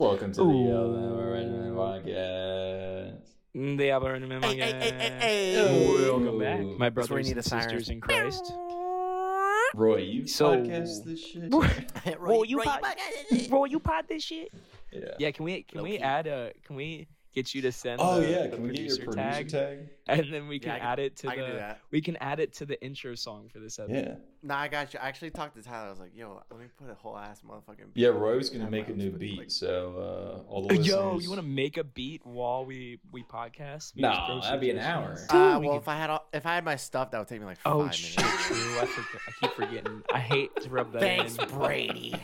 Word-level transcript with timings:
Welcome 0.00 0.32
to 0.32 0.40
the 0.40 0.46
Ooh. 0.46 0.66
Yellow 0.66 1.74
Podcast. 1.76 3.20
The 3.54 3.90
Alberta 3.90 4.26
Hey, 4.40 4.56
hey, 4.56 4.72
hey, 4.72 4.90
hey, 5.20 5.52
hey. 5.54 6.10
Welcome 6.10 6.38
back, 6.38 6.60
my 6.60 6.88
That's 6.88 7.10
where 7.10 7.18
brothers 7.18 7.26
need 7.26 7.30
and 7.32 7.38
a 7.40 7.42
siren. 7.42 7.62
sisters 7.64 7.88
in 7.90 8.00
Christ. 8.00 8.50
Roy, 9.74 9.96
you 9.98 10.26
So- 10.26 10.56
podcast 10.56 11.04
this 11.04 11.20
shit? 11.22 11.52
Roy, 12.18 12.44
you 12.44 12.56
Roy, 12.60 12.64
pod- 12.64 12.82
Bro, 13.50 13.66
you 13.66 13.78
pod 13.78 14.06
this 14.08 14.22
shit? 14.22 14.50
yeah. 14.90 15.00
Yeah, 15.18 15.30
can 15.32 15.44
we 15.44 15.64
can 15.64 15.82
we 15.82 15.90
Low-key. 15.90 16.02
add 16.02 16.26
a 16.26 16.52
can 16.64 16.76
we 16.76 17.06
get 17.32 17.54
you 17.54 17.62
to 17.62 17.72
send 17.72 18.00
Oh 18.02 18.20
the, 18.20 18.28
yeah, 18.30 18.42
the 18.46 18.56
can 18.56 18.62
we 18.62 18.70
get 18.72 18.86
your 18.86 18.96
producer 19.04 19.14
tag, 19.14 19.48
tag? 19.48 19.78
and 20.08 20.32
then 20.32 20.48
we 20.48 20.58
can 20.58 20.70
Yeah, 20.70 20.74
I 20.74 20.78
can- 20.78 20.88
add 20.88 20.98
it 20.98 21.16
to 21.18 21.28
I 21.28 21.34
can 21.36 21.44
do 21.46 21.52
the 21.52 21.58
that. 21.58 21.80
we 21.90 22.00
can 22.00 22.16
add 22.16 22.40
it 22.40 22.52
to 22.54 22.66
the 22.66 22.82
intro 22.84 23.14
song 23.14 23.48
for 23.52 23.60
this 23.60 23.78
episode. 23.78 23.94
Yeah. 23.96 24.14
Nah, 24.42 24.58
I 24.58 24.68
got 24.68 24.94
you. 24.94 25.00
I 25.00 25.06
actually 25.08 25.30
talked 25.30 25.54
to 25.56 25.62
Tyler. 25.62 25.88
I 25.88 25.90
was 25.90 26.00
like, 26.00 26.16
yo, 26.16 26.42
let 26.50 26.58
me 26.58 26.66
put 26.78 26.90
a 26.90 26.94
whole 26.94 27.16
ass 27.16 27.42
motherfucking. 27.46 27.90
Yeah, 27.94 28.08
Roy 28.08 28.36
was 28.36 28.48
gonna 28.50 28.70
make 28.70 28.88
a 28.88 28.94
new 28.94 29.10
beat, 29.10 29.38
like- 29.38 29.50
so 29.50 30.42
uh, 30.46 30.50
all 30.50 30.66
the 30.66 30.76
Yo, 30.78 31.18
you 31.18 31.28
want 31.28 31.40
to 31.40 31.46
make 31.46 31.76
a 31.76 31.84
beat 31.84 32.24
while 32.26 32.64
we 32.64 32.98
we 33.12 33.22
podcast? 33.22 33.94
We 33.94 34.02
No, 34.02 34.12
just 34.28 34.46
that'd 34.48 34.60
be 34.60 34.70
an 34.70 34.78
hour. 34.78 35.16
Uh, 35.28 35.60
well, 35.62 35.76
if 35.76 35.86
I 35.88 35.96
had 35.96 36.10
all, 36.10 36.19
if 36.32 36.46
I 36.46 36.54
had 36.54 36.64
my 36.64 36.76
stuff, 36.76 37.10
that 37.10 37.18
would 37.18 37.28
take 37.28 37.40
me 37.40 37.46
like 37.46 37.58
oh, 37.64 37.70
five 37.70 37.74
Oh 37.74 37.78
minutes. 37.80 37.96
shit! 37.96 38.18
True. 38.24 38.78
I, 38.80 38.86
forget, 38.86 39.20
I 39.26 39.32
keep 39.40 39.52
forgetting. 39.54 40.02
I 40.12 40.18
hate 40.20 40.56
to 40.62 40.70
rub 40.70 40.92
that 40.92 41.00
Thanks, 41.02 41.36
in. 41.36 41.48
Brady. 41.48 42.14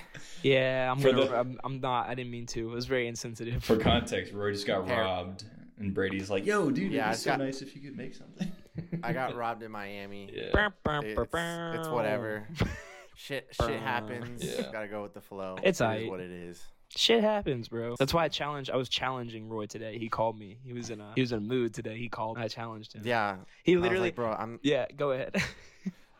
Yeah, 0.42 0.90
I'm 0.90 1.00
gonna. 1.02 1.26
the- 1.26 1.36
I'm, 1.38 1.58
I'm 1.64 1.80
not. 1.80 2.08
I 2.08 2.14
didn't 2.14 2.30
mean 2.30 2.46
to. 2.46 2.70
It 2.70 2.74
was 2.74 2.86
very 2.86 3.08
insensitive. 3.08 3.64
For 3.64 3.76
context, 3.76 4.32
Roy 4.32 4.52
just 4.52 4.66
got 4.66 4.86
Hair. 4.86 5.02
robbed, 5.02 5.44
and 5.78 5.92
Brady's 5.94 6.30
like, 6.30 6.46
"Yo, 6.46 6.70
dude, 6.70 6.92
Yeah, 6.92 7.08
it'd 7.10 7.18
be 7.18 7.22
so 7.24 7.30
got- 7.30 7.38
nice 7.40 7.62
if 7.62 7.74
you 7.74 7.82
could 7.82 7.96
make 7.96 8.14
something." 8.14 8.50
I 9.02 9.12
got 9.12 9.34
robbed 9.36 9.62
in 9.62 9.70
Miami. 9.72 10.30
Yeah. 10.32 10.50
Burr, 10.52 10.72
burr, 10.84 11.00
It's, 11.72 11.78
it's 11.80 11.88
whatever. 11.88 12.46
shit, 13.16 13.48
shit 13.52 13.80
happens. 13.80 14.44
Yeah. 14.44 14.70
Gotta 14.70 14.88
go 14.88 15.02
with 15.02 15.14
the 15.14 15.20
flow. 15.20 15.56
It's 15.62 15.80
It 15.80 15.84
is 15.84 15.90
aight. 16.04 16.08
what 16.10 16.20
it 16.20 16.30
is. 16.30 16.62
Shit 16.96 17.22
happens, 17.22 17.68
bro. 17.68 17.94
That's 17.98 18.14
why 18.14 18.24
I 18.24 18.28
challenged. 18.28 18.70
I 18.70 18.76
was 18.76 18.88
challenging 18.88 19.48
Roy 19.48 19.66
today. 19.66 19.98
He 19.98 20.08
called 20.08 20.38
me. 20.38 20.58
He 20.64 20.72
was 20.72 20.90
in 20.90 21.00
a 21.00 21.12
he 21.14 21.20
was 21.20 21.32
in 21.32 21.38
a 21.38 21.42
mood 21.42 21.74
today. 21.74 21.96
He 21.98 22.08
called. 22.08 22.38
I 22.38 22.48
challenged 22.48 22.94
him. 22.94 23.02
Yeah. 23.04 23.36
He 23.64 23.76
literally. 23.76 24.06
like, 24.08 24.14
bro, 24.16 24.32
I'm. 24.32 24.58
yeah. 24.62 24.86
Go 24.96 25.12
ahead. 25.12 25.36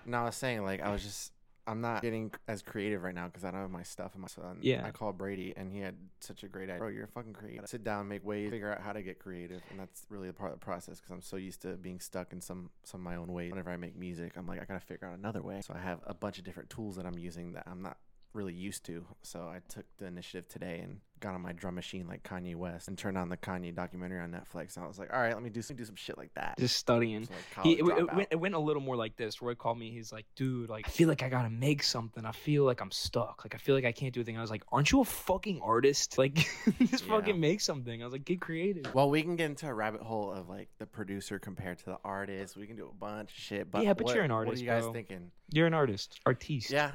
No, 0.09 0.19
I 0.19 0.25
was 0.27 0.37
saying 0.37 0.63
like 0.63 0.81
I 0.81 0.91
was 0.91 1.03
just. 1.03 1.33
I'm 1.69 1.81
not 1.81 2.01
getting 2.01 2.31
as 2.47 2.63
creative 2.63 3.03
right 3.03 3.13
now 3.13 3.27
because 3.27 3.45
I 3.45 3.51
don't 3.51 3.61
have 3.61 3.73
my 3.73 3.83
stuff 3.83 4.13
and 4.13 4.23
my 4.23 4.29
son. 4.29 4.59
Yeah. 4.61 4.87
I 4.87 4.93
called 4.93 5.19
Brady 5.19 5.53
and 5.57 5.73
he 5.73 5.81
had 5.81 5.97
such 6.21 6.45
a 6.45 6.47
great 6.47 6.69
idea. 6.71 6.79
Bro, 6.79 6.91
you're 6.91 7.09
fucking 7.09 7.33
creative. 7.33 7.67
Sit 7.67 7.83
down, 7.83 8.07
make 8.07 8.25
ways, 8.25 8.51
figure 8.53 8.73
out 8.73 8.81
how 8.81 8.93
to 8.93 9.03
get 9.03 9.19
creative, 9.19 9.61
and 9.71 9.81
that's 9.81 10.07
really 10.09 10.29
a 10.29 10.33
part 10.33 10.53
of 10.53 10.61
the 10.61 10.65
process 10.65 11.01
because 11.01 11.11
I'm 11.11 11.23
so 11.23 11.37
used 11.37 11.63
to 11.63 11.71
being 11.71 11.99
stuck 11.99 12.33
in 12.33 12.41
some 12.41 12.71
some 12.85 13.01
of 13.01 13.05
my 13.05 13.17
own 13.17 13.33
ways. 13.33 13.51
Whenever 13.51 13.71
I 13.71 13.77
make 13.77 13.97
music, 13.97 14.35
I'm 14.37 14.47
like 14.47 14.63
I 14.63 14.65
gotta 14.65 14.79
figure 14.79 15.09
out 15.09 15.19
another 15.19 15.43
way. 15.43 15.61
So 15.61 15.75
I 15.75 15.81
have 15.81 15.99
a 16.07 16.15
bunch 16.15 16.39
of 16.39 16.45
different 16.45 16.71
tools 16.71 16.95
that 16.95 17.05
I'm 17.05 17.19
using 17.19 17.55
that 17.55 17.65
I'm 17.67 17.83
not 17.83 17.97
really 18.33 18.55
used 18.55 18.85
to. 18.87 19.05
So 19.23 19.41
I 19.41 19.61
took 19.69 19.85
the 19.99 20.07
initiative 20.07 20.49
today 20.49 20.81
and 20.83 20.99
got 21.21 21.33
on 21.35 21.41
my 21.41 21.53
drum 21.53 21.75
machine 21.75 22.07
like 22.07 22.23
Kanye 22.23 22.55
West 22.55 22.89
and 22.89 22.99
turned 22.99 23.17
on 23.17 23.31
the 23.31 23.39
Kanye 23.39 23.75
documentary 23.75 24.21
on 24.21 24.31
Netflix. 24.31 24.77
And 24.77 24.85
I 24.85 24.89
was 24.89 24.99
like, 24.99 25.11
all 25.11 25.19
right, 25.19 25.33
let 25.33 25.43
me 25.43 25.49
do 25.49 25.63
some 25.63 25.75
do 25.75 25.85
some 25.87 25.95
shit 25.97 26.19
like 26.19 26.35
that. 26.35 26.59
Just 26.59 26.77
studying. 26.77 27.25
So, 27.25 27.33
like, 27.57 27.65
He, 27.65 27.73
it, 27.73 27.87
it 27.87 28.15
went, 28.15 28.29
it 28.33 28.37
went 28.37 28.55
a 28.55 28.59
little 28.59 28.83
more 28.83 28.97
like 28.97 29.17
this. 29.17 29.41
Roy 29.41 29.55
called 29.55 29.79
me. 29.79 29.91
He's 29.91 30.13
like, 30.13 30.27
dude, 30.37 30.69
like, 30.69 30.87
I 30.87 30.91
feel 30.91 31.09
like 31.09 31.23
I 31.23 31.31
gotta 31.31 31.49
make 31.49 31.83
something. 31.83 32.27
I 32.27 32.33
feel 32.33 32.65
like 32.65 32.83
I'm 32.83 32.91
stuck. 32.91 33.43
Like, 33.45 33.55
I 33.55 33.59
feel 33.59 33.75
like 33.75 33.87
I 33.87 33.93
can't 33.93 34.13
do 34.13 34.21
anything. 34.21 34.37
I 34.37 34.43
was 34.43 34.51
like, 34.51 34.65
aren't 34.71 34.93
you 34.93 35.01
a 35.01 35.05
fucking 35.07 35.61
artist? 35.63 36.19
Like, 36.19 36.35
just 36.35 37.07
Yeah. 37.07 37.15
fucking 37.17 37.41
make 37.41 37.63
something. 37.63 38.03
I 38.03 38.05
was 38.05 38.13
like, 38.13 38.27
get 38.27 38.43
creative. 38.43 38.95
Well, 38.95 39.09
we 39.09 39.23
can 39.23 39.37
get 39.37 39.47
into 39.47 39.67
a 39.69 39.73
rabbit 39.73 40.03
hole 40.03 40.31
of 40.33 40.51
like 40.51 40.69
the 40.79 40.85
producer 40.87 41.39
compared 41.39 41.79
to 41.79 41.85
the 41.87 41.99
artist. 42.05 42.57
We 42.59 42.67
can 42.67 42.77
do 42.77 42.91
a 42.93 42.95
bunch 42.95 43.31
of 43.33 43.39
shit. 43.39 43.71
But 43.71 43.85
Yeah, 43.85 43.95
but 43.95 44.05
what- 44.05 44.15
you're 44.15 44.25
an 44.25 44.31
artist. 44.31 44.51
What 44.51 44.59
are 44.59 44.63
you 44.63 44.67
guys 44.69 44.83
bro. 44.85 44.93
thinking? 44.93 45.31
You're 45.53 45.67
an 45.69 45.75
artist, 45.75 46.21
artiste. 46.27 46.71
Yeah, 46.73 46.91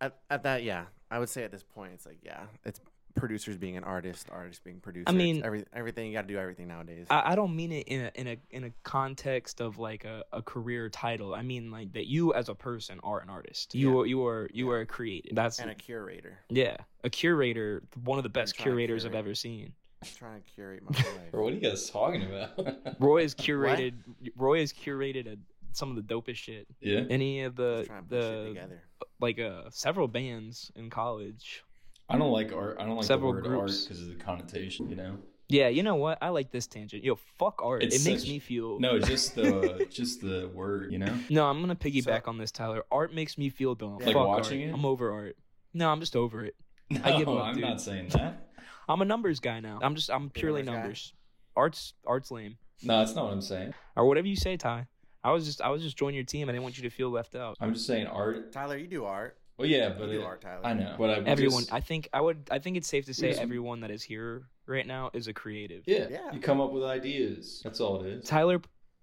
at, 0.00 0.16
at 0.30 0.42
that, 0.44 0.62
yeah, 0.62 0.84
I 1.10 1.18
would 1.18 1.28
say 1.28 1.42
at 1.44 1.50
this 1.52 1.62
point, 1.62 1.92
it's 1.94 2.06
like 2.06 2.18
yeah, 2.22 2.44
it's 2.64 2.80
producers 3.14 3.56
being 3.56 3.78
an 3.78 3.84
artist, 3.84 4.28
artists 4.30 4.60
being 4.62 4.78
producers. 4.78 5.04
I 5.06 5.12
mean- 5.12 5.42
every 5.44 5.64
everything 5.72 6.06
you 6.08 6.12
got 6.12 6.22
to 6.22 6.28
do 6.28 6.38
everything 6.38 6.68
nowadays. 6.68 7.06
I, 7.08 7.32
I 7.32 7.34
don't 7.34 7.56
mean 7.56 7.72
it 7.72 7.88
in 7.88 8.02
a 8.06 8.10
in 8.14 8.26
a 8.26 8.36
in 8.50 8.64
a 8.64 8.70
context 8.82 9.60
of 9.60 9.78
like 9.78 10.04
a, 10.04 10.22
a 10.32 10.42
career 10.42 10.88
title. 10.90 11.34
I 11.34 11.42
mean 11.42 11.70
like 11.70 11.92
that 11.94 12.06
you 12.06 12.34
as 12.34 12.48
a 12.48 12.54
person 12.54 13.00
are 13.02 13.20
an 13.20 13.30
artist. 13.30 13.74
You 13.74 13.90
Yeah. 13.92 14.00
are 14.00 14.06
you 14.06 14.26
are 14.26 14.50
you 14.52 14.70
are 14.70 14.80
a 14.80 14.86
creative. 14.86 15.34
That's 15.34 15.58
and 15.60 15.70
a 15.70 15.74
curator. 15.74 16.38
yeah, 16.50 16.76
a 17.04 17.10
curator, 17.10 17.82
one 18.04 18.18
of 18.18 18.22
the 18.22 18.28
best 18.28 18.54
trying 18.54 18.64
to 18.64 18.70
curators 18.72 19.06
I've 19.06 19.14
ever 19.14 19.34
seen. 19.34 19.72
I'm 20.02 20.08
trying 20.14 20.42
to 20.42 20.50
curate 20.50 20.82
my 20.82 20.94
life. 20.98 21.08
Bro, 21.30 21.44
what 21.44 21.52
are 21.54 21.56
you 21.56 21.62
guys 21.62 21.88
talking 21.88 22.22
about? 22.22 23.00
Roy 23.00 23.22
has 23.22 23.34
curated. 23.46 23.94
Roy 24.36 24.60
has 24.60 24.70
curated 24.74 25.26
a, 25.26 25.38
some 25.76 25.90
of 25.90 25.96
the 25.96 26.14
dopest 26.14 26.36
shit. 26.36 26.66
yeah. 26.80 27.02
Any 27.10 27.42
of 27.42 27.56
the 27.56 27.78
Just 27.78 27.88
trying 27.88 28.02
to 28.02 28.08
put 28.08 28.22
shit 28.22 28.32
the 28.42 28.44
together. 28.48 28.82
like 29.20 29.38
uh 29.38 29.62
several 29.70 30.08
bands 30.08 30.70
in 30.76 30.90
college. 30.90 31.62
I 32.08 32.18
don't 32.18 32.30
like 32.32 32.52
art. 32.52 32.76
I 32.80 32.84
don't 32.84 32.96
like 32.96 33.04
Several 33.04 33.32
the 33.32 33.42
word 33.42 33.46
art 33.48 33.58
groups. 33.66 33.84
because 33.84 34.02
of 34.02 34.08
the 34.08 34.14
connotation. 34.14 34.88
You 34.88 34.96
know. 34.96 35.18
Yeah, 35.48 35.68
you 35.68 35.82
know 35.84 35.94
what? 35.94 36.18
I 36.20 36.30
like 36.30 36.50
this 36.50 36.66
tangent. 36.66 37.04
Yo, 37.04 37.14
fuck 37.38 37.60
art. 37.62 37.82
It's 37.82 38.04
it 38.04 38.08
makes 38.10 38.22
such- 38.22 38.30
me 38.30 38.38
feel 38.40 38.80
No, 38.80 38.98
just 38.98 39.34
the 39.36 39.86
just 39.90 40.20
the 40.20 40.50
word. 40.54 40.92
You 40.92 40.98
know. 40.98 41.16
No, 41.30 41.46
I'm 41.46 41.60
gonna 41.60 41.76
piggyback 41.76 42.26
on 42.28 42.38
this, 42.38 42.50
Tyler. 42.50 42.84
Art 42.90 43.14
makes 43.14 43.36
me 43.38 43.48
feel 43.48 43.74
dumb. 43.74 43.98
Like 43.98 44.06
Fuck 44.14 44.26
watching 44.26 44.62
art. 44.62 44.70
it? 44.70 44.74
I'm 44.74 44.84
over 44.84 45.12
art. 45.12 45.36
No, 45.74 45.88
I'm 45.90 46.00
just 46.00 46.16
over 46.16 46.44
it. 46.44 46.54
No, 46.90 47.00
I 47.04 47.18
give 47.18 47.28
up, 47.28 47.44
I'm 47.44 47.54
dude. 47.54 47.64
not 47.64 47.80
saying 47.80 48.08
that. 48.10 48.48
I'm 48.88 49.02
a 49.02 49.04
numbers 49.04 49.40
guy 49.40 49.58
now. 49.60 49.78
I'm 49.82 49.94
just 49.96 50.10
I'm 50.10 50.30
purely 50.30 50.62
numbers 50.62 50.74
guy? 50.76 50.82
numbers. 50.82 51.12
Art's 51.56 51.94
art's 52.06 52.30
lame. 52.30 52.56
No, 52.82 52.98
that's 52.98 53.14
not 53.14 53.24
what 53.24 53.32
I'm 53.32 53.40
saying. 53.40 53.74
Or 53.96 54.06
whatever 54.06 54.26
you 54.28 54.36
say, 54.36 54.56
Ty. 54.56 54.86
I 55.26 55.32
was 55.32 55.44
just 55.44 55.60
I 55.60 55.70
was 55.70 55.82
just 55.82 55.96
joining 55.96 56.14
your 56.14 56.24
team. 56.24 56.48
I 56.48 56.52
didn't 56.52 56.62
want 56.62 56.76
you 56.78 56.84
to 56.84 56.90
feel 56.90 57.10
left 57.10 57.34
out. 57.34 57.56
I'm 57.60 57.74
just 57.74 57.84
saying 57.84 58.06
art. 58.06 58.52
Tyler, 58.52 58.76
you 58.76 58.86
do 58.86 59.04
art. 59.04 59.36
Well, 59.58 59.66
yeah, 59.66 59.88
but 59.88 60.06
You 60.08 60.14
do 60.16 60.20
it- 60.20 60.24
art, 60.24 60.40
Tyler. 60.40 60.64
I 60.64 60.72
know, 60.74 60.94
but 60.98 61.10
I 61.10 61.14
Everyone, 61.24 61.62
just- 61.62 61.72
I 61.72 61.80
think 61.80 62.08
I 62.12 62.20
would 62.20 62.46
I 62.50 62.60
think 62.60 62.76
it's 62.76 62.86
safe 62.86 63.06
to 63.06 63.14
say 63.14 63.30
just- 63.30 63.40
everyone 63.40 63.80
that 63.80 63.90
is 63.90 64.04
here 64.04 64.46
right 64.66 64.86
now 64.86 65.10
is 65.14 65.26
a 65.26 65.32
creative. 65.32 65.82
yeah, 65.86 66.06
Yeah. 66.08 66.32
you 66.32 66.38
come 66.38 66.60
up 66.60 66.70
with 66.72 66.84
ideas. 66.84 67.60
That's 67.64 67.80
all 67.80 68.04
it 68.04 68.08
is. 68.08 68.24
Tyler 68.24 68.60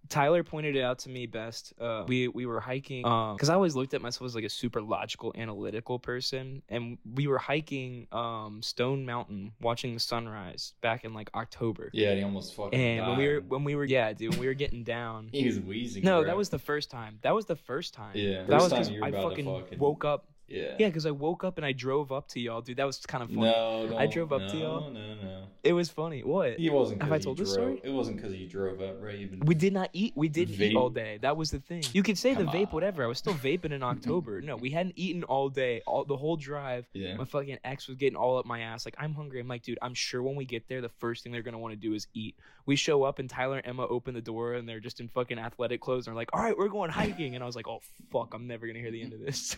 Tyler 0.10 0.44
pointed 0.44 0.76
it 0.76 0.82
out 0.82 1.00
to 1.00 1.10
me 1.10 1.26
best. 1.26 1.74
Uh, 1.80 2.04
we 2.08 2.28
we 2.28 2.46
were 2.46 2.60
hiking 2.60 3.02
because 3.02 3.50
I 3.50 3.54
always 3.54 3.76
looked 3.76 3.94
at 3.94 4.02
myself 4.02 4.28
as 4.28 4.36
like 4.36 4.44
a 4.44 4.50
super 4.50 4.82
logical, 4.82 5.34
analytical 5.36 6.00
person, 6.00 6.62
and 6.70 6.98
we 7.16 7.28
were 7.28 7.38
hiking 7.38 8.08
um, 8.12 8.62
Stone 8.62 9.06
Mountain, 9.06 9.54
watching 9.62 9.94
the 9.94 10.00
sunrise 10.00 10.74
back 10.82 11.06
in 11.06 11.14
like 11.14 11.30
October. 11.34 11.90
Yeah, 11.94 12.10
and 12.10 12.18
he 12.18 12.24
almost 12.24 12.54
fucking 12.56 12.80
And 12.80 13.08
when 13.08 13.18
we 13.18 13.28
were 13.28 13.42
when 13.42 13.64
we 13.64 13.76
were 13.76 13.86
yeah, 13.86 14.14
dude, 14.14 14.32
when 14.32 14.40
we 14.40 14.48
were 14.48 14.54
getting 14.54 14.84
down. 14.84 15.30
he 15.32 15.46
was 15.46 15.60
wheezing. 15.60 16.04
No, 16.04 16.20
bro. 16.20 16.28
that 16.28 16.38
was 16.38 16.50
the 16.50 16.60
first 16.60 16.92
time. 16.92 17.20
That 17.22 17.34
was 17.34 17.46
the 17.46 17.56
first 17.56 17.94
time. 17.94 18.16
Yeah, 18.16 18.44
that 18.44 18.62
first 18.62 18.76
was 18.76 18.90
because 18.90 19.04
I 19.04 19.12
fucking, 19.12 19.46
fucking- 19.46 19.80
woke 19.80 20.06
up. 20.06 20.28
Yeah. 20.48 20.76
Yeah, 20.78 20.88
because 20.88 21.06
I 21.06 21.12
woke 21.12 21.44
up 21.44 21.58
and 21.58 21.66
I 21.66 21.72
drove 21.72 22.12
up 22.12 22.28
to 22.30 22.40
y'all, 22.40 22.62
dude. 22.62 22.78
That 22.78 22.86
was 22.86 23.00
kind 23.00 23.24
of 23.24 23.30
funny. 23.30 23.42
No, 23.42 23.88
don't, 23.90 23.98
I 24.00 24.08
drove 24.08 24.32
up 24.34 24.42
no, 24.42 24.48
to 24.50 24.58
y'all. 24.58 24.92
No, 24.92 25.00
no, 25.16 25.16
no. 25.16 25.44
It 25.64 25.74
was 25.74 25.90
funny. 25.90 26.24
What? 26.24 26.60
He 26.60 26.70
wasn't. 26.70 27.02
Have 27.02 27.12
I 27.12 27.16
you 27.16 27.22
told 27.22 27.38
this 27.38 27.54
story? 27.54 27.80
It 27.84 27.90
wasn't 27.90 28.18
because 28.18 28.34
you 28.34 28.48
drove 28.50 28.82
up, 28.82 29.02
right? 29.02 29.18
You've 29.18 29.32
been- 29.32 29.40
We 29.46 29.56
did 29.56 29.72
not 29.74 29.90
eat. 29.94 30.12
We 30.16 30.28
didn't 30.28 30.62
eat 30.62 30.76
all 30.76 30.90
day. 30.90 31.20
That 31.22 31.38
was 31.38 31.52
the 31.52 31.60
thing. 31.60 31.84
You 31.94 32.04
could 32.04 32.18
say 32.18 32.34
the 32.34 32.44
vape, 32.44 32.68
on. 32.68 32.72
whatever. 32.74 33.04
I 33.04 33.08
was 33.08 33.18
still 33.18 33.34
vaping 33.34 33.72
in 33.72 33.82
October. 33.82 34.42
No, 34.42 34.58
we 34.58 34.70
hadn't 34.70 34.94
eaten 34.98 35.24
all 35.24 35.48
day. 35.50 35.82
All 35.88 36.04
the 36.04 36.18
whole 36.18 36.36
drive. 36.36 36.86
yeah. 36.94 37.16
My 37.16 37.26
fucking 37.26 37.60
ex 37.64 37.88
was 37.88 37.96
getting 37.98 38.18
all 38.18 38.38
up 38.38 38.46
my 38.46 38.60
ass. 38.60 38.86
Like, 38.86 38.96
I'm 38.98 39.14
hungry. 39.14 39.40
I'm 39.40 39.48
like, 39.48 39.64
dude, 39.64 39.80
I'm 39.82 39.94
sure 39.94 40.22
when 40.22 40.36
we 40.36 40.44
get 40.46 40.68
there, 40.68 40.82
the 40.82 40.90
first 40.90 41.24
thing 41.24 41.32
they're 41.32 41.42
gonna 41.42 41.60
want 41.60 41.72
to 41.72 41.80
do 41.80 41.94
is 41.94 42.08
eat. 42.14 42.36
We 42.66 42.76
show 42.76 43.04
up 43.04 43.20
and 43.20 43.30
Tyler 43.30 43.58
and 43.58 43.68
Emma 43.68 43.88
open 43.88 44.14
the 44.14 44.22
door 44.22 44.54
and 44.54 44.68
they're 44.68 44.80
just 44.80 45.00
in 45.00 45.08
fucking 45.08 45.40
athletic 45.40 45.80
clothes 45.82 46.08
and 46.08 46.14
they're 46.14 46.22
like, 46.22 46.30
all 46.34 46.42
right, 46.42 46.58
we're 46.58 46.68
going 46.70 46.90
hiking. 46.92 47.36
And 47.36 47.44
I 47.44 47.48
was 47.48 47.56
like, 47.56 47.68
oh 47.68 47.80
fuck, 48.12 48.34
I'm 48.34 48.48
never 48.48 48.68
gonna 48.68 48.80
hear 48.80 48.92
the 48.92 49.02
end 49.02 49.14
of 49.14 49.20
this. 49.22 49.56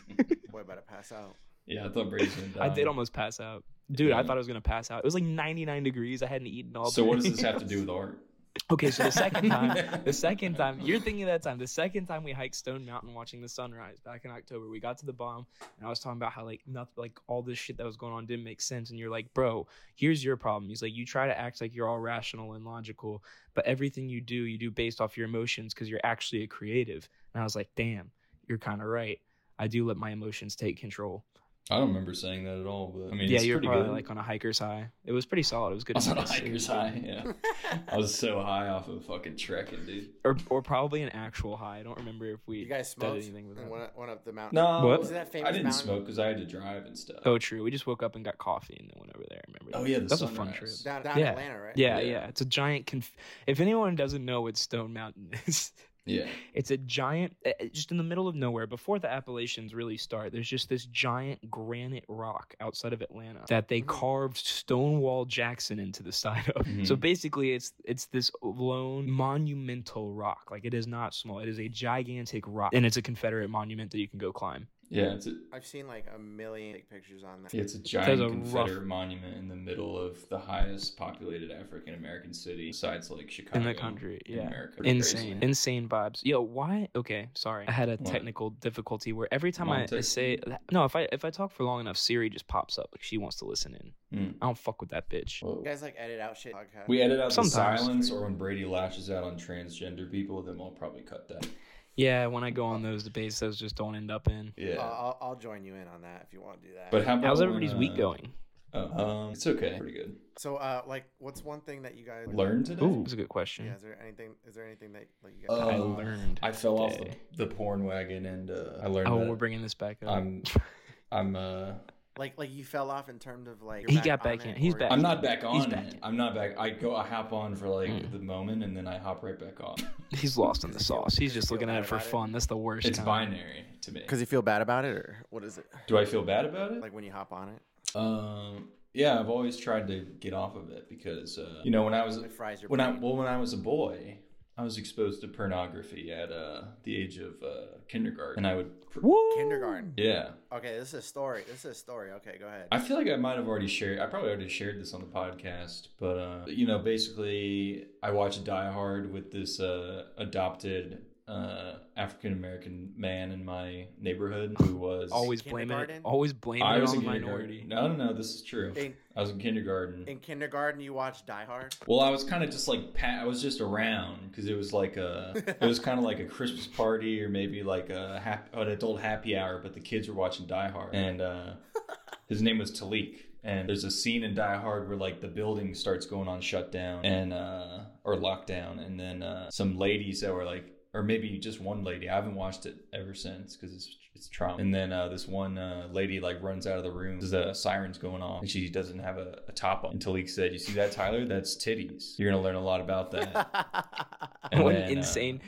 Boy, 0.51 0.61
about 0.75 0.87
to 0.87 0.93
pass 0.93 1.11
out. 1.11 1.35
Yeah, 1.65 1.85
I 1.85 1.89
thought 1.89 2.09
Brady's 2.09 2.35
gonna 2.35 2.47
die. 2.49 2.65
I 2.65 2.69
did 2.69 2.87
almost 2.87 3.13
pass 3.13 3.39
out, 3.39 3.63
dude. 3.91 4.11
I 4.11 4.23
thought 4.23 4.37
I 4.37 4.39
was 4.39 4.47
gonna 4.47 4.61
pass 4.61 4.91
out. 4.91 4.99
It 4.99 5.05
was 5.05 5.15
like 5.15 5.23
99 5.23 5.83
degrees. 5.83 6.21
I 6.21 6.27
hadn't 6.27 6.47
eaten 6.47 6.75
all 6.75 6.85
day. 6.85 6.91
So 6.91 7.03
day. 7.03 7.09
what 7.09 7.15
does 7.15 7.31
this 7.31 7.41
have 7.41 7.57
to 7.59 7.65
do 7.65 7.81
with 7.81 7.89
art? 7.89 8.19
Okay, 8.71 8.89
so 8.89 9.03
the 9.03 9.11
second 9.11 9.49
time, 9.49 10.01
the 10.05 10.13
second 10.13 10.55
time, 10.55 10.79
you're 10.79 10.99
thinking 10.99 11.23
of 11.23 11.27
that 11.27 11.43
time. 11.43 11.59
The 11.59 11.67
second 11.67 12.05
time 12.05 12.23
we 12.23 12.31
hiked 12.31 12.55
Stone 12.55 12.85
Mountain 12.85 13.13
watching 13.13 13.41
the 13.41 13.49
sunrise 13.49 13.99
back 13.99 14.23
in 14.23 14.31
October, 14.31 14.69
we 14.69 14.79
got 14.79 14.97
to 14.99 15.05
the 15.05 15.11
bomb, 15.11 15.45
and 15.77 15.85
I 15.85 15.89
was 15.89 15.99
talking 15.99 16.17
about 16.17 16.31
how 16.31 16.45
like 16.45 16.61
nothing, 16.65 16.93
like 16.95 17.19
all 17.27 17.41
this 17.41 17.59
shit 17.59 17.77
that 17.77 17.85
was 17.85 17.97
going 17.97 18.13
on 18.13 18.25
didn't 18.25 18.45
make 18.45 18.61
sense. 18.61 18.91
And 18.91 18.97
you're 18.97 19.11
like, 19.11 19.31
bro, 19.33 19.67
here's 19.95 20.23
your 20.23 20.37
problem. 20.37 20.69
He's 20.69 20.81
like, 20.81 20.95
you 20.95 21.05
try 21.05 21.27
to 21.27 21.37
act 21.37 21.59
like 21.59 21.75
you're 21.75 21.87
all 21.87 21.99
rational 21.99 22.53
and 22.53 22.63
logical, 22.63 23.23
but 23.55 23.65
everything 23.65 24.07
you 24.07 24.21
do, 24.21 24.45
you 24.45 24.57
do 24.57 24.71
based 24.71 25.01
off 25.01 25.17
your 25.17 25.27
emotions 25.27 25.73
because 25.73 25.89
you're 25.89 25.99
actually 26.05 26.43
a 26.43 26.47
creative. 26.47 27.09
And 27.33 27.41
I 27.41 27.43
was 27.43 27.57
like, 27.57 27.69
damn, 27.75 28.09
you're 28.47 28.57
kind 28.57 28.81
of 28.81 28.87
right. 28.87 29.19
I 29.57 29.67
do 29.67 29.85
let 29.85 29.97
my 29.97 30.11
emotions 30.11 30.55
take 30.55 30.79
control. 30.79 31.23
I 31.71 31.79
don't 31.79 31.87
remember 31.87 32.13
saying 32.13 32.43
that 32.43 32.59
at 32.59 32.67
all, 32.67 32.93
but 32.95 33.11
I 33.11 33.17
mean, 33.17 33.27
yeah, 33.27 33.37
it's 33.37 33.45
you're 33.45 33.57
pretty 33.57 33.69
probably 33.69 33.85
good. 33.87 33.93
like 33.93 34.11
on 34.11 34.19
a 34.19 34.21
hiker's 34.21 34.59
high. 34.59 34.89
It 35.03 35.13
was 35.13 35.25
pretty 35.25 35.41
solid. 35.41 35.71
It 35.71 35.73
was 35.73 35.83
good. 35.83 35.95
I 35.95 35.97
was 35.97 36.07
on 36.09 36.17
a 36.19 36.21
hiker's 36.21 36.67
high. 36.67 37.01
Yeah, 37.03 37.31
I 37.91 37.97
was 37.97 38.13
so 38.13 38.39
high 38.43 38.67
off 38.67 38.87
of 38.87 39.03
fucking 39.05 39.35
trekking, 39.37 39.83
dude. 39.83 40.09
or 40.23 40.37
or 40.51 40.61
probably 40.61 41.01
an 41.01 41.09
actual 41.09 41.57
high. 41.57 41.79
I 41.79 41.81
don't 41.83 41.97
remember 41.97 42.27
if 42.29 42.39
we 42.45 42.59
You 42.59 42.67
guys 42.69 42.91
smoked 42.91 43.15
anything 43.15 43.47
with 43.47 43.57
that. 43.57 43.67
went, 43.67 43.97
went 43.97 44.11
up 44.11 44.23
the 44.23 44.31
mountain. 44.31 44.57
No, 44.57 44.85
What? 44.85 44.99
Was 44.99 45.09
that 45.09 45.31
famous 45.31 45.49
I 45.49 45.51
didn't 45.53 45.63
mountain? 45.63 45.81
smoke 45.85 45.99
because 46.05 46.19
I 46.19 46.27
had 46.27 46.37
to 46.37 46.45
drive 46.45 46.85
and 46.85 46.95
stuff. 46.95 47.21
Oh, 47.25 47.39
true. 47.39 47.63
We 47.63 47.71
just 47.71 47.87
woke 47.87 48.03
up 48.03 48.15
and 48.15 48.23
got 48.23 48.37
coffee 48.37 48.77
and 48.79 48.87
then 48.87 48.99
went 48.99 49.15
over 49.15 49.25
there. 49.27 49.41
I 49.43 49.51
remember. 49.51 49.71
Oh, 49.79 49.83
that. 49.85 49.89
yeah, 49.89 49.99
the 50.01 50.05
that's 50.05 50.21
a 50.21 50.27
fun 50.27 50.53
trip. 50.53 50.69
Down, 50.83 51.01
down 51.01 51.17
Yeah. 51.17 51.31
Atlanta, 51.31 51.59
right? 51.59 51.75
Yeah, 51.75 51.97
Yeah. 51.97 52.11
yeah, 52.11 52.27
It's 52.27 52.41
a 52.41 52.45
giant. 52.45 52.85
Conf- 52.85 53.15
if 53.47 53.59
anyone 53.59 53.95
doesn't 53.95 54.23
know 54.23 54.41
what 54.41 54.55
Stone 54.55 54.93
Mountain 54.93 55.31
is, 55.47 55.71
Yeah. 56.05 56.27
It's 56.53 56.71
a 56.71 56.77
giant, 56.77 57.35
uh, 57.45 57.49
uh, 57.59 57.65
just 57.73 57.91
in 57.91 57.97
the 57.97 58.03
middle 58.03 58.27
of 58.27 58.35
nowhere. 58.35 58.67
Before 58.67 58.99
the 58.99 59.11
Appalachians 59.11 59.73
really 59.73 59.97
start, 59.97 60.31
there's 60.31 60.47
just 60.47 60.69
this 60.69 60.85
giant 60.85 61.49
granite 61.49 62.05
rock 62.07 62.55
outside 62.59 62.93
of 62.93 63.01
Atlanta 63.01 63.41
that 63.47 63.67
they 63.67 63.81
Mhm. 63.81 63.87
carved 63.87 64.37
Stonewall 64.37 65.25
Jackson 65.25 65.79
into 65.79 66.03
the 66.03 66.11
side 66.11 66.47
of. 66.55 66.65
So 66.83 66.95
Mhm. 66.95 66.99
basically, 66.99 67.53
it's 67.53 67.73
it's 67.85 68.05
this 68.07 68.31
lone 68.41 69.09
monumental 69.09 70.13
rock. 70.13 70.49
Like 70.51 70.65
it 70.65 70.73
is 70.73 70.87
not 70.87 71.13
small. 71.13 71.39
It 71.39 71.49
is 71.49 71.59
a 71.59 71.67
gigantic 71.67 72.43
rock, 72.47 72.73
and 72.73 72.85
it's 72.85 72.97
a 72.97 73.01
Confederate 73.01 73.49
monument 73.49 73.91
that 73.91 73.99
you 73.99 74.07
can 74.07 74.19
go 74.19 74.31
climb. 74.31 74.67
Yeah, 74.89 75.13
it's 75.13 75.25
a, 75.25 75.33
I've 75.51 75.65
seen 75.65 75.87
like 75.87 76.05
a 76.15 76.19
million 76.19 76.77
pictures 76.91 77.23
on 77.23 77.41
that. 77.43 77.53
it's 77.55 77.73
a 77.73 77.77
There's 77.77 77.89
giant 77.89 78.21
a 78.21 78.27
Confederate 78.29 78.75
rough- 78.77 78.85
monument 78.85 79.35
in 79.37 79.47
the 79.47 79.55
middle 79.55 79.97
of 79.99 80.29
the 80.29 80.37
highest 80.37 80.95
populated 80.95 81.49
African 81.51 81.95
American 81.95 82.33
city 82.33 82.67
besides 82.67 83.09
like 83.09 83.29
Chicago. 83.31 83.57
in 83.59 83.65
the 83.65 83.73
country. 83.73 84.21
in 84.27 84.35
Yeah. 84.35 84.47
America. 84.47 84.83
Insane, 84.83 85.21
crazy. 85.33 85.37
insane 85.41 85.89
vibes. 85.89 86.19
Yo, 86.23 86.39
why? 86.41 86.87
Okay, 86.95 87.29
sorry. 87.33 87.67
I 87.67 87.71
had 87.71 87.89
a 87.89 87.93
What? 87.97 88.05
technical 88.05 88.51
difficulty 88.51 89.11
where 89.11 89.27
every 89.31 89.51
time 89.51 89.71
I, 89.71 89.83
I 89.83 89.85
texted 89.87 90.03
say 90.05 90.37
no, 90.71 90.85
if 90.85 90.95
I 90.95 91.07
if 91.11 91.25
I 91.25 91.31
talk 91.31 91.51
for 91.51 91.63
long 91.63 91.79
enough, 91.79 91.97
Siri 91.97 92.29
just 92.29 92.47
pops 92.47 92.77
up 92.77 92.89
like 92.93 93.01
she 93.01 93.17
wants 93.17 93.37
to 93.37 93.45
listen 93.45 93.73
in. 93.73 93.91
Mm. 94.19 94.35
I 94.41 94.45
don't 94.45 94.57
fuck 94.57 94.81
with 94.81 94.91
that 94.91 95.09
bitch. 95.09 95.41
Whoa. 95.41 95.57
You 95.57 95.65
guys 95.65 95.81
like 95.81 95.95
edit 95.97 96.19
out 96.19 96.37
shit. 96.37 96.53
Podcast. 96.53 96.87
We 96.87 97.01
edit 97.01 97.19
out 97.19 97.33
Sometimes. 97.33 97.81
the 97.81 97.85
silence, 97.85 98.11
or 98.11 98.21
when 98.21 98.35
Brady 98.35 98.65
lashes 98.65 99.09
out 99.09 99.23
on 99.23 99.35
transgender 99.37 100.09
people, 100.09 100.43
then 100.43 100.57
we'll 100.59 100.69
probably 100.69 101.01
cut 101.01 101.27
that. 101.29 101.47
Yeah, 101.95 102.27
when 102.27 102.43
I 102.43 102.49
go 102.49 102.65
on 102.65 102.81
those 102.81 103.03
debates, 103.03 103.39
those 103.39 103.57
just 103.57 103.75
don't 103.75 103.95
end 103.95 104.11
up 104.11 104.27
in. 104.27 104.53
Yeah. 104.57 104.75
I'll, 104.81 105.17
I'll 105.21 105.35
join 105.35 105.63
you 105.63 105.75
in 105.75 105.87
on 105.87 106.01
that 106.01 106.25
if 106.27 106.33
you 106.33 106.41
want 106.41 106.61
to 106.61 106.67
do 106.67 106.73
that. 106.75 106.91
but 106.91 107.05
how 107.05 107.13
about 107.13 107.25
How's 107.25 107.39
when, 107.39 107.47
everybody's 107.49 107.73
uh, 107.73 107.77
week 107.77 107.95
going? 107.95 108.33
Oh, 108.73 109.05
um, 109.05 109.31
it's 109.31 109.47
okay. 109.47 109.77
Pretty 109.79 109.93
good. 109.93 110.17
so, 110.37 110.57
uh, 110.57 110.81
like, 110.85 111.05
what's 111.19 111.43
one 111.45 111.61
thing 111.61 111.83
that 111.83 111.95
you 111.95 112.05
guys 112.05 112.27
Learned 112.27 112.65
today. 112.65 112.85
Ooh, 112.85 112.97
that's 112.97 113.13
a 113.13 113.15
good 113.15 113.29
question. 113.29 113.67
Yeah, 113.67 113.75
is 113.75 113.81
there 113.81 113.97
anything? 114.01 114.31
Is 114.45 114.53
there 114.53 114.65
anything 114.65 114.91
that 114.91 115.07
like 115.23 115.33
you 115.41 115.47
guys? 115.47 115.57
Uh, 115.57 115.67
I 115.67 115.77
learned. 115.77 116.41
I 116.43 116.51
fell 116.51 116.79
off 116.79 116.97
the, 116.97 117.07
the 117.37 117.47
porn 117.47 117.85
wagon, 117.85 118.25
and 118.25 118.51
uh, 118.51 118.79
I 118.83 118.87
learned 118.87 119.07
Oh, 119.07 119.19
that 119.19 119.29
we're 119.29 119.35
bringing 119.37 119.61
this 119.61 119.73
back 119.73 119.97
up. 120.03 120.09
I'm, 120.09 120.43
I'm, 121.13 121.35
uh, 121.37 121.71
like, 122.17 122.37
like 122.37 122.49
you 122.53 122.63
fell 122.63 122.89
off 122.91 123.09
in 123.09 123.19
terms 123.19 123.47
of 123.47 123.61
like. 123.61 123.87
He 123.89 123.95
you're 123.95 124.03
got 124.03 124.23
back 124.23 124.45
in. 124.45 124.55
He's 124.55 124.73
back. 124.75 124.91
I'm 124.91 125.01
not 125.01 125.21
back 125.21 125.43
He's 125.43 125.63
on 125.65 125.69
back. 125.69 125.85
it. 125.87 125.99
I'm 126.01 126.15
not 126.15 126.33
back. 126.35 126.57
I 126.57 126.69
go, 126.69 126.95
I 126.95 127.05
hop 127.05 127.33
on 127.33 127.55
for 127.55 127.67
like 127.67 127.89
Mm. 127.89 128.11
the 128.11 128.19
moment, 128.19 128.63
and 128.63 128.75
then 128.75 128.87
I 128.87 128.97
hop 128.97 129.23
right 129.23 129.37
back 129.39 129.59
off. 129.61 129.79
He's 130.11 130.37
lost 130.37 130.63
in 130.63 130.71
the 130.71 130.77
Does 130.77 130.87
he 130.87 130.93
feel- 130.93 131.01
sauce. 131.03 131.15
He's 131.17 131.33
just 131.33 131.51
looking 131.51 131.69
at 131.69 131.79
it 131.79 131.85
for 131.85 131.95
about 131.95 132.07
it? 132.07 132.09
fun. 132.09 132.31
That's 132.31 132.45
the 132.45 132.57
worst. 132.57 132.87
It's 132.87 132.97
kind. 132.99 133.31
binary 133.31 133.65
to 133.81 133.91
me. 133.91 134.01
Because 134.01 134.19
you 134.19 134.25
feel 134.25 134.41
bad 134.41 134.61
about 134.61 134.85
it, 134.85 134.95
or 134.95 135.17
what 135.29 135.43
is 135.43 135.57
it? 135.57 135.65
Do 135.87 135.97
I 135.97 136.05
feel 136.05 136.23
bad 136.23 136.45
about 136.45 136.71
it? 136.71 136.81
Like 136.81 136.93
when 136.93 137.03
you 137.03 137.11
hop 137.11 137.31
on 137.33 137.49
it, 137.49 137.95
Um, 137.97 138.69
yeah, 138.93 139.19
I've 139.19 139.29
always 139.29 139.57
tried 139.57 139.87
to 139.87 140.05
get 140.19 140.33
off 140.33 140.55
of 140.55 140.69
it 140.69 140.87
because 140.89 141.37
uh, 141.37 141.61
you 141.63 141.71
know 141.71 141.83
when 141.83 141.93
I 141.93 142.05
was 142.05 142.17
it 142.17 142.31
fries 142.31 142.61
your 142.61 142.69
when 142.69 142.79
I 142.79 142.91
brain. 142.91 143.01
well 143.01 143.17
when 143.17 143.27
I 143.27 143.37
was 143.37 143.51
a 143.53 143.57
boy, 143.57 144.17
I 144.57 144.63
was 144.63 144.77
exposed 144.77 145.19
to 145.21 145.27
pornography 145.27 146.13
at 146.13 146.31
uh, 146.31 146.61
the 146.83 146.95
age 146.95 147.17
of 147.17 147.33
uh, 147.43 147.77
kindergarten, 147.89 148.37
and 148.45 148.47
I 148.47 148.55
would 148.55 148.71
Woo! 149.01 149.33
kindergarten. 149.35 149.93
yeah. 149.97 150.29
Okay, 150.53 150.77
this 150.79 150.89
is 150.89 150.93
a 150.93 151.01
story. 151.01 151.43
This 151.45 151.65
is 151.65 151.71
a 151.71 151.73
story. 151.73 152.11
Okay, 152.11 152.37
go 152.39 152.47
ahead. 152.47 152.67
I 152.71 152.79
feel 152.79 152.95
like 152.95 153.07
I 153.09 153.17
might 153.17 153.35
have 153.35 153.47
already 153.49 153.67
shared. 153.67 153.99
I 153.99 154.05
probably 154.05 154.29
already 154.29 154.47
shared 154.47 154.79
this 154.79 154.93
on 154.93 155.01
the 155.01 155.07
podcast, 155.07 155.89
but 155.99 156.17
uh, 156.17 156.45
you 156.47 156.65
know, 156.65 156.79
basically, 156.79 157.87
I 158.01 158.11
watched 158.11 158.45
Die 158.45 158.71
Hard 158.71 159.11
with 159.11 159.29
this 159.31 159.59
uh, 159.59 160.05
adopted 160.17 161.01
uh, 161.27 161.73
African 161.97 162.33
American 162.33 162.93
man 162.95 163.31
in 163.31 163.43
my 163.43 163.87
neighborhood 163.99 164.55
who 164.61 164.75
was 164.75 165.11
Always 165.11 165.41
blaming 165.41 165.77
it. 165.79 166.01
Always 166.03 166.33
blaming 166.33 166.63
I 166.63 166.77
it 166.77 166.81
was 166.81 166.91
on 166.91 166.97
in 166.97 167.03
the 167.05 167.11
kindergarten. 167.13 167.47
minority. 167.47 167.65
No, 167.67 167.87
no, 167.87 168.07
no. 168.07 168.13
This 168.13 168.35
is 168.35 168.43
true. 168.43 168.73
In, 168.75 168.93
I 169.15 169.21
was 169.21 169.31
in 169.31 169.39
kindergarten. 169.39 170.07
in 170.07 170.19
kindergarten, 170.19 170.81
you 170.81 170.93
watched 170.93 171.25
Die 171.25 171.45
Hard. 171.45 171.75
Well, 171.87 172.01
I 172.01 172.09
was 172.11 172.23
kind 172.23 172.43
of 172.43 172.51
just 172.51 172.67
like 172.67 172.93
pa- 172.93 173.19
I 173.21 173.25
was 173.25 173.41
just 173.41 173.59
around 173.59 174.29
because 174.29 174.47
it 174.47 174.55
was 174.55 174.71
like 174.71 174.97
a 174.97 175.33
it 175.61 175.65
was 175.65 175.79
kind 175.79 175.97
of 175.97 176.05
like 176.05 176.19
a 176.19 176.25
Christmas 176.25 176.67
party 176.67 177.21
or 177.23 177.29
maybe 177.29 177.63
like 177.63 177.89
a 177.89 178.19
hap- 178.19 178.55
an 178.55 178.67
adult 178.67 179.01
happy 179.01 179.35
hour, 179.35 179.59
but 179.61 179.73
the 179.73 179.79
kids 179.79 180.07
were 180.07 180.15
watching 180.15 180.45
Die 180.45 180.69
Hard, 180.69 180.93
and 180.93 181.21
uh, 181.21 181.53
his 182.29 182.41
name 182.41 182.59
was 182.59 182.71
Talik. 182.71 183.15
And 183.43 183.69
there's 183.69 183.83
a 183.83 183.91
scene 183.91 184.23
in 184.23 184.33
Die 184.33 184.57
Hard 184.57 184.87
where 184.87 184.97
like 184.97 185.21
the 185.21 185.27
building 185.27 185.75
starts 185.75 186.07
going 186.07 186.27
on 186.27 186.41
shutdown 186.41 187.05
and 187.05 187.31
uh, 187.31 187.79
or 188.03 188.15
lockdown, 188.15 188.83
and 188.85 188.99
then 188.99 189.21
uh, 189.21 189.49
some 189.51 189.77
ladies 189.77 190.21
that 190.21 190.33
were 190.33 190.43
like, 190.45 190.71
or 190.95 191.03
maybe 191.03 191.37
just 191.37 191.59
one 191.59 191.83
lady. 191.83 192.09
I 192.09 192.15
haven't 192.15 192.35
watched 192.35 192.65
it 192.65 192.77
ever 192.93 193.13
since 193.13 193.55
because 193.55 193.75
it's 193.75 193.97
it's 194.15 194.29
trauma. 194.29 194.57
And 194.61 194.73
then 194.73 194.93
uh, 194.93 195.09
this 195.09 195.27
one 195.27 195.57
uh, 195.57 195.89
lady 195.91 196.21
like 196.21 196.41
runs 196.41 196.65
out 196.65 196.77
of 196.77 196.83
the 196.85 196.91
room. 196.91 197.19
There's 197.19 197.33
a 197.33 197.53
siren's 197.53 197.97
going 197.97 198.21
off, 198.21 198.41
and 198.41 198.49
she 198.49 198.69
doesn't 198.69 198.99
have 198.99 199.17
a, 199.17 199.39
a 199.49 199.51
top 199.51 199.83
on. 199.83 199.91
And 199.91 200.01
Talik 200.03 200.29
said, 200.29 200.53
"You 200.53 200.57
see 200.57 200.71
that, 200.73 200.93
Tyler? 200.93 201.25
That's 201.25 201.57
titties. 201.57 202.17
You're 202.17 202.31
gonna 202.31 202.41
learn 202.41 202.55
a 202.55 202.63
lot 202.63 202.81
about 202.81 203.11
that." 203.11 203.91
And 204.51 204.63
what 204.63 204.75
then, 204.75 204.83
uh, 204.83 204.91
insane. 204.91 205.41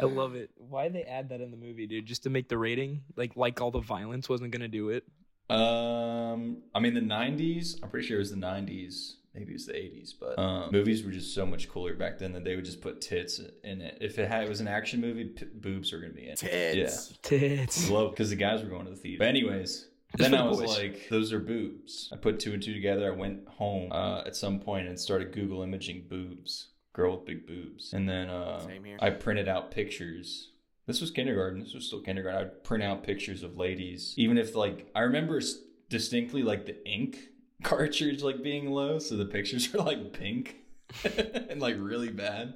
I 0.00 0.06
love 0.06 0.34
it. 0.34 0.50
Why 0.56 0.88
they 0.88 1.04
add 1.04 1.28
that 1.28 1.40
in 1.40 1.52
the 1.52 1.56
movie, 1.56 1.86
dude? 1.86 2.04
Just 2.04 2.24
to 2.24 2.30
make 2.30 2.48
the 2.48 2.58
rating 2.58 3.02
like 3.14 3.36
like 3.36 3.60
all 3.60 3.70
the 3.70 3.80
violence 3.80 4.28
wasn't 4.28 4.50
gonna 4.50 4.66
do 4.66 4.88
it. 4.88 5.04
Um, 5.48 6.62
I 6.74 6.80
mean 6.80 6.94
the 6.94 7.00
'90s. 7.00 7.76
I'm 7.80 7.90
pretty 7.90 8.08
sure 8.08 8.16
it 8.16 8.20
was 8.20 8.30
the 8.30 8.36
'90s. 8.36 9.14
Maybe 9.40 9.52
it 9.52 9.54
was 9.54 9.66
the 9.66 9.72
'80s, 9.72 10.12
but 10.20 10.38
um, 10.38 10.70
movies 10.70 11.02
were 11.02 11.10
just 11.10 11.34
so 11.34 11.46
much 11.46 11.68
cooler 11.68 11.94
back 11.94 12.18
then 12.18 12.32
that 12.34 12.44
they 12.44 12.56
would 12.56 12.64
just 12.64 12.82
put 12.82 13.00
tits 13.00 13.40
in 13.64 13.80
it. 13.80 13.98
If 14.00 14.18
it 14.18 14.28
had 14.28 14.44
it 14.44 14.48
was 14.48 14.60
an 14.60 14.68
action 14.68 15.00
movie, 15.00 15.24
p- 15.24 15.46
boobs 15.54 15.92
are 15.92 16.00
gonna 16.00 16.12
be 16.12 16.24
in 16.26 16.32
it. 16.32 16.38
Tits. 16.38 17.10
Yeah. 17.10 17.16
Tits. 17.22 17.88
Yeah, 17.88 18.06
because 18.10 18.30
the 18.30 18.36
guys 18.36 18.62
were 18.62 18.68
going 18.68 18.84
to 18.84 18.90
the 18.90 18.96
theater. 18.96 19.18
But 19.18 19.28
anyways. 19.28 19.86
Then 20.16 20.34
I 20.34 20.42
was 20.46 20.58
boys. 20.58 20.76
like, 20.76 21.08
"Those 21.08 21.32
are 21.32 21.38
boobs." 21.38 22.10
I 22.12 22.16
put 22.16 22.40
two 22.40 22.52
and 22.52 22.62
two 22.62 22.74
together. 22.74 23.12
I 23.12 23.16
went 23.16 23.46
home 23.48 23.92
uh, 23.92 24.22
at 24.26 24.34
some 24.36 24.58
point 24.60 24.88
and 24.88 24.98
started 24.98 25.32
Google 25.32 25.62
imaging 25.62 26.06
boobs, 26.08 26.68
girl 26.92 27.16
with 27.16 27.26
big 27.26 27.46
boobs, 27.46 27.92
and 27.92 28.08
then 28.08 28.28
uh, 28.28 28.58
Same 28.60 28.84
here. 28.84 28.98
I 29.00 29.10
printed 29.10 29.48
out 29.48 29.70
pictures. 29.70 30.50
This 30.86 31.00
was 31.00 31.12
kindergarten. 31.12 31.60
This 31.60 31.74
was 31.74 31.86
still 31.86 32.00
kindergarten. 32.00 32.40
I'd 32.40 32.64
print 32.64 32.82
out 32.82 33.04
pictures 33.04 33.44
of 33.44 33.56
ladies, 33.56 34.14
even 34.16 34.36
if 34.36 34.56
like 34.56 34.90
I 34.96 35.00
remember 35.02 35.40
distinctly 35.88 36.42
like 36.42 36.66
the 36.66 36.84
ink 36.88 37.29
cartridge 37.62 38.22
like 38.22 38.42
being 38.42 38.70
low, 38.70 38.98
so 38.98 39.16
the 39.16 39.26
pictures 39.26 39.72
were 39.72 39.80
like 39.80 40.12
pink 40.12 40.56
and 41.04 41.60
like 41.60 41.76
really 41.78 42.10
bad. 42.10 42.54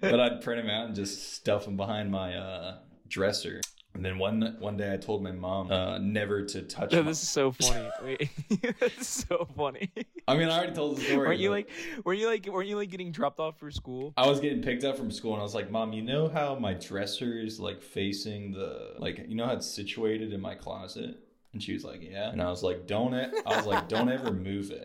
But 0.00 0.20
I'd 0.20 0.40
print 0.40 0.62
them 0.62 0.70
out 0.70 0.86
and 0.86 0.94
just 0.94 1.34
stuff 1.34 1.64
them 1.64 1.76
behind 1.76 2.10
my 2.10 2.36
uh, 2.36 2.78
dresser. 3.08 3.60
And 3.92 4.04
then 4.04 4.18
one 4.18 4.56
one 4.60 4.76
day 4.76 4.92
I 4.92 4.96
told 4.96 5.20
my 5.22 5.32
mom 5.32 5.70
uh, 5.72 5.98
never 5.98 6.44
to 6.44 6.62
touch. 6.62 6.92
No, 6.92 7.02
my- 7.02 7.08
this 7.10 7.22
is 7.24 7.28
so 7.28 7.50
funny. 7.50 7.90
Wait, 8.04 8.30
this 8.80 8.98
is 8.98 9.08
so 9.28 9.48
funny. 9.56 9.90
I 10.28 10.36
mean, 10.36 10.48
I 10.48 10.58
already 10.58 10.74
told 10.74 10.96
the 10.96 11.02
story. 11.02 11.26
weren't 11.26 11.40
you 11.40 11.50
like, 11.50 11.68
were 12.04 12.14
you 12.14 12.28
like, 12.28 12.46
weren't 12.46 12.68
you 12.68 12.76
like 12.76 12.90
getting 12.90 13.10
dropped 13.10 13.40
off 13.40 13.58
for 13.58 13.70
school? 13.72 14.14
I 14.16 14.28
was 14.28 14.38
getting 14.38 14.62
picked 14.62 14.84
up 14.84 14.96
from 14.96 15.10
school 15.10 15.32
and 15.32 15.40
I 15.40 15.42
was 15.42 15.56
like, 15.56 15.72
Mom, 15.72 15.92
you 15.92 16.02
know 16.02 16.28
how 16.28 16.54
my 16.54 16.72
dresser 16.74 17.40
is 17.40 17.58
like 17.58 17.82
facing 17.82 18.52
the 18.52 18.94
like 18.98 19.24
you 19.28 19.34
know 19.34 19.46
how 19.46 19.54
it's 19.54 19.66
situated 19.66 20.32
in 20.32 20.40
my 20.40 20.54
closet? 20.54 21.18
And 21.52 21.62
she 21.62 21.72
was 21.72 21.84
like, 21.84 22.00
Yeah. 22.02 22.30
And 22.30 22.40
I 22.42 22.48
was 22.50 22.62
like, 22.62 22.86
Don't 22.86 23.14
it 23.14 23.30
I 23.46 23.56
was 23.56 23.66
like, 23.66 23.88
Don't 23.88 24.08
ever 24.10 24.32
move 24.32 24.70
it. 24.70 24.84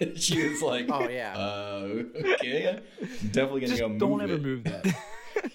And 0.00 0.18
she 0.20 0.48
was 0.48 0.60
like, 0.62 0.86
Oh 0.90 1.08
yeah. 1.08 1.34
Uh 1.36 2.02
okay. 2.34 2.80
Definitely 3.32 3.60
gonna 3.60 3.66
Just 3.68 3.80
go 3.80 3.88
move 3.88 3.98
don't 3.98 4.20
ever 4.22 4.34
it. 4.34 4.42
move 4.42 4.64
that. 4.64 4.94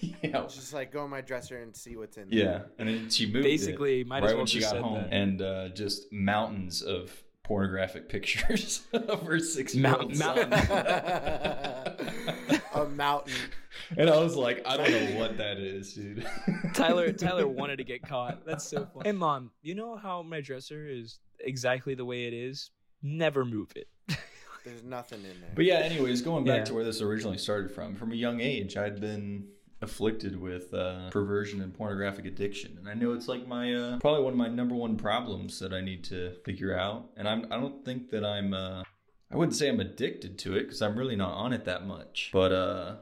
yeah. 0.00 0.42
Just 0.48 0.72
like 0.74 0.90
go 0.92 1.04
in 1.04 1.10
my 1.10 1.20
dresser 1.20 1.58
and 1.62 1.74
see 1.76 1.96
what's 1.96 2.16
in 2.16 2.28
there. 2.30 2.38
Yeah. 2.38 2.60
And 2.78 2.88
then 2.88 3.10
she 3.10 3.26
moved 3.26 3.44
Basically, 3.44 4.00
it 4.00 4.06
might 4.06 4.22
right 4.22 4.26
as 4.28 4.32
well 4.32 4.38
when 4.38 4.46
she 4.46 4.60
got 4.60 4.76
home. 4.78 4.94
that. 4.94 5.12
And 5.12 5.42
uh, 5.42 5.68
just 5.70 6.12
mountains 6.12 6.82
of 6.82 7.12
pornographic 7.44 8.08
pictures 8.08 8.82
of 8.92 9.22
her 9.22 9.38
six 9.38 9.74
year 9.76 9.82
Mount- 9.84 10.16
mountain. 10.18 10.50
A 12.82 12.88
mountain. 12.88 13.34
And 13.98 14.08
I 14.08 14.18
was 14.18 14.36
like, 14.36 14.62
I 14.66 14.78
don't 14.78 14.90
know 14.90 15.18
what 15.20 15.36
that 15.36 15.58
is, 15.58 15.92
dude. 15.92 16.26
Tyler, 16.74 17.12
Tyler 17.12 17.46
wanted 17.46 17.76
to 17.76 17.84
get 17.84 18.02
caught. 18.02 18.44
That's 18.46 18.66
so 18.66 18.86
funny. 18.86 19.10
Hey, 19.10 19.12
mom, 19.12 19.50
you 19.62 19.74
know 19.74 19.96
how 19.96 20.22
my 20.22 20.40
dresser 20.40 20.88
is 20.88 21.18
exactly 21.40 21.94
the 21.94 22.04
way 22.06 22.24
it 22.24 22.32
is? 22.32 22.70
Never 23.02 23.44
move 23.44 23.70
it. 23.76 23.88
There's 24.64 24.82
nothing 24.82 25.18
in 25.20 25.40
there. 25.42 25.50
But 25.54 25.66
yeah, 25.66 25.80
anyways, 25.80 26.22
going 26.22 26.44
back 26.44 26.60
Yeah. 26.60 26.64
to 26.64 26.74
where 26.74 26.84
this 26.84 27.02
originally 27.02 27.36
started 27.36 27.70
from, 27.70 27.94
from 27.96 28.12
a 28.12 28.16
young 28.16 28.40
age, 28.40 28.78
I'd 28.78 28.98
been 28.98 29.46
afflicted 29.82 30.40
with 30.40 30.72
uh, 30.72 31.10
perversion 31.10 31.60
and 31.60 31.72
pornographic 31.74 32.24
addiction, 32.24 32.76
and 32.78 32.88
I 32.88 32.94
know 32.94 33.12
it's 33.12 33.28
like 33.28 33.46
my 33.46 33.74
uh, 33.74 33.98
probably 33.98 34.24
one 34.24 34.32
of 34.32 34.38
my 34.38 34.48
number 34.48 34.74
one 34.74 34.96
problems 34.96 35.58
that 35.60 35.74
I 35.74 35.82
need 35.82 36.02
to 36.04 36.32
figure 36.46 36.76
out. 36.76 37.10
And 37.18 37.28
I'm 37.28 37.44
I 37.52 37.56
don't 37.60 37.84
think 37.84 38.08
that 38.10 38.24
I'm 38.24 38.54
uh, 38.54 38.82
I 39.30 39.36
wouldn't 39.36 39.56
say 39.56 39.68
I'm 39.68 39.80
addicted 39.80 40.38
to 40.40 40.56
it 40.56 40.62
because 40.64 40.82
I'm 40.82 40.96
really 40.96 41.16
not 41.16 41.32
on 41.34 41.52
it 41.52 41.64
that 41.64 41.86
much, 41.86 42.30
but 42.32 42.52
uh. 42.52 42.96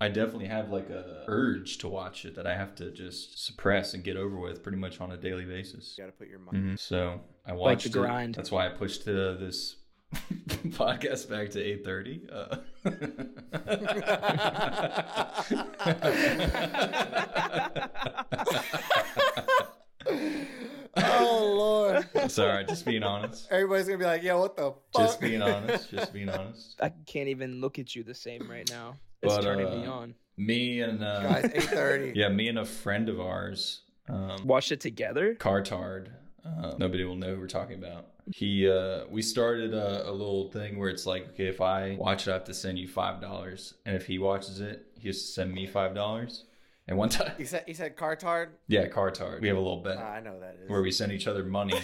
I 0.00 0.06
definitely 0.06 0.46
have 0.46 0.70
like 0.70 0.90
a 0.90 1.24
urge 1.26 1.78
to 1.78 1.88
watch 1.88 2.24
it 2.24 2.36
that 2.36 2.46
I 2.46 2.54
have 2.54 2.76
to 2.76 2.92
just 2.92 3.44
suppress 3.44 3.94
and 3.94 4.04
get 4.04 4.16
over 4.16 4.38
with 4.38 4.62
pretty 4.62 4.78
much 4.78 5.00
on 5.00 5.10
a 5.10 5.16
daily 5.16 5.44
basis. 5.44 5.96
you 5.98 6.04
gotta 6.04 6.12
put 6.16 6.28
your 6.28 6.38
mind. 6.38 6.56
Mhm. 6.56 6.78
So 6.78 7.20
I 7.44 7.50
Like 7.50 7.58
watched 7.60 7.92
the 7.92 7.98
it. 7.98 8.02
grind. 8.02 8.36
That's 8.36 8.52
why 8.52 8.66
I 8.66 8.68
pushed 8.68 9.02
uh, 9.08 9.32
this 9.34 9.74
podcast 10.12 11.28
back 11.28 11.50
to 11.50 11.60
eight 11.60 11.84
thirty. 11.84 12.28
Uh, 12.30 12.58
oh 20.96 22.02
lord. 22.14 22.30
Sorry, 22.30 22.64
just 22.64 22.84
being 22.84 23.02
honest. 23.02 23.48
Everybody's 23.50 23.86
gonna 23.86 23.98
be 23.98 24.04
like, 24.04 24.22
"Yo, 24.22 24.38
what 24.40 24.56
the 24.56 24.72
fuck?" 24.92 25.02
Just 25.02 25.20
being 25.20 25.42
honest. 25.42 25.90
Just 25.90 26.12
being 26.12 26.28
honest. 26.28 26.76
I 26.80 26.90
can't 27.06 27.28
even 27.28 27.60
look 27.60 27.78
at 27.78 27.94
you 27.94 28.02
the 28.02 28.14
same 28.14 28.48
right 28.50 28.68
now. 28.70 28.96
It's 29.22 29.34
But, 29.34 29.42
turning 29.42 29.66
uh, 29.66 29.70
me 29.76 29.86
on. 29.86 30.14
Me 30.36 30.80
and 30.80 31.02
uh, 31.02 31.22
Guys, 31.22 31.50
eight 31.54 31.62
thirty. 31.64 32.12
yeah, 32.16 32.28
me 32.28 32.48
and 32.48 32.58
a 32.58 32.64
friend 32.64 33.08
of 33.08 33.20
ours, 33.20 33.80
um, 34.08 34.46
Watched 34.46 34.72
it 34.72 34.80
together. 34.80 35.34
Cartard. 35.34 36.10
Uh, 36.44 36.74
nobody 36.78 37.04
will 37.04 37.16
know 37.16 37.34
who 37.34 37.40
we're 37.40 37.46
talking 37.46 37.76
about. 37.78 38.06
He, 38.32 38.68
uh, 38.70 39.04
we 39.10 39.20
started 39.22 39.74
a, 39.74 40.08
a 40.08 40.12
little 40.12 40.50
thing 40.50 40.78
where 40.78 40.88
it's 40.88 41.04
like, 41.06 41.30
okay, 41.30 41.46
if 41.46 41.60
I 41.60 41.96
watch 41.98 42.26
it, 42.26 42.30
I 42.30 42.34
have 42.34 42.44
to 42.44 42.54
send 42.54 42.78
you 42.78 42.86
five 42.86 43.20
dollars, 43.20 43.74
and 43.84 43.96
if 43.96 44.06
he 44.06 44.18
watches 44.18 44.60
it, 44.60 44.86
he 44.98 45.08
has 45.08 45.18
to 45.18 45.26
send 45.32 45.52
me 45.52 45.66
five 45.66 45.94
dollars. 45.94 46.44
And 46.88 46.96
one 46.96 47.10
time, 47.10 47.32
You 47.38 47.44
said 47.44 47.64
you 47.66 47.74
said 47.74 47.96
Cartard. 47.96 48.48
yeah, 48.66 48.88
Cartard, 48.88 49.42
we 49.42 49.48
have 49.48 49.56
a 49.58 49.60
little 49.60 49.82
bet 49.82 49.98
Ah, 49.98 50.12
I 50.14 50.20
know 50.20 50.40
that 50.40 50.56
is. 50.64 50.70
where 50.70 50.80
we 50.82 50.90
send 50.90 51.12
each 51.12 51.26
other 51.26 51.44
money 51.44 51.78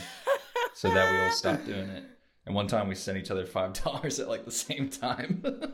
so 0.75 0.89
that 0.93 1.13
we 1.13 1.19
all 1.21 1.31
stop 1.31 1.65
doing 1.67 1.89
it. 1.91 2.05
And 2.47 2.55
one 2.55 2.67
time 2.67 2.89
we 2.89 2.95
sent 2.95 3.17
each 3.19 3.31
other 3.31 3.47
five 3.47 3.73
dollars 3.75 4.19
at 4.21 4.29
like 4.29 4.45
the 4.45 4.51
same 4.51 4.89
time. 4.89 5.43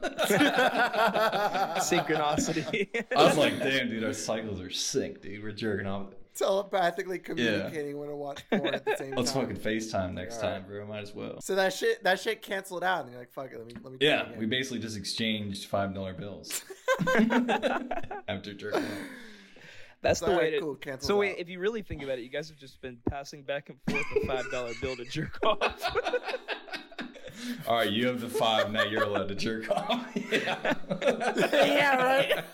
Synchronicity. 1.78 2.88
I 3.16 3.24
was 3.24 3.36
like, 3.36 3.58
damn, 3.58 3.88
dude, 3.88 4.04
our 4.04 4.12
cycles 4.12 4.60
are 4.60 4.70
sick, 4.70 5.22
dude. 5.22 5.42
We're 5.42 5.52
jerking 5.52 5.86
off. 5.86 6.06
Telepathically 6.34 7.18
communicating 7.18 7.98
when 7.98 8.08
to 8.08 8.16
watch 8.16 8.42
porn 8.50 8.74
at 8.74 8.84
the 8.84 8.96
same 8.96 9.14
Let's 9.16 9.32
time. 9.32 9.46
fucking 9.48 9.62
FaceTime 9.62 10.14
next 10.14 10.36
All 10.38 10.42
right. 10.50 10.58
time, 10.60 10.64
bro. 10.66 10.86
Might 10.86 11.02
as 11.02 11.14
well. 11.14 11.40
So 11.40 11.54
that 11.54 11.72
shit 11.72 12.02
that 12.04 12.20
shit 12.20 12.42
canceled 12.42 12.84
out, 12.84 13.02
and 13.02 13.10
you're 13.10 13.20
like, 13.20 13.32
"Fuck 13.32 13.52
it, 13.52 13.58
let 13.58 13.66
me 13.66 13.74
let 13.82 13.92
me." 13.92 13.98
Yeah, 14.00 14.28
we 14.38 14.46
basically 14.46 14.78
just 14.78 14.96
exchanged 14.96 15.66
five 15.68 15.94
dollar 15.94 16.14
bills 16.14 16.62
after 18.28 18.54
jerking 18.54 18.82
off. 18.82 18.88
That's 20.02 20.20
the 20.20 20.30
way 20.30 20.36
right, 20.36 20.50
to. 20.52 20.60
cool, 20.60 20.74
cancels 20.76 21.06
So 21.06 21.18
wait, 21.18 21.36
if 21.38 21.48
you 21.50 21.58
really 21.58 21.82
think 21.82 22.02
about 22.02 22.18
it, 22.18 22.22
you 22.22 22.30
guys 22.30 22.48
have 22.48 22.56
just 22.58 22.80
been 22.80 22.96
passing 23.10 23.42
back 23.42 23.68
and 23.68 23.78
forth 23.88 24.06
a 24.22 24.26
five 24.26 24.50
dollar 24.50 24.72
bill 24.80 24.96
to 24.96 25.04
jerk 25.04 25.38
off. 25.44 25.94
All 27.66 27.76
right, 27.76 27.90
you 27.90 28.06
have 28.06 28.20
the 28.20 28.28
five. 28.28 28.70
Now 28.70 28.84
you're 28.84 29.02
allowed 29.02 29.28
to 29.28 29.34
jerk 29.34 29.70
off. 29.70 30.06
yeah. 30.14 30.74
Yeah, 31.52 31.96
right. 32.02 32.44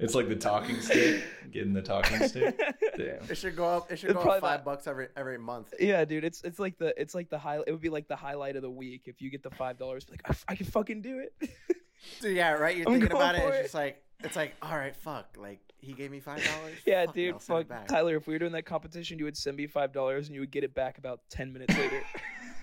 It's 0.00 0.14
like 0.14 0.28
the 0.28 0.36
talking 0.36 0.80
stick. 0.80 1.22
Getting 1.52 1.72
the 1.72 1.82
talking 1.82 2.26
stick. 2.28 2.58
Damn. 2.96 3.30
It 3.30 3.36
should 3.36 3.54
go 3.56 3.64
up. 3.66 3.90
It 3.92 3.98
should 3.98 4.10
It's 4.10 4.16
go 4.16 4.22
probably 4.22 4.36
up 4.38 4.42
five 4.42 4.58
not- 4.60 4.64
bucks 4.64 4.86
every 4.86 5.08
every 5.16 5.38
month. 5.38 5.72
yeah, 5.78 6.04
dude, 6.04 6.24
it's 6.24 6.42
it's 6.42 6.58
like 6.58 6.78
the 6.78 6.98
it's 7.00 7.14
like 7.14 7.30
the 7.30 7.38
high. 7.38 7.58
It 7.66 7.70
would 7.70 7.80
be 7.80 7.90
like 7.90 8.08
the 8.08 8.16
highlight 8.16 8.56
of 8.56 8.62
the 8.62 8.70
week 8.70 9.02
if 9.06 9.22
you 9.22 9.30
get 9.30 9.42
the 9.42 9.50
five 9.50 9.78
dollars. 9.78 10.06
Like 10.10 10.22
I 10.48 10.54
can 10.56 10.66
fucking 10.66 11.02
do 11.02 11.20
it. 11.20 11.32
Dude, 12.20 12.36
yeah, 12.36 12.50
right. 12.52 12.76
You're 12.76 12.86
I'm 12.88 12.94
thinking 13.00 13.16
about 13.16 13.34
it. 13.34 13.42
for 13.42 13.48
It's 13.54 13.62
just 13.62 13.74
like 13.74 14.02
it's 14.22 14.36
like, 14.36 14.52
all 14.60 14.76
right, 14.76 14.94
fuck. 14.94 15.36
Like 15.38 15.60
he 15.80 15.92
gave 15.92 16.10
me 16.10 16.20
five 16.20 16.44
dollars. 16.44 16.74
yeah, 16.86 17.06
Fuck 17.06 17.14
dude. 17.14 17.34
I'll 17.34 17.40
send 17.40 17.60
it 17.60 17.68
Fuck. 17.68 17.88
Tyler. 17.88 18.16
If 18.16 18.26
we 18.26 18.34
were 18.34 18.38
doing 18.38 18.52
that 18.52 18.64
competition, 18.66 19.18
you 19.18 19.24
would 19.24 19.36
send 19.36 19.56
me 19.56 19.66
five 19.66 19.92
dollars 19.92 20.26
and 20.26 20.34
you 20.34 20.40
would 20.40 20.50
get 20.50 20.64
it 20.64 20.74
back 20.74 20.98
about 20.98 21.20
ten 21.30 21.52
minutes 21.52 21.74
later. 21.76 22.02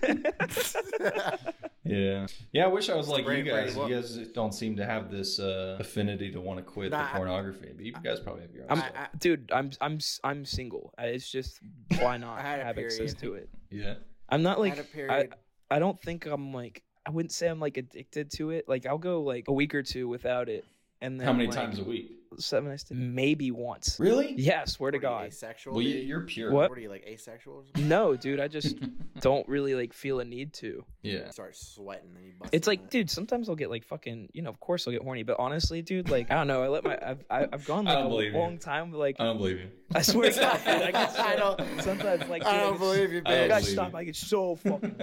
Yeah. 1.84 2.26
Yeah, 2.52 2.64
I 2.64 2.68
wish 2.68 2.88
I 2.88 2.94
was 2.94 3.08
like 3.08 3.26
you 3.26 3.42
guys. 3.42 3.74
Brady, 3.74 3.90
You 3.94 4.00
guys 4.00 4.16
don't 4.34 4.52
seem 4.54 4.76
to 4.76 4.86
have 4.86 5.10
this 5.10 5.40
uh, 5.40 5.78
affinity 5.80 6.30
to 6.30 6.40
want 6.40 6.58
to 6.58 6.62
quit 6.62 6.92
Nah, 6.92 7.02
the 7.12 7.16
pornography. 7.18 7.70
But 7.74 7.84
you 7.84 7.92
guys 7.92 8.20
probably 8.20 8.42
have 8.42 8.52
your 8.54 8.62
own 8.64 8.70
I'm, 8.70 8.78
stuff. 8.78 8.92
I- 8.94 9.08
dude. 9.18 9.50
I'm 9.52 9.70
I'm 9.80 9.96
s- 9.96 10.20
I'm 10.22 10.44
single. 10.44 10.94
It's 10.98 11.28
just 11.28 11.58
why 11.98 12.18
not 12.18 12.38
I 12.38 12.42
had 12.42 12.60
a 12.60 12.64
have 12.64 12.78
access 12.78 13.14
to 13.14 13.34
it. 13.34 13.48
yeah. 13.70 13.94
I'm 14.28 14.42
not 14.42 14.58
I 14.58 14.60
like 14.60 14.76
had 14.76 14.84
a 14.84 14.88
I, 14.88 14.92
period. 14.92 15.34
I 15.72 15.78
don't 15.80 16.00
think 16.00 16.26
I'm 16.26 16.52
like 16.54 16.82
I 17.04 17.10
wouldn't 17.10 17.32
say 17.32 17.48
I'm 17.48 17.58
like 17.60 17.76
addicted 17.76 18.30
to 18.36 18.50
it. 18.50 18.68
Like 18.68 18.86
I'll 18.86 18.96
go 18.98 19.22
like 19.22 19.48
a 19.48 19.52
week 19.52 19.74
or 19.74 19.82
two 19.82 20.06
without 20.08 20.48
it, 20.48 20.64
and 21.00 21.18
then 21.18 21.26
How 21.26 21.32
many 21.32 21.46
like, 21.48 21.56
times 21.56 21.80
a 21.80 21.84
week? 21.84 22.12
Seven, 22.38 22.70
I 22.72 22.76
maybe 22.90 23.50
once. 23.50 23.98
Really? 24.00 24.34
Yeah, 24.36 24.64
swear 24.64 24.90
to 24.90 24.98
What 24.98 25.04
are 25.04 25.08
you, 25.14 25.18
God. 25.20 25.26
asexual. 25.26 25.74
Well, 25.74 25.82
you, 25.82 25.92
dude? 25.94 26.08
you're 26.08 26.20
pure. 26.22 26.50
What? 26.52 26.70
What 26.70 26.78
are 26.78 26.80
you 26.82 26.88
like 26.88 27.04
asexual? 27.06 27.54
or 27.56 27.64
something? 27.66 27.88
No, 27.88 28.16
dude, 28.16 28.40
I 28.40 28.48
just 28.48 28.76
don't 29.20 29.46
really 29.48 29.74
like 29.74 29.92
feel 29.92 30.20
a 30.20 30.24
need 30.24 30.52
to. 30.54 30.84
Yeah. 31.02 31.30
Start 31.30 31.56
sweating 31.56 32.10
and 32.16 32.24
you 32.26 32.32
bust. 32.38 32.54
It's 32.54 32.66
like, 32.66 32.80
it. 32.80 32.90
dude, 32.90 33.10
sometimes 33.10 33.48
I'll 33.48 33.56
get 33.56 33.70
like 33.70 33.84
fucking, 33.84 34.28
you 34.32 34.42
know, 34.42 34.50
of 34.50 34.60
course 34.60 34.86
I'll 34.86 34.92
get 34.92 35.02
horny, 35.02 35.22
but 35.24 35.36
honestly, 35.38 35.82
dude, 35.82 36.10
like 36.10 36.30
I 36.30 36.34
don't 36.34 36.46
know, 36.46 36.62
I 36.62 36.68
let 36.68 36.84
my, 36.84 36.98
I've, 37.00 37.24
I- 37.30 37.48
I've 37.52 37.64
gone 37.66 37.86
I 37.88 37.94
like 37.94 37.98
don't 37.98 38.06
a 38.06 38.10
believe 38.10 38.32
you. 38.32 38.38
long 38.38 38.58
time, 38.58 38.92
like 38.92 39.16
I 39.18 39.24
don't 39.24 39.38
believe 39.38 39.58
you. 39.60 39.68
I 39.94 40.02
swear 40.02 40.30
to 40.30 40.40
God, 40.40 40.58
dude, 40.58 40.68
I 40.68 40.90
get 40.92 41.12
so, 41.12 41.22
I 41.22 41.36
don't- 41.36 41.60
sometimes 41.82 42.28
like, 42.28 42.42
dude, 42.42 42.52
I 42.52 42.60
don't 42.60 42.72
get 42.72 42.78
believe 42.80 43.12
you, 43.12 43.22
I 43.26 43.30
don't 43.30 43.44
I 43.44 43.48
gotta 43.48 43.60
believe 43.62 43.72
stop. 43.74 43.92
you. 43.92 43.98
I 43.98 44.04
get 44.04 44.16
so 44.16 44.56
fucking. 44.56 44.96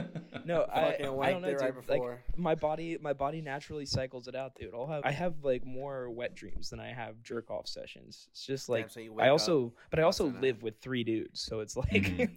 No, 0.46 0.66
I, 0.74 0.92
Fucking 0.92 1.06
I 1.06 1.10
wanked 1.10 1.32
don't 1.32 1.42
know, 1.42 1.48
dude. 1.52 1.62
right 1.62 1.90
like 1.90 2.20
my 2.38 2.56
body, 2.56 2.98
my 3.02 3.14
body 3.14 3.42
naturally 3.42 3.86
cycles 3.86 4.28
it 4.28 4.36
out, 4.36 4.56
dude. 4.56 4.74
I'll 4.74 4.88
have, 4.88 5.04
I 5.06 5.12
have 5.12 5.36
like 5.44 5.66
more 5.66 6.10
wet 6.10 6.34
dreams 6.36 6.70
than 6.70 6.80
I 6.80 6.94
have 6.94 7.19
jerk 7.24 7.50
off 7.52 7.68
sessions. 7.68 8.28
It's 8.32 8.46
just 8.46 8.70
like 8.70 8.84
Damn, 8.86 8.90
so 8.90 9.00
you 9.02 9.14
wake 9.14 9.24
I 9.26 9.28
up- 9.30 9.34
also, 9.34 9.74
but 9.90 10.00
I 10.00 10.04
also 10.04 10.26
once 10.26 10.36
in 10.38 10.42
live 10.42 10.64
with 10.64 10.80
three 10.82 11.04
dudes, 11.04 11.42
so 11.42 11.60
it's 11.62 11.76
like, 11.78 11.90
Mhm. 11.92 12.30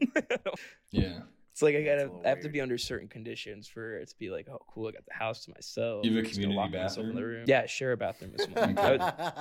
Yeah. 0.91 1.21
it's 1.53 1.63
like 1.63 1.75
I 1.77 1.83
gotta, 1.83 2.11
I 2.25 2.29
have 2.29 2.41
to 2.41 2.49
be 2.49 2.61
under 2.61 2.79
certain 2.79 3.09
conditions 3.09 3.67
for 3.69 3.97
it 3.99 4.09
to 4.09 4.19
be 4.19 4.31
like, 4.31 4.49
oh, 4.51 4.61
cool, 4.69 4.89
I 4.89 4.93
got 4.93 5.05
the 5.07 5.15
house 5.15 5.45
to 5.47 5.51
myself. 5.53 6.05
You 6.05 6.11
have 6.13 6.17
a 6.17 6.21
I'm 6.21 6.25
just 6.27 6.37
gonna 6.41 6.47
community 6.55 6.77
lock 6.79 6.85
myself 6.85 7.07
in 7.07 7.15
the 7.15 7.25
room. 7.25 7.45
Yeah, 7.47 7.67
share 7.67 7.93
a 7.93 7.97
bathroom 7.97 8.33
with 8.33 8.43
someone. 8.43 8.79
I 8.79 8.91
would- 8.91 9.01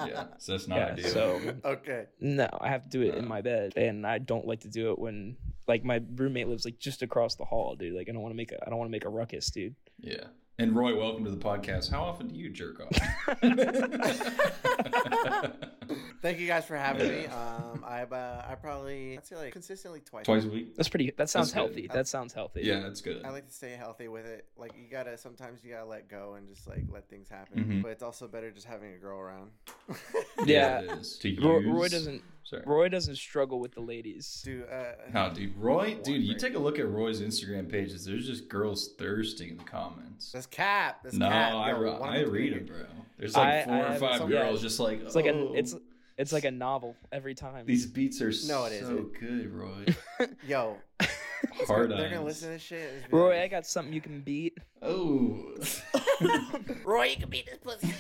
Yeah. 0.10 0.25
So 0.38 0.51
that's 0.53 0.67
not 0.67 0.77
yeah, 0.77 0.86
ideal. 0.93 1.10
so 1.10 1.55
okay. 1.65 2.05
no, 2.19 2.50
I 2.60 2.69
have 2.69 2.83
to 2.83 2.89
do 2.89 3.01
it 3.01 3.15
in 3.15 3.25
Uh. 3.25 3.27
my 3.27 3.41
bed, 3.41 3.74
and 3.77 4.05
I 4.05 4.17
don't 4.19 4.45
like 4.45 4.62
to 4.62 4.69
do 4.69 4.91
it 4.91 5.00
when 5.00 5.38
like 5.67 5.86
my 5.86 6.01
roommate 6.15 6.48
lives 6.50 6.65
like 6.65 6.79
just 6.79 7.01
across 7.01 7.36
the 7.36 7.45
hall, 7.45 7.75
dude. 7.75 7.93
Like 7.95 8.10
I 8.10 8.12
don't 8.12 8.21
want 8.21 8.33
to 8.33 8.38
make 8.38 8.51
a 8.51 8.57
I 8.65 8.69
don't 8.69 8.77
want 8.79 8.89
to 8.89 8.91
make 8.91 9.05
a 9.05 9.10
ruckus, 9.10 9.50
dude. 9.51 9.75
Yeah. 10.00 10.25
And 10.60 10.75
Roy, 10.75 10.96
welcome 10.96 11.24
to 11.25 11.31
the 11.31 11.38
podcast. 11.38 11.89
How 11.89 12.03
often 12.03 12.27
do 12.27 12.36
you 12.36 12.50
jerk 12.50 12.81
off? 12.81 12.91
Thank 16.22 16.39
you 16.39 16.46
guys 16.46 16.65
for 16.65 16.77
having 16.77 17.08
me. 17.10 17.25
Um, 17.25 17.84
I 17.88 18.03
uh, 18.03 18.46
I 18.48 18.53
probably 18.55 19.17
I'd 19.17 19.25
say 19.25 19.38
like 19.38 19.53
consistently 19.53 20.01
twice. 20.01 20.25
Twice 20.25 20.43
a 20.46 20.50
week? 20.50 20.75
That's 20.75 20.88
pretty. 20.88 21.12
That 21.17 21.31
sounds 21.31 21.50
good. 21.51 21.55
healthy. 21.58 21.88
That 21.91 22.08
sounds 22.08 22.31
healthy. 22.34 22.62
Yeah, 22.63 22.81
that's 22.81 23.01
good. 23.01 23.25
I 23.25 23.31
like 23.31 23.48
to 23.48 23.53
stay 23.53 23.72
healthy 23.72 24.08
with 24.08 24.27
it. 24.27 24.46
Like 24.55 24.74
you 24.77 24.88
gotta 24.91 25.17
sometimes 25.17 25.63
you 25.63 25.72
gotta 25.72 25.86
let 25.86 26.08
go 26.08 26.36
and 26.36 26.48
just 26.48 26.67
like 26.67 26.84
let 26.91 27.10
things 27.10 27.27
happen. 27.27 27.63
Mhm. 27.65 27.81
But 27.81 27.91
it's 27.93 28.03
also 28.03 28.27
better 28.27 28.51
just 28.51 28.67
having 28.67 28.93
a 28.93 28.98
girl 28.98 29.17
around. 29.20 29.50
Yeah. 30.46 30.81
it 30.81 30.91
is. 30.91 31.17
To 31.20 31.36
Roy. 31.41 31.62
Roy 31.72 31.88
doesn't. 31.88 32.22
Sorry. 32.43 32.63
Roy 32.65 32.89
doesn't 32.89 33.15
struggle 33.15 33.60
with 33.60 33.74
the 33.74 33.81
ladies. 33.81 34.41
Dude, 34.43 34.65
uh, 34.69 34.93
No, 35.13 35.31
dude, 35.33 35.55
Roy, 35.57 35.93
One 35.93 36.01
dude, 36.03 36.21
you 36.24 36.36
take 36.36 36.55
a 36.55 36.60
look 36.60 36.79
at 36.79 36.88
Roy's 36.89 37.21
Instagram 37.21 37.69
pages. 37.69 38.03
There's 38.05 38.25
just 38.27 38.50
girls 38.50 38.89
thirsting 38.98 39.50
in 39.51 39.57
the 39.57 39.63
comments. 39.63 40.31
That's 40.31 40.48
cap. 40.48 41.00
That's 41.03 41.15
no, 41.15 41.29
cap. 41.29 41.53
I, 41.53 41.69
Yo, 41.71 41.77
re- 41.79 41.89
one 41.91 42.10
of 42.10 42.15
I 42.15 42.19
read 42.21 42.53
gonna 42.53 42.65
bro. 42.65 42.86
There's 43.17 43.36
like 43.36 43.48
I- 43.48 43.63
four 43.65 43.74
I 43.74 43.95
or 43.95 44.00
five 44.00 44.19
girls 44.29 44.60
yeah. 44.60 44.67
just 44.67 44.79
like, 44.79 45.01
It's 45.01 45.15
like 45.15 45.25
a. 45.27 45.33
"Oh, 45.33 45.53
It's 45.55 45.75
it's 46.17 46.33
like 46.33 46.43
a 46.45 46.51
novel 46.51 46.95
every 47.12 47.33
time. 47.33 47.65
these 47.65 47.86
beats 47.86 48.21
are 48.21 48.27
No, 48.48 48.65
it 48.65 48.71
so 48.79 48.86
isn't. 48.86 49.19
good, 49.19 49.51
Roy. 49.53 49.86
Yo, 50.48 50.77
it's 51.00 51.10
Hard 51.67 51.91
they're 51.91 52.10
gonna 52.10 52.24
listen 52.24 52.50
to 52.50 52.53
this 52.53 52.62
shit. 52.62 52.91
and 52.91 53.00
just 53.01 53.12
be 53.12 53.17
Roy, 53.17 53.36
like, 53.36 53.43
I 53.43 53.48
got 53.48 53.65
something 53.65 53.93
you 53.93 54.01
can 54.01 54.21
beat. 54.21 54.57
Oh, 54.81 55.53
Roy, 56.83 57.05
you 57.05 57.17
can 57.17 57.29
beat 57.29 57.45
this 57.45 57.60
pussy. 57.60 57.93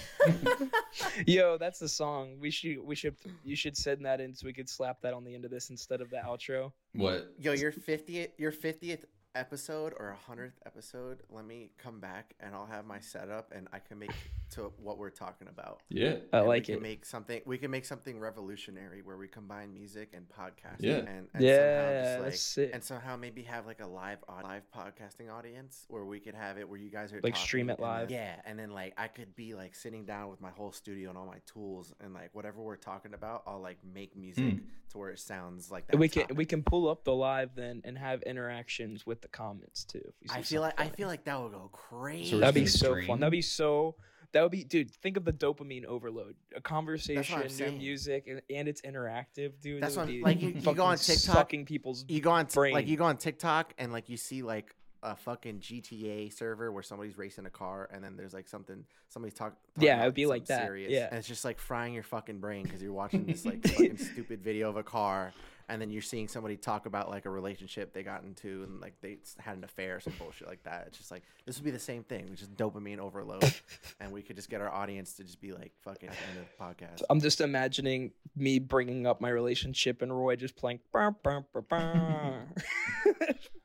Yo, 1.27 1.57
that's 1.57 1.79
the 1.79 1.89
song. 1.89 2.37
We 2.39 2.51
should 2.51 2.79
we 2.83 2.95
should 2.95 3.15
you 3.43 3.55
should 3.55 3.77
send 3.77 4.05
that 4.05 4.19
in 4.19 4.33
so 4.35 4.45
we 4.45 4.53
could 4.53 4.69
slap 4.69 5.01
that 5.01 5.13
on 5.13 5.23
the 5.23 5.33
end 5.33 5.45
of 5.45 5.51
this 5.51 5.69
instead 5.69 6.01
of 6.01 6.09
the 6.09 6.17
outro. 6.17 6.71
what? 6.93 7.33
Yo, 7.39 7.53
your 7.53 7.71
fiftieth, 7.71 8.31
your 8.37 8.51
fiftieth 8.51 9.05
episode 9.35 9.93
or 9.97 10.09
a 10.09 10.15
hundredth 10.15 10.59
episode. 10.65 11.19
Let 11.29 11.45
me 11.45 11.71
come 11.77 11.99
back 11.99 12.33
and 12.39 12.53
I'll 12.53 12.65
have 12.65 12.85
my 12.85 12.99
setup 12.99 13.51
and 13.55 13.67
I 13.71 13.79
can 13.79 13.99
make 13.99 14.11
to 14.51 14.71
what 14.81 14.97
we're 14.97 15.09
talking 15.09 15.47
about. 15.47 15.79
Yeah, 15.89 16.15
I 16.33 16.39
And 16.39 16.47
like 16.47 16.67
we 16.67 16.73
it. 16.73 16.81
Make 16.81 17.05
something. 17.05 17.41
We 17.45 17.57
can 17.57 17.71
make 17.71 17.85
something 17.85 18.19
revolutionary 18.19 19.01
where 19.01 19.15
we 19.17 19.27
combine 19.27 19.73
music 19.73 20.09
and 20.13 20.25
podcasting. 20.27 20.79
Yeah. 20.79 20.95
And, 20.97 21.27
and 21.33 21.43
Yeah, 21.43 21.55
somehow 21.57 22.01
just 22.03 22.19
like, 22.19 22.29
that's 22.31 22.41
sick. 22.41 22.71
and 22.73 22.83
somehow 22.83 23.15
maybe 23.15 23.43
have 23.43 23.65
like 23.65 23.81
a 23.81 23.87
live 23.87 24.17
live 24.43 24.63
podcasting 24.75 25.31
audience 25.31 25.85
where 25.87 26.03
we 26.05 26.19
could 26.19 26.35
have 26.35 26.57
it 26.57 26.67
where 26.67 26.79
you 26.79 26.89
guys 26.89 27.13
are 27.13 27.21
Like 27.23 27.35
stream 27.37 27.69
it 27.69 27.73
and 27.73 27.79
then- 27.83 27.89
live. 27.89 28.11
yeah, 28.11 28.35
and 28.45 28.59
then 28.59 28.71
like 28.71 28.93
I 28.97 29.07
could 29.07 29.35
be 29.35 29.53
like 29.55 29.75
sitting 29.75 30.05
down 30.05 30.29
with 30.29 30.41
my 30.41 30.51
whole 30.51 30.71
studio 30.71 31.09
and 31.09 31.17
all 31.17 31.25
my 31.25 31.39
tools 31.45 31.93
and 32.01 32.13
like 32.13 32.29
whatever 32.33 32.61
we're 32.61 32.75
talking 32.75 33.13
about, 33.13 33.43
I'll 33.47 33.61
like 33.61 33.77
make 33.93 34.15
music 34.17 34.41
Hmm. 34.43 34.57
to 34.89 34.97
where 34.97 35.09
it 35.11 35.19
sounds 35.19 35.71
like 35.71 35.87
that. 35.87 35.97
we 35.97 36.09
can 36.09 36.25
we 36.35 36.45
can 36.45 36.63
pull 36.63 36.89
up 36.89 37.03
the 37.05 37.13
live 37.13 37.55
then 37.55 37.81
and 37.85 37.97
have 37.97 38.21
interactions 38.23 39.05
with 39.05 39.20
the 39.21 39.27
comments 39.27 39.83
too. 39.85 39.99
if 39.99 40.13
we 40.21 40.27
see 40.27 40.33
I 40.35 40.41
feel 40.41 40.61
like 40.61 40.77
something 40.77 40.93
I 40.93 40.95
feel 40.97 41.07
like 41.07 41.23
that 41.25 41.41
would 41.41 41.51
go 41.51 41.69
crazy. 41.71 42.33
we're 42.35 42.39
That'd 42.41 42.55
be 42.55 42.65
so 42.65 42.91
stream? 42.91 43.07
fun. 43.07 43.19
That'd 43.19 43.31
be 43.31 43.41
so. 43.41 43.95
That 44.33 44.43
would 44.43 44.51
be, 44.51 44.63
dude. 44.63 44.89
Think 44.91 45.17
of 45.17 45.25
the 45.25 45.33
dopamine 45.33 45.83
overload. 45.83 46.35
A 46.55 46.61
conversation, 46.61 47.39
new 47.41 47.49
saying. 47.49 47.77
music, 47.77 48.27
and, 48.27 48.41
and 48.49 48.67
it's 48.69 48.79
interactive, 48.81 49.59
dude. 49.61 49.83
That's 49.83 49.95
That 49.95 50.07
would 50.07 50.23
what 50.23 50.29
I'm- 50.29 50.37
be 50.37 50.41
like, 50.41 50.41
you- 50.41 50.61
you 50.71 50.75
go 50.75 50.85
on 50.85 50.97
TikTok, 50.97 51.35
sucking 51.35 51.65
people's. 51.65 52.05
you 52.07 52.21
go 52.21 52.31
on 52.31 52.45
t- 52.45 52.59
like 52.71 52.87
you 52.87 52.95
go 52.95 53.03
on 53.03 53.17
TikTok 53.17 53.73
and 53.77 53.91
like 53.91 54.07
you 54.07 54.15
see 54.15 54.41
like 54.41 54.73
a 55.03 55.15
fucking 55.15 55.59
GTA 55.59 56.31
server 56.31 56.71
where 56.71 56.83
somebody's 56.83 57.17
racing 57.17 57.45
a 57.47 57.49
car 57.49 57.89
and 57.91 58.03
then 58.03 58.15
there's 58.15 58.33
like 58.35 58.47
something 58.47 58.85
somebody's 59.09 59.33
talk, 59.33 59.55
talking. 59.73 59.87
Yeah, 59.87 59.99
it'd 60.03 60.13
be 60.13 60.27
like 60.27 60.45
that, 60.45 60.63
Serious, 60.65 60.91
yeah. 60.91 61.07
and 61.09 61.17
it's 61.17 61.27
just 61.27 61.43
like 61.43 61.57
frying 61.59 61.93
your 61.95 62.03
fucking 62.03 62.37
brain 62.39 62.63
because 62.63 62.81
you're 62.83 62.93
watching 62.93 63.25
this 63.25 63.43
like 63.43 63.63
fucking 63.67 63.97
stupid 63.97 64.41
video 64.43 64.69
of 64.69 64.77
a 64.77 64.83
car 64.83 65.33
and 65.71 65.81
then 65.81 65.89
you're 65.89 66.01
seeing 66.01 66.27
somebody 66.27 66.57
talk 66.57 66.85
about 66.85 67.09
like 67.09 67.25
a 67.25 67.29
relationship 67.29 67.93
they 67.93 68.03
got 68.03 68.23
into 68.23 68.63
and 68.63 68.81
like 68.81 68.93
they 69.01 69.17
had 69.39 69.55
an 69.55 69.63
affair 69.63 69.95
or 69.95 69.99
some 70.01 70.11
bullshit 70.19 70.45
like 70.45 70.61
that. 70.63 70.83
It's 70.87 70.97
just 70.97 71.11
like 71.11 71.23
this 71.45 71.57
would 71.57 71.63
be 71.63 71.71
the 71.71 71.79
same 71.79 72.03
thing, 72.03 72.29
which 72.29 72.41
is 72.41 72.49
dopamine 72.49 72.99
overload, 72.99 73.49
and 74.01 74.11
we 74.11 74.21
could 74.21 74.35
just 74.35 74.49
get 74.49 74.59
our 74.59 74.69
audience 74.69 75.13
to 75.13 75.23
just 75.23 75.39
be 75.39 75.53
like 75.53 75.71
fucking 75.85 76.09
at 76.09 76.15
the 76.15 76.29
end 76.29 76.39
of 76.39 76.45
the 76.45 76.85
podcast. 76.85 77.03
I'm 77.09 77.21
just 77.21 77.39
imagining 77.39 78.11
me 78.35 78.59
bringing 78.59 79.07
up 79.07 79.21
my 79.21 79.29
relationship 79.29 80.01
and 80.01 80.13
Roy 80.13 80.35
just 80.35 80.57
playing. 80.57 80.81
"Burr, 80.91 81.11
burr, 81.23 81.45
burr, 81.53 81.61
burr." 81.61 82.47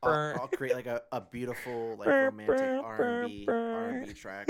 I'll, 0.05 0.43
I'll 0.43 0.49
create 0.49 0.77
like 0.77 0.87
a, 0.87 1.03
a 1.11 1.21
beautiful 1.21 1.97
like 1.99 2.07
romantic 2.07 2.85
R 2.85 3.03
and 3.03 3.29
B 3.29 3.45
R 3.49 3.89
and 3.89 4.07
B 4.07 4.13
track. 4.13 4.49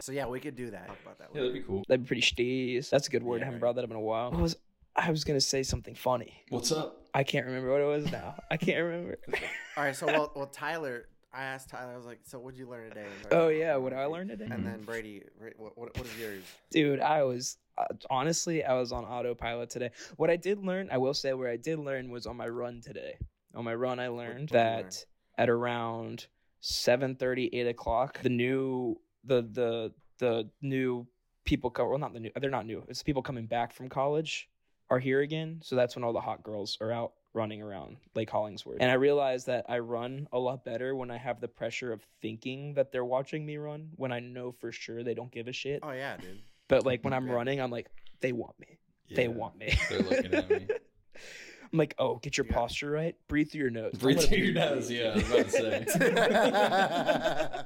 So 0.00 0.10
yeah, 0.10 0.26
we 0.26 0.40
could 0.40 0.56
do 0.56 0.70
that. 0.72 0.88
Talk 0.88 0.98
about 1.04 1.18
that. 1.18 1.28
Yeah, 1.32 1.42
that'd 1.42 1.54
be 1.54 1.60
cool. 1.60 1.84
That'd 1.86 2.02
be 2.02 2.08
pretty 2.08 2.22
steez. 2.22 2.90
That's 2.90 3.06
a 3.06 3.10
good 3.10 3.22
word. 3.22 3.42
I 3.42 3.44
haven't 3.44 3.54
right. 3.54 3.60
brought 3.60 3.76
that 3.76 3.84
up 3.84 3.90
in 3.90 3.96
a 3.96 4.00
while. 4.00 4.32
What 4.32 4.40
was 4.40 4.56
I 4.96 5.10
was 5.10 5.24
gonna 5.24 5.40
say 5.40 5.62
something 5.62 5.94
funny. 5.94 6.34
What's 6.50 6.72
up? 6.72 7.06
I 7.14 7.24
can't 7.24 7.46
remember 7.46 7.70
what 7.70 7.80
it 7.80 7.86
was 7.86 8.10
now. 8.10 8.34
I 8.50 8.56
can't 8.56 8.82
remember. 8.84 9.18
All 9.76 9.84
right, 9.84 9.94
so 9.96 10.06
well, 10.06 10.32
well, 10.34 10.46
Tyler, 10.46 11.06
I 11.32 11.44
asked 11.44 11.70
Tyler, 11.70 11.92
I 11.92 11.96
was 11.96 12.06
like, 12.06 12.20
so 12.24 12.38
what'd 12.38 12.58
you 12.58 12.68
learn 12.68 12.88
today? 12.90 13.06
oh 13.30 13.48
yeah, 13.48 13.76
what 13.76 13.92
I 13.92 14.04
learned 14.06 14.30
today, 14.30 14.48
And 14.50 14.66
then 14.66 14.82
Brady, 14.82 15.22
what, 15.56 15.76
what, 15.76 15.96
what 15.96 16.06
is 16.06 16.18
yours? 16.18 16.42
dude. 16.70 17.00
I 17.00 17.22
was 17.22 17.56
uh, 17.78 17.84
honestly, 18.10 18.64
I 18.64 18.74
was 18.74 18.92
on 18.92 19.04
autopilot 19.04 19.70
today. 19.70 19.90
What 20.16 20.28
I 20.28 20.36
did 20.36 20.58
learn, 20.58 20.88
I 20.92 20.98
will 20.98 21.14
say, 21.14 21.32
where 21.32 21.50
I 21.50 21.56
did 21.56 21.78
learn 21.78 22.10
was 22.10 22.26
on 22.26 22.36
my 22.36 22.48
run 22.48 22.80
today. 22.82 23.16
On 23.54 23.64
my 23.64 23.74
run, 23.74 23.98
I 23.98 24.08
learned 24.08 24.50
what'd 24.50 24.50
you 24.50 24.58
learn? 24.58 24.82
that 24.84 25.04
at 25.38 25.48
around 25.48 26.26
7:30, 26.62 27.48
8 27.52 27.66
o'clock, 27.68 28.20
the 28.22 28.28
new 28.28 29.00
the 29.24 29.42
the 29.42 29.92
the 30.18 30.50
new 30.60 31.06
people 31.44 31.70
come. 31.70 31.88
Well, 31.88 31.98
not 31.98 32.12
the 32.12 32.20
new. 32.20 32.30
They're 32.38 32.50
not 32.50 32.66
new. 32.66 32.84
It's 32.88 33.02
people 33.02 33.22
coming 33.22 33.46
back 33.46 33.72
from 33.72 33.88
college 33.88 34.48
are 34.92 34.98
here 34.98 35.20
again. 35.20 35.58
So 35.64 35.74
that's 35.74 35.96
when 35.96 36.04
all 36.04 36.12
the 36.12 36.20
hot 36.20 36.42
girls 36.42 36.76
are 36.82 36.92
out 36.92 37.12
running 37.32 37.62
around 37.62 37.96
Lake 38.14 38.28
Hollingsworth. 38.28 38.76
And 38.80 38.90
I 38.90 38.94
realized 38.94 39.46
that 39.46 39.64
I 39.66 39.78
run 39.78 40.28
a 40.32 40.38
lot 40.38 40.66
better 40.66 40.94
when 40.94 41.10
I 41.10 41.16
have 41.16 41.40
the 41.40 41.48
pressure 41.48 41.92
of 41.94 42.02
thinking 42.20 42.74
that 42.74 42.92
they're 42.92 43.04
watching 43.04 43.46
me 43.46 43.56
run. 43.56 43.88
When 43.96 44.12
I 44.12 44.20
know 44.20 44.52
for 44.52 44.70
sure 44.70 45.02
they 45.02 45.14
don't 45.14 45.30
give 45.32 45.48
a 45.48 45.52
shit. 45.52 45.80
Oh 45.82 45.92
yeah, 45.92 46.18
dude. 46.18 46.40
But 46.68 46.84
like 46.84 47.02
when 47.04 47.14
I'm 47.14 47.26
Yeah. 47.26 47.32
running, 47.32 47.58
I'm 47.62 47.70
like, 47.70 47.90
they 48.20 48.32
want 48.32 48.60
me. 48.60 48.78
They 49.14 49.28
want 49.28 49.56
me. 49.56 49.74
They're 49.88 50.02
looking 50.02 50.34
at 50.34 50.50
me. 50.50 50.68
I'm 51.72 51.78
like, 51.78 51.94
oh, 51.98 52.16
get 52.16 52.36
your 52.36 52.46
Yeah. 52.46 52.52
posture 52.54 52.90
right. 52.90 53.14
Breathe 53.28 53.50
through 53.50 53.62
your 53.62 53.70
nose. 53.70 53.92
Breathe 53.98 54.20
through 54.20 54.36
it 54.36 54.44
your 54.44 54.52
breathe. 54.52 54.56
nose. 54.56 54.90
Yeah, 54.90 55.12
I 55.12 55.14
was 55.14 55.24
about 55.26 55.44
to 55.46 55.50
say. 55.50 55.86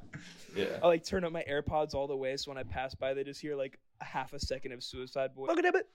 yeah. 0.57 0.79
I 0.81 0.87
like 0.87 1.05
turn 1.05 1.25
up 1.25 1.33
my 1.33 1.45
AirPods 1.51 1.93
all 1.95 2.07
the 2.07 2.17
way 2.17 2.37
so 2.37 2.53
when 2.53 2.59
I 2.59 2.63
pass 2.63 2.95
by, 2.95 3.15
they 3.15 3.25
just 3.25 3.41
hear 3.41 3.57
like 3.57 3.79
a 3.96 3.96
half 4.01 4.33
a 4.33 4.39
second 4.39 4.73
of 4.73 4.83
Suicide 4.83 5.35
Boy. 5.35 5.47
Look 5.47 5.59
at 5.59 5.75
it 5.75 5.89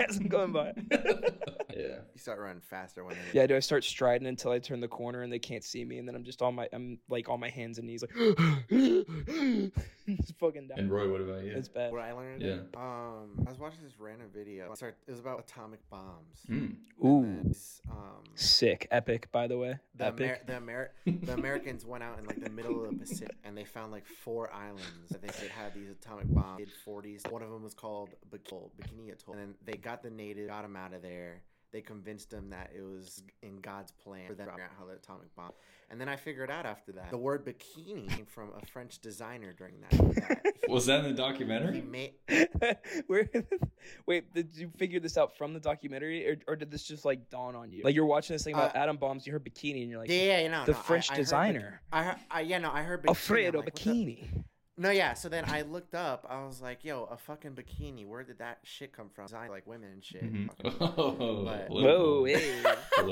as 0.00 0.16
I'm 0.18 0.28
going 0.28 0.52
by. 0.52 0.72
Yeah. 1.74 2.00
You 2.12 2.18
start 2.20 2.38
running 2.38 2.60
faster 2.60 3.02
when 3.02 3.16
yeah, 3.32 3.46
do 3.46 3.56
I 3.56 3.60
start 3.60 3.82
striding 3.82 4.26
until 4.26 4.50
I 4.50 4.58
turn 4.58 4.80
the 4.80 4.88
corner 4.88 5.22
and 5.22 5.32
they 5.32 5.38
can't 5.38 5.64
see 5.64 5.86
me, 5.86 5.96
and 5.98 6.06
then 6.06 6.14
I'm 6.14 6.22
just 6.22 6.42
on 6.42 6.54
my, 6.54 6.68
I'm 6.70 6.98
like 7.08 7.30
on 7.30 7.40
my 7.40 7.48
hands 7.48 7.78
and 7.78 7.86
knees, 7.86 8.02
like, 8.02 8.12
just 8.68 10.38
fucking 10.38 10.68
down. 10.68 10.78
And 10.78 10.90
Roy, 10.90 11.10
what 11.10 11.20
about 11.20 11.44
you? 11.44 11.52
It's 11.52 11.68
bad. 11.68 11.92
What 11.92 12.02
I 12.02 12.12
learned? 12.12 12.42
Yeah. 12.42 12.58
Um, 12.76 13.44
I 13.46 13.50
was 13.50 13.58
watching 13.58 13.82
this 13.84 13.98
random 13.98 14.28
video. 14.34 14.74
Sorry, 14.74 14.92
it 15.06 15.10
was 15.10 15.20
about 15.20 15.40
atomic 15.40 15.80
bombs. 15.90 16.40
Hmm. 16.46 16.66
Ooh, 17.04 17.22
And 17.22 17.46
these, 17.46 17.80
um, 17.90 18.22
sick, 18.34 18.86
epic. 18.90 19.30
By 19.32 19.46
the 19.46 19.58
way, 19.58 19.78
the, 19.96 20.06
epic. 20.06 20.42
Amer- 20.48 20.90
the, 21.04 21.12
Amer- 21.12 21.20
the 21.24 21.32
Americans 21.34 21.84
went 21.84 22.04
out 22.04 22.18
in 22.18 22.26
like 22.26 22.42
the 22.42 22.50
middle 22.50 22.84
of 22.84 22.90
the 22.90 22.96
Pacific 22.98 23.36
and 23.44 23.56
they 23.56 23.64
found 23.64 23.92
like 23.92 24.06
four 24.06 24.52
islands 24.52 25.08
that 25.10 25.22
they 25.22 25.28
could 25.28 25.50
have 25.50 25.74
these 25.74 25.90
atomic 25.90 26.26
bombs. 26.32 26.60
Mid 26.60 26.68
40s. 26.86 27.30
One 27.30 27.41
of 27.42 27.50
them 27.50 27.62
was 27.62 27.74
called 27.74 28.10
Bikini, 28.30 28.70
Bikini 28.80 29.12
Atoll. 29.12 29.34
And 29.34 29.40
then 29.42 29.54
they 29.64 29.74
got 29.74 30.02
the 30.02 30.10
native, 30.10 30.48
got 30.48 30.64
him 30.64 30.76
out 30.76 30.92
of 30.94 31.02
there. 31.02 31.42
They 31.72 31.80
convinced 31.80 32.30
him 32.30 32.50
that 32.50 32.70
it 32.76 32.82
was 32.82 33.22
in 33.42 33.56
God's 33.60 33.92
plan 33.92 34.26
for 34.26 34.34
them 34.34 34.44
to 34.46 34.52
figure 34.52 34.64
out 34.64 34.70
how 34.78 34.84
the 34.84 34.92
atomic 34.92 35.34
bomb. 35.34 35.52
And 35.90 35.98
then 35.98 36.06
I 36.06 36.16
figured 36.16 36.50
out 36.50 36.66
after 36.66 36.92
that 36.92 37.08
the 37.10 37.16
word 37.16 37.46
bikini 37.46 38.08
came 38.14 38.26
from 38.26 38.50
a 38.62 38.66
French 38.66 38.98
designer 38.98 39.54
during 39.56 39.74
that. 39.80 39.90
that 39.90 40.42
he- 40.44 40.52
Was 40.72 40.84
that 40.86 40.98
in 40.98 41.02
the 41.04 41.08
he 41.10 41.14
documentary? 41.14 41.80
made 41.80 42.12
Where, 43.06 43.28
wait, 44.06 44.32
did 44.34 44.54
you 44.54 44.70
figure 44.76 45.00
this 45.00 45.16
out 45.16 45.36
from 45.38 45.54
the 45.54 45.60
documentary, 45.60 46.28
or, 46.28 46.36
or 46.46 46.56
did 46.56 46.70
this 46.70 46.82
just 46.84 47.06
like 47.06 47.30
dawn 47.30 47.56
on 47.56 47.72
you? 47.72 47.82
Like 47.84 47.94
you're 47.94 48.04
watching 48.06 48.34
this 48.34 48.44
thing 48.44 48.54
about 48.54 48.76
Uh, 48.76 48.78
atom 48.80 48.98
bombs, 48.98 49.26
you 49.26 49.32
heard 49.32 49.44
bikini, 49.44 49.80
and 49.82 49.90
you're 49.90 49.98
like, 50.00 50.10
yeah, 50.10 50.22
yeah, 50.24 50.40
you 50.42 50.48
know 50.50 50.64
the 50.66 50.72
no, 50.72 50.78
French 50.78 51.10
I 51.10 51.14
heard 51.14 51.20
bik- 51.20 51.24
designer. 51.24 51.80
I, 51.90 52.02
heard, 52.02 52.16
I 52.30 52.40
yeah 52.42 52.58
no 52.58 52.70
I 52.70 52.82
heard 52.82 53.02
bikini. 53.02 53.08
Alfredo 53.08 53.58
like, 53.58 53.64
what 53.66 53.74
the- 53.74 53.80
bikini. 53.90 54.44
No, 54.78 54.90
yeah. 54.90 55.12
So 55.12 55.28
then 55.28 55.44
I 55.48 55.62
looked 55.62 55.94
up. 55.94 56.26
I 56.28 56.44
was 56.44 56.62
like, 56.62 56.82
"Yo, 56.84 57.04
a 57.04 57.16
fucking 57.18 57.50
bikini. 57.52 58.06
Where 58.06 58.22
did 58.22 58.38
that 58.38 58.58
shit 58.64 58.92
come 58.96 59.10
from? 59.14 59.26
Design 59.26 59.50
like 59.50 59.66
women 59.66 59.90
and 59.92 60.02
shit." 60.04 60.24
Mm-hmm. 60.24 60.68
Oh, 60.82 61.44
But- 61.44 61.68
Whoa, 61.70 62.24
hey. 62.24 62.62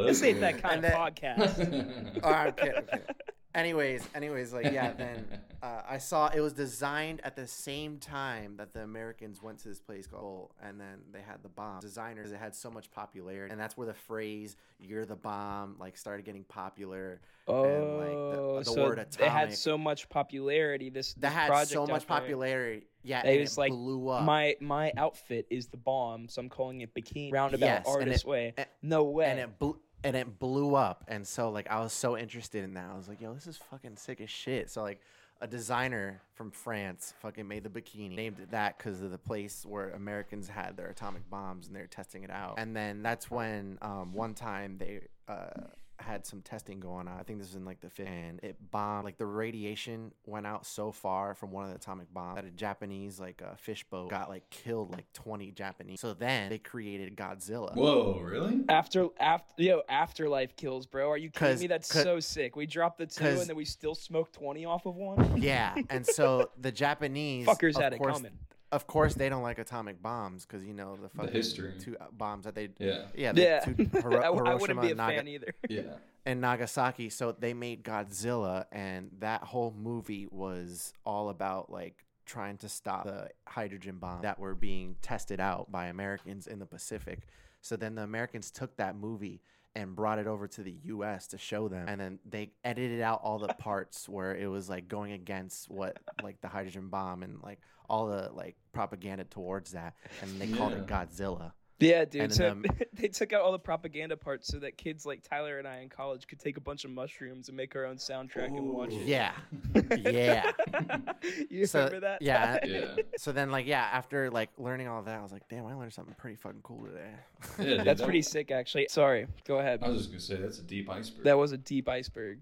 this 0.07 0.23
ain't 0.23 0.41
that 0.41 0.63
kind 0.63 0.85
And 0.85 0.87
of 0.87 0.91
then- 0.91 1.01
podcast. 1.01 2.21
Oh, 2.25 2.29
I'm 2.33 2.53
kidding, 2.55 2.75
I'm 2.77 2.85
kidding. 2.87 3.15
Anyways, 3.55 4.07
anyways, 4.15 4.53
like 4.53 4.67
yeah. 4.67 4.93
Then 4.93 5.27
uh, 5.63 5.83
I 5.89 5.99
saw 5.99 6.29
it 6.29 6.41
was 6.41 6.53
designed 6.53 7.21
at 7.25 7.35
the 7.35 7.49
same 7.49 7.99
time 7.99 8.57
that 8.59 8.73
the 8.73 8.83
Americans 8.83 9.43
went 9.43 9.59
to 9.61 9.69
this 9.69 9.81
place 9.81 10.07
called, 10.07 10.51
and 10.63 10.81
then 10.81 10.99
they 11.13 11.21
had 11.21 11.43
the 11.43 11.49
bomb. 11.49 11.81
Designers, 11.81 12.31
it 12.31 12.39
had 12.39 12.55
so 12.55 12.71
much 12.71 12.93
popularity, 12.93 13.51
and 13.51 13.61
that's 13.61 13.77
where 13.77 13.89
the 13.89 13.95
phrase 13.95 14.57
"You're 14.79 15.05
the 15.05 15.17
bomb" 15.17 15.77
like 15.81 15.97
started 15.97 16.25
getting 16.25 16.45
popular. 16.45 17.21
Oh, 17.49 17.63
like, 17.63 18.37
the- 18.37 18.59
the 18.61 18.65
so 18.77 18.83
word 18.85 18.99
it 19.01 19.15
had 19.17 19.53
so 19.53 19.77
much 19.77 20.09
popularity. 20.09 20.89
This, 20.91 21.15
That 21.15 21.33
had 21.33 21.67
so 21.67 21.87
much 21.87 22.07
there. 22.07 22.21
popularity. 22.21 22.87
Yeah, 23.03 23.27
It 23.27 23.41
was 23.41 23.57
it 23.57 23.61
like, 23.61 23.73
blew 23.73 24.11
up. 24.11 24.25
My 24.25 24.55
my 24.61 24.93
outfit 24.97 25.47
is 25.51 25.67
the 25.67 25.77
bomb, 25.79 26.29
so 26.29 26.41
I'm 26.41 26.49
calling 26.49 26.83
it 26.83 26.95
bikini. 26.95 27.33
Roundabout 27.33 27.67
Yes, 27.67 27.87
artist 27.89 28.25
it- 28.25 28.29
way. 28.31 28.55
and- 28.57 28.67
no 28.83 29.03
way. 29.05 29.25
and 29.27 29.41
it 29.41 29.59
blew 29.59 29.81
and 30.05 30.17
it 30.17 30.39
blew 30.39 30.75
up 30.75 31.05
and 31.09 31.27
so 31.27 31.51
like 31.51 31.71
i 31.71 31.81
was 31.81 31.93
so 31.93 32.17
interested 32.17 32.65
in 32.65 32.75
that. 32.75 32.91
I 32.93 32.97
was 32.97 33.09
like 33.09 33.21
yo 33.21 33.35
this 33.35 33.47
is 33.47 33.57
fucking 33.57 33.97
sick 33.97 34.21
as 34.21 34.31
shit. 34.31 34.71
So 34.71 34.83
like 34.83 35.01
a 35.43 35.47
designer 35.47 36.21
from 36.35 36.51
france 36.51 37.15
fucking 37.21 37.49
made 37.49 37.65
the 37.65 37.71
bikini 37.71 38.15
named 38.15 38.39
it 38.41 38.51
that 38.51 38.77
because 38.77 39.01
of 39.01 39.11
the 39.11 39.19
place 39.19 39.65
where 39.67 39.91
americans 39.91 40.49
had 40.49 40.77
their 40.77 40.89
atomic 40.89 41.29
bombs 41.31 41.67
and 41.67 41.75
they 41.75 41.81
were 41.81 41.87
testing 41.87 42.25
it 42.25 42.31
out. 42.31 42.55
And 42.59 42.77
then 42.77 43.03
that's 43.03 43.31
when 43.31 43.79
um, 43.83 44.13
one 44.13 44.35
time 44.35 44.77
they 44.79 45.01
uh, 45.29 45.69
had 46.01 46.25
some 46.27 46.41
testing 46.43 46.81
going 46.81 47.07
on 47.09 47.19
i 47.19 47.23
think 47.23 47.39
this 47.39 47.49
was 47.49 47.57
in 47.57 47.65
like 47.65 47.81
the 47.81 47.91
fifth 47.91 48.09
and 48.09 48.41
it 48.43 48.57
bombed 48.71 49.05
like 49.05 49.17
the 49.19 49.27
radiation 49.27 50.11
went 50.27 50.47
out 50.47 50.65
so 50.67 50.91
far 50.91 51.35
from 51.35 51.51
one 51.51 51.65
of 51.65 51.71
the 51.71 51.77
atomic 51.77 52.13
bombs 52.13 52.37
that 52.37 52.45
a 52.45 52.51
japanese 52.51 53.21
like 53.21 53.43
uh, 53.43 53.55
fish 53.57 53.85
boat 53.91 54.09
got 54.11 54.29
like 54.29 54.49
killed 54.51 54.93
like 54.93 55.05
20 55.13 55.51
japanese 55.53 56.01
so 56.01 56.15
then 56.15 56.49
they 56.49 56.59
created 56.59 57.17
godzilla 57.17 57.75
Whoa, 57.75 58.19
really? 58.21 58.61
After 58.69 59.09
after 59.19 59.63
yo 59.63 59.83
afterlife 59.89 60.57
kills, 60.57 60.87
bro. 60.87 61.09
Are 61.11 61.17
you 61.17 61.31
kidding 61.31 61.49
'Cause- 61.55 61.61
me? 61.61 61.67
That's 61.67 61.89
so 61.89 62.21
sick. 62.21 62.57
We 62.57 62.67
dropped 62.67 62.99
the 62.99 63.07
two 63.07 63.25
and 63.25 63.41
then 63.49 63.57
we 63.57 63.65
still 63.65 63.95
smoked 63.95 64.35
twenty 64.35 64.65
off 64.65 64.87
of 64.87 64.97
one. 64.97 65.41
Yeah, 65.41 65.75
and 65.89 66.05
so 66.07 66.51
the 66.61 66.73
Japanese 66.73 67.47
Fuckers 67.47 67.77
of 67.77 67.83
had 67.83 67.93
it 67.95 68.03
coming. 68.03 68.33
Of 68.73 68.87
course, 68.87 69.15
they 69.15 69.29
don't 69.29 69.43
like 69.43 69.59
atomic 69.59 70.01
bombs 70.01 70.47
because 70.47 70.65
you 70.65 70.73
know 70.75 70.97
the 70.97 71.09
fucking 71.09 71.33
history. 71.33 71.73
two 71.81 71.97
uh, 72.01 72.07
bombs 72.13 72.45
that 72.45 72.55
they 72.55 72.69
Yeah. 72.79 73.07
yeah 73.15 73.33
the 73.33 73.41
Yeah, 73.43 73.61
two, 73.61 73.75
Hiro- 74.01 74.21
I, 74.23 74.27
I 74.27 74.31
wouldn't 74.31 74.49
Hiroshima 74.49 74.81
be 74.83 74.87
a 74.87 74.91
and, 74.91 74.97
Naga- 74.99 75.17
fan 75.17 75.29
either. 75.29 75.55
Yeah. 75.69 75.83
and 76.25 76.41
Nagasaki. 76.41 77.11
So 77.11 77.33
they 77.33 77.53
made 77.53 77.83
Godzilla, 77.83 78.67
and 78.71 79.11
that 79.19 79.43
whole 79.43 79.75
movie 79.77 80.29
was 80.31 80.93
all 81.05 81.31
about 81.31 81.71
like 81.71 82.05
trying 82.27 82.59
to 82.59 82.69
stop 82.69 83.05
the 83.05 83.29
hydrogen 83.49 83.97
bomb 83.99 84.23
that 84.23 84.39
were 84.39 84.55
being 84.55 84.95
tested 85.03 85.41
out 85.41 85.73
by 85.73 85.87
Americans 85.87 86.47
in 86.47 86.61
the 86.61 86.67
Pacific. 86.67 87.27
So 87.63 87.75
then 87.77 87.97
the 87.97 88.03
Americans 88.03 88.53
took 88.53 88.77
that 88.77 88.95
movie 88.97 89.43
and 89.75 89.95
brought 89.97 90.19
it 90.21 90.27
over 90.29 90.47
to 90.49 90.63
the 90.63 90.75
US 90.85 91.27
to 91.29 91.39
show 91.39 91.69
them 91.69 91.89
and 91.89 92.01
then 92.01 92.19
they 92.29 92.51
edited 92.65 93.01
out 93.01 93.21
all 93.23 93.39
the 93.39 93.49
parts 93.59 94.09
where 94.09 94.35
it 94.35 94.49
was 94.49 94.69
like 94.69 94.89
going 94.89 95.13
against 95.13 95.71
what 95.71 95.97
like 96.25 96.41
the 96.41 96.49
hydrogen 96.49 96.89
bomb 96.89 97.23
and 97.23 97.41
like 97.43 97.61
all 97.91 98.07
the 98.07 98.31
like 98.33 98.55
propaganda 98.73 99.25
towards 99.25 99.73
that 99.73 99.95
and 100.23 100.41
they 100.41 100.47
called 100.47 100.73
it 100.73 100.87
Godzilla. 100.87 101.53
Yeah, 101.81 102.05
dude. 102.05 102.21
And 102.25 102.33
So 102.35 102.43
then, 102.43 102.53
um, 102.53 102.65
they 102.93 103.09
took 103.09 103.33
out 103.33 103.41
all 103.41 103.53
the 103.53 103.59
propaganda 103.59 104.15
parts 104.15 104.49
so 104.49 104.59
that 104.59 104.77
kids 104.77 105.07
like 105.07 105.23
Tyler 105.27 105.59
and 105.59 105.67
I 105.67 105.79
in 105.79 105.89
college 105.89 106.27
could 106.27 106.39
take 106.39 106.59
a 106.59 106.61
bunch 106.61 106.85
of 106.85 106.91
mushrooms 106.91 107.49
and 107.49 107.57
make 107.57 107.75
our 107.75 107.87
own 107.87 107.97
soundtrack 107.97 108.49
and 108.49 108.69
watch 108.69 108.93
it. 108.93 109.07
Yeah. 109.07 109.33
Yeah. 109.99 110.53
you 111.51 111.65
So, 111.67 111.79
remember 111.85 112.01
that? 112.01 112.21
yeah. 112.23 112.59
Yeah. 112.67 112.97
So 113.17 113.33
then 113.33 113.51
like 113.51 113.67
yeah, 113.67 113.89
after 113.93 114.31
like 114.31 114.51
learning 114.59 114.89
all 114.89 115.03
that, 115.03 115.19
I 115.19 115.23
was 115.23 115.33
like, 115.33 115.49
damn, 115.49 115.65
I 115.67 115.75
learned 115.75 115.93
something 115.95 116.15
pretty 116.19 116.37
fucking 116.37 116.61
cool 116.63 116.85
today. 116.85 117.11
Yeah, 117.59 117.65
dude, 117.79 117.87
That's 117.87 118.01
that- 118.01 118.05
pretty 118.05 118.23
sick, 118.23 118.51
actually. 118.51 118.87
Sorry, 118.91 119.27
go 119.47 119.59
ahead. 119.59 119.81
I 119.83 119.89
was 119.89 119.99
just 120.07 120.11
gonna 120.11 120.21
say 120.21 120.37
that's 120.37 120.59
a 120.59 120.63
deep 120.63 120.89
iceberg. 120.91 121.25
That 121.25 121.39
was 121.39 121.53
a 121.53 121.59
deep 121.59 121.89
iceberg. 121.89 122.41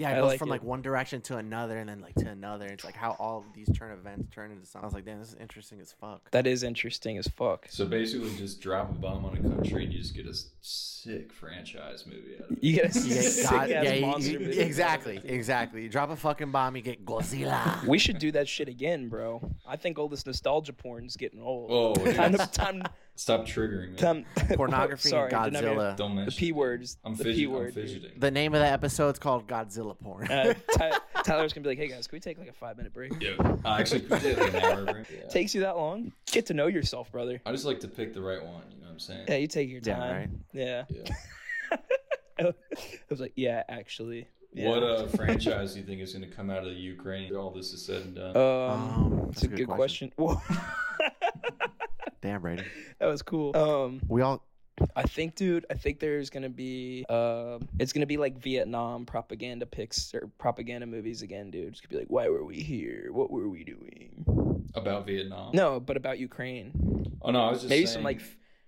Yeah, 0.00 0.10
it 0.10 0.12
I 0.16 0.20
goes 0.20 0.28
like 0.30 0.38
from 0.38 0.48
it. 0.48 0.52
like 0.52 0.62
one 0.62 0.80
direction 0.82 1.20
to 1.22 1.36
another 1.36 1.76
and 1.78 1.88
then 1.88 2.00
like 2.00 2.14
to 2.16 2.28
another. 2.28 2.66
It's 2.66 2.84
like 2.84 2.94
how 2.96 3.16
all 3.18 3.44
these 3.54 3.68
turn 3.76 3.92
events 3.92 4.28
turn 4.34 4.50
into 4.50 4.64
something. 4.64 4.84
I 4.84 4.86
was 4.86 4.94
like, 4.94 5.04
damn, 5.04 5.18
this 5.18 5.28
is 5.28 5.36
interesting 5.38 5.80
as 5.80 5.92
fuck. 5.92 6.30
That 6.30 6.46
is 6.46 6.62
interesting 6.62 7.18
as 7.18 7.28
fuck. 7.28 7.66
so 7.68 7.84
basically, 7.84 8.34
just 8.36 8.60
drop 8.62 8.90
a 8.90 8.94
bomb 8.94 9.24
on 9.26 9.36
a 9.36 9.40
country 9.42 9.84
and 9.84 9.92
you 9.92 9.98
just 9.98 10.14
get 10.14 10.26
a 10.26 10.34
sick 10.62 11.32
franchise 11.32 12.04
movie 12.06 12.36
out 12.38 12.50
of 12.50 12.56
it. 12.56 12.64
You 12.64 12.74
get 12.76 12.84
a 12.86 12.92
sick 12.92 13.50
God- 13.50 13.70
ass 13.70 13.84
yeah, 13.84 14.00
monster 14.06 14.30
you- 14.32 14.38
movie. 14.40 14.60
exactly, 14.60 15.20
exactly. 15.24 15.82
You 15.82 15.88
drop 15.88 16.10
a 16.10 16.16
fucking 16.16 16.50
bomb, 16.50 16.76
you 16.76 16.82
get 16.82 17.04
Godzilla. 17.04 17.84
We 17.86 17.98
should 17.98 18.18
do 18.18 18.32
that 18.32 18.48
shit 18.48 18.68
again, 18.68 19.08
bro. 19.08 19.40
I 19.68 19.76
think 19.76 19.98
all 19.98 20.08
this 20.08 20.24
nostalgia 20.26 20.72
porn 20.72 21.04
is 21.04 21.16
getting 21.16 21.40
old. 21.42 21.70
Whoa, 21.70 21.92
oh, 21.92 21.94
dude. 22.04 22.14
time 22.16 22.32
to 22.32 22.46
time 22.50 22.82
Stop 23.20 23.42
triggering 23.44 23.90
me. 23.90 23.96
Tom- 23.96 24.24
Pornography 24.56 25.10
Sorry, 25.10 25.30
and 25.30 25.44
didn't 25.52 25.56
have 25.56 25.74
your- 25.74 25.82
Godzilla. 25.82 25.96
Don't 25.96 26.24
The 26.24 26.32
p 26.32 26.52
words. 26.52 26.96
I'm, 27.04 27.14
the 27.14 27.24
fidget- 27.24 27.36
p 27.36 27.44
I'm 27.44 27.52
word. 27.52 27.74
fidgeting. 27.74 28.12
The 28.18 28.30
name 28.30 28.54
of 28.54 28.60
the 28.60 28.66
episode's 28.66 29.18
called 29.18 29.46
Godzilla 29.46 29.94
porn. 30.00 30.30
Uh, 30.30 30.54
Ty- 30.72 30.98
Tyler's 31.22 31.52
gonna 31.52 31.62
be 31.64 31.68
like, 31.68 31.76
"Hey 31.78 31.88
guys, 31.88 32.06
can 32.06 32.16
we 32.16 32.20
take 32.20 32.38
like 32.38 32.48
a 32.48 32.52
five 32.54 32.78
minute 32.78 32.94
break?" 32.94 33.12
Yeah. 33.20 33.32
Uh, 33.38 33.76
actually, 33.78 34.06
we 34.06 34.18
did 34.20 34.38
like 34.38 34.54
an 34.54 34.60
hour 34.64 34.84
break. 34.90 35.06
Yeah. 35.10 35.28
Takes 35.28 35.54
you 35.54 35.60
that 35.60 35.76
long? 35.76 36.12
Get 36.32 36.46
to 36.46 36.54
know 36.54 36.66
yourself, 36.66 37.12
brother. 37.12 37.42
I 37.44 37.52
just 37.52 37.66
like 37.66 37.80
to 37.80 37.88
pick 37.88 38.14
the 38.14 38.22
right 38.22 38.42
one. 38.42 38.62
You 38.70 38.78
know 38.80 38.86
what 38.86 38.92
I'm 38.92 38.98
saying? 38.98 39.26
Yeah, 39.28 39.36
you 39.36 39.46
take 39.48 39.68
your 39.68 39.82
Yeah, 39.84 39.96
time. 39.96 40.16
right. 40.16 40.30
Yeah. 40.54 40.84
Yeah. 40.88 41.76
I 42.48 42.54
was 43.10 43.20
like, 43.20 43.32
yeah, 43.36 43.64
actually. 43.68 44.28
Yeah. 44.54 44.70
What 44.70 44.82
uh, 44.82 45.06
franchise 45.08 45.74
do 45.74 45.80
you 45.80 45.84
think 45.86 46.00
is 46.00 46.14
going 46.14 46.28
to 46.28 46.34
come 46.34 46.48
out 46.48 46.58
of 46.60 46.64
the 46.64 46.70
Ukraine? 46.70 47.36
All 47.36 47.50
this 47.50 47.74
is 47.74 47.84
said 47.84 48.02
and 48.02 48.14
done. 48.14 48.34
Um, 48.34 48.42
Um, 48.42 49.22
that's 49.26 49.42
a 49.42 49.48
good 49.48 49.68
question. 49.68 50.10
Whoa. 50.16 50.40
Damn, 52.22 52.42
Brady. 52.42 52.64
that 52.98 53.06
was 53.06 53.22
cool. 53.22 53.56
Um, 53.56 54.00
We 54.08 54.22
all 54.22 54.42
I 54.96 55.02
think, 55.02 55.34
dude, 55.34 55.66
I 55.70 55.74
think 55.74 56.00
there's 56.00 56.30
gonna 56.30 56.48
be, 56.48 57.04
um, 57.08 57.68
it's 57.78 57.92
gonna 57.92 58.06
be 58.06 58.16
like 58.16 58.38
Vietnam 58.38 59.04
propaganda 59.04 59.66
pics 59.66 60.14
or 60.14 60.30
propaganda 60.38 60.86
movies 60.86 61.22
again, 61.22 61.50
dude. 61.50 61.68
It's 61.68 61.80
gonna 61.80 61.90
be 61.90 61.96
like, 61.98 62.08
why 62.08 62.28
were 62.28 62.44
we 62.44 62.56
here? 62.60 63.08
What 63.12 63.30
were 63.30 63.48
we 63.48 63.64
doing? 63.64 64.70
About 64.74 65.06
Vietnam? 65.06 65.50
No, 65.54 65.80
but 65.80 65.96
about 65.96 66.18
Ukraine. 66.18 67.18
Oh 67.22 67.30
no, 67.30 67.40
I 67.42 67.50
was 67.50 67.60
just 67.60 67.68
Maybe 67.70 67.86
saying, 67.86 67.94
some 67.96 68.04
like, 68.04 68.22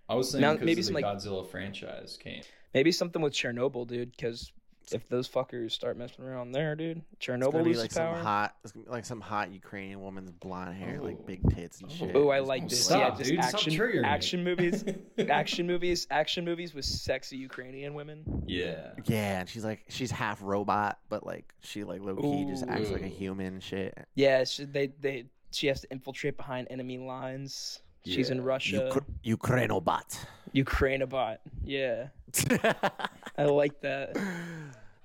I 0.09 0.15
was 0.15 0.31
saying 0.31 0.43
now- 0.43 0.53
because 0.53 0.67
maybe 0.67 0.83
the 0.83 0.87
some, 0.87 0.95
like- 0.95 1.05
Godzilla 1.05 1.49
franchise 1.49 2.19
came. 2.23 2.43
maybe 2.75 2.93
something 2.93 3.23
with 3.23 3.33
Chernobyl, 3.33 3.87
dude. 3.87 4.11
Because 4.11 4.53
if 4.91 5.09
those 5.09 5.29
fuckers 5.29 5.71
start 5.73 5.97
messing 5.97 6.25
around 6.25 6.53
there, 6.53 6.75
dude, 6.75 7.03
it's 7.13 7.27
gonna 7.27 7.47
Chernobyl 7.47 7.63
be 7.65 7.71
loses 7.71 7.83
like 7.83 7.95
power. 7.95 8.17
some 8.17 8.25
hot, 8.25 8.57
it's 8.65 8.73
gonna 8.73 8.85
be 8.87 8.91
like 8.91 9.05
some 9.05 9.21
hot 9.21 9.51
Ukrainian 9.53 10.01
woman's 10.01 10.31
blonde 10.33 10.75
hair, 10.75 10.99
Oh. 11.01 11.05
like 11.05 11.25
big 11.27 11.41
tits 11.55 11.81
and 11.81 11.91
Oh. 11.91 11.95
shit. 11.95 12.17
Oh, 12.17 12.29
I 12.31 12.41
like 12.41 12.69
this. 12.69 12.87
Stop, 12.87 12.99
yeah, 13.13 13.19
just 13.19 13.31
dude. 13.31 13.39
Action, 13.41 13.73
triggering 13.75 14.05
action 14.05 14.43
movies, 14.45 14.85
action 15.29 15.67
movies, 15.67 16.07
action 16.11 16.45
movies 16.45 16.75
with 16.75 16.85
sexy 16.85 17.37
Ukrainian 17.37 17.95
women. 17.95 18.43
Yeah. 18.47 18.93
Yeah, 19.05 19.41
and 19.41 19.49
she's 19.49 19.65
like 19.65 19.85
she's 19.89 20.11
half 20.11 20.41
robot, 20.43 20.99
but 21.09 21.25
like 21.27 21.53
she 21.61 21.85
like 21.85 22.01
low 22.01 22.17
key 22.17 22.45
just 22.47 22.65
acts 22.67 22.91
like 22.91 23.03
a 23.03 23.07
human 23.09 23.61
shit. 23.61 23.97
Yeah, 24.15 24.45
she, 24.45 24.65
they 24.65 24.89
they 25.01 25.27
she 25.53 25.67
has 25.67 25.83
to 25.83 25.91
infiltrate 25.93 26.37
behind 26.37 26.67
enemy 26.71 26.99
lines. 26.99 27.81
She's 28.05 28.31
in 28.31 28.43
Russia, 28.43 28.91
Ukra- 28.93 29.37
Ukrainobot. 29.37 30.19
Ukraine 30.53 31.05
bot. 31.07 31.41
Yeah, 31.65 32.09
I 33.39 33.45
like 33.45 33.81
that. 33.83 34.17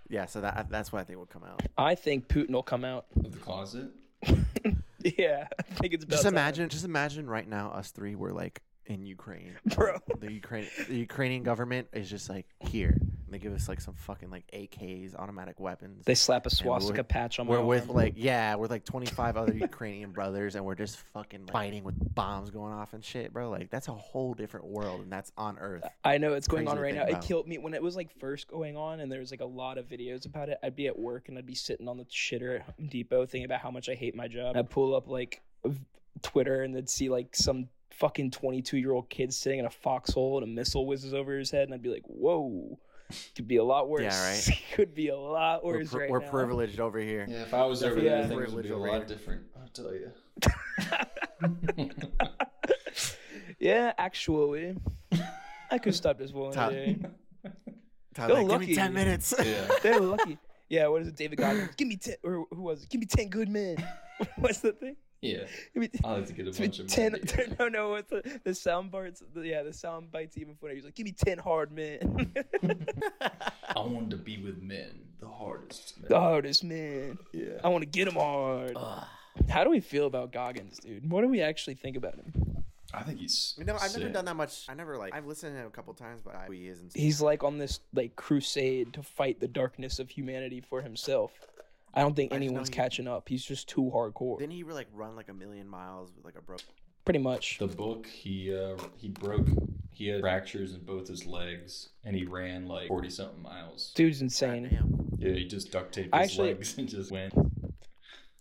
yeah, 0.10 0.26
so 0.26 0.42
that 0.42 0.68
that's 0.70 0.92
what 0.92 1.00
I 1.00 1.04
think 1.04 1.20
will 1.20 1.26
come 1.26 1.44
out. 1.44 1.62
I 1.78 1.96
think 1.96 2.28
Putin 2.28 2.52
will 2.52 2.64
come 2.64 2.84
out. 2.84 3.06
Of 3.24 3.32
the 3.32 3.38
closet. 3.40 3.90
Yeah, 5.18 5.48
I 5.58 5.64
think 5.76 5.94
it's 5.94 6.04
about 6.04 6.12
Just 6.16 6.24
time. 6.24 6.34
imagine, 6.34 6.68
just 6.70 6.84
imagine 6.84 7.30
right 7.30 7.48
now, 7.48 7.70
us 7.70 7.92
three 7.92 8.16
were 8.16 8.34
like 8.34 8.62
in 8.88 9.06
Ukraine, 9.06 9.56
Bro. 9.76 10.00
The 10.20 10.34
Ukraine, 10.34 10.68
the 10.90 10.98
Ukrainian 10.98 11.44
government 11.44 11.88
is 11.94 12.10
just 12.10 12.30
like 12.30 12.46
here. 12.60 12.98
They 13.30 13.40
give 13.40 13.54
us 13.54 13.68
like 13.68 13.82
some 13.82 13.94
fucking 13.94 14.30
like 14.30 14.46
AKs, 14.54 15.16
automatic 15.16 15.60
weapons. 15.60 16.06
They 16.06 16.16
slap 16.16 16.46
a 16.46 16.50
swastika 16.50 17.04
patch 17.04 17.40
on 17.40 17.48
my 17.48 17.54
we're 17.54 17.64
with 17.64 17.90
arm. 17.90 17.98
like 17.98 18.14
yeah, 18.16 18.56
we're 18.56 18.68
like 18.68 18.86
25 18.86 19.38
other 19.38 19.54
Ukrainian 19.54 20.12
brothers, 20.12 20.56
and 20.56 20.66
we're 20.66 20.76
just 20.76 20.98
fucking 21.14 21.42
like, 21.42 21.52
fighting 21.52 21.84
with 21.84 21.96
bombs 22.16 22.50
going 22.50 22.74
off 22.74 22.94
and 22.94 23.04
shit, 23.04 23.34
bro. 23.34 23.50
Like 23.50 23.70
that's 23.70 23.88
a 23.88 23.94
whole 23.94 24.34
different 24.34 24.68
world, 24.68 25.02
and 25.02 25.12
that's 25.12 25.32
on 25.38 25.58
Earth. 25.60 25.84
I 26.04 26.18
know 26.18 26.34
it's 26.34 26.48
going 26.48 26.68
on 26.68 26.80
right 26.80 26.96
now. 26.96 27.04
It 27.04 27.22
killed 27.22 27.48
me 27.48 27.58
when 27.58 27.74
it 27.74 27.82
was 27.82 27.96
like 27.96 28.12
first 28.20 28.48
going 28.48 28.78
on, 28.78 29.00
and 29.00 29.12
there 29.12 29.20
was 29.20 29.32
like 29.32 29.42
a 29.42 29.46
lot 29.46 29.78
of 29.78 29.88
videos 29.88 30.26
about 30.26 30.50
it. 30.50 30.60
I'd 30.64 30.76
be 30.76 30.88
at 30.88 30.98
work 30.98 31.30
and 31.30 31.38
I'd 31.38 31.46
be 31.46 31.56
sitting 31.56 31.88
on 31.88 31.98
the 31.98 32.06
shitter 32.06 32.56
at 32.56 32.62
Home 32.62 32.88
Depot 32.88 33.26
thinking 33.26 33.46
about 33.46 33.60
how 33.60 33.72
much 33.72 33.90
I 33.90 33.96
hate 33.96 34.16
my 34.16 34.28
job. 34.28 34.56
I'd 34.56 34.70
pull 34.70 34.96
up 34.96 35.08
like 35.08 35.42
Twitter 36.22 36.64
and 36.64 36.76
then 36.76 36.88
see 36.88 37.10
like 37.10 37.36
some 37.36 37.70
fucking 37.92 38.32
22 38.32 38.78
year 38.78 38.92
old 38.92 39.10
kid 39.10 39.34
sitting 39.34 39.60
in 39.60 39.66
a 39.66 39.70
foxhole 39.70 40.38
and 40.38 40.44
a 40.44 40.48
missile 40.48 40.86
whizzes 40.86 41.14
over 41.14 41.38
his 41.38 41.52
head, 41.52 41.64
and 41.64 41.74
I'd 41.74 41.82
be 41.82 41.90
like, 41.90 42.06
whoa. 42.06 42.80
Could 43.36 43.48
be 43.48 43.56
a 43.58 43.64
lot 43.64 43.88
worse. 43.90 44.02
Yeah, 44.04 44.30
right. 44.30 44.64
Could 44.76 44.94
be 44.94 45.08
a 45.10 45.18
lot 45.18 45.64
We're, 45.64 45.78
worse 45.78 45.94
right 45.94 46.10
we're 46.10 46.20
now. 46.20 46.30
privileged 46.30 46.80
over 46.80 47.00
here. 47.00 47.26
Yeah, 47.30 47.44
if 47.44 47.54
I 47.54 47.64
was 47.66 47.82
over 47.84 48.00
Yeah. 48.00 48.28
there, 48.28 48.40
things 48.40 48.54
would 48.54 48.64
be 48.64 48.70
a 48.72 48.78
lot 48.78 48.92
here. 48.98 49.06
different. 49.06 49.44
I'll 49.56 49.68
tell 49.70 49.94
you. 49.94 50.12
yeah, 53.60 53.94
actually, 53.98 54.78
I 55.72 55.78
could 55.78 55.96
stop 55.96 56.18
this 56.18 56.32
one 56.32 56.52
Top- 56.54 56.72
day. 56.72 56.98
Tyler, 58.14 58.40
You're 58.40 58.44
like, 58.44 58.50
give 58.50 58.60
me 58.62 58.66
lucky. 58.68 58.76
10 58.76 58.94
minutes. 58.94 59.34
yeah. 59.44 59.68
They're 59.84 60.00
lucky. 60.00 60.38
Yeah, 60.70 60.88
what 60.88 61.02
is 61.04 61.08
it, 61.08 61.16
David 61.16 61.38
Goggins? 61.38 61.70
Give 61.78 61.88
me 61.88 61.96
ten, 61.96 62.16
or 62.24 62.46
who 62.52 62.62
was 62.62 62.84
it? 62.84 62.90
Give 62.90 63.00
me 63.00 63.06
ten 63.08 63.30
good 63.30 63.48
men. 63.48 63.78
What's 64.38 64.60
the 64.60 64.74
thing? 64.74 64.98
Yeah. 65.22 65.46
Give 65.74 65.82
me 65.82 65.90
I 66.04 66.14
like 66.14 66.28
to 66.28 66.34
get 66.34 66.48
a 66.48 66.52
give 66.52 66.60
bunch 66.60 66.80
of 66.80 66.88
ten. 66.88 67.14
money 67.14 67.24
together. 67.24 67.56
No, 67.60 67.68
no, 67.70 67.90
what's 67.90 68.10
the, 68.10 68.40
the 68.44 68.54
sound 68.54 68.92
parts? 68.92 69.24
The, 69.34 69.42
yeah, 69.42 69.64
the 69.64 69.74
sound 69.74 70.12
bites 70.12 70.38
even 70.38 70.56
funnier. 70.56 70.76
He's 70.76 70.86
like, 70.86 70.96
give 70.96 71.06
me 71.06 71.12
ten 71.14 71.38
hard 71.40 71.72
men. 71.72 72.34
I 73.76 73.80
wanted 73.80 74.12
to 74.12 74.18
be 74.18 74.38
with 74.38 74.62
men, 74.62 75.00
the 75.20 75.28
hardest. 75.28 75.96
Men. 76.00 76.10
the 76.10 76.20
hardest 76.20 76.64
man. 76.64 77.18
Yeah. 77.32 77.60
I 77.64 77.70
want 77.70 77.82
to 77.82 77.90
get 77.90 78.06
them 78.06 78.16
hard. 78.16 78.78
How 79.50 79.64
do 79.64 79.70
we 79.70 79.80
feel 79.80 80.08
about 80.08 80.32
Goggins, 80.32 80.80
dude? 80.80 81.10
What 81.10 81.22
do 81.22 81.28
we 81.28 81.42
actually 81.42 81.76
think 81.76 81.96
about 81.96 82.16
him? 82.16 82.64
I 82.94 83.04
think 83.04 83.20
he's. 83.20 83.54
You 83.58 83.66
know, 83.66 83.78
I've 83.80 83.96
never 83.98 84.10
done 84.10 84.26
that 84.26 84.36
much. 84.36 84.66
I 84.70 84.74
never 84.74 84.98
like. 84.98 85.14
I've 85.14 85.26
listened 85.26 85.56
to 85.56 85.62
him 85.62 85.68
a 85.68 85.72
couple 85.72 85.94
times, 85.94 86.22
but 86.22 86.36
I, 86.36 86.48
he 86.52 86.68
is 86.68 86.80
and 86.80 86.92
stuff. 86.92 87.02
He's 87.02 87.22
like 87.22 87.44
on 87.44 87.58
this 87.58 87.80
like 87.94 88.16
crusade 88.16 88.94
to 88.94 89.04
fight 89.04 89.40
the 89.40 89.48
darkness 89.48 90.00
of 90.00 90.10
humanity 90.10 90.62
for 90.62 90.82
himself. 90.82 91.32
I 91.94 92.02
don't 92.02 92.16
think 92.16 92.32
I 92.32 92.36
just 92.36 92.42
know 92.42 92.48
anyone's 92.48 92.70
he- 92.70 92.76
catching 92.76 93.08
up. 93.08 93.28
He's 93.30 93.44
just 93.44 93.68
too 93.68 93.92
hardcore. 93.94 94.40
Didn't 94.40 94.54
he 94.54 94.64
like 94.64 94.88
run 94.94 95.16
like 95.16 95.30
a 95.30 95.34
million 95.34 95.68
miles 95.68 96.12
with 96.16 96.26
like 96.26 96.36
a 96.38 96.42
broke? 96.42 96.62
Pretty 97.06 97.20
much. 97.20 97.58
The 97.60 97.68
book, 97.68 98.06
he 98.08 98.54
uh, 98.56 98.76
he 98.98 99.10
broke. 99.10 99.48
He 99.92 100.08
had 100.10 100.22
fractures 100.22 100.74
in 100.76 100.82
both 100.84 101.08
his 101.08 101.26
legs, 101.26 101.90
and 102.04 102.16
he 102.16 102.26
ran 102.26 102.68
like 102.68 102.88
forty 102.90 103.10
something 103.10 103.42
miles. 103.42 103.94
Dude's 103.96 104.22
insane. 104.22 105.08
Yeah, 105.18 105.34
he 105.34 105.46
just 105.46 105.72
duct 105.72 105.94
taped 105.94 106.14
his 106.14 106.24
actually- 106.24 106.54
legs 106.54 106.78
and 106.78 106.88
just 106.88 107.12
went. 107.12 107.34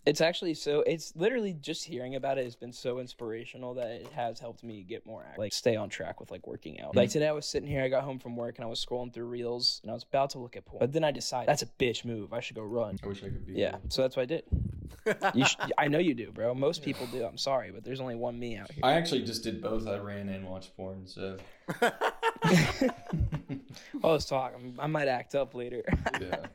It's 0.07 0.21
actually 0.21 0.53
so. 0.53 0.85
It's 0.87 1.13
literally 1.17 1.51
just 1.51 1.83
hearing 1.83 2.15
about 2.15 2.37
it 2.37 2.45
has 2.45 2.55
been 2.55 2.71
so 2.71 2.99
inspirational 2.99 3.73
that 3.73 3.87
it 3.87 4.07
has 4.13 4.39
helped 4.39 4.63
me 4.63 4.83
get 4.83 5.05
more 5.05 5.25
act- 5.27 5.37
like 5.37 5.51
stay 5.51 5.75
on 5.75 5.89
track 5.89 6.21
with 6.21 6.31
like 6.31 6.47
working 6.47 6.79
out. 6.79 6.95
Like 6.95 7.09
mm-hmm. 7.09 7.13
today, 7.13 7.27
I 7.27 7.33
was 7.33 7.45
sitting 7.45 7.67
here. 7.67 7.83
I 7.83 7.89
got 7.89 8.05
home 8.05 8.17
from 8.17 8.37
work 8.37 8.55
and 8.57 8.63
I 8.63 8.69
was 8.69 8.83
scrolling 8.83 9.13
through 9.13 9.25
reels 9.25 9.81
and 9.83 9.91
I 9.91 9.93
was 9.93 10.03
about 10.03 10.29
to 10.29 10.39
look 10.39 10.55
at 10.55 10.65
porn, 10.65 10.79
but 10.79 10.93
then 10.93 11.03
I 11.03 11.11
decided 11.11 11.49
that's 11.49 11.61
a 11.61 11.65
bitch 11.65 12.05
move. 12.05 12.31
I 12.31 12.39
should 12.39 12.55
go 12.55 12.61
run. 12.61 12.97
I 13.03 13.07
wish 13.07 13.19
I 13.21 13.25
could 13.25 13.45
be. 13.45 13.55
Yeah, 13.55 13.75
so 13.89 14.01
that's 14.01 14.15
what 14.15 14.23
I 14.23 14.27
did. 14.27 14.43
You 15.33 15.45
sh- 15.45 15.57
I 15.77 15.89
know 15.89 15.99
you 15.99 16.13
do, 16.13 16.31
bro. 16.31 16.55
Most 16.55 16.83
people 16.83 17.05
do. 17.07 17.25
I'm 17.25 17.37
sorry, 17.37 17.71
but 17.71 17.83
there's 17.83 17.99
only 17.99 18.15
one 18.15 18.39
me 18.39 18.55
out 18.55 18.71
here. 18.71 18.85
I 18.85 18.93
actually 18.93 19.23
just 19.23 19.43
did 19.43 19.61
both. 19.61 19.87
I 19.87 19.97
ran 19.97 20.29
and 20.29 20.47
watched 20.47 20.75
porn. 20.77 21.05
So 21.05 21.37
All 24.03 24.13
this 24.13 24.25
talk, 24.25 24.53
I 24.79 24.87
might 24.87 25.09
act 25.09 25.35
up 25.35 25.53
later. 25.53 25.83
yeah, 26.21 26.45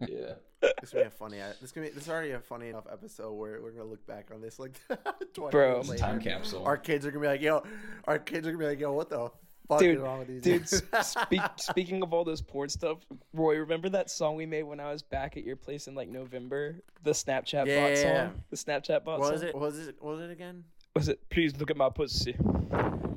yeah. 0.08 0.32
This 0.60 0.90
gonna 0.92 1.04
be 1.04 1.08
a 1.08 1.10
funny. 1.10 1.38
This 1.60 1.72
gonna 1.72 1.86
be. 1.86 1.92
This 1.94 2.04
is 2.04 2.10
already 2.10 2.32
a 2.32 2.40
funny 2.40 2.68
enough 2.68 2.86
episode 2.92 3.32
where 3.32 3.60
we're 3.62 3.70
gonna 3.70 3.84
look 3.84 4.06
back 4.06 4.28
on 4.34 4.40
this 4.40 4.58
like 4.58 4.78
20 5.34 5.50
Bro. 5.50 5.74
years 5.76 5.88
later. 5.88 6.00
time 6.02 6.20
capsule. 6.20 6.64
Our 6.64 6.76
kids 6.76 7.06
are 7.06 7.10
gonna 7.10 7.22
be 7.22 7.28
like, 7.28 7.40
yo. 7.40 7.62
Our 8.06 8.18
kids 8.18 8.46
are 8.46 8.52
gonna 8.52 8.62
be 8.64 8.68
like, 8.68 8.80
yo, 8.80 8.92
what 8.92 9.08
the 9.08 9.30
fuck 9.68 9.78
Dude, 9.80 9.96
is 9.96 10.00
wrong 10.02 10.18
with 10.18 10.28
these 10.28 10.42
Dude, 10.42 10.58
dudes? 10.66 10.82
s- 10.92 11.16
speak, 11.22 11.40
speaking 11.56 12.02
of 12.02 12.12
all 12.12 12.24
this 12.24 12.40
porn 12.42 12.68
stuff, 12.68 12.98
Roy, 13.32 13.56
remember 13.58 13.88
that 13.90 14.10
song 14.10 14.36
we 14.36 14.44
made 14.46 14.64
when 14.64 14.80
I 14.80 14.90
was 14.90 15.00
back 15.02 15.36
at 15.36 15.44
your 15.44 15.56
place 15.56 15.86
in 15.86 15.94
like 15.94 16.08
November? 16.08 16.76
The 17.04 17.12
Snapchat 17.12 17.60
bot 17.60 17.66
Yeah. 17.68 18.26
song? 18.26 18.42
The 18.50 18.56
Snapchat 18.56 19.04
bot 19.04 19.18
what 19.20 19.26
song? 19.26 19.32
was 19.32 19.42
it? 19.42 19.54
What 19.54 19.62
was 19.62 19.78
it? 19.88 19.96
What 20.00 20.16
was 20.16 20.20
it 20.22 20.30
again? 20.30 20.64
Was 20.96 21.08
it, 21.08 21.20
please 21.30 21.56
look 21.56 21.70
at 21.70 21.76
my 21.76 21.88
pussy? 21.88 22.34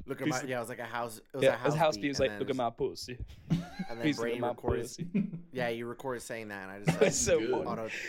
Look 0.05 0.21
at 0.21 0.27
Please 0.27 0.29
my. 0.29 0.43
Yeah, 0.47 0.57
it 0.57 0.59
was 0.59 0.69
like 0.69 0.79
a 0.79 0.83
house. 0.85 1.17
It 1.17 1.37
was 1.37 1.43
Yeah, 1.43 1.53
a 1.53 1.57
house, 1.57 1.75
house 1.75 1.97
beat, 1.97 2.09
was 2.09 2.19
like, 2.19 2.37
look 2.39 2.49
at 2.49 2.55
my 2.55 2.69
pussy. 2.69 3.17
And 3.89 3.97
then 3.99 4.03
Please 4.05 4.17
look 4.17 4.25
Brady 4.25 4.35
at 4.37 4.41
my 4.41 4.47
recorded. 4.49 4.81
pussy. 4.83 5.07
Yeah, 5.51 5.69
you 5.69 5.85
recorded 5.85 6.21
saying 6.21 6.47
that, 6.49 6.63
and 6.69 6.71
I 6.71 6.91
just. 6.91 7.01
It's 7.01 7.17
so. 7.17 7.39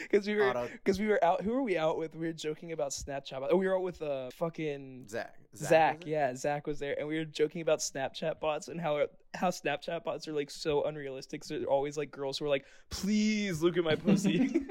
Because 0.02 0.26
we 0.26 0.34
were, 0.34 0.68
because 0.72 0.98
we 1.00 1.06
were 1.08 1.22
out. 1.22 1.42
Who 1.42 1.52
were 1.52 1.62
we 1.62 1.76
out 1.76 1.98
with? 1.98 2.14
We 2.14 2.26
were 2.26 2.32
joking 2.32 2.72
about 2.72 2.90
Snapchat. 2.90 3.46
Oh, 3.50 3.56
we 3.56 3.66
were 3.66 3.76
out 3.76 3.82
with 3.82 4.00
uh 4.00 4.30
fucking 4.30 5.06
Zach. 5.08 5.34
Zach. 5.54 6.02
it? 6.02 6.08
yeah, 6.08 6.34
Zach 6.34 6.66
was 6.66 6.78
there, 6.78 6.94
and 6.98 7.06
we 7.08 7.18
were 7.18 7.24
joking 7.26 7.60
about 7.60 7.80
Snapchat 7.80 8.40
bots 8.40 8.68
and 8.68 8.80
how 8.80 9.06
how 9.34 9.48
Snapchat 9.50 10.04
bots 10.04 10.26
are 10.28 10.32
like 10.32 10.50
so 10.50 10.84
unrealistic. 10.84 11.44
So 11.44 11.58
they're 11.58 11.66
always 11.68 11.96
like 11.98 12.10
girls 12.10 12.38
who 12.38 12.46
are 12.46 12.48
like, 12.50 12.64
"Please 12.90 13.62
look 13.62 13.76
at 13.78 13.84
my 13.84 13.94
pussy." 13.96 14.62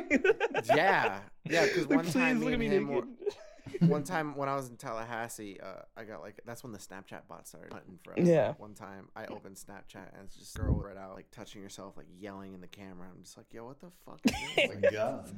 Yeah, 0.66 1.20
yeah. 1.50 1.66
Because 1.66 1.88
Like, 1.88 1.96
one 1.98 2.06
please 2.06 2.14
time, 2.14 2.40
look 2.40 2.48
me 2.50 2.54
at 2.54 2.60
me 2.60 2.66
and 2.68 2.76
him 2.76 2.88
naked. 2.88 3.06
were- 3.06 3.34
one 3.82 4.04
time 4.04 4.36
when 4.36 4.50
I 4.50 4.56
was 4.56 4.70
in 4.70 4.78
Tallahassee, 4.78 5.60
uh, 5.62 5.82
I 5.98 6.04
got 6.04 6.22
like 6.22 6.40
that's 6.46 6.64
when 6.64 6.72
the 6.74 6.80
Snapchat 6.80 7.28
bot 7.28 7.48
started 7.48 7.74
hunting 7.74 8.00
for 8.04 8.12
us. 8.14 8.26
Yeah. 8.28 8.54
One 8.58 8.74
time 8.74 9.10
I 9.16 9.26
opened 9.26 9.56
Snapchat 9.58 10.14
and 10.14 10.26
it's 10.26 10.36
just 10.36 10.56
a 10.58 10.62
girl 10.62 10.76
right 10.76 10.98
out 10.98 11.16
like 11.16 11.30
touching 11.32 11.62
herself, 11.62 11.96
like 11.98 12.08
yelling 12.20 12.54
in 12.54 12.62
the 12.62 12.68
camera. 12.68 13.08
I'm 13.16 13.22
just 13.24 13.38
like, 13.38 13.48
yo, 13.52 13.66
what 13.66 13.80
the 13.80 13.88
fuck 14.06 14.20
is 14.26 14.32
this? 14.32 14.42
Oh 14.58 14.62
Like, 14.74 14.84
my 14.84 14.90
god. 14.92 15.32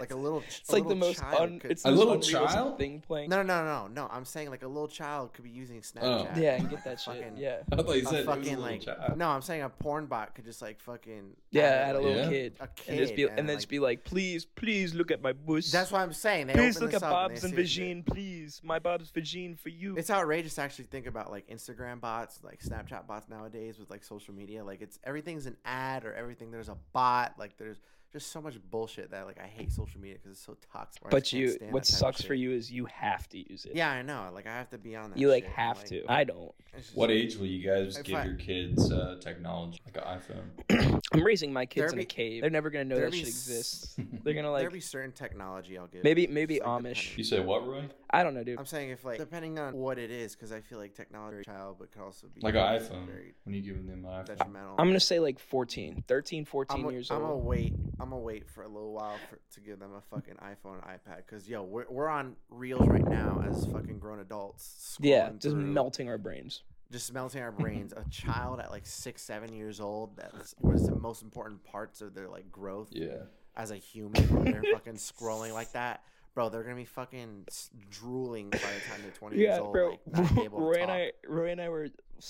like 0.00 0.12
a 0.12 0.16
little. 0.16 0.42
It's 0.46 0.72
like 0.72 0.86
the 0.88 0.94
most 0.94 1.22
un, 1.22 1.60
it's 1.64 1.84
A 1.84 1.90
little 1.90 2.18
child? 2.20 2.78
thing 2.78 3.00
playing. 3.06 3.30
No, 3.30 3.42
no, 3.42 3.64
no, 3.64 3.64
no, 3.64 3.88
no. 3.88 4.08
I'm 4.10 4.24
saying 4.24 4.50
like 4.50 4.62
a 4.62 4.68
little 4.68 4.88
child 4.88 5.32
could 5.32 5.44
be 5.44 5.50
using 5.50 5.80
Snapchat. 5.80 6.36
Yeah, 6.36 6.54
and 6.56 6.68
get 6.70 6.84
that 6.84 7.00
shit. 7.00 7.14
Fucking- 7.16 7.36
Yeah, 7.36 7.58
I 7.72 7.76
thought 7.76 7.96
you 7.96 8.04
said 8.04 8.14
it 8.20 8.26
was 8.26 8.36
a 8.36 8.40
fucking 8.40 8.44
little 8.56 8.62
like 8.62 8.80
child. 8.82 9.16
no, 9.16 9.28
I'm 9.28 9.42
saying 9.42 9.62
a 9.62 9.68
porn 9.68 10.06
bot 10.06 10.34
could 10.34 10.44
just 10.44 10.62
like 10.62 10.80
fucking 10.80 11.32
yeah. 11.50 11.62
add, 11.62 11.88
Add 11.90 11.96
a 11.96 12.00
little 12.00 12.16
Yeah. 12.24 12.28
kid, 12.28 12.56
a 12.60 12.68
and 12.88 12.98
just 12.98 13.14
be 13.16 13.22
kid 13.22 13.28
and 13.30 13.38
then 13.38 13.46
like- 13.48 13.56
just 13.58 13.68
be 13.68 13.78
like, 13.78 14.04
"Please, 14.04 14.44
please 14.44 14.94
look 14.94 15.10
at 15.10 15.22
my 15.22 15.32
bush. 15.32 15.70
That's 15.70 15.90
what 15.92 16.00
I'm 16.00 16.12
saying. 16.12 16.48
They 16.48 16.52
Please 16.54 16.76
open 16.76 16.82
look 16.86 16.92
this 16.92 17.02
at 17.02 17.10
Bob's 17.10 17.44
and 17.44 17.50
and 17.52 17.58
they 17.58 17.66
see 17.66 17.79
vagine, 17.80 18.06
please. 18.06 18.60
My 18.64 18.78
Bob's 18.78 19.10
vagine 19.10 19.58
for 19.58 19.68
you. 19.68 19.96
It's 19.96 20.10
outrageous 20.10 20.54
to 20.56 20.62
actually 20.62 20.86
think 20.86 21.06
about 21.06 21.30
like 21.30 21.48
Instagram 21.48 22.00
bots, 22.00 22.40
like 22.42 22.60
Snapchat 22.60 23.06
bots 23.06 23.28
nowadays 23.28 23.78
with 23.78 23.90
like 23.90 24.04
social 24.04 24.34
media. 24.34 24.64
Like 24.64 24.82
it's 24.82 24.98
everything's 25.04 25.46
an 25.46 25.56
ad 25.64 26.04
or 26.04 26.14
everything. 26.14 26.50
There's 26.50 26.68
a 26.68 26.76
bot. 26.92 27.34
Like 27.38 27.56
there's 27.58 27.80
just 28.12 28.32
so 28.32 28.40
much 28.40 28.54
bullshit 28.70 29.10
that 29.12 29.26
like 29.26 29.38
I 29.38 29.46
hate 29.46 29.70
social 29.72 30.00
media 30.00 30.16
because 30.16 30.32
it's 30.32 30.44
so 30.44 30.56
toxic. 30.72 31.02
I 31.06 31.10
but 31.10 31.32
you, 31.32 31.46
what 31.46 31.52
that 31.60 31.66
type 31.70 31.74
of 31.82 31.86
sucks 31.86 32.22
for 32.22 32.34
you 32.34 32.50
is 32.52 32.70
you 32.70 32.86
have 32.86 33.28
to 33.30 33.38
use 33.50 33.64
it. 33.64 33.72
Yeah, 33.74 33.90
I 33.90 34.02
know. 34.02 34.30
Like 34.34 34.46
I 34.46 34.52
have 34.52 34.70
to 34.70 34.78
be 34.78 34.96
on 34.96 35.10
that. 35.10 35.18
You 35.18 35.28
like 35.30 35.44
shit, 35.44 35.52
and, 35.56 35.66
have 35.66 35.84
to. 35.84 36.04
I 36.08 36.24
don't. 36.24 36.52
it's 36.74 36.86
just- 36.86 36.96
What 36.96 37.10
age 37.10 37.36
will 37.36 37.46
you 37.46 37.66
guys 37.68 37.96
If 37.96 38.04
give 38.04 38.16
I- 38.16 38.24
your 38.24 38.34
kids 38.34 38.90
uh, 38.92 39.16
technology, 39.20 39.80
like 39.86 40.04
an 40.04 40.20
iPhone? 40.20 41.00
I'm 41.12 41.22
raising 41.24 41.52
my 41.52 41.66
kids 41.66 41.82
There 41.82 41.88
in 41.90 41.96
be- 41.96 42.02
a 42.02 42.06
cave. 42.06 42.40
They're 42.42 42.50
never 42.50 42.70
gonna 42.70 42.84
know 42.84 42.96
there 42.96 43.04
that 43.06 43.12
be 43.12 43.18
shit 43.18 43.28
s- 43.28 43.34
exists. 43.48 43.96
They're 44.24 44.34
gonna 44.34 44.50
like 44.50 44.62
there 44.62 44.70
be 44.70 44.80
certain 44.80 45.12
technology 45.12 45.78
I'll 45.78 45.86
give. 45.86 46.04
maybe 46.04 46.26
maybe 46.26 46.60
like, 46.60 46.68
Amish. 46.68 46.82
depending. 46.82 47.18
You 47.18 47.24
say 47.24 47.40
what, 47.40 47.66
Roy? 47.66 47.84
I 48.12 48.22
don't 48.24 48.34
know, 48.34 48.42
dude. 48.42 48.58
I'm 48.58 48.66
saying 48.66 48.90
if 48.90 49.04
like 49.04 49.18
depending 49.18 49.58
on 49.58 49.74
what 49.74 49.98
it 49.98 50.10
is, 50.10 50.34
because 50.34 50.50
I 50.52 50.60
feel 50.60 50.78
like 50.78 50.94
technology 50.94 51.42
child, 51.44 51.76
but 51.78 51.92
could 51.92 52.02
also 52.02 52.26
be 52.34 52.40
Like 52.40 52.54
an 52.54 52.60
iPhone. 52.60 53.06
very 53.06 53.34
When 53.44 53.54
you 53.54 53.62
giving 53.62 53.86
them 53.86 54.04
an 54.04 54.10
iPhone? 54.10 54.26
detrimental. 54.26 54.74
I'm 54.78 54.88
gonna 54.88 54.98
say 55.00 55.20
like 55.20 55.38
14, 55.38 56.04
13, 56.08 56.44
14 56.44 56.84
I'm, 56.86 56.90
years 56.90 57.10
I'm 57.10 57.20
gonna 57.20 57.34
old. 57.34 57.44
wait. 57.44 57.72
I'm 58.00 58.10
gonna 58.10 58.18
wait 58.22 58.48
for 58.48 58.62
a 58.64 58.68
little 58.68 58.92
while 58.92 59.16
for, 59.28 59.38
to 59.54 59.60
give 59.60 59.78
them 59.78 59.92
a 59.94 60.00
fucking 60.14 60.34
iPhone, 60.36 60.74
and 60.74 60.82
iPad, 60.82 61.18
because 61.18 61.48
yo, 61.48 61.62
we're, 61.62 61.84
we're 61.88 62.08
on 62.08 62.34
reels 62.48 62.88
right 62.88 63.06
now 63.06 63.44
as 63.48 63.64
fucking 63.66 63.98
grown 64.00 64.18
adults. 64.20 64.96
Yeah, 65.00 65.30
just 65.38 65.54
through, 65.54 65.64
melting 65.64 66.08
our 66.08 66.18
brains. 66.18 66.62
just 66.90 67.12
melting 67.12 67.42
our 67.42 67.52
brains. 67.62 67.92
a 67.92 68.04
child 68.10 68.58
at 68.58 68.70
like 68.72 68.86
six, 68.86 69.22
seven 69.22 69.52
years 69.54 69.80
old, 69.80 70.16
that's 70.16 70.54
was 70.60 70.84
the 70.86 70.96
most 70.96 71.22
important 71.22 71.62
parts 71.64 72.00
of 72.00 72.14
their 72.14 72.28
like 72.28 72.50
growth 72.50 72.88
Yeah. 72.90 73.18
as 73.56 73.70
a 73.70 73.76
human. 73.76 74.22
when 74.34 74.44
they're 74.50 74.64
fucking 74.72 74.94
scrolling 74.94 75.52
like 75.52 75.72
that. 75.72 76.02
Bro, 76.34 76.50
they're 76.50 76.62
gonna 76.62 76.76
be 76.76 76.84
fucking 76.84 77.46
drooling 77.90 78.50
by 78.50 78.58
the 78.58 78.88
time 78.88 79.00
they're 79.02 79.10
20 79.12 79.36
years 79.38 79.48
Yeah, 79.48 79.58
old. 79.60 79.72
bro. 79.72 79.90
Like, 79.90 80.00
not 80.06 80.34
be 80.34 80.40
able 80.42 80.58
to 80.58 80.64
Roy 80.64 80.82
and 80.82 80.90
I, 80.90 81.12
Roy 81.26 81.50
and 81.50 81.60
I 81.60 81.68
were 81.68 81.88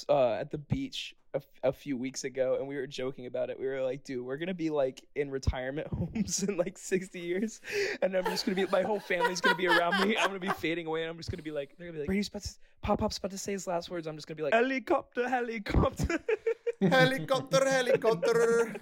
uh, 0.09 0.33
at 0.35 0.51
the 0.51 0.59
beach 0.59 1.15
a 1.63 1.71
few 1.71 1.97
weeks 1.97 2.25
ago, 2.25 2.57
and 2.59 2.67
we 2.67 2.75
were 2.75 2.89
joking 2.89 3.27
about 3.27 3.51
it. 3.51 3.61
We 3.61 3.67
were 3.67 3.83
like, 3.83 4.03
"Dude, 4.03 4.25
we're 4.25 4.37
gonna 4.37 4.53
be 4.55 4.69
like 4.71 5.01
in 5.15 5.31
retirement 5.31 5.87
homes 5.93 6.43
in 6.43 6.57
like 6.57 6.77
60 6.77 7.21
years, 7.21 7.61
and 8.03 8.17
I'm 8.17 8.25
just 8.25 8.45
gonna 8.47 8.57
be 8.57 8.67
my 8.73 8.83
whole 8.83 8.99
family's 8.99 9.41
gonna 9.41 9.55
be 9.55 9.69
around 9.69 10.09
me. 10.09 10.17
I'm 10.17 10.27
gonna 10.27 10.41
be 10.41 10.49
fading 10.49 10.87
away, 10.89 11.03
and 11.03 11.11
I'm 11.11 11.17
just 11.17 11.31
gonna 11.31 11.43
be 11.45 11.53
like, 11.53 11.77
they're 11.79 11.87
gonna 11.87 11.93
be 11.95 12.01
like, 12.01 12.07
Brady's 12.09 12.29
about 12.29 12.43
to, 12.43 12.51
Pop 12.83 12.99
Pop's 12.99 13.19
about 13.19 13.31
to 13.31 13.39
say 13.39 13.53
his 13.53 13.67
last 13.69 13.91
words. 13.91 14.07
I'm 14.09 14.17
just 14.17 14.27
gonna 14.27 14.37
be 14.37 14.43
like, 14.43 14.55
helicopter, 14.55 15.29
helicopter. 15.29 16.19
helicopter, 16.81 17.69
helicopter. 17.69 18.75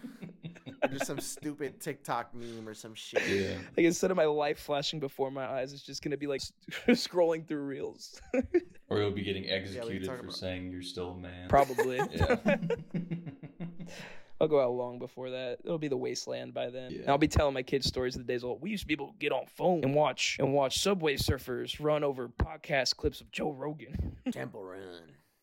Or 0.83 0.89
just 0.89 1.07
some 1.07 1.19
stupid 1.21 1.81
TikTok 1.81 2.35
meme 2.35 2.69
or 2.69 2.75
some 2.75 2.95
shit. 2.95 3.23
Yeah. 3.29 3.55
like 3.77 3.87
instead 3.87 4.11
of 4.11 4.17
my 4.17 4.25
life 4.27 4.59
flashing 4.59 5.01
before 5.01 5.31
my 5.31 5.45
eyes, 5.47 5.73
it's 5.73 5.83
just 5.83 6.03
gonna 6.03 6.17
be 6.17 6.27
like 6.27 6.41
scrolling 6.89 7.47
through 7.47 7.63
reels. 7.63 8.21
Or 8.89 8.99
you'll 8.99 9.11
be 9.11 9.23
getting 9.23 9.49
executed 9.51 10.07
talk 10.07 10.17
for 10.17 10.23
about- 10.25 10.35
saying 10.35 10.71
you're 10.71 10.83
still 10.83 11.11
a 11.11 11.17
man. 11.17 11.49
Probably. 11.49 12.01
Yeah. 12.13 12.37
I'll 14.41 14.47
go 14.47 14.61
out 14.63 14.71
long 14.71 15.01
before 15.01 15.31
that. 15.31 15.59
It'll 15.65 15.79
be 15.79 15.89
the 15.89 15.97
wasteland 15.97 16.55
by 16.55 16.71
then. 16.71 16.93
Yeah. 16.93 17.01
And 17.01 17.09
I'll 17.09 17.19
be 17.19 17.27
telling 17.27 17.55
my 17.55 17.65
kids 17.65 17.89
stories 17.89 18.15
of 18.15 18.25
the 18.25 18.33
days 18.33 18.45
old. 18.45 18.63
We 18.63 18.71
used 18.71 18.85
to 18.85 18.87
be 18.87 18.93
able 18.95 19.09
to 19.09 19.19
get 19.19 19.33
on 19.33 19.47
phone 19.57 19.83
and 19.83 19.97
watch 19.97 20.37
and 20.39 20.55
watch 20.55 20.79
Subway 20.79 21.17
Surfers 21.17 21.77
run 21.81 22.05
over 22.05 22.29
podcast 22.29 22.97
clips 22.97 23.21
of 23.21 23.33
Joe 23.33 23.51
Rogan. 23.51 24.17
Temple 24.31 24.63
Run. 24.63 24.79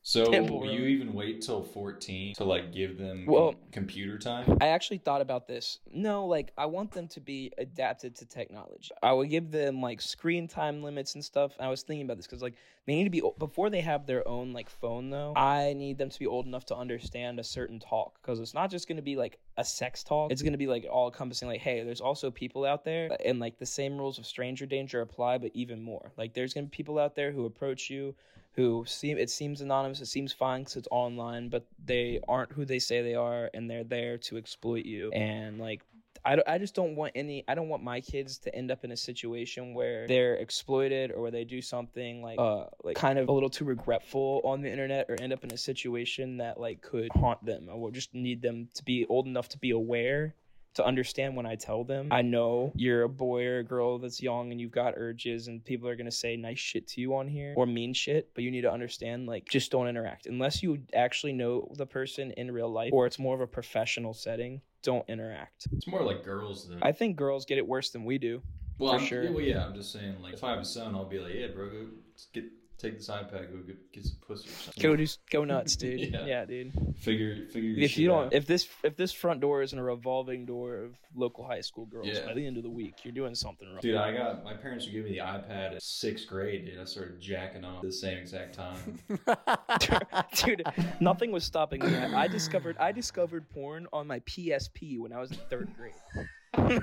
So 0.07 0.25
Temple 0.31 0.59
will 0.59 0.71
you 0.71 0.85
even 0.85 1.13
wait 1.15 1.41
till 1.41 1.63
14 1.63 2.35
to 2.35 2.43
like 2.43 2.71
give 2.71 2.99
them 2.99 3.25
Well- 3.25 3.53
com- 3.53 3.61
computer 3.71 4.19
time? 4.19 4.59
I 4.61 4.67
actually 4.67 4.99
thought 4.99 5.19
about 5.19 5.47
this. 5.47 5.79
No, 5.91 6.27
like 6.27 6.53
I 6.59 6.67
want 6.67 6.91
them 6.91 7.07
to 7.09 7.19
be 7.19 7.51
adapted 7.57 8.15
to 8.17 8.25
technology. 8.27 8.91
I 9.01 9.13
would 9.13 9.31
give 9.31 9.49
them 9.49 9.81
like 9.81 9.99
screen 10.01 10.47
time 10.47 10.83
limits 10.83 11.15
and 11.15 11.25
stuff. 11.25 11.53
And 11.57 11.65
I 11.65 11.71
was 11.71 11.81
thinking 11.81 12.05
about 12.05 12.17
this 12.17 12.27
because 12.27 12.43
like 12.43 12.53
they 12.85 12.93
need 12.93 13.05
to 13.05 13.09
be 13.09 13.23
before 13.39 13.71
they 13.71 13.81
have 13.81 14.05
their 14.05 14.25
own 14.27 14.53
like 14.53 14.69
phone 14.69 15.09
though. 15.09 15.33
I 15.35 15.73
need 15.73 15.97
them 15.97 16.11
to 16.11 16.19
be 16.19 16.27
old 16.27 16.45
enough 16.45 16.67
to 16.67 16.75
understand 16.75 17.39
a 17.39 17.43
certain 17.43 17.79
talk 17.79 18.21
because 18.21 18.39
it's 18.39 18.53
not 18.53 18.69
just 18.69 18.87
going 18.87 18.97
to 18.97 19.01
be 19.01 19.15
like 19.15 19.39
a 19.57 19.65
sex 19.65 20.03
talk. 20.03 20.31
It's 20.31 20.43
going 20.43 20.53
to 20.53 20.59
be 20.59 20.67
like 20.67 20.85
all 20.87 21.07
encompassing. 21.07 21.47
Like, 21.47 21.61
hey, 21.61 21.81
there's 21.83 22.01
also 22.01 22.29
people 22.29 22.63
out 22.63 22.85
there, 22.85 23.09
and 23.25 23.39
like 23.39 23.57
the 23.57 23.65
same 23.65 23.97
rules 23.97 24.19
of 24.19 24.27
stranger 24.27 24.67
danger 24.67 25.01
apply, 25.01 25.39
but 25.39 25.49
even 25.55 25.81
more. 25.81 26.11
Like, 26.15 26.35
there's 26.35 26.53
going 26.53 26.65
to 26.65 26.69
be 26.69 26.75
people 26.75 26.99
out 26.99 27.15
there 27.15 27.31
who 27.31 27.45
approach 27.45 27.89
you 27.89 28.13
who 28.55 28.83
seem 28.87 29.17
it 29.17 29.29
seems 29.29 29.61
anonymous 29.61 30.01
it 30.01 30.07
seems 30.07 30.31
fine 30.31 30.61
because 30.61 30.77
it's 30.77 30.87
online 30.91 31.49
but 31.49 31.65
they 31.83 32.19
aren't 32.27 32.51
who 32.51 32.65
they 32.65 32.79
say 32.79 33.01
they 33.01 33.15
are 33.15 33.49
and 33.53 33.69
they're 33.69 33.83
there 33.83 34.17
to 34.17 34.37
exploit 34.37 34.85
you. 34.85 35.11
And 35.11 35.59
like 35.59 35.81
I, 36.23 36.41
I 36.47 36.57
just 36.57 36.73
don't 36.73 36.95
want 36.95 37.11
any 37.15 37.43
i 37.47 37.53
don't 37.53 37.69
want 37.69 37.83
my 37.83 38.01
kids 38.01 38.39
to 38.39 38.55
end 38.55 38.71
up 38.71 38.83
in 38.83 38.91
a 38.91 38.97
situation 38.97 39.73
where 39.73 40.07
they're 40.07 40.35
exploited 40.35 41.11
or 41.11 41.21
where 41.21 41.31
they 41.31 41.43
do 41.43 41.61
something 41.61 42.23
like 42.23 42.39
uh 42.39 42.65
like 42.83 42.95
kind 42.95 43.19
of 43.19 43.29
a 43.29 43.31
little 43.31 43.49
too 43.49 43.65
regretful 43.65 44.41
on 44.43 44.61
the 44.61 44.71
internet 44.71 45.05
or 45.07 45.21
end 45.21 45.33
up 45.33 45.43
in 45.43 45.53
a 45.53 45.57
situation 45.57 46.37
that 46.37 46.59
like 46.59 46.81
could 46.81 47.09
haunt 47.13 47.43
them 47.45 47.67
i 47.71 47.75
will 47.75 47.91
just 47.91 48.13
need 48.13 48.41
them 48.41 48.67
to 48.73 48.83
be 48.83 49.05
old 49.07 49.27
enough 49.27 49.47
to 49.49 49.59
be 49.59 49.69
aware 49.69 50.33
to 50.75 50.85
understand 50.85 51.35
when 51.35 51.45
I 51.45 51.55
tell 51.55 51.83
them. 51.83 52.09
I 52.11 52.21
know 52.21 52.71
you're 52.75 53.03
a 53.03 53.09
boy 53.09 53.45
or 53.45 53.59
a 53.59 53.63
girl 53.63 53.97
that's 53.97 54.21
young 54.21 54.51
and 54.51 54.59
you've 54.61 54.71
got 54.71 54.93
urges 54.97 55.47
and 55.47 55.63
people 55.63 55.87
are 55.89 55.95
going 55.95 56.05
to 56.05 56.11
say 56.11 56.35
nice 56.37 56.59
shit 56.59 56.87
to 56.89 57.01
you 57.01 57.15
on 57.15 57.27
here 57.27 57.53
or 57.57 57.65
mean 57.65 57.93
shit, 57.93 58.29
but 58.33 58.43
you 58.43 58.51
need 58.51 58.61
to 58.61 58.71
understand 58.71 59.25
like 59.25 59.47
just 59.49 59.71
don't 59.71 59.87
interact 59.87 60.25
unless 60.27 60.61
you 60.61 60.79
actually 60.93 61.33
know 61.33 61.67
the 61.77 61.85
person 61.85 62.31
in 62.31 62.51
real 62.51 62.69
life 62.71 62.91
or 62.93 63.05
it's 63.05 63.19
more 63.19 63.35
of 63.35 63.41
a 63.41 63.47
professional 63.47 64.13
setting. 64.13 64.61
Don't 64.83 65.07
interact. 65.09 65.67
It's 65.71 65.87
more 65.87 66.03
like 66.03 66.23
girls 66.23 66.67
than. 66.69 66.77
I 66.81 66.91
think 66.91 67.15
girls 67.15 67.45
get 67.45 67.57
it 67.57 67.67
worse 67.67 67.89
than 67.89 68.05
we 68.05 68.17
do. 68.19 68.41
well, 68.77 68.91
for 68.93 68.97
I'm- 68.99 69.05
sure. 69.07 69.23
Yeah, 69.23 69.29
well, 69.31 69.41
yeah, 69.41 69.65
I'm 69.65 69.73
just 69.73 69.91
saying, 69.91 70.21
like, 70.21 70.33
if 70.33 70.43
I 70.43 70.51
have 70.51 70.59
a 70.59 70.65
son, 70.65 70.93
I'll 70.93 71.05
be 71.09 71.17
like, 71.19 71.33
yeah, 71.33 71.47
bro, 71.47 71.69
go 71.69 71.85
get 72.33 72.43
take 72.77 72.97
this 72.97 73.09
iPad, 73.09 73.51
go 73.51 73.57
get, 73.65 73.91
get 73.91 74.05
some 74.05 74.17
pussy 74.27 74.49
or 74.49 74.51
something. 74.53 74.83
Go 74.83 74.95
just 74.97 75.19
go 75.29 75.43
nuts, 75.43 75.75
dude. 75.77 75.99
Yeah. 76.13 76.25
yeah. 76.25 76.45
dude. 76.45 76.71
Figure, 76.99 77.45
figure. 77.47 77.69
Your 77.69 77.85
If 77.85 77.91
shit 77.91 77.99
you 77.99 78.07
don't, 78.07 78.25
out. 78.27 78.33
if 78.33 78.45
this 78.45 78.67
if 78.83 78.95
this 78.95 79.11
front 79.11 79.41
door 79.41 79.61
isn't 79.61 79.77
a 79.77 79.83
revolving 79.83 80.45
door 80.45 80.75
of 80.77 80.95
local 81.15 81.45
high 81.45 81.61
school 81.61 81.85
girls 81.85 82.07
Yeah. 82.07 82.25
by 82.25 82.33
the 82.33 82.45
end 82.45 82.57
of 82.57 82.63
the 82.63 82.69
week, 82.69 82.95
you're 83.03 83.13
doing 83.13 83.35
something 83.35 83.67
wrong. 83.67 83.79
Dude, 83.81 83.95
I 83.95 84.11
got 84.15 84.43
my 84.43 84.53
parents 84.53 84.85
would 84.85 84.93
give 84.93 85.05
me 85.05 85.11
the 85.11 85.19
iPad 85.19 85.75
at 85.75 85.81
sixth 85.81 86.27
grade, 86.27 86.65
dude. 86.65 86.79
I 86.79 86.85
started 86.85 87.19
jacking 87.19 87.63
off 87.63 87.77
at 87.77 87.81
the 87.83 87.91
same 87.91 88.17
exact 88.17 88.55
time. 88.55 88.99
Dude, 90.45 90.63
nothing 90.99 91.31
was 91.31 91.43
stopping 91.43 91.81
me. 91.81 91.95
I 91.95 92.27
discovered 92.27 92.77
I 92.79 92.91
discovered 92.91 93.49
porn 93.49 93.87
on 93.93 94.07
my 94.07 94.19
PSP 94.21 94.99
when 94.99 95.13
I 95.13 95.19
was 95.19 95.31
in 95.31 95.37
third 95.49 95.69
grade. 95.77 96.81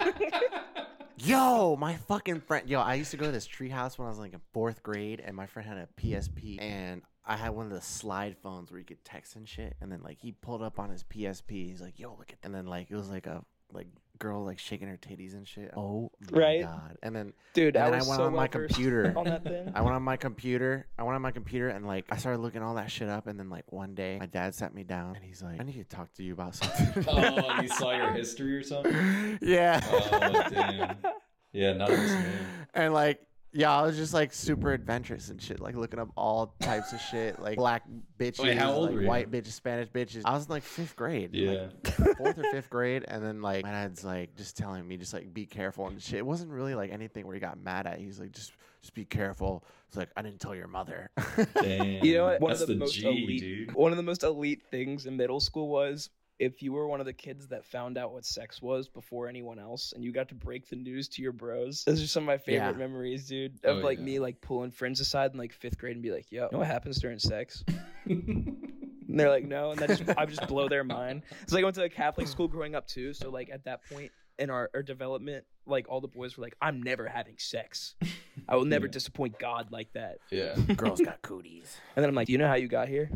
Yo, 1.18 1.76
my 1.76 1.94
fucking 1.94 2.40
friend. 2.40 2.68
Yo, 2.68 2.80
I 2.80 2.94
used 2.94 3.10
to 3.12 3.16
go 3.16 3.26
to 3.26 3.32
this 3.32 3.46
treehouse 3.46 3.98
when 3.98 4.06
I 4.06 4.10
was 4.10 4.18
like 4.18 4.32
in 4.32 4.40
fourth 4.52 4.82
grade, 4.82 5.22
and 5.24 5.36
my 5.36 5.46
friend 5.46 5.68
had 5.68 5.78
a 5.78 5.88
PSP, 6.00 6.60
and 6.60 7.02
I 7.24 7.36
had 7.36 7.50
one 7.50 7.66
of 7.66 7.72
the 7.72 7.80
slide 7.80 8.36
phones 8.42 8.70
where 8.70 8.78
you 8.78 8.84
could 8.84 9.04
text 9.04 9.36
and 9.36 9.48
shit. 9.48 9.76
And 9.80 9.92
then 9.92 10.02
like 10.02 10.18
he 10.18 10.32
pulled 10.32 10.62
up 10.62 10.78
on 10.78 10.90
his 10.90 11.04
PSP, 11.04 11.68
he's 11.68 11.80
like, 11.80 11.98
"Yo, 11.98 12.14
look 12.18 12.30
at," 12.32 12.38
and 12.42 12.54
then 12.54 12.66
like 12.66 12.90
it 12.90 12.96
was 12.96 13.10
like 13.10 13.26
a 13.26 13.44
like 13.72 13.86
girl 14.18 14.44
like 14.44 14.58
shaking 14.60 14.86
her 14.86 14.96
titties 14.96 15.32
and 15.34 15.48
shit. 15.48 15.72
Oh, 15.76 15.80
oh 15.80 16.10
my 16.30 16.38
Right. 16.38 16.62
god! 16.62 16.96
And 17.02 17.14
then 17.16 17.32
Dude, 17.54 17.74
And 17.76 17.84
I 17.84 17.90
then 17.90 18.00
I 18.00 18.02
went 18.04 18.16
so 18.18 18.24
on 18.26 18.32
my 18.32 18.38
well-versed 18.42 18.74
computer. 18.74 19.12
on 19.16 19.24
that 19.24 19.42
thing. 19.42 19.72
I 19.74 19.80
went 19.82 19.94
on 19.96 20.02
my 20.02 20.16
computer. 20.16 20.86
I 20.98 21.02
went 21.02 21.16
on 21.16 21.22
my 21.22 21.32
computer 21.32 21.68
and 21.70 21.86
like 21.86 22.04
I 22.10 22.16
started 22.18 22.38
looking 22.38 22.62
all 22.62 22.74
that 22.76 22.90
shit 22.90 23.08
up. 23.08 23.26
And 23.26 23.38
then 23.38 23.50
like 23.50 23.70
one 23.72 23.94
day, 23.96 24.18
my 24.20 24.26
dad 24.26 24.54
sat 24.54 24.72
me 24.74 24.84
down 24.84 25.16
and 25.16 25.24
he's 25.24 25.42
like, 25.42 25.60
"I 25.60 25.64
need 25.64 25.74
to 25.74 25.84
talk 25.84 26.12
to 26.14 26.22
you 26.22 26.32
about 26.34 26.54
something." 26.54 27.04
oh, 27.08 27.60
you 27.62 27.68
saw 27.80 27.90
your 27.90 28.12
history 28.12 28.54
or 28.56 28.62
something? 28.62 29.38
yeah. 29.42 29.80
Oh, 29.90 30.48
damn. 30.50 30.96
Yeah, 31.52 31.72
not 31.74 31.88
this 31.88 32.10
man. 32.12 32.46
and 32.74 32.94
like 32.94 33.20
yeah, 33.52 33.70
I 33.70 33.82
was 33.82 33.96
just 33.96 34.14
like 34.14 34.32
super 34.32 34.72
adventurous 34.72 35.28
and 35.28 35.40
shit, 35.40 35.60
like 35.60 35.74
looking 35.74 35.98
up 35.98 36.08
all 36.16 36.54
types 36.60 36.92
of 36.92 37.00
shit, 37.00 37.38
like 37.38 37.56
black 37.56 37.82
bitches, 38.18 38.42
Wait, 38.42 38.56
how 38.56 38.72
old 38.72 38.86
like 38.86 38.94
were 38.94 39.02
you? 39.02 39.08
white 39.08 39.30
bitches, 39.30 39.52
Spanish 39.52 39.88
bitches. 39.90 40.22
I 40.24 40.32
was 40.32 40.46
in 40.46 40.50
like 40.50 40.62
fifth 40.62 40.96
grade, 40.96 41.30
Yeah. 41.34 41.68
like, 41.84 41.94
fourth 42.16 42.38
or 42.38 42.44
fifth 42.50 42.70
grade, 42.70 43.04
and 43.08 43.22
then 43.22 43.42
like 43.42 43.64
my 43.64 43.70
dad's 43.70 44.04
like 44.04 44.34
just 44.36 44.56
telling 44.56 44.86
me 44.86 44.96
just 44.96 45.12
like 45.12 45.32
be 45.34 45.44
careful 45.46 45.86
and 45.88 46.00
shit. 46.00 46.18
It 46.18 46.26
wasn't 46.26 46.50
really 46.50 46.74
like 46.74 46.90
anything 46.92 47.26
where 47.26 47.34
he 47.34 47.40
got 47.40 47.58
mad 47.62 47.86
at. 47.86 47.98
He's 47.98 48.18
like 48.18 48.32
just 48.32 48.52
just 48.80 48.94
be 48.94 49.04
careful. 49.04 49.64
It's 49.88 49.96
like 49.96 50.08
I 50.16 50.22
didn't 50.22 50.40
tell 50.40 50.54
your 50.54 50.66
mother. 50.68 51.10
Damn. 51.60 52.04
You 52.04 52.14
know 52.14 52.24
what? 52.24 52.40
One 52.40 52.50
That's 52.50 52.62
of 52.62 52.68
the, 52.68 52.74
the 52.74 52.80
most 52.80 52.94
G, 52.94 53.06
elite 53.06 53.40
dude. 53.40 53.74
one 53.74 53.92
of 53.92 53.96
the 53.96 54.02
most 54.02 54.22
elite 54.22 54.62
things 54.70 55.06
in 55.06 55.16
middle 55.16 55.40
school 55.40 55.68
was 55.68 56.08
if 56.38 56.62
you 56.62 56.72
were 56.72 56.88
one 56.88 56.98
of 57.00 57.06
the 57.06 57.12
kids 57.12 57.46
that 57.48 57.64
found 57.64 57.96
out 57.96 58.12
what 58.12 58.24
sex 58.24 58.60
was 58.60 58.88
before 58.88 59.28
anyone 59.28 59.58
else 59.58 59.92
and 59.94 60.02
you 60.02 60.10
got 60.12 60.28
to 60.28 60.34
break 60.34 60.68
the 60.68 60.76
news 60.76 61.08
to 61.08 61.22
your 61.22 61.32
bros. 61.32 61.84
Those 61.84 62.02
are 62.02 62.06
some 62.06 62.24
of 62.24 62.26
my 62.26 62.38
favorite 62.38 62.72
Yeah. 62.72 62.76
memories, 62.78 63.26
dude. 63.28 63.58
Of 63.64 63.78
Oh, 63.78 63.80
like 63.80 63.98
yeah. 63.98 64.04
me 64.04 64.18
like 64.18 64.40
pulling 64.40 64.70
friends 64.72 64.98
aside 65.00 65.32
in 65.32 65.38
like 65.38 65.52
fifth 65.52 65.78
grade 65.78 65.94
and 65.94 66.02
be 66.02 66.10
like, 66.10 66.32
yo, 66.32 66.44
you 66.44 66.48
know 66.52 66.58
what 66.58 66.66
happens 66.66 66.98
during 67.00 67.18
sex? 67.18 67.64
And 69.08 69.20
they're 69.20 69.28
like, 69.28 69.44
no, 69.44 69.72
and 69.72 69.80
that 69.80 69.88
just 69.90 70.04
I 70.16 70.24
would 70.24 70.30
just 70.30 70.46
blow 70.48 70.68
their 70.68 70.84
mind. 70.84 71.22
It's 71.42 71.52
like 71.52 71.60
I 71.60 71.64
went 71.64 71.74
to 71.76 71.82
a 71.82 71.88
Catholic 71.90 72.26
school 72.28 72.48
growing 72.48 72.74
up 72.74 72.86
too, 72.86 73.12
so 73.12 73.28
like 73.30 73.50
at 73.50 73.64
that 73.64 73.80
point 73.90 74.10
in 74.38 74.48
our, 74.48 74.70
our 74.74 74.82
development, 74.82 75.44
like 75.66 75.86
all 75.90 76.00
the 76.00 76.08
boys 76.08 76.38
were 76.38 76.42
like, 76.42 76.54
I'm 76.62 76.82
never 76.82 77.06
having 77.06 77.34
sex. 77.36 77.94
I 78.48 78.56
will 78.56 78.64
never 78.64 78.86
Yeah. 78.86 78.92
disappoint 78.92 79.38
God 79.38 79.70
like 79.70 79.92
that. 79.92 80.18
yeah. 80.30 80.54
Girls 80.76 81.00
got 81.02 81.20
cooties. 81.20 81.76
And 81.94 82.02
then 82.02 82.08
I'm 82.08 82.14
like, 82.14 82.28
do 82.28 82.32
you 82.32 82.38
know 82.38 82.48
how 82.48 82.54
you 82.54 82.68
got 82.68 82.88
here? 82.88 83.10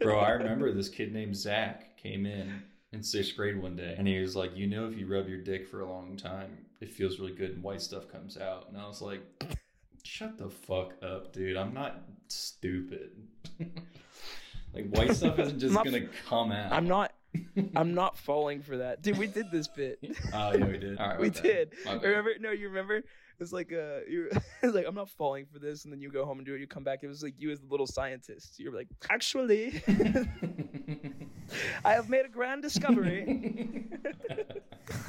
Bro, 0.00 0.20
I 0.20 0.30
remember 0.32 0.70
this 0.72 0.88
kid 0.88 1.12
named 1.12 1.34
Zach 1.36 1.85
came 2.06 2.26
in 2.26 2.62
in 2.92 3.02
sixth 3.02 3.36
grade 3.36 3.60
one 3.60 3.76
day 3.76 3.94
and 3.98 4.06
he 4.06 4.18
was 4.18 4.36
like, 4.36 4.56
You 4.56 4.66
know, 4.66 4.86
if 4.86 4.96
you 4.96 5.06
rub 5.06 5.28
your 5.28 5.38
dick 5.38 5.66
for 5.68 5.80
a 5.80 5.88
long 5.88 6.16
time, 6.16 6.58
it 6.80 6.92
feels 6.92 7.18
really 7.18 7.32
good 7.32 7.50
and 7.50 7.62
white 7.62 7.82
stuff 7.82 8.10
comes 8.10 8.36
out. 8.36 8.66
And 8.68 8.78
I 8.78 8.86
was 8.86 9.02
like, 9.02 9.20
Shut 10.02 10.38
the 10.38 10.48
fuck 10.48 10.94
up, 11.02 11.32
dude. 11.32 11.56
I'm 11.56 11.74
not 11.74 12.02
stupid. 12.28 13.10
like 14.74 14.88
white 14.90 15.14
stuff 15.14 15.38
isn't 15.38 15.58
just 15.58 15.74
not- 15.74 15.84
gonna 15.84 16.06
come 16.28 16.52
out. 16.52 16.72
I'm 16.72 16.88
not. 16.88 17.12
I'm 17.76 17.92
not 17.92 18.16
falling 18.16 18.62
for 18.62 18.78
that, 18.78 19.02
dude. 19.02 19.18
We 19.18 19.26
did 19.26 19.50
this 19.50 19.68
bit. 19.68 19.98
Oh 20.32 20.54
yeah, 20.56 20.64
we 20.64 20.78
did. 20.78 20.96
All 20.98 21.08
right, 21.08 21.20
we 21.20 21.28
bad. 21.28 21.42
did. 21.42 21.72
Remember? 22.02 22.30
No, 22.40 22.50
you 22.50 22.68
remember? 22.68 23.02
It's 23.38 23.52
like 23.52 23.72
uh, 23.72 24.00
you. 24.08 24.30
It 24.62 24.66
was 24.66 24.74
like 24.74 24.86
I'm 24.88 24.94
not 24.94 25.10
falling 25.10 25.44
for 25.44 25.58
this, 25.58 25.84
and 25.84 25.92
then 25.92 26.00
you 26.00 26.10
go 26.10 26.24
home 26.24 26.38
and 26.38 26.46
do 26.46 26.54
it. 26.54 26.60
You 26.60 26.66
come 26.66 26.84
back. 26.84 27.00
It 27.02 27.08
was 27.08 27.22
like 27.22 27.34
you 27.36 27.50
as 27.50 27.60
the 27.60 27.66
little 27.66 27.86
scientist. 27.86 28.58
You're 28.58 28.72
like, 28.72 28.88
actually, 29.10 29.82
I 31.84 31.92
have 31.92 32.08
made 32.08 32.24
a 32.24 32.28
grand 32.28 32.62
discovery. 32.62 33.86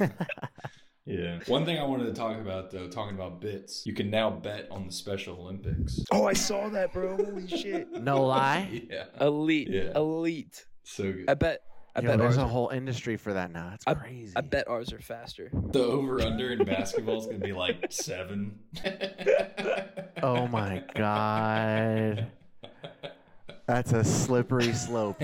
yeah. 1.06 1.38
One 1.46 1.64
thing 1.64 1.78
I 1.78 1.84
wanted 1.84 2.04
to 2.06 2.12
talk 2.12 2.38
about 2.38 2.70
though, 2.70 2.88
talking 2.88 3.14
about 3.16 3.40
bits, 3.40 3.84
you 3.86 3.94
can 3.94 4.10
now 4.10 4.30
bet 4.30 4.68
on 4.70 4.86
the 4.86 4.92
Special 4.92 5.36
Olympics. 5.40 5.98
oh, 6.12 6.26
I 6.26 6.32
saw 6.34 6.68
that, 6.70 6.92
bro. 6.92 7.16
Holy 7.16 7.46
shit! 7.48 7.88
No 8.02 8.24
lie. 8.24 8.82
Yeah. 8.90 9.04
Elite, 9.20 9.68
Yeah. 9.70 9.92
elite. 9.96 10.64
So 10.84 11.04
good. 11.12 11.24
I 11.28 11.34
bet. 11.34 11.60
I 11.96 12.00
Yo, 12.00 12.08
bet 12.10 12.18
there's 12.18 12.36
ours. 12.36 12.38
a 12.38 12.42
are- 12.42 12.48
whole 12.48 12.68
industry 12.68 13.16
for 13.16 13.32
that 13.32 13.50
now. 13.52 13.72
It's 13.74 13.84
I- 13.86 13.94
crazy. 13.94 14.32
I 14.36 14.40
bet 14.42 14.68
ours 14.68 14.92
are 14.92 15.00
faster. 15.00 15.50
The 15.72 15.82
over 15.82 16.20
under 16.20 16.52
in 16.52 16.64
basketball 16.64 17.18
is 17.18 17.26
gonna 17.26 17.38
be 17.38 17.52
like 17.52 17.86
seven. 17.90 18.58
Oh 20.22 20.46
my 20.46 20.84
god. 20.94 22.28
That's 23.66 23.92
a 23.92 24.04
slippery 24.04 24.72
slope. 24.72 25.20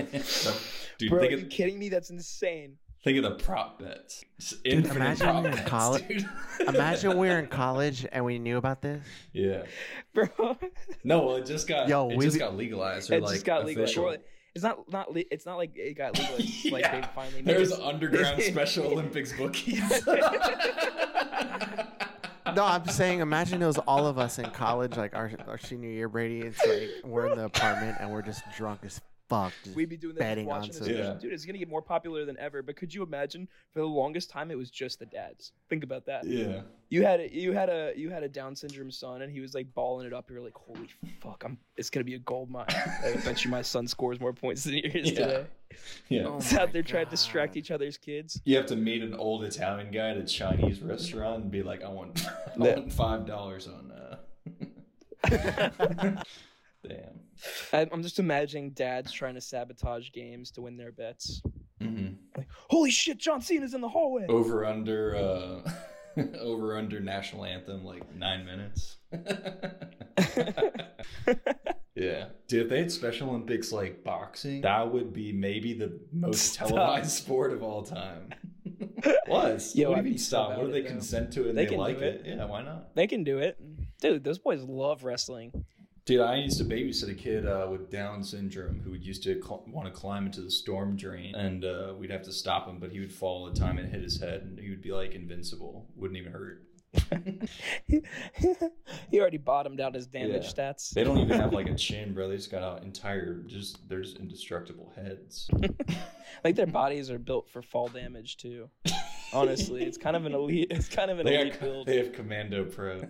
Dude, 0.99 1.11
Bro, 1.11 1.19
are 1.19 1.23
think 1.23 1.33
you 1.33 1.39
of, 1.47 1.51
kidding 1.51 1.79
me? 1.79 1.89
That's 1.89 2.11
insane. 2.11 2.77
think 3.03 3.19
of 3.19 3.25
the 3.25 3.45
prop 3.45 3.79
bets. 3.81 4.25
Dude, 4.65 4.87
imagine 4.87 5.17
prop 5.27 5.43
you're 5.43 5.51
in 5.53 5.57
bets, 5.57 5.69
college- 5.69 6.09
dude. 6.09 6.29
Imagine 6.69 7.19
we 7.19 7.29
were 7.29 7.39
in 7.39 7.47
college 7.63 8.07
and 8.13 8.25
we 8.25 8.39
knew 8.39 8.57
about 8.57 8.81
this. 8.83 9.05
Yeah. 9.33 9.63
Bro, 10.15 10.29
No, 11.05 11.27
well, 11.27 11.37
it 11.37 11.47
just 11.47 11.67
got. 11.69 11.89
Yo, 11.89 12.11
it 12.11 12.17
we 12.17 12.25
just 12.25 12.39
got 12.39 12.57
legalized. 12.57 13.11
Or 13.11 13.15
it 13.15 13.23
like 13.23 13.33
just 13.35 13.45
got 13.45 13.69
official. 13.69 14.05
Well, 14.05 14.17
It's 14.55 14.63
not 14.63 14.91
not 14.91 15.13
le- 15.13 15.25
it's 15.31 15.45
not 15.47 15.57
like 15.57 15.73
it 15.77 15.95
got 15.97 16.17
legal. 16.19 16.37
It's 16.39 16.65
like 16.73 16.83
Yeah. 16.83 17.01
they 17.01 17.07
finally 17.15 17.43
made 17.43 17.57
There's 17.57 17.73
it. 17.73 17.81
underground 17.81 18.41
Special 18.45 18.87
Olympics 18.87 19.33
bookies. 19.37 19.83
No, 22.55 22.65
I'm 22.65 22.87
saying 22.87 23.19
imagine 23.19 23.63
it 23.63 23.67
was 23.67 23.79
all 23.79 24.07
of 24.07 24.17
us 24.17 24.39
in 24.39 24.49
college, 24.51 24.97
like 24.97 25.13
our, 25.17 25.33
our 25.49 25.59
senior 25.59 25.89
year, 25.91 26.09
Brady. 26.09 26.41
It's 26.43 26.65
like 26.65 26.89
we're 27.03 27.27
in 27.33 27.37
the 27.39 27.47
apartment 27.47 27.97
and 27.99 28.13
we're 28.13 28.23
just 28.23 28.43
drunk 28.57 28.81
as 28.85 29.01
fuck. 29.29 29.53
We'd 29.75 29.89
be 29.89 29.97
doing 29.97 30.15
that, 30.15 30.21
betting 30.21 30.45
just 30.47 30.55
on 30.55 30.61
watching 30.61 30.75
this. 30.75 30.87
some- 30.87 30.97
Yeah. 30.97 31.15
Dude, 31.21 31.33
it's 31.33 31.45
gonna 31.45 31.59
get 31.59 31.69
more 31.69 31.83
popular 31.83 32.25
than 32.25 32.39
ever. 32.39 32.63
But 32.63 32.77
could 32.77 32.93
you 32.95 33.03
imagine? 33.03 33.49
For 33.73 33.81
the 33.81 33.87
longest 33.87 34.31
time, 34.31 34.51
it 34.51 34.59
was 34.59 34.71
just 34.71 34.99
the 34.99 35.07
dads. 35.07 35.53
Think 35.69 35.85
about 35.85 36.07
that. 36.07 36.27
yeah. 36.27 36.63
You 36.91 37.03
had 37.05 37.21
a, 37.21 37.35
you 37.35 37.53
had 37.53 37.69
a 37.71 37.93
you 37.97 38.11
had 38.11 38.23
a 38.23 38.29
Down 38.29 38.55
syndrome 38.55 38.91
son, 38.91 39.23
and 39.23 39.33
he 39.33 39.41
was 39.41 39.55
like 39.55 39.73
balling 39.75 40.07
it 40.07 40.13
up. 40.13 40.29
You 40.31 40.37
were 40.37 40.43
like, 40.43 40.55
holy 40.55 40.89
fuck, 41.21 41.43
I'm. 41.45 41.59
It's 41.77 41.91
gonna 41.91 42.05
be 42.05 42.15
a 42.15 42.19
gold 42.21 42.51
mine. 42.51 42.67
I 42.69 43.17
bet 43.25 43.45
you 43.45 43.51
my 43.51 43.63
son 43.63 43.89
scores 43.89 44.21
more 44.21 44.33
points 44.33 44.65
than 44.65 44.75
yours 44.75 44.93
Yeah. 44.95 45.03
today. 45.11 45.47
Yeah. 46.09 46.23
Oh 46.27 46.37
It's 46.37 46.53
out 46.55 46.69
my 46.69 46.73
there 46.73 46.83
trying 46.83 47.07
to 47.07 47.11
distract 47.11 47.57
each 47.57 47.73
other's 47.73 47.97
kids. 47.99 48.41
You 48.45 48.57
have 48.57 48.67
to 48.67 48.77
meet 48.77 49.03
an 49.03 49.15
old 49.15 49.43
Italian 49.43 49.91
guy 49.91 50.11
at 50.11 50.17
a 50.19 50.25
Chinese 50.25 50.81
restaurant 50.81 51.43
and 51.43 51.51
be 51.51 51.65
like, 51.65 51.83
I 51.83 51.89
want, 51.89 52.25
I 52.29 52.57
want 52.59 52.93
five 52.93 53.27
dollars 53.27 53.67
on. 53.67 53.91
Uh... 53.91 54.17
Damn. 56.89 57.21
I- 57.73 57.89
I'm 57.93 58.03
just 58.03 58.19
imagining 58.19 58.71
dads 58.71 59.13
trying 59.13 59.35
to 59.35 59.41
sabotage 59.41 60.11
games 60.13 60.51
to 60.53 60.63
win 60.63 60.77
their 60.77 60.93
bets. 60.93 61.43
Mm-hmm. 61.83 62.15
Like, 62.37 62.49
holy 62.69 62.91
shit, 62.91 63.19
John 63.19 63.41
Cena's 63.41 63.75
in 63.75 63.81
the 63.81 63.89
hallway. 63.89 64.27
Over 64.29 64.65
under. 64.65 65.17
Uh... 65.17 65.71
over 66.39 66.79
under 66.79 67.01
national 67.01 67.45
anthem 67.45 67.85
like 67.85 68.15
nine 68.15 68.45
minutes. 68.47 68.99
yeah, 71.95 72.27
dude. 72.49 72.63
If 72.63 72.69
they 72.69 72.79
had 72.79 72.93
Special 72.93 73.31
Olympics 73.31 73.73
like 73.73 74.05
boxing, 74.05 74.61
that 74.63 74.93
would 74.93 75.13
be 75.13 75.33
maybe 75.33 75.75
the 75.75 75.99
most 76.13 76.55
Stop. 76.55 76.69
televised 76.69 77.11
sport 77.11 77.53
of 77.53 77.63
all 77.63 77.83
time. 77.83 78.31
Was 79.29 79.75
Yo, 79.77 79.91
what 79.91 80.05
do 80.05 80.11
you 80.11 80.19
so 80.19 80.25
stop? 80.47 80.57
What 80.59 80.67
do 80.67 80.73
they 80.73 80.83
though. 80.83 80.89
consent 80.89 81.33
to 81.35 81.49
and 81.49 81.57
They 81.59 81.65
they, 81.65 81.71
can 81.71 81.79
like 81.79 81.99
do 81.99 82.05
it? 82.05 82.23
it. 82.27 82.37
Yeah, 82.37 82.45
why 82.47 82.63
not? 82.63 82.95
They 82.95 83.07
can 83.07 83.25
do 83.25 83.39
it. 83.39 83.59
Dude, 84.01 84.25
those 84.25 84.39
boys 84.39 84.63
love 84.63 85.05
wrestling. 85.05 85.65
Dude, 86.07 86.21
I 86.21 86.37
used 86.37 86.59
to 86.59 86.65
babysit 86.65 87.11
a 87.11 87.15
kid 87.15 87.47
uh, 87.47 87.67
with 87.71 87.91
Down 87.91 88.23
syndrome 88.23 88.81
who 88.85 88.91
would 88.91 89.03
used 89.05 89.23
to 89.23 89.41
cl- 89.43 89.65
want 89.67 89.87
to 89.87 89.93
climb 89.93 90.27
into 90.27 90.43
the 90.43 90.51
storm 90.51 90.97
drain, 90.97 91.35
and 91.35 91.65
uh, 91.65 91.95
we'd 91.99 92.11
have 92.11 92.23
to 92.25 92.33
stop 92.33 92.69
him, 92.69 92.79
but 92.79 92.91
he 92.93 93.01
would 93.01 93.11
fall 93.13 93.45
all 93.47 93.51
the 93.51 93.59
time 93.59 93.79
and 93.79 93.91
hit 93.91 94.03
his 94.03 94.21
head, 94.21 94.43
and 94.43 94.59
he 94.59 94.69
would 94.69 94.83
be 94.83 94.93
like 94.93 95.13
invincible, 95.13 95.87
wouldn't 95.97 96.19
even 96.19 96.33
hurt. 96.33 96.63
he 99.11 99.19
already 99.21 99.39
bottomed 99.39 99.81
out 99.81 99.95
his 99.95 100.07
damage 100.07 100.45
Yeah. 100.45 100.51
stats. 100.51 100.91
They 100.91 101.05
don't 101.05 101.19
even 101.19 101.41
have 101.41 101.53
like 101.55 101.69
a 101.69 101.75
chin, 101.87 102.13
bro. 102.13 102.29
They 102.29 102.37
just 102.37 102.51
got 102.51 102.79
an 102.79 102.85
entire, 102.85 103.37
just 103.47 103.89
there's 103.89 104.15
indestructible 104.17 104.93
heads. 104.95 105.49
like 106.45 106.55
their 106.55 106.67
bodies 106.67 107.11
are 107.11 107.19
built 107.19 107.49
for 107.49 107.63
fall 107.63 107.89
damage 107.89 108.37
too. 108.37 108.69
Honestly, 109.35 109.83
it's 109.85 109.99
kind 109.99 110.17
of 110.17 110.25
an 110.27 110.35
elite. 110.35 110.69
It's 110.71 110.89
kind 110.89 111.11
of 111.11 111.19
an 111.19 111.27
They, 111.27 111.41
elite 111.41 111.53
got, 111.55 111.61
build. 111.61 111.87
they 111.87 111.97
have 111.97 112.13
Commando 112.13 112.65
Pro. 112.65 113.01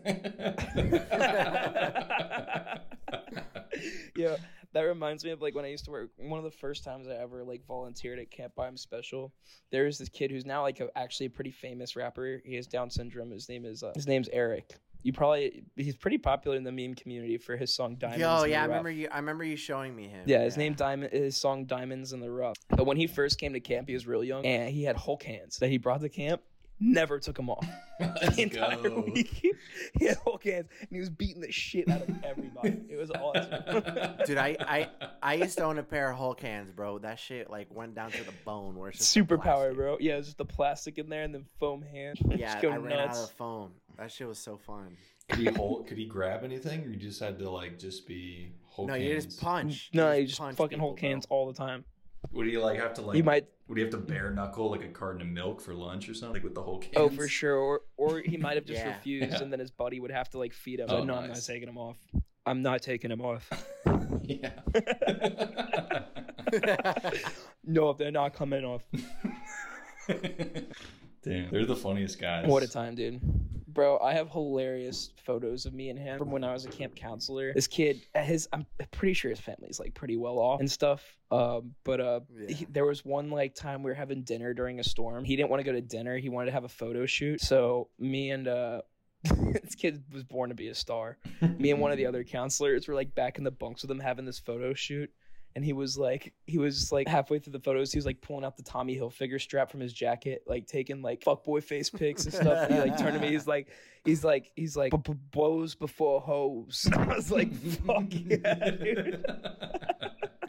yeah, 4.16 4.36
that 4.72 4.82
reminds 4.82 5.24
me 5.24 5.30
of 5.30 5.42
like 5.42 5.54
when 5.54 5.64
I 5.64 5.68
used 5.68 5.84
to 5.86 5.90
work. 5.90 6.10
One 6.16 6.38
of 6.38 6.44
the 6.44 6.50
first 6.50 6.84
times 6.84 7.06
I 7.08 7.12
ever 7.14 7.44
like 7.44 7.64
volunteered 7.66 8.18
at 8.18 8.30
Camp 8.30 8.52
Him 8.58 8.76
Special. 8.76 9.32
There 9.70 9.84
was 9.84 9.98
this 9.98 10.08
kid 10.08 10.30
who's 10.30 10.46
now 10.46 10.62
like 10.62 10.80
a, 10.80 10.88
actually 10.96 11.26
a 11.26 11.30
pretty 11.30 11.50
famous 11.52 11.96
rapper. 11.96 12.40
He 12.44 12.54
has 12.56 12.66
Down 12.66 12.90
syndrome. 12.90 13.30
His 13.30 13.48
name 13.48 13.64
is 13.64 13.82
uh, 13.82 13.92
his 13.94 14.06
name's 14.06 14.28
Eric. 14.32 14.74
You 15.04 15.12
probably 15.12 15.62
he's 15.76 15.94
pretty 15.94 16.16
popular 16.18 16.56
in 16.56 16.64
the 16.64 16.72
meme 16.72 16.94
community 16.94 17.36
for 17.36 17.56
his 17.58 17.74
song 17.74 17.96
Diamonds. 17.96 18.20
Yo, 18.20 18.42
in 18.44 18.50
yeah, 18.50 18.64
I 18.64 18.66
the 18.66 18.68
Rough. 18.68 18.68
remember 18.70 18.90
you. 18.90 19.08
I 19.12 19.16
remember 19.18 19.44
you 19.44 19.54
showing 19.56 19.94
me 19.94 20.08
him. 20.08 20.22
Yeah, 20.26 20.42
his 20.42 20.56
name 20.56 20.72
Diamond. 20.72 21.12
His 21.12 21.36
song 21.36 21.66
"Diamonds 21.66 22.14
in 22.14 22.20
the 22.20 22.30
Rough." 22.30 22.56
But 22.70 22.86
when 22.86 22.96
he 22.96 23.06
first 23.06 23.38
came 23.38 23.52
to 23.52 23.60
camp, 23.60 23.86
he 23.86 23.94
was 23.94 24.06
real 24.06 24.24
young, 24.24 24.44
and 24.46 24.70
he 24.70 24.82
had 24.82 24.96
Hulk 24.96 25.22
hands 25.22 25.58
that 25.58 25.68
he 25.68 25.76
brought 25.76 26.00
to 26.00 26.08
camp. 26.08 26.40
Never 26.80 27.20
took 27.20 27.36
them 27.36 27.50
off. 27.50 27.64
The 28.00 28.42
entire 28.42 28.76
go. 28.76 29.04
week, 29.14 29.28
he 30.00 30.04
had 30.06 30.16
Hulk 30.24 30.42
hands, 30.42 30.66
and 30.80 30.88
he 30.90 30.98
was 30.98 31.10
beating 31.10 31.40
the 31.40 31.52
shit 31.52 31.88
out 31.88 32.02
of 32.02 32.10
everybody. 32.24 32.80
It 32.88 32.96
was 32.96 33.10
awesome. 33.12 34.16
Dude, 34.26 34.36
I, 34.36 34.56
I 34.60 34.88
I 35.22 35.34
used 35.34 35.56
to 35.58 35.64
own 35.64 35.78
a 35.78 35.82
pair 35.84 36.10
of 36.10 36.16
Hulk 36.18 36.40
hands, 36.40 36.72
bro. 36.72 36.98
That 36.98 37.20
shit 37.20 37.48
like 37.50 37.68
went 37.72 37.94
down 37.94 38.10
to 38.10 38.24
the 38.24 38.32
bone. 38.44 38.74
Where 38.74 38.88
it's 38.88 38.98
just 38.98 39.14
Superpower, 39.14 39.72
bro. 39.76 39.96
Yeah, 40.00 40.14
it 40.14 40.16
was 40.16 40.26
just 40.26 40.38
the 40.38 40.44
plastic 40.44 40.98
in 40.98 41.08
there 41.08 41.22
and 41.22 41.32
the 41.32 41.44
foam 41.60 41.82
hand. 41.82 42.18
Yeah, 42.30 42.52
just 42.54 42.62
go 42.62 42.70
I 42.70 42.76
ran 42.78 42.96
nuts. 42.96 43.18
out 43.18 43.24
of 43.24 43.30
foam. 43.30 43.70
That 43.98 44.10
shit 44.10 44.26
was 44.28 44.38
so 44.38 44.56
fun. 44.56 44.96
could 45.28 45.38
he 45.38 45.46
hold? 45.46 45.86
Could 45.86 45.98
he 45.98 46.06
grab 46.06 46.44
anything, 46.44 46.82
or 46.84 46.88
you 46.88 46.96
just 46.96 47.20
had 47.20 47.38
to 47.38 47.50
like 47.50 47.78
just 47.78 48.06
be 48.06 48.52
Hulk 48.74 48.88
no, 48.88 48.94
you 48.94 49.14
just 49.14 49.40
punch. 49.40 49.90
no, 49.92 50.12
you 50.12 50.26
just 50.26 50.38
punch 50.38 50.56
fucking 50.56 50.78
hold 50.78 50.98
cans 50.98 51.00
bro. 51.00 51.10
hands 51.10 51.26
all 51.30 51.46
the 51.46 51.54
time. 51.54 51.84
Would 52.32 52.46
he 52.46 52.56
like 52.58 52.80
have 52.80 52.94
to 52.94 53.02
like? 53.02 53.16
you 53.16 53.22
might, 53.22 53.46
Would 53.68 53.78
he 53.78 53.82
have 53.84 53.92
to 53.92 53.98
bare 53.98 54.30
knuckle 54.30 54.70
like 54.70 54.82
a 54.82 54.88
carton 54.88 55.20
of 55.20 55.28
milk 55.28 55.60
for 55.60 55.74
lunch 55.74 56.08
or 56.08 56.14
something, 56.14 56.34
like 56.34 56.42
with 56.44 56.54
the 56.54 56.62
whole 56.62 56.82
oh, 56.96 57.00
hands? 57.00 57.12
oh 57.12 57.16
for 57.16 57.28
sure, 57.28 57.56
or 57.56 57.82
or 57.96 58.18
he 58.20 58.36
might 58.36 58.56
have 58.56 58.64
just 58.64 58.80
Yeah. 58.80 58.96
refused, 58.96 59.30
Yeah. 59.32 59.42
and 59.42 59.52
then 59.52 59.60
his 59.60 59.70
buddy 59.70 60.00
would 60.00 60.10
have 60.10 60.28
to 60.30 60.38
like 60.38 60.52
feed 60.52 60.80
him. 60.80 60.86
Oh, 60.88 60.98
But 60.98 61.04
no, 61.06 61.14
I'm 61.16 61.28
not 61.28 61.36
taking 61.44 61.68
him 61.68 61.78
off. 61.78 61.98
I'm 62.46 62.62
not 62.62 62.82
taking 62.82 63.10
him 63.10 63.20
off. 63.20 63.48
yeah. 64.22 64.50
no, 67.64 67.92
they're 67.92 68.10
not 68.10 68.34
coming 68.34 68.64
off. 68.64 68.82
Damn, 71.24 71.50
they're 71.50 71.64
the 71.66 71.76
funniest 71.76 72.20
guys. 72.20 72.46
What 72.46 72.62
a 72.62 72.68
time, 72.68 72.94
dude. 72.94 73.20
Bro, 73.66 73.98
I 73.98 74.12
have 74.12 74.30
hilarious 74.30 75.10
photos 75.24 75.66
of 75.66 75.74
me 75.74 75.88
and 75.90 75.98
him 75.98 76.16
from 76.18 76.30
when 76.30 76.44
I 76.44 76.52
was 76.52 76.64
a 76.64 76.68
camp 76.68 76.94
counselor. 76.94 77.52
This 77.52 77.66
kid, 77.66 78.02
his 78.14 78.48
I'm 78.52 78.66
pretty 78.92 79.14
sure 79.14 79.30
his 79.30 79.40
family's 79.40 79.80
like 79.80 79.94
pretty 79.94 80.16
well 80.16 80.38
off 80.38 80.60
and 80.60 80.70
stuff. 80.70 81.02
Um, 81.32 81.74
but 81.82 82.00
uh, 82.00 82.20
Yeah. 82.38 82.54
he- 82.54 82.64
there 82.66 82.84
was 82.84 83.04
one 83.04 83.30
like 83.30 83.56
time 83.56 83.82
we 83.82 83.90
were 83.90 83.94
having 83.96 84.22
dinner 84.22 84.54
during 84.54 84.78
a 84.78 84.84
storm. 84.84 85.24
He 85.24 85.34
didn't 85.34 85.50
want 85.50 85.58
to 85.58 85.64
go 85.64 85.72
to 85.72 85.80
dinner. 85.80 86.16
He 86.18 86.28
wanted 86.28 86.46
to 86.46 86.52
have 86.52 86.62
a 86.62 86.68
photo 86.68 87.04
shoot. 87.04 87.40
So 87.40 87.88
me 87.98 88.30
and 88.30 88.46
uh, 88.46 88.82
this 89.24 89.74
kid 89.74 90.04
was 90.12 90.22
born 90.22 90.50
to 90.50 90.54
be 90.54 90.68
a 90.68 90.74
star. 90.74 91.18
Me 91.58 91.72
and 91.72 91.80
one 91.80 91.90
of 91.90 91.96
the 91.96 92.06
other 92.06 92.22
counselors 92.22 92.86
were 92.86 92.94
like 92.94 93.12
back 93.16 93.38
in 93.38 93.44
the 93.44 93.50
bunks 93.50 93.82
with 93.82 93.90
him 93.90 93.98
having 93.98 94.24
this 94.24 94.38
photo 94.38 94.72
shoot. 94.74 95.10
And 95.56 95.64
he 95.64 95.72
was 95.72 95.96
like, 95.96 96.32
he 96.46 96.58
was 96.58 96.90
like 96.90 97.06
halfway 97.06 97.38
through 97.38 97.52
the 97.52 97.60
photos, 97.60 97.92
he 97.92 97.98
was 97.98 98.06
like 98.06 98.20
pulling 98.20 98.44
out 98.44 98.56
the 98.56 98.62
Tommy 98.62 98.98
Hilfiger 98.98 99.40
strap 99.40 99.70
from 99.70 99.80
his 99.80 99.92
jacket, 99.92 100.42
like 100.46 100.66
taking 100.66 101.00
like 101.00 101.20
fuckboy 101.22 101.62
face 101.62 101.90
pics 101.90 102.24
and 102.24 102.34
stuff. 102.34 102.68
And 102.68 102.74
he 102.74 102.80
like 102.80 102.98
turned 102.98 103.14
to 103.14 103.20
me, 103.20 103.28
he's 103.30 103.46
like, 103.46 103.68
he's 104.04 104.24
like, 104.24 104.50
he's 104.56 104.76
like, 104.76 104.90
"B- 104.90 105.12
b- 105.12 105.18
bows 105.30 105.74
before 105.74 106.20
hoes. 106.20 106.88
I 106.96 107.14
was 107.14 107.30
like, 107.30 107.54
fuck 107.54 108.06
yeah, 108.10 108.70
dude. 108.70 109.24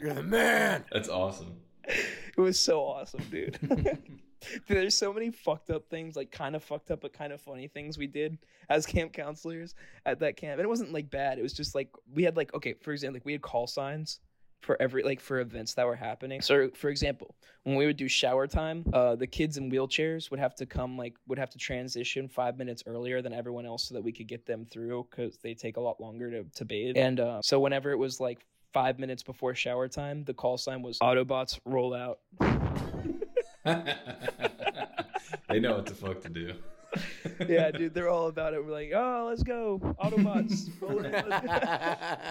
You're 0.00 0.14
the 0.14 0.22
man. 0.22 0.84
That's 0.90 1.08
awesome. 1.08 1.56
It 1.86 2.40
was 2.40 2.58
so 2.58 2.80
awesome, 2.80 3.22
dude. 3.30 3.58
Dude, 4.68 4.76
There's 4.76 4.96
so 4.96 5.12
many 5.12 5.30
fucked 5.30 5.70
up 5.70 5.88
things, 5.88 6.14
like 6.14 6.30
kind 6.30 6.54
of 6.54 6.62
fucked 6.62 6.90
up 6.90 7.00
but 7.00 7.12
kind 7.12 7.32
of 7.32 7.40
funny 7.40 7.68
things 7.68 7.98
we 7.98 8.06
did 8.06 8.38
as 8.68 8.86
camp 8.86 9.12
counselors 9.12 9.74
at 10.04 10.20
that 10.20 10.36
camp. 10.36 10.58
And 10.58 10.60
it 10.60 10.68
wasn't 10.68 10.92
like 10.92 11.10
bad. 11.10 11.38
It 11.38 11.42
was 11.42 11.52
just 11.52 11.74
like 11.74 11.88
we 12.12 12.22
had 12.22 12.36
like 12.36 12.52
okay, 12.54 12.74
for 12.74 12.92
example, 12.92 13.14
like 13.14 13.24
we 13.24 13.32
had 13.32 13.42
call 13.42 13.66
signs 13.66 14.20
for 14.62 14.80
every 14.80 15.02
like 15.02 15.20
for 15.20 15.40
events 15.40 15.74
that 15.74 15.86
were 15.86 15.96
happening. 15.96 16.40
So 16.40 16.70
for 16.74 16.88
example, 16.88 17.34
when 17.62 17.76
we 17.76 17.86
would 17.86 17.96
do 17.96 18.08
shower 18.08 18.46
time, 18.46 18.84
uh, 18.92 19.16
the 19.16 19.26
kids 19.26 19.56
in 19.56 19.70
wheelchairs 19.70 20.30
would 20.30 20.40
have 20.40 20.54
to 20.56 20.66
come 20.66 20.96
like 20.96 21.14
would 21.28 21.38
have 21.38 21.50
to 21.50 21.58
transition 21.58 22.28
five 22.28 22.58
minutes 22.58 22.82
earlier 22.86 23.22
than 23.22 23.32
everyone 23.32 23.66
else 23.66 23.88
so 23.88 23.94
that 23.94 24.02
we 24.02 24.12
could 24.12 24.26
get 24.26 24.46
them 24.46 24.64
through 24.64 25.06
because 25.10 25.38
they 25.38 25.54
take 25.54 25.76
a 25.76 25.80
lot 25.80 26.00
longer 26.00 26.30
to 26.30 26.44
to 26.54 26.64
bathe. 26.64 26.96
And 26.96 27.20
uh, 27.20 27.42
so 27.42 27.60
whenever 27.60 27.90
it 27.92 27.98
was 27.98 28.20
like 28.20 28.44
five 28.72 28.98
minutes 28.98 29.22
before 29.22 29.54
shower 29.54 29.88
time, 29.88 30.24
the 30.24 30.34
call 30.34 30.58
sign 30.58 30.82
was 30.82 30.98
Autobots 30.98 31.58
roll 31.64 31.94
out. 31.94 32.18
they 35.48 35.60
know 35.60 35.76
what 35.76 35.86
the 35.86 35.94
fuck 35.94 36.20
to 36.22 36.28
do. 36.28 36.54
yeah, 37.48 37.70
dude, 37.70 37.94
they're 37.94 38.08
all 38.08 38.28
about 38.28 38.54
it. 38.54 38.64
We're 38.64 38.72
like, 38.72 38.92
oh, 38.94 39.26
let's 39.28 39.42
go, 39.42 39.78
Autobots. 40.02 40.68
roll 40.80 41.04
in, 41.04 41.12
let's 41.12 41.24
go." 41.46 41.52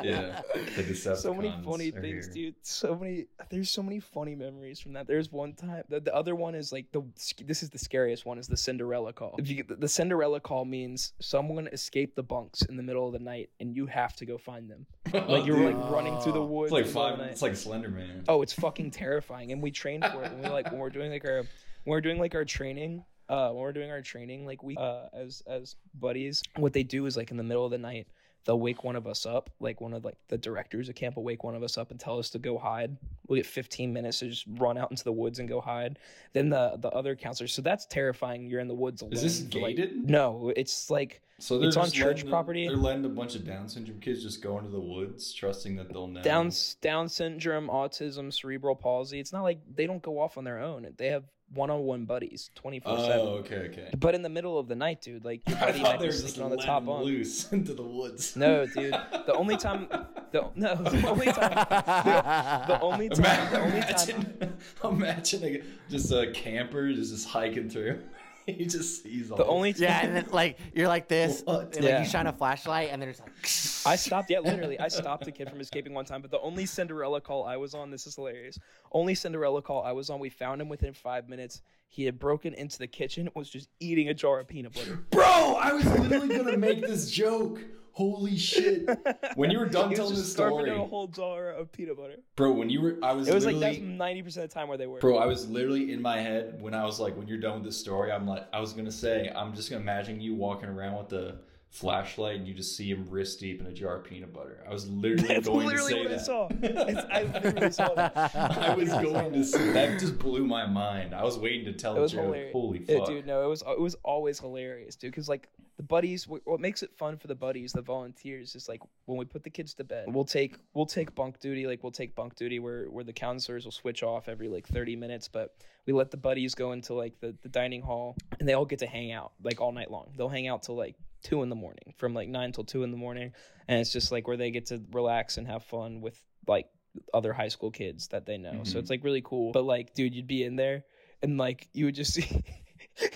yeah, 0.04 0.42
the 0.76 0.84
Decepticons. 0.84 1.18
so 1.18 1.34
many 1.34 1.54
funny 1.64 1.92
things, 1.92 2.26
here. 2.28 2.34
dude. 2.52 2.56
So 2.62 2.96
many. 2.96 3.26
There's 3.50 3.70
so 3.70 3.82
many 3.84 4.00
funny 4.00 4.36
memories 4.36 4.80
from 4.80 4.94
that. 4.94 5.08
There's 5.08 5.32
one 5.32 5.54
time. 5.54 5.84
The, 5.90 6.00
the 6.00 6.16
other 6.16 6.36
one 6.36 6.56
is 6.56 6.72
like 6.72 6.92
the. 6.92 7.04
This 7.46 7.64
is 7.64 7.70
the 7.70 7.78
scariest 7.80 8.26
one. 8.26 8.38
Is 8.38 8.48
the 8.48 8.58
Cinderella 8.58 9.14
call. 9.14 9.36
If 9.38 9.50
you 9.50 9.64
the- 9.64 9.76
the 9.76 9.88
Cinderella 9.90 10.40
call 10.40 10.66
means 10.66 11.14
someone 11.20 11.68
escaped 11.68 12.16
the 12.16 12.24
bunks 12.24 12.62
in 12.64 12.78
the 12.78 12.84
middle 12.84 13.06
of 13.08 13.14
the 13.14 13.20
night 13.20 13.50
and 13.60 13.76
you 13.76 13.86
have 13.88 14.16
to 14.18 14.26
go 14.26 14.38
find 14.38 14.70
them. 14.70 14.86
Like 15.28 15.46
you're 15.46 15.58
like 15.72 15.90
running 15.92 16.20
through 16.20 16.34
the 16.34 16.42
Oh. 16.42 16.46
woods. 16.46 16.72
It's 16.74 16.74
like 16.74 16.86
in 16.86 16.94
the 16.94 17.00
middle 17.00 17.14
of 17.14 17.18
five. 17.18 17.26
the. 17.26 17.32
It's 17.32 17.42
like 17.42 17.52
Slenderman. 17.54 18.26
Oh, 18.28 18.42
it's 18.42 18.54
fucking 18.54 18.92
terrifying. 18.92 19.52
And 19.52 19.62
we 19.62 19.72
train 19.72 20.02
for 20.02 20.24
it. 20.24 20.32
When 20.34 20.42
we 20.42 20.50
like 20.50 20.72
when 20.72 20.80
we're 20.80 20.90
doing 20.90 21.12
like 21.12 21.24
our 21.26 21.38
when 21.40 21.48
we're 21.86 22.02
doing 22.02 22.20
like 22.20 22.36
our 22.36 22.44
training, 22.46 23.04
uh 23.30 23.50
when 23.50 23.62
we're 23.62 23.74
doing 23.74 23.92
our 23.92 24.02
training 24.02 24.46
like 24.46 24.62
we 24.64 24.76
uh 24.78 25.08
as 25.14 25.42
as 25.48 25.76
buddies, 26.00 26.44
what 26.58 26.74
they 26.74 26.84
do 26.84 27.06
is 27.06 27.18
like 27.18 27.32
in 27.32 27.38
the 27.38 27.44
middle 27.44 27.66
of 27.66 27.72
the 27.72 27.78
night, 27.78 28.08
they'll 28.46 28.60
wake 28.60 28.84
one 28.84 28.96
of 28.96 29.08
us 29.08 29.26
up, 29.26 29.50
like 29.60 29.82
one 29.82 29.94
of 29.94 30.06
like 30.06 30.18
the 30.28 30.38
directors 30.38 30.88
of 30.90 30.96
camp 30.96 31.16
will 31.16 31.24
wake 31.24 31.44
one 31.44 31.56
of 31.56 31.64
us 31.64 31.78
up 31.78 31.90
and 31.92 32.00
tell 32.00 32.20
us 32.20 32.30
to 32.30 32.40
go 32.40 32.58
hide. 32.58 32.96
We'll 33.28 33.38
get 33.38 33.48
15 33.48 33.92
minutes 33.92 34.20
to 34.20 34.30
just 34.30 34.46
run 34.58 34.78
out 34.78 34.92
into 34.92 35.04
the 35.04 35.12
woods 35.12 35.40
and 35.40 35.50
go 35.50 35.60
hide. 35.62 35.98
Then 36.34 36.50
the 36.50 36.78
the 36.80 36.90
other 36.90 37.16
counselors, 37.16 37.54
so 37.54 37.62
that's 37.64 37.86
terrifying. 37.88 38.46
You're 38.46 38.60
in 38.62 38.68
the 38.68 38.76
woods 38.76 39.02
alone. 39.02 39.14
Is 39.14 39.22
this 39.24 39.42
for, 39.52 39.60
like- 39.60 39.76
gated? 39.78 40.08
no, 40.10 40.54
it's 40.56 40.90
like 40.92 41.22
So 41.40 41.62
It's 41.64 41.76
on 41.76 41.90
church 41.90 42.18
letting- 42.18 42.30
property. 42.30 42.68
They're 42.68 42.78
letting 42.78 43.04
a 43.04 43.10
bunch 43.10 43.36
of 43.36 43.46
Down 43.46 43.68
syndrome 43.68 44.00
kids 44.00 44.22
just 44.24 44.42
go 44.44 44.58
into 44.60 44.70
the 44.70 44.80
woods, 44.80 45.34
trusting 45.34 45.76
that 45.78 45.90
they'll 45.92 46.08
know. 46.08 46.22
Down 46.22 46.52
Down 46.82 47.10
syndrome, 47.10 47.68
autism, 47.68 48.32
cerebral 48.32 48.76
palsy. 48.76 49.20
It's 49.20 49.34
not 49.34 49.42
like 49.42 49.60
they 49.76 49.88
don't 49.88 50.04
go 50.04 50.20
off 50.20 50.38
on 50.38 50.44
their 50.44 50.60
own. 50.60 50.88
They 50.98 51.08
have 51.08 51.24
one-on-one 51.54 52.06
buddies, 52.06 52.50
twenty-four 52.56 52.98
Oh, 52.98 53.08
seven. 53.08 53.28
okay, 53.28 53.56
okay. 53.72 53.90
But 53.98 54.16
in 54.16 54.22
the 54.22 54.30
middle 54.30 54.58
of 54.58 54.68
the 54.68 54.76
night, 54.76 55.02
dude, 55.02 55.24
like 55.24 55.48
your 55.48 55.58
I 55.62 55.62
buddy 55.68 55.80
thought 55.80 55.92
might 55.94 56.00
be 56.02 56.06
just 56.08 56.20
sleeping 56.28 56.44
on 56.44 56.50
the 56.52 56.58
top 56.58 56.86
bunk. 56.86 57.06
loose 57.06 57.52
into 57.54 57.74
the 57.74 57.84
woods. 57.84 58.36
No, 58.36 58.66
dude. 58.66 58.92
The 59.26 59.34
only 59.34 59.58
time, 59.58 59.88
the 60.32 60.50
no, 60.56 60.76
the 60.76 61.08
only 61.08 61.26
time, 61.28 61.52
the, 61.56 62.64
the 62.68 62.82
only 62.82 63.10
time, 63.10 63.52
the 63.52 63.60
only 63.62 63.80
time. 63.82 63.94
Imagine, 63.94 64.58
imagine 64.84 65.44
a, 65.44 65.62
just 65.90 66.12
a 66.12 66.32
camper 66.32 66.92
just, 66.92 67.12
just 67.12 67.28
hiking 67.30 67.70
through. 67.70 68.02
he 68.58 68.66
just 68.66 69.04
sees 69.04 69.32
all 69.32 69.38
The 69.38 69.46
only 69.46 69.74
time 69.74 69.84
Yeah, 69.84 70.06
and 70.06 70.16
then 70.16 70.28
like 70.32 70.58
you're 70.74 70.88
like 70.88 71.08
this, 71.08 71.40
and 71.48 71.48
like 71.48 71.76
Yeah. 71.82 72.00
you 72.02 72.06
shine 72.08 72.28
a 72.28 72.34
flashlight, 72.34 72.90
and 72.92 73.02
then 73.02 73.10
it's 73.10 73.20
like. 73.20 73.92
I 73.92 73.96
stopped. 73.98 74.30
Yeah, 74.30 74.40
literally, 74.40 74.80
I 74.80 74.88
stopped 74.88 75.28
a 75.28 75.32
kid 75.32 75.50
from 75.50 75.60
escaping 75.62 75.94
one 75.94 76.06
time. 76.06 76.22
But 76.22 76.32
the 76.32 76.40
only 76.40 76.66
Cinderella 76.66 77.22
call 77.22 77.46
I 77.46 77.58
was 77.58 77.74
on, 77.74 77.92
this 77.92 78.08
is 78.08 78.16
hilarious. 78.16 78.58
Only 78.92 79.16
Cinderella 79.16 79.62
call 79.62 79.84
I 79.84 79.92
was 79.92 80.10
on, 80.10 80.20
we 80.20 80.30
found 80.30 80.62
him 80.62 80.70
within 80.70 80.94
five 80.94 81.28
minutes. 81.30 81.62
He 81.88 82.04
had 82.04 82.20
broken 82.20 82.54
into 82.54 82.78
the 82.78 82.88
kitchen, 82.88 83.30
was 83.36 83.50
just 83.50 83.70
eating 83.80 84.10
a 84.10 84.14
jar 84.14 84.40
of 84.40 84.48
peanut 84.48 84.74
butter. 84.74 85.06
Bro, 85.12 85.24
I 85.62 85.72
was 85.74 85.86
literally 85.86 86.36
gonna 86.38 86.58
make 86.58 86.82
this 86.82 87.10
joke. 87.10 87.60
Holy 87.96 88.38
shit! 88.38 88.90
When 89.36 89.50
you 89.52 89.58
were 89.58 89.68
done 89.68 89.94
telling 89.96 90.16
this 90.16 90.30
story, 90.30 90.70
a 90.70 90.78
whole 90.84 91.08
jar 91.08 91.52
of 91.52 91.72
peanut 91.72 91.96
butter. 91.96 92.18
bro, 92.36 92.52
when 92.52 92.70
you 92.70 92.82
were, 92.82 92.98
I 93.02 93.14
was. 93.14 93.30
It 93.30 93.34
was 93.34 93.46
like 93.46 93.58
that's 93.58 93.78
ninety 93.78 94.22
percent 94.22 94.44
of 94.44 94.50
the 94.50 94.54
time 94.54 94.68
where 94.68 94.78
they 94.78 94.86
were. 94.86 95.00
Bro, 95.00 95.18
I 95.18 95.26
was 95.26 95.48
literally 95.50 95.94
in 95.94 96.02
my 96.02 96.20
head 96.20 96.62
when 96.62 96.74
I 96.74 96.84
was 96.84 97.00
like, 97.00 97.16
when 97.16 97.30
you're 97.30 97.40
done 97.40 97.54
with 97.54 97.64
this 97.64 97.78
story, 97.78 98.12
I'm 98.12 98.28
like, 98.28 98.48
I 98.52 98.60
was 98.60 98.74
gonna 98.74 98.92
say, 98.92 99.32
I'm 99.34 99.56
just 99.56 99.70
gonna 99.70 99.82
imagine 99.82 100.20
you 100.20 100.36
walking 100.36 100.68
around 100.68 100.98
with 100.98 101.08
the 101.08 101.38
flashlight 101.76 102.38
and 102.38 102.48
you 102.48 102.54
just 102.54 102.76
see 102.78 102.90
him 102.90 103.06
wrist 103.10 103.40
deep 103.42 103.60
in 103.60 103.68
a 103.68 103.72
jar 103.74 103.98
of 103.98 104.06
peanut 104.06 104.32
butter. 104.34 104.64
I 104.68 104.72
was 104.72 104.88
literally 104.90 105.28
That's 105.28 105.48
going 105.48 105.68
literally 105.68 105.94
to 105.94 105.98
say 105.98 106.02
what 106.04 106.12
I 106.12 106.16
that. 106.16 106.26
saw. 106.26 106.48
It's- 106.90 107.06
I 107.12 107.24
literally 107.24 107.72
saw 107.72 107.94
that. 107.96 108.36
I 108.36 108.76
was 108.76 108.90
going 108.90 109.34
to 109.34 109.44
say 109.44 109.72
that 109.72 110.00
just 110.00 110.18
blew 110.18 110.46
my 110.46 110.66
mind. 110.66 111.14
I 111.14 111.24
was 111.24 111.38
waiting 111.38 111.66
to 111.66 111.74
tell 111.74 111.92
It 111.94 111.96
the 111.96 112.02
was 112.04 112.12
joke. 112.14 112.24
hilarious. 112.26 112.52
Holy 112.54 112.86
Yeah, 112.88 112.98
fuck! 113.00 113.08
dude, 113.08 113.28
no, 113.28 113.44
it 113.44 113.48
was 113.48 113.62
it 113.68 113.80
was 113.80 113.96
always 114.04 114.40
hilarious, 114.40 114.96
dude. 114.96 115.12
Because 115.12 115.28
like 115.28 115.50
the 115.78 115.84
buddies, 115.84 116.26
what 116.28 116.60
makes 116.62 116.82
it 116.84 116.92
fun 116.98 117.18
for 117.18 117.28
the 117.28 117.36
buddies, 117.36 117.74
the 117.74 117.82
volunteers, 117.82 118.56
is 118.56 118.70
like 118.70 118.82
when 119.06 119.18
we 119.18 119.26
put 119.26 119.44
the 119.44 119.50
kids 119.50 119.74
to 119.76 119.84
bed, 119.84 120.06
we'll 120.08 120.24
take 120.24 120.58
we'll 120.74 120.86
take 120.86 121.14
bunk 121.16 121.40
duty, 121.42 121.68
like 121.68 121.84
we'll 121.84 121.92
take 121.92 122.16
bunk 122.16 122.36
duty 122.36 122.60
where 122.60 122.86
where 122.86 123.04
the 123.04 123.12
counselors 123.14 123.66
will 123.66 123.72
switch 123.74 124.02
off 124.02 124.30
every 124.30 124.48
like 124.48 124.66
thirty 124.68 124.96
minutes, 124.96 125.28
but 125.28 125.56
we 125.86 125.92
let 125.94 126.12
the 126.12 126.18
buddies 126.18 126.56
go 126.56 126.72
into 126.72 126.94
like 126.94 127.20
the 127.20 127.36
the 127.42 127.50
dining 127.50 127.82
hall 127.82 128.16
and 128.40 128.48
they 128.48 128.54
all 128.54 128.66
get 128.66 128.80
to 128.80 128.88
hang 128.88 129.12
out 129.12 129.34
like 129.44 129.60
all 129.60 129.72
night 129.74 129.92
long. 129.92 130.12
They'll 130.18 130.30
hang 130.30 130.48
out 130.48 130.64
till 130.64 130.76
like 130.76 130.96
two 131.26 131.44
in 131.44 131.50
the 131.50 131.56
morning, 131.56 131.94
from 131.98 132.14
like 132.14 132.30
nine 132.30 132.52
till 132.54 132.64
two 132.64 132.84
in 132.84 132.92
the 132.92 132.98
morning, 132.98 133.34
and 133.68 133.80
it's 133.82 133.92
just 133.92 134.12
like 134.12 134.28
where 134.28 134.38
they 134.38 134.52
get 134.52 134.68
to 134.68 134.82
relax 134.92 135.38
and 135.38 135.48
have 135.48 135.64
fun 135.64 136.00
with 136.02 136.20
like 136.48 136.68
other 137.14 137.34
high 137.34 137.50
school 137.50 137.72
kids 137.72 138.08
that 138.10 138.26
they 138.26 138.38
know. 138.38 138.64
So 138.64 138.78
Mhm. 138.78 138.80
it's 138.82 138.90
like 138.90 139.04
really 139.04 139.22
cool. 139.22 139.52
But 139.52 139.66
like, 139.66 139.94
dude, 139.94 140.16
you'd 140.16 140.28
be 140.28 140.44
in 140.44 140.56
there 140.56 140.86
and 141.22 141.38
like 141.38 141.68
you 141.74 141.86
would 141.86 141.96
just 141.96 142.14
see 142.18 142.44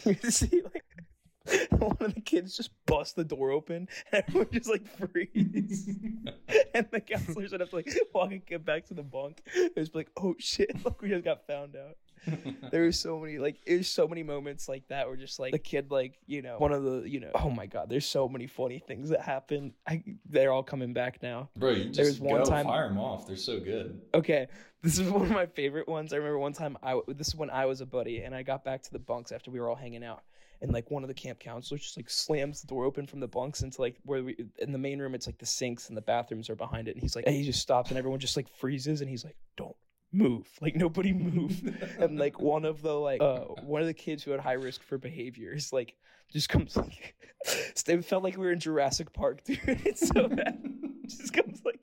you 0.06 0.18
would 0.22 0.34
see 0.34 0.62
like 0.74 0.84
one 1.80 1.98
of 2.02 2.14
the 2.14 2.22
kids 2.22 2.56
just 2.58 2.72
bust 2.86 3.16
the 3.16 3.24
door 3.24 3.52
open 3.52 3.88
and 4.12 4.24
everyone 4.28 4.50
just 4.52 4.70
like 4.70 4.86
freeze. 4.98 5.88
and 6.76 6.88
the 6.92 7.00
counselors 7.00 7.52
would 7.52 7.62
have 7.62 7.70
to 7.70 7.76
like 7.78 7.90
walk 8.14 8.32
and 8.32 8.46
get 8.46 8.66
back 8.66 8.86
to 8.88 8.94
the 8.94 9.04
bunk. 9.04 9.42
It 9.56 9.76
was 9.78 9.96
like, 9.96 10.10
oh 10.18 10.36
shit, 10.40 10.84
like 10.84 11.02
we 11.02 11.10
just 11.10 11.24
got 11.26 11.48
found 11.48 11.76
out. 11.76 11.96
There 12.72 12.84
was 12.84 13.00
so 13.00 13.20
many 13.20 13.38
like 13.40 13.58
there's 13.66 13.88
so 13.88 14.08
many 14.08 14.24
moments 14.24 14.70
like 14.70 14.88
that 14.90 15.08
where 15.08 15.16
just 15.16 15.40
like 15.40 15.52
the 15.52 15.60
kid 15.60 15.92
like, 15.92 16.20
you 16.28 16.42
know, 16.42 16.58
one 16.58 16.72
of 16.72 16.84
the 16.84 17.10
you 17.10 17.20
know 17.20 17.32
oh 17.36 17.50
my 17.50 17.66
god, 17.66 17.90
there's 17.90 18.06
so 18.06 18.28
many 18.30 18.48
funny 18.48 18.80
things 18.80 19.10
that 19.10 19.22
happen. 19.22 19.74
I 19.88 20.04
they're 20.30 20.52
all 20.52 20.64
coming 20.64 20.94
back 20.94 21.22
now. 21.24 21.50
Bro, 21.56 21.72
you 21.72 21.84
just 21.86 21.98
There's 21.98 22.20
one 22.20 22.44
go 22.44 22.50
time- 22.50 22.66
fire 22.66 22.88
them 22.88 22.98
off. 23.00 23.26
They're 23.28 23.36
so 23.38 23.60
good. 23.60 24.02
Okay, 24.14 24.48
this 24.82 25.00
is 25.00 25.10
one 25.12 25.24
of 25.24 25.32
my 25.32 25.46
favorite 25.46 25.88
ones. 25.88 26.14
I 26.14 26.18
remember 26.18 26.40
one 26.40 26.54
time 26.54 26.78
I 26.84 27.00
this 27.08 27.30
is 27.30 27.36
when 27.36 27.50
I 27.50 27.66
was 27.66 27.82
a 27.82 27.86
buddy 27.86 28.22
and 28.22 28.36
I 28.36 28.44
got 28.44 28.64
back 28.64 28.84
to 28.84 28.92
the 28.92 29.00
bunks 29.00 29.32
after 29.32 29.50
we 29.52 29.60
were 29.60 29.70
all 29.70 29.76
hanging 29.76 30.04
out. 30.04 30.24
And 30.62 30.74
like 30.74 30.92
one 30.92 31.04
of 31.04 31.08
the 31.08 31.14
camp 31.14 31.40
counselors 31.40 31.82
just 31.82 31.96
like 31.96 32.10
slams 32.10 32.60
the 32.60 32.68
door 32.68 32.84
open 32.84 33.08
from 33.08 33.22
the 33.22 33.28
bunks 33.30 33.62
into 33.62 33.80
like 33.82 33.96
where 34.04 34.22
we 34.22 34.36
in 34.58 34.74
the 34.74 34.78
main 34.78 35.00
room. 35.00 35.16
It's 35.16 35.26
like 35.26 35.38
the 35.38 35.46
sinks 35.46 35.88
and 35.88 35.96
the 35.96 36.02
bathrooms 36.02 36.50
are 36.50 36.56
behind 36.56 36.90
it. 36.90 36.96
And 36.96 37.02
he's 37.02 37.16
like, 37.16 37.26
and 37.26 37.34
he 37.34 37.44
just 37.46 37.62
stops 37.62 37.92
and 37.92 37.98
everyone 37.98 38.20
just 38.20 38.36
like 38.36 38.50
freezes 38.50 39.00
and 39.00 39.10
he's 39.10 39.24
like, 39.24 39.38
"Don't 39.56 39.76
move, 40.12 40.48
like 40.62 40.76
nobody 40.76 41.14
move." 41.14 41.62
and 42.00 42.18
like 42.18 42.40
one 42.40 42.66
of 42.66 42.82
the 42.82 42.94
like 42.94 43.22
uh 43.22 43.40
one 43.64 43.82
of 43.82 43.88
the 43.88 43.94
kids 43.94 44.24
who 44.24 44.32
had 44.32 44.40
high 44.40 44.54
risk 44.54 44.84
for 44.84 44.98
behaviors 44.98 45.72
like 45.72 45.96
just 46.32 46.50
comes 46.50 46.76
like 46.76 47.16
it 47.46 48.06
felt 48.06 48.24
like 48.24 48.38
we 48.38 48.46
were 48.46 48.52
in 48.52 48.60
Jurassic 48.60 49.14
Park, 49.14 49.44
dude. 49.44 49.60
It's 49.66 50.08
so 50.08 50.28
bad. 50.28 50.62
just 51.08 51.34
comes 51.34 51.62
like 51.64 51.79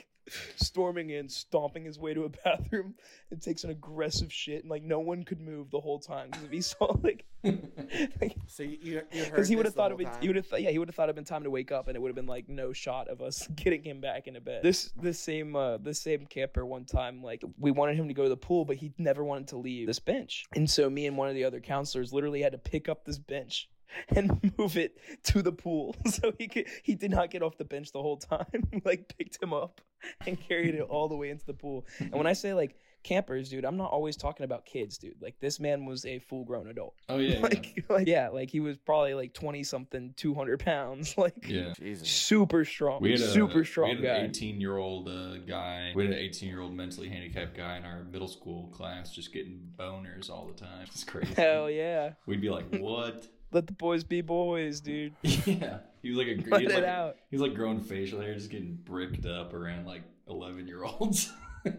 storming 0.57 1.11
in, 1.11 1.29
stomping 1.29 1.85
his 1.85 1.99
way 1.99 2.15
to 2.15 2.25
a 2.25 2.29
bathroom, 2.45 2.95
and 3.31 3.41
takes 3.41 3.65
an 3.65 3.71
aggressive 3.71 4.33
shit, 4.33 4.63
and 4.63 4.71
like 4.71 4.83
no 4.83 5.01
one 5.01 5.25
could 5.25 5.41
move 5.41 5.71
the 5.71 5.81
whole 5.81 5.99
time 5.99 6.31
because 6.31 6.45
if 6.45 6.51
he 6.51 6.61
saw 6.61 6.97
like, 7.03 7.25
like 7.45 8.37
So 8.47 8.63
you, 8.63 8.79
you, 8.83 9.03
you 9.13 9.25
heard 9.25 9.31
because 9.33 9.49
he 9.49 9.57
would 9.57 9.67
have 9.67 9.75
thought 9.75 9.91
it 9.91 9.99
would, 9.99 10.09
he 10.21 10.29
would 10.29 10.37
have, 10.37 10.47
yeah, 10.59 10.71
he 10.71 10.79
would 10.79 10.89
have 10.89 10.95
thought 10.95 11.05
it'd 11.05 11.17
been 11.17 11.25
time 11.25 11.45
to 11.45 11.51
wake 11.51 11.73
up, 11.73 11.89
and 11.89 11.97
it 11.97 12.01
would 12.01 12.09
have 12.09 12.17
been 12.17 12.27
like 12.27 12.49
no 12.49 12.73
shot 12.73 13.09
of 13.09 13.21
us 13.23 13.47
getting 13.57 13.83
him 13.83 14.01
back 14.01 14.27
into 14.27 14.41
bed. 14.41 14.63
This 14.63 14.93
this 15.01 15.19
same 15.19 15.57
uh 15.57 15.79
this 15.79 16.01
same 16.01 16.27
camper 16.27 16.67
one 16.67 16.85
time 16.85 17.23
like 17.23 17.43
we 17.59 17.71
wanted 17.71 17.97
him 17.97 18.09
to 18.09 18.15
go 18.15 18.25
to 18.25 18.29
the 18.29 18.37
pool, 18.37 18.65
but 18.65 18.77
he 18.77 18.93
never 18.99 19.25
wanted 19.25 19.49
to 19.49 19.59
leave 19.59 19.87
this 19.87 20.01
bench, 20.01 20.45
and 20.55 20.69
so 20.69 20.91
me 20.91 21.07
and 21.07 21.17
one 21.17 21.29
of 21.29 21.35
the 21.35 21.45
other 21.45 21.61
counselors 21.61 22.13
literally 22.13 22.43
had 22.43 22.53
to 22.53 22.59
pick 22.59 22.89
up 22.89 23.05
this 23.05 23.19
bench 23.19 23.69
and 24.09 24.53
move 24.59 24.77
it 24.77 24.99
to 25.25 25.43
the 25.43 25.53
pool 25.53 25.97
so 26.07 26.33
he 26.39 26.49
could 26.49 26.67
he 26.83 26.95
did 26.95 27.11
not 27.11 27.31
get 27.31 27.43
off 27.43 27.57
the 27.57 27.65
bench 27.65 27.93
the 27.93 28.03
whole 28.03 28.17
time 28.17 28.47
We, 28.73 28.83
like 28.85 29.13
picked 29.17 29.43
him 29.43 29.53
up 29.53 29.81
and 30.27 30.39
carried 30.41 30.75
it 30.75 30.83
all 30.83 31.09
the 31.09 31.17
way 31.17 31.31
into 31.31 31.47
the 31.47 31.55
pool 31.55 31.87
and 31.99 32.13
when 32.13 32.27
i 32.27 32.33
say 32.33 32.55
like 32.55 32.77
campers 33.03 33.51
dude 33.51 33.65
i'm 33.65 33.77
not 33.77 33.91
always 33.91 34.17
talking 34.17 34.43
about 34.43 34.67
kids 34.67 34.99
dude 34.99 35.15
like 35.21 35.39
this 35.39 35.61
man 35.61 35.85
was 35.85 36.05
a 36.07 36.19
full 36.19 36.45
grown 36.45 36.67
adult 36.69 36.95
Oh 37.09 37.19
yeah, 37.19 37.39
like, 37.39 37.85
like 37.89 38.09
yeah 38.09 38.29
like 38.31 38.51
he 38.51 38.59
was 38.59 38.77
probably 38.79 39.15
like 39.15 39.33
20 39.33 39.63
something 39.63 40.13
200 40.17 40.59
pounds 40.59 41.17
like 41.17 41.47
yeah. 41.47 41.69
yeah. 41.69 41.73
Jesus. 41.75 42.09
super 42.09 42.65
strong 42.65 43.01
We 43.01 43.13
had 43.13 43.21
a 43.21 43.31
super 43.31 43.65
strong 43.65 43.91
we 43.91 43.97
had 43.97 44.03
guy 44.03 44.15
an 44.17 44.31
18 44.31 44.61
year 44.61 44.77
old 44.77 45.09
uh, 45.09 45.37
guy. 45.47 45.93
We 45.95 46.05
had 46.05 46.15
an 46.15 46.19
18 46.19 46.49
year 46.49 46.61
old 46.61 46.75
mentally 46.75 47.09
handicapped 47.09 47.57
guy 47.57 47.77
in 47.77 47.85
our 47.85 48.03
middle 48.05 48.29
school 48.29 48.69
class, 48.75 49.11
just 49.15 49.33
getting 49.33 49.61
boners 49.79 50.29
all 50.29 50.47
the 50.47 50.61
time. 50.61 50.87
It's 50.87 51.05
crazy. 51.05 51.33
hell 51.35 51.71
yeah 51.71 52.13
We'd 52.27 52.41
be 52.41 52.51
like, 52.51 52.67
"What?" 52.77 53.29
Let 53.57 53.67
the 53.67 53.73
boys 53.73 54.05
be 54.05 54.21
boys 54.21 54.81
dude 54.81 55.15
yeah, 55.23 55.79
he 56.07 56.11
was 56.11 56.19
like 56.19 56.29
a 56.29 56.51
Let 56.51 56.61
he 56.61 56.67
was 56.67 56.75
it 56.75 56.83
like, 56.83 56.85
out. 56.85 57.17
He 57.31 57.37
was 57.37 57.43
like 57.43 57.55
growing 57.55 57.81
facial 57.81 58.21
hair, 58.21 58.33
just 58.33 58.49
getting 58.49 58.77
bricked 58.85 59.27
up 59.27 59.53
around 59.53 59.87
like 59.87 60.03
11 60.29 60.69
year 60.69 60.85
olds. 60.85 61.33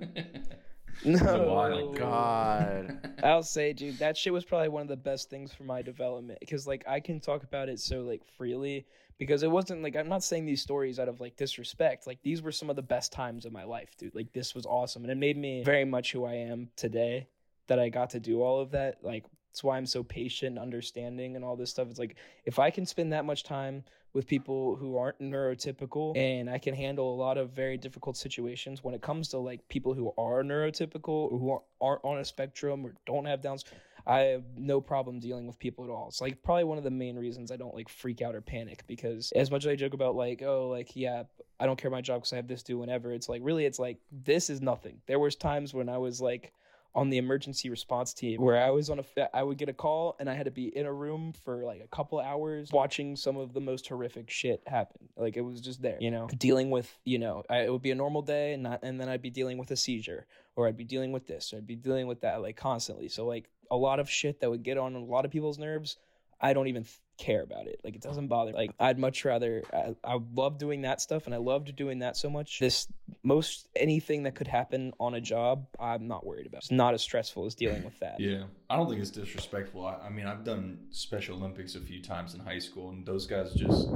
No, 1.05 1.43
wild. 1.43 1.73
Oh 1.73 1.93
God. 1.93 3.11
I'll 3.23 3.43
say, 3.43 3.71
dude, 3.71 3.99
that 3.99 4.17
shit 4.17 4.34
was 4.34 4.43
probably 4.43 4.69
one 4.69 4.82
of 4.82 4.88
the 4.88 4.97
best 4.97 5.30
things 5.30 5.53
for 5.53 5.61
my 5.61 5.84
development 5.84 6.39
because, 6.39 6.65
like, 6.65 6.84
I 6.88 6.99
can 6.99 7.19
talk 7.19 7.43
about 7.43 7.69
it 7.69 7.80
so 7.80 8.01
like 8.01 8.23
freely 8.36 8.88
because 9.19 9.43
it 9.43 9.51
wasn't 9.51 9.84
like 9.84 9.95
I'm 9.95 10.09
not 10.09 10.23
saying 10.23 10.47
these 10.47 10.63
stories 10.63 10.97
out 10.97 11.07
of 11.07 11.21
like 11.21 11.36
disrespect. 11.36 12.07
Like, 12.07 12.19
these 12.23 12.41
were 12.41 12.51
some 12.51 12.71
of 12.71 12.75
the 12.75 12.82
best 12.82 13.11
times 13.11 13.45
of 13.45 13.53
my 13.53 13.63
life, 13.63 13.95
dude. 13.95 14.15
Like, 14.15 14.34
this 14.34 14.55
was 14.55 14.65
awesome, 14.65 15.03
and 15.03 15.11
it 15.11 15.17
made 15.17 15.38
me 15.38 15.63
very 15.63 15.86
much 15.86 16.13
who 16.13 16.25
I 16.25 16.34
am 16.34 16.69
today. 16.75 17.28
That 17.67 17.78
I 17.78 17.89
got 17.89 18.09
to 18.11 18.19
do 18.19 18.41
all 18.41 18.59
of 18.59 18.71
that. 18.71 19.03
Like, 19.03 19.25
that's 19.58 19.64
why 19.64 19.78
I'm 19.78 19.88
so 19.88 20.03
patient, 20.03 20.49
and 20.49 20.60
understanding, 20.60 21.36
and 21.36 21.43
all 21.43 21.55
this 21.55 21.72
stuff. 21.72 21.88
It's 21.89 21.97
like 21.97 22.16
if 22.45 22.60
I 22.60 22.70
can 22.70 22.86
spend 22.86 23.12
that 23.14 23.26
much 23.26 23.43
time 23.43 23.84
with 24.14 24.28
people 24.28 24.76
who 24.76 24.97
aren't 24.97 25.20
neurotypical 25.20 26.16
and 26.16 26.47
I 26.47 26.60
can 26.60 26.76
handle 26.76 27.12
a 27.12 27.18
lot 27.18 27.39
of 27.39 27.49
very 27.51 27.76
difficult 27.76 28.18
situations 28.18 28.84
when 28.84 28.93
it 28.93 29.01
comes 29.01 29.30
to 29.30 29.39
like 29.39 29.68
people 29.68 29.95
who 29.95 30.14
are 30.16 30.43
neurotypical 30.43 31.10
or 31.10 31.39
who 31.39 31.51
are, 31.51 31.62
aren't 31.82 32.05
on 32.05 32.20
a 32.20 32.26
spectrum 32.26 32.86
or 32.86 32.93
don't 33.08 33.26
have 33.26 33.41
downs. 33.41 33.66
I 34.05 34.20
have 34.20 34.43
no 34.55 34.80
problem 34.80 35.20
dealing 35.20 35.47
with 35.47 35.58
people 35.58 35.84
at 35.86 35.89
all. 35.89 36.08
It's 36.08 36.22
like 36.22 36.41
probably 36.43 36.64
one 36.64 36.78
of 36.78 36.84
the 36.84 36.91
main 36.91 37.18
reasons 37.18 37.51
I 37.51 37.58
don't 37.58 37.74
like 37.74 37.89
freak 37.89 38.22
out 38.22 38.36
or 38.36 38.41
panic 38.41 38.84
because 38.86 39.32
as 39.36 39.49
much 39.49 39.66
as 39.66 39.72
I 39.72 39.76
joke 39.76 39.95
about 39.95 40.16
like, 40.16 40.43
oh, 40.43 40.70
like, 40.70 40.95
yeah, 40.95 41.24
I 41.60 41.66
don't 41.66 41.80
care 41.80 41.91
my 41.91 42.01
job 42.01 42.22
because 42.22 42.34
I 42.34 42.38
have 42.38 42.47
this 42.47 42.62
do 42.62 42.78
whenever, 42.78 43.12
it's 43.12 43.28
like 43.28 43.41
really, 43.43 43.66
it's 43.66 43.80
like 43.80 43.97
this 44.12 44.51
is 44.51 44.62
nothing. 44.62 45.01
There 45.08 45.20
was 45.20 45.36
times 45.36 45.74
when 45.74 45.89
I 45.89 45.97
was 45.97 46.22
like, 46.22 46.53
on 46.98 47.12
the 47.12 47.20
emergency 47.20 47.70
response 47.70 48.12
team 48.12 48.41
where 48.41 48.60
I 48.60 48.72
was 48.72 48.89
on 48.89 49.00
a 49.00 49.36
I 49.36 49.43
would 49.43 49.60
get 49.60 49.70
a 49.70 49.74
call 49.74 50.16
and 50.20 50.28
I 50.28 50.34
had 50.34 50.45
to 50.45 50.52
be 50.52 50.76
in 50.76 50.88
a 50.88 50.91
room 50.91 51.32
for 51.32 51.64
like 51.64 51.80
a 51.80 51.88
couple 51.88 52.20
hours 52.20 52.72
watching 52.72 53.16
some 53.16 53.38
of 53.38 53.54
the 53.54 53.62
most 53.62 53.88
horrific 53.88 54.32
shit 54.32 54.64
happen. 54.66 55.08
Like 55.16 55.38
it 55.38 55.41
was 55.41 55.62
just 55.62 55.84
there, 55.84 55.98
you 56.02 56.10
know, 56.10 56.28
dealing 56.36 56.72
with, 56.72 56.91
you 57.06 57.20
know, 57.20 57.43
I, 57.48 57.60
it 57.60 57.72
would 57.72 57.84
be 57.84 57.91
a 57.91 57.95
normal 57.95 58.24
day 58.24 58.54
and 58.54 58.64
not 58.64 58.80
and 58.82 59.00
then 59.00 59.10
I'd 59.10 59.22
be 59.22 59.30
dealing 59.30 59.60
with 59.60 59.70
a 59.70 59.78
seizure 59.78 60.26
or 60.56 60.68
I'd 60.68 60.76
be 60.76 60.86
dealing 60.86 61.12
with 61.12 61.28
this 61.28 61.54
or 61.54 61.58
I'd 61.58 61.68
be 61.68 61.76
dealing 61.76 62.08
with 62.08 62.22
that 62.22 62.41
like 62.41 62.58
constantly. 62.58 63.10
So 63.10 63.28
like 63.28 63.48
a 63.70 63.78
lot 63.78 64.00
of 64.00 64.10
shit 64.10 64.39
that 64.39 64.50
would 64.50 64.64
get 64.64 64.80
on 64.80 64.95
a 64.95 65.00
lot 65.00 65.24
of 65.24 65.30
people's 65.30 65.60
nerves, 65.60 65.98
I 66.41 66.54
don't 66.54 66.68
even 66.68 66.84
care 67.18 67.41
about 67.41 67.68
it. 67.68 67.82
Like 67.84 67.95
it 67.95 68.01
doesn't 68.01 68.28
bother. 68.28 68.51
Like 68.51 68.72
I'd 68.80 68.99
much 68.99 69.26
rather. 69.26 69.63
I, 69.74 69.95
I 70.03 70.20
love 70.34 70.57
doing 70.57 70.82
that 70.82 71.01
stuff, 71.01 71.26
and 71.26 71.36
I 71.36 71.38
loved 71.38 71.76
doing 71.76 71.99
that 71.99 72.18
so 72.18 72.30
much. 72.30 72.59
This 72.59 72.88
most 73.24 73.68
anything 73.76 74.24
that 74.24 74.36
could 74.36 74.47
happen 74.47 74.93
on 74.99 75.15
a 75.15 75.22
job, 75.22 75.68
I'm 75.80 76.07
not 76.07 76.26
worried 76.26 76.47
about. 76.47 76.59
It's 76.59 76.72
not 76.72 76.93
as 76.93 77.01
stressful 77.01 77.45
as 77.45 77.55
dealing 77.55 77.84
with 77.84 77.99
that. 77.99 78.20
Yeah, 78.20 78.43
I 78.70 78.76
don't 78.76 78.89
think 78.89 79.01
it's 79.01 79.11
disrespectful. 79.11 79.86
I, 79.86 79.95
I 80.05 80.09
mean, 80.09 80.26
I've 80.26 80.43
done 80.43 80.80
Special 80.91 81.38
Olympics 81.38 81.76
a 81.76 81.82
few 81.82 82.01
times 82.01 82.34
in 82.34 82.39
high 82.39 82.59
school, 82.59 82.89
and 82.89 83.05
those 83.05 83.26
guys 83.26 83.53
just 83.53 83.88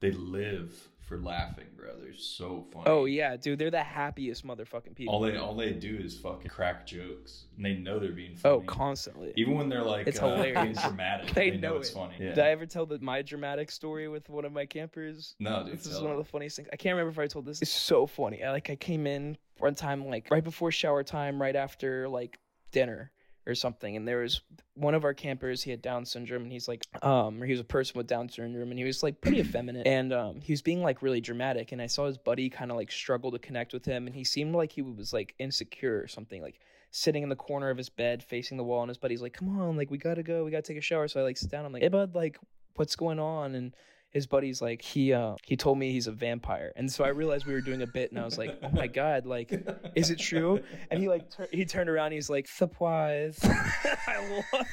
they 0.00 0.10
live 0.10 0.88
for 1.06 1.18
laughing, 1.18 1.66
bro. 1.76 1.90
They're 2.00 2.14
so 2.14 2.66
funny. 2.72 2.84
Oh 2.86 3.04
yeah, 3.04 3.36
dude, 3.36 3.58
they're 3.58 3.70
the 3.70 3.82
happiest 3.82 4.46
motherfucking 4.46 4.94
people. 4.94 5.14
All 5.14 5.20
they 5.20 5.36
all 5.36 5.54
they 5.54 5.72
do 5.72 5.96
is 6.02 6.18
fucking 6.18 6.48
crack 6.50 6.86
jokes, 6.86 7.44
and 7.56 7.64
they 7.64 7.74
know 7.74 7.98
they're 7.98 8.12
being 8.12 8.36
funny. 8.36 8.54
oh, 8.56 8.60
constantly. 8.62 9.32
even 9.36 9.54
when 9.56 9.68
they're 9.68 9.82
like 9.82 10.06
It's 10.06 10.18
uh, 10.20 10.28
hilarious. 10.36 10.80
dramatic, 10.82 11.30
They 11.34 11.50
they, 11.50 11.56
know, 11.58 11.70
know 11.70 11.76
it's 11.76 11.90
it. 11.90 11.94
funny. 11.94 12.14
Did 12.18 12.38
I 12.38 12.48
ever 12.50 12.66
tell 12.66 12.86
the, 12.86 12.98
my 13.00 13.22
dramatic 13.22 13.70
story 13.70 14.08
with 14.08 14.28
one 14.28 14.44
of 14.44 14.52
my 14.52 14.66
campers? 14.66 15.34
No, 15.38 15.64
dude. 15.64 15.74
This 15.78 15.86
is 15.86 16.00
one 16.00 16.12
of 16.12 16.18
the 16.18 16.24
funniest 16.24 16.56
things. 16.56 16.68
I 16.72 16.76
can't 16.76 16.96
remember 16.96 17.10
if 17.10 17.24
I 17.24 17.28
told 17.30 17.46
this. 17.46 17.60
It's 17.62 17.70
so 17.70 18.06
funny. 18.06 18.42
I, 18.42 18.50
like 18.52 18.70
I 18.70 18.76
came 18.76 19.06
in 19.06 19.36
one 19.58 19.74
time, 19.74 20.06
like 20.06 20.28
right 20.30 20.42
before 20.44 20.72
shower 20.72 21.02
time, 21.02 21.40
right 21.40 21.56
after 21.56 22.08
like 22.08 22.38
dinner 22.72 23.10
or 23.46 23.54
something, 23.54 23.96
and 23.96 24.08
there 24.08 24.20
was 24.20 24.40
one 24.74 24.94
of 24.94 25.04
our 25.04 25.14
campers. 25.14 25.62
He 25.62 25.70
had 25.70 25.82
Down 25.82 26.04
syndrome, 26.04 26.42
and 26.42 26.52
he's 26.52 26.66
like, 26.68 26.84
um, 27.02 27.42
or 27.42 27.46
he 27.46 27.52
was 27.52 27.60
a 27.60 27.64
person 27.64 27.98
with 27.98 28.06
Down 28.06 28.28
syndrome, 28.28 28.70
and 28.70 28.78
he 28.78 28.84
was 28.84 29.02
like 29.02 29.20
pretty 29.20 29.38
effeminate, 29.40 29.86
and 29.86 30.12
um, 30.12 30.40
he 30.40 30.52
was 30.52 30.62
being 30.62 30.82
like 30.82 31.02
really 31.02 31.20
dramatic. 31.20 31.72
And 31.72 31.80
I 31.82 31.86
saw 31.86 32.06
his 32.06 32.18
buddy 32.18 32.48
kind 32.48 32.70
of 32.70 32.76
like 32.76 32.90
struggle 32.90 33.30
to 33.32 33.38
connect 33.38 33.72
with 33.72 33.84
him, 33.84 34.06
and 34.06 34.14
he 34.14 34.24
seemed 34.24 34.54
like 34.54 34.72
he 34.72 34.82
was 34.82 35.12
like 35.12 35.34
insecure 35.38 36.00
or 36.00 36.08
something, 36.08 36.40
like 36.42 36.58
sitting 36.90 37.22
in 37.22 37.28
the 37.28 37.36
corner 37.36 37.70
of 37.70 37.76
his 37.76 37.88
bed 37.88 38.22
facing 38.22 38.56
the 38.56 38.64
wall, 38.64 38.82
and 38.82 38.88
his 38.88 38.98
buddy's 38.98 39.22
like, 39.22 39.34
"Come 39.34 39.58
on, 39.60 39.76
like 39.76 39.90
we 39.90 39.98
gotta 39.98 40.22
go, 40.22 40.44
we 40.44 40.50
gotta 40.50 40.62
take 40.62 40.78
a 40.78 40.82
shower." 40.82 41.08
So 41.08 41.20
I 41.20 41.22
like 41.22 41.36
sit 41.36 41.50
down. 41.50 41.64
I'm 41.64 41.72
like, 41.72 41.82
"Hey, 41.82 41.88
bud, 41.88 42.14
like 42.14 42.38
what's 42.76 42.96
going 42.96 43.18
on?" 43.18 43.54
And 43.54 43.74
his 44.14 44.26
buddy's 44.28 44.62
like 44.62 44.80
he 44.80 45.12
uh 45.12 45.34
he 45.42 45.56
told 45.56 45.76
me 45.76 45.90
he's 45.90 46.06
a 46.06 46.12
vampire. 46.12 46.72
And 46.76 46.90
so 46.90 47.04
i 47.04 47.08
realized 47.08 47.44
we 47.46 47.52
were 47.52 47.60
doing 47.60 47.82
a 47.82 47.86
bit 47.86 48.10
and 48.12 48.18
i 48.20 48.24
was 48.24 48.38
like 48.38 48.56
oh 48.62 48.70
my 48.70 48.86
god 48.86 49.26
like 49.26 49.52
is 49.96 50.10
it 50.10 50.18
true? 50.20 50.60
And 50.90 51.00
he 51.00 51.08
like 51.08 51.28
tur- 51.30 51.48
he 51.52 51.64
turned 51.64 51.90
around 51.90 52.06
and 52.06 52.14
he's 52.14 52.30
like 52.30 52.46
supplies 52.48 53.38
i 53.44 54.42
lost 54.54 54.70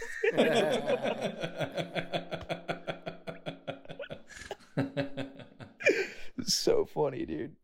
so 6.46 6.86
funny 6.86 7.26
dude. 7.26 7.56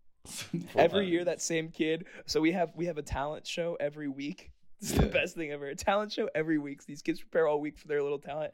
Every 0.76 1.08
year 1.08 1.24
that 1.26 1.42
same 1.42 1.70
kid 1.70 2.06
so 2.26 2.42
we 2.42 2.52
have 2.52 2.72
we 2.76 2.88
have 2.88 2.98
a 2.98 3.04
talent 3.04 3.46
show 3.48 3.78
every 3.80 4.08
week. 4.08 4.52
It's 4.82 4.92
the 4.92 5.06
best 5.08 5.36
thing 5.36 5.52
ever. 5.52 5.68
A 5.68 5.76
talent 5.76 6.12
show 6.12 6.30
every 6.36 6.60
week. 6.60 6.86
These 6.86 7.02
kids 7.02 7.20
prepare 7.20 7.48
all 7.48 7.60
week 7.60 7.78
for 7.78 7.88
their 7.88 8.04
little 8.04 8.20
talent 8.20 8.54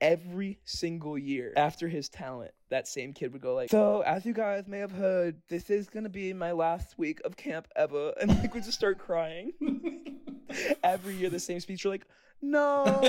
every 0.00 0.58
single 0.64 1.16
year 1.16 1.52
after 1.56 1.88
his 1.88 2.08
talent 2.08 2.50
that 2.68 2.86
same 2.88 3.12
kid 3.12 3.32
would 3.32 3.40
go 3.40 3.54
like 3.54 3.70
so 3.70 4.02
as 4.02 4.26
you 4.26 4.32
guys 4.32 4.66
may 4.66 4.78
have 4.78 4.90
heard 4.90 5.36
this 5.48 5.70
is 5.70 5.88
gonna 5.88 6.08
be 6.08 6.32
my 6.32 6.52
last 6.52 6.98
week 6.98 7.20
of 7.24 7.36
camp 7.36 7.68
ever. 7.76 8.12
And 8.20 8.30
like 8.30 8.54
we 8.54 8.60
just 8.60 8.72
start 8.72 8.98
crying. 8.98 9.52
Every 10.82 11.14
year 11.16 11.30
the 11.30 11.40
same 11.40 11.60
speech 11.60 11.84
you're 11.84 11.92
like 11.92 12.06
no. 12.40 12.84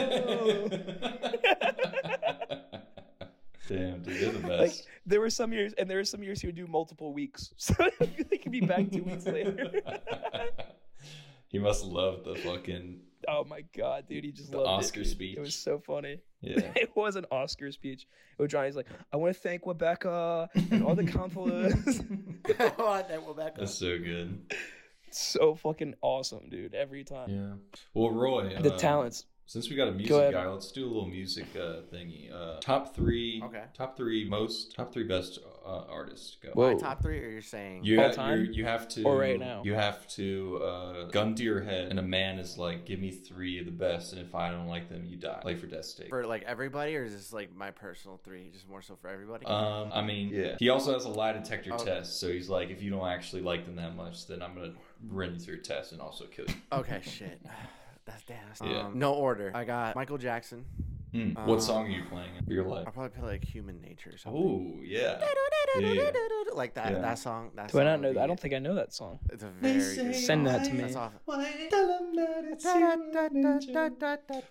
Damn, 3.68 4.04
dude, 4.04 4.22
they're 4.22 4.32
the 4.32 4.58
like 4.58 4.74
there 5.06 5.20
were 5.20 5.30
some 5.30 5.52
years 5.52 5.74
and 5.78 5.90
there 5.90 5.98
were 5.98 6.06
some 6.06 6.22
years 6.24 6.40
he 6.40 6.48
would 6.48 6.56
do 6.56 6.68
multiple 6.68 7.14
weeks. 7.14 7.54
So 7.58 7.74
he 8.30 8.38
could 8.38 8.52
be 8.52 8.62
back 8.62 8.92
two 8.92 9.04
weeks 9.04 9.26
later. 9.26 9.72
He 11.48 11.60
must 11.60 11.84
love 11.86 12.24
the 12.24 12.36
fucking 12.36 13.00
oh 13.28 13.44
my 13.44 13.64
god 13.78 14.08
dude 14.08 14.24
he 14.24 14.32
just 14.32 14.52
The 14.52 14.58
loved 14.58 14.86
Oscar 14.86 15.02
it, 15.02 15.08
speech. 15.08 15.38
it 15.38 15.42
was 15.42 15.56
so 15.56 15.80
funny 15.80 16.20
yeah. 16.42 16.72
it 16.76 16.96
was 16.96 17.16
an 17.16 17.26
Oscar 17.32 17.72
speech. 17.72 18.06
It 18.38 18.42
was 18.42 18.52
Johnny's 18.52 18.76
like, 18.76 18.86
I 19.12 19.18
want 19.18 19.34
to 19.34 19.40
thank 19.42 19.66
Rebecca 19.66 20.48
and 20.70 20.84
all 20.84 20.94
the 20.94 21.04
counselors. 21.12 21.74
That's 22.58 23.74
so 23.74 23.98
good. 23.98 24.54
so 25.10 25.56
fucking 25.56 25.96
awesome, 26.02 26.50
dude. 26.50 26.76
Every 26.76 27.04
time. 27.04 27.30
Yeah. 27.30 27.54
Well, 27.96 28.12
Roy, 28.12 28.56
The 28.62 28.74
uh, 28.74 28.78
talents. 28.78 29.26
Since 29.48 29.70
we 29.70 29.76
got 29.76 29.88
a 29.88 29.92
music 29.92 30.12
ahead. 30.16 30.34
guy, 30.34 30.48
let's 30.48 30.72
do 30.72 30.86
a 30.86 30.88
little 30.88 31.06
music 31.06 31.46
uh, 31.56 31.82
thingy. 31.94 32.34
Uh, 32.34 32.60
top 32.62 32.96
three. 32.96 33.42
Okay. 33.46 33.64
Top 33.76 33.96
three 33.96 34.28
most. 34.28 34.76
Top 34.76 34.92
three 34.92 35.04
best 35.04 35.38
uh, 35.64 35.84
artists. 35.88 36.38
Go. 36.42 36.50
Whoa. 36.54 36.74
My 36.74 36.80
top 36.80 37.04
three, 37.04 37.20
or 37.24 37.30
you're 37.30 37.42
saying? 37.44 37.84
You, 37.84 38.02
All 38.02 38.08
ha- 38.08 38.14
time? 38.14 38.48
you're- 38.52 38.68
have 38.68 38.88
to. 38.90 39.04
Or 39.04 39.18
right 39.20 39.40
now? 39.40 39.62
You 39.64 39.76
have 39.76 40.08
to 40.16 40.60
uh, 40.64 41.04
gun 41.12 41.36
to 41.36 41.44
your 41.44 41.62
head, 41.62 41.90
and 41.90 42.00
a 42.00 42.02
man 42.02 42.40
is 42.40 42.58
like, 42.58 42.86
"Give 42.86 43.00
me 43.00 43.12
three 43.12 43.60
of 43.60 43.66
the 43.66 43.72
best, 43.72 44.14
and 44.14 44.22
if 44.22 44.34
I 44.34 44.50
don't 44.50 44.68
like 44.68 44.90
them, 44.90 45.06
you 45.06 45.16
die." 45.18 45.42
Like 45.46 45.60
for 45.60 45.68
death 45.68 45.86
stake. 45.86 46.10
For 46.10 46.26
like 46.26 46.42
everybody, 46.44 46.96
or 46.98 47.04
is 47.06 47.14
this 47.14 47.32
like 47.32 47.56
my 47.56 47.70
personal 47.70 48.20
three? 48.24 48.50
Just 48.52 48.68
more 48.68 48.82
so 48.82 48.96
for 48.96 49.10
everybody. 49.10 49.46
Um, 49.46 49.92
I 49.94 50.02
mean, 50.02 50.30
yeah. 50.34 50.56
He 50.60 50.70
also 50.70 50.92
has 50.94 51.06
a 51.06 51.10
lie 51.10 51.34
detector 51.34 51.72
Okay. 51.74 51.86
test, 51.86 52.20
so 52.20 52.30
he's 52.30 52.50
like, 52.50 52.72
if 52.72 52.82
you 52.82 52.90
don't 52.90 53.08
actually 53.08 53.44
like 53.44 53.66
them 53.66 53.76
that 53.76 53.96
much, 53.96 54.26
then 54.26 54.42
I'm 54.42 54.56
gonna 54.56 54.74
run 55.08 55.34
you 55.36 55.40
through 55.40 55.56
a 55.56 55.60
test 55.60 55.92
and 55.92 56.02
also 56.02 56.26
kill 56.26 56.46
you. 56.48 56.56
okay, 56.72 57.00
shit. 57.04 57.40
That's 58.06 58.24
damn. 58.24 58.38
that's- 58.48 58.62
Yeah. 58.64 58.86
Um, 58.88 59.00
no 59.00 59.14
order. 59.14 59.52
I 59.54 59.64
got 59.66 59.96
Michael 59.96 60.18
Jackson. 60.18 60.66
Hmm. 61.12 61.32
Um, 61.38 61.48
what 61.48 61.62
song 61.64 61.86
are 61.86 61.90
you 61.90 62.04
playing 62.10 62.30
for 62.46 62.52
your 62.52 62.66
life? 62.66 62.84
I'll 62.88 62.92
probably 62.92 63.18
play 63.18 63.30
like 63.32 63.44
Human 63.46 63.82
Nature 63.82 64.12
or 64.14 64.18
something. 64.18 64.42
Oh 64.42 64.82
yeah. 64.84 65.24
Yeah, 65.80 65.92
yeah. 65.94 66.12
Like 66.56 66.74
that. 66.76 66.92
Yeah. 66.94 67.00
That 67.00 67.20
song. 67.20 67.52
That 67.56 67.70
Do 67.72 67.80
I 67.82 67.84
not 67.84 68.00
know? 68.00 68.14
be- 68.14 68.20
I 68.20 68.28
don't 68.28 68.40
think 68.40 68.54
I 68.54 68.60
know 68.60 68.76
that 68.76 68.94
song. 68.94 69.20
It's 69.30 69.44
a 69.44 69.48
very 69.48 69.96
good 69.96 70.16
Send 70.16 70.48
that 70.48 70.64
to 70.66 70.72
me. 70.74 70.82
That's 70.84 70.96
off. 70.96 71.12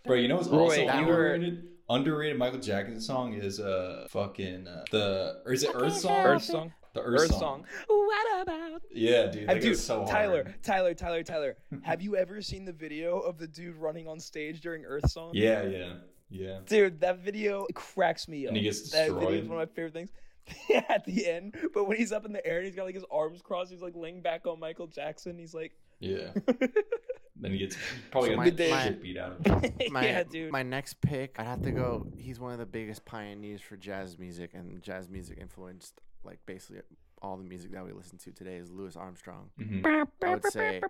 Bro, 0.05 0.17
you 0.17 0.29
know 0.29 0.37
what's 0.37 0.49
Roy, 0.49 0.61
also 0.65 0.81
you 0.81 0.87
were- 0.87 1.33
underrated? 1.35 1.69
Underrated 1.89 2.39
Michael 2.39 2.61
Jackson 2.61 2.99
song 3.01 3.35
is 3.35 3.61
uh 3.61 4.07
fucking 4.11 4.67
uh, 4.67 4.85
the 4.91 5.43
or 5.45 5.53
is 5.53 5.63
it 5.65 5.71
Earth 5.75 5.95
song? 5.97 6.25
Earth 6.27 6.43
song. 6.43 6.73
The 6.95 7.01
Earth, 7.03 7.21
Earth 7.23 7.31
song. 7.33 7.41
song. 7.41 7.65
What 7.89 8.43
about? 8.43 8.83
Yeah, 8.93 9.27
dude, 9.27 9.49
that 9.49 9.55
Have, 9.55 9.63
dude, 9.63 9.73
goes 9.73 9.85
so 9.85 9.99
hard. 9.99 10.09
Tyler, 10.09 10.55
Tyler, 10.63 10.95
Tyler, 10.95 11.23
Tyler. 11.23 11.57
have 11.83 12.01
you 12.01 12.17
ever 12.17 12.41
seen 12.41 12.65
the 12.65 12.73
video 12.73 13.19
of 13.19 13.37
the 13.39 13.47
dude 13.47 13.77
running 13.77 14.07
on 14.09 14.19
stage 14.21 14.61
during 14.61 14.85
Earth 14.85 15.11
song? 15.11 15.31
Yeah, 15.35 15.65
yeah, 15.65 15.95
yeah. 16.31 16.59
Dude, 16.67 17.01
that 17.01 17.19
video 17.19 17.67
cracks 17.75 18.29
me 18.29 18.47
up. 18.47 18.49
And 18.49 18.57
he 18.57 18.63
gets 18.63 18.81
destroyed. 18.83 19.09
That 19.11 19.21
video 19.21 19.43
is 19.43 19.49
one 19.49 19.61
of 19.61 19.69
my 19.69 19.75
favorite 19.75 19.93
things. 19.93 20.11
At 20.89 21.05
the 21.07 21.27
end, 21.27 21.55
but 21.73 21.89
when 21.89 21.97
he's 21.97 22.13
up 22.13 22.27
in 22.27 22.33
the 22.33 22.47
air 22.47 22.59
and 22.59 22.67
he's 22.67 22.75
got 22.77 22.85
like 22.85 22.95
his 22.95 23.05
arms 23.11 23.41
crossed, 23.43 23.71
he's 23.73 23.81
like 23.81 23.95
laying 23.97 24.21
back 24.21 24.47
on 24.47 24.61
Michael 24.61 24.87
Jackson. 24.87 25.39
He's 25.39 25.55
like, 25.55 25.73
Yeah. 26.01 26.33
then 27.37 27.51
he 27.51 27.57
gets 27.59 27.77
probably 28.11 28.29
So 28.31 28.37
gonna 28.37 28.37
my- 28.37 28.51
get 28.51 28.57
the 28.59 28.71
my- 28.71 28.83
shit 28.85 29.03
beat 29.03 29.17
out 29.17 29.33
of 29.33 29.47
him. 29.63 29.73
My, 29.93 30.05
yeah, 30.05 30.23
dude. 30.23 30.53
My 30.53 30.63
next 30.63 31.01
pick, 31.01 31.37
I'd 31.39 31.47
have 31.47 31.63
to 31.63 31.71
go. 31.71 32.07
He's 32.19 32.39
one 32.39 32.53
of 32.53 32.59
the 32.59 32.67
biggest 32.67 33.07
pioneers 33.07 33.63
for 33.63 33.77
jazz 33.79 34.19
music, 34.19 34.51
and 34.53 34.83
jazz 34.83 35.09
music 35.09 35.39
influenced 35.41 36.01
like 36.25 36.39
basically 36.47 36.83
all 37.23 37.37
the 37.37 37.45
music 37.45 37.73
that 37.73 37.85
we 37.85 37.93
listen 37.93 38.19
to 38.19 38.33
today 38.33 38.57
is 38.57 38.71
Louis 38.71 38.97
Armstrong. 38.97 39.51
Mhm. 39.59 40.07
I 40.25 40.29
would 40.35 40.45
say 40.53 40.81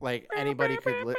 like 0.00 0.28
anybody 0.36 0.76
could 0.76 1.04
li- 1.04 1.14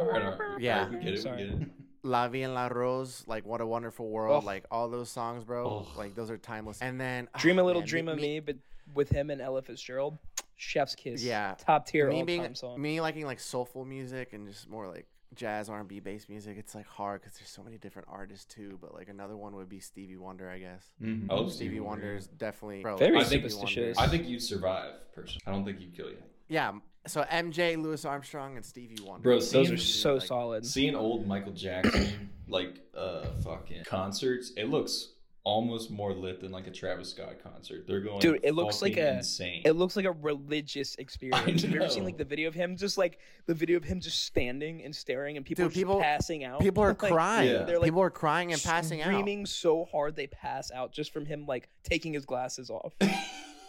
All 0.00 0.06
right, 0.06 0.22
all 0.22 0.38
right. 0.38 0.60
Yeah. 0.60 0.88
we 0.88 0.96
get 0.98 1.14
it. 1.14 1.22
Sorry. 1.22 1.44
We 1.44 1.50
get 1.50 1.62
it. 1.62 1.68
La 2.02 2.28
Vie 2.28 2.42
en 2.42 2.52
la 2.52 2.66
Rose, 2.66 3.24
like 3.26 3.46
What 3.46 3.60
a 3.62 3.66
Wonderful 3.66 4.10
World, 4.10 4.42
Oh. 4.42 4.46
like 4.46 4.64
all 4.70 4.88
those 4.90 5.08
songs, 5.08 5.44
bro. 5.44 5.66
Oh. 5.66 5.86
Like 5.98 6.14
those 6.14 6.30
are 6.30 6.36
timeless. 6.36 6.82
And 6.82 7.00
then 7.00 7.28
Dream 7.38 7.58
a 7.58 7.62
ah, 7.62 7.66
little 7.66 7.80
man, 7.82 7.88
dream 7.88 8.04
me- 8.06 8.12
of 8.12 8.16
me- 8.18 8.22
me, 8.22 8.40
but 8.40 8.56
with 8.94 9.08
him 9.08 9.30
and 9.30 9.40
Ella 9.40 9.62
Fitzgerald. 9.62 10.18
Chef's 10.56 10.94
Kiss. 10.94 11.22
Yeah. 11.22 11.54
Top 11.58 11.86
tier 11.86 12.08
me 12.08 12.22
being 12.22 12.42
time 12.42 12.54
song. 12.54 12.80
me 12.80 13.00
liking 13.00 13.24
like 13.24 13.40
soulful 13.40 13.84
music 13.84 14.32
and 14.34 14.46
just 14.46 14.68
more 14.68 14.86
like 14.86 15.06
jazz 15.34 15.68
R 15.68 15.80
and 15.80 15.88
B 15.88 16.00
based 16.00 16.28
music. 16.28 16.56
It's 16.58 16.74
like 16.74 16.86
hard 16.86 17.20
because 17.22 17.38
there's 17.38 17.50
so 17.50 17.62
many 17.62 17.78
different 17.78 18.08
artists 18.10 18.44
too. 18.52 18.78
But 18.80 18.94
like 18.94 19.08
another 19.08 19.36
one 19.36 19.54
would 19.56 19.68
be 19.68 19.80
Stevie 19.80 20.16
Wonder, 20.16 20.48
I 20.50 20.58
guess. 20.58 20.92
Mhm. 21.02 21.26
I 21.30 21.34
love 21.34 21.52
Stevie 21.52 21.80
Wonder 21.80 22.16
is 22.16 22.26
definitely 22.26 22.82
bro, 22.82 22.96
Very 22.96 23.16
I 23.18 23.24
think- 23.24 23.42
superstitious. 23.50 23.98
I 23.98 24.06
think 24.08 24.26
you'd 24.28 24.42
survive, 24.42 24.94
personally. 25.14 25.42
I 25.46 25.50
don't 25.52 25.64
think 25.64 25.80
you'd 25.80 25.94
kill 25.94 26.08
you. 26.10 26.22
Yeah. 26.48 26.72
So 27.06 27.22
MJ, 27.24 27.76
Louis 27.76 28.02
Armstrong, 28.04 28.56
and 28.56 28.64
Stevie 28.64 29.02
Wonder. 29.02 29.22
Bro, 29.22 29.34
Those 29.40 29.50
seeing- 29.50 29.72
are 29.72 29.76
so 29.76 30.14
like, 30.14 30.22
solid. 30.22 30.66
Seeing 30.66 30.94
old 30.94 31.26
Michael 31.26 31.52
Jackson 31.52 32.30
like 32.48 32.80
uh 32.94 33.26
fucking 33.42 33.84
concerts, 33.84 34.52
it 34.56 34.68
looks 34.70 35.13
almost 35.44 35.90
more 35.90 36.12
lit 36.14 36.40
than 36.40 36.50
like 36.50 36.66
a 36.66 36.70
Travis 36.70 37.10
Scott 37.10 37.34
concert. 37.42 37.86
They're 37.86 38.00
going 38.00 38.18
Dude, 38.18 38.40
it 38.42 38.54
looks 38.54 38.80
like 38.80 38.96
a- 38.96 39.18
insane. 39.18 39.60
It 39.64 39.72
looks 39.72 39.94
like 39.94 40.06
a 40.06 40.12
religious 40.12 40.94
experience. 40.96 41.62
Have 41.62 41.70
you 41.70 41.80
ever 41.80 41.90
seen 41.90 42.02
like 42.04 42.16
the 42.16 42.24
video 42.24 42.48
of 42.48 42.54
him 42.54 42.76
just 42.76 42.96
like 42.96 43.18
the 43.46 43.52
video 43.54 43.76
of 43.76 43.84
him 43.84 44.00
just 44.00 44.24
standing 44.24 44.82
and 44.82 44.96
staring 44.96 45.36
and 45.36 45.44
people, 45.44 45.66
Dude, 45.66 45.72
just 45.74 45.80
people- 45.80 46.00
passing 46.00 46.44
out? 46.44 46.60
People 46.60 46.82
are 46.82 46.88
Like, 47.00 47.12
crying. 47.12 47.50
Yeah. 47.50 47.62
They're 47.64 47.78
like 47.78 47.88
people 47.88 48.02
are 48.02 48.10
crying 48.10 48.52
and 48.52 48.62
passing 48.62 49.02
out. 49.02 49.06
screaming 49.08 49.44
so 49.44 49.84
hard 49.84 50.16
they 50.16 50.26
pass 50.28 50.70
out 50.72 50.92
just 50.92 51.12
from 51.12 51.26
him 51.26 51.44
like 51.46 51.68
taking 51.82 52.14
his 52.14 52.24
glasses 52.24 52.70
off. 52.70 52.94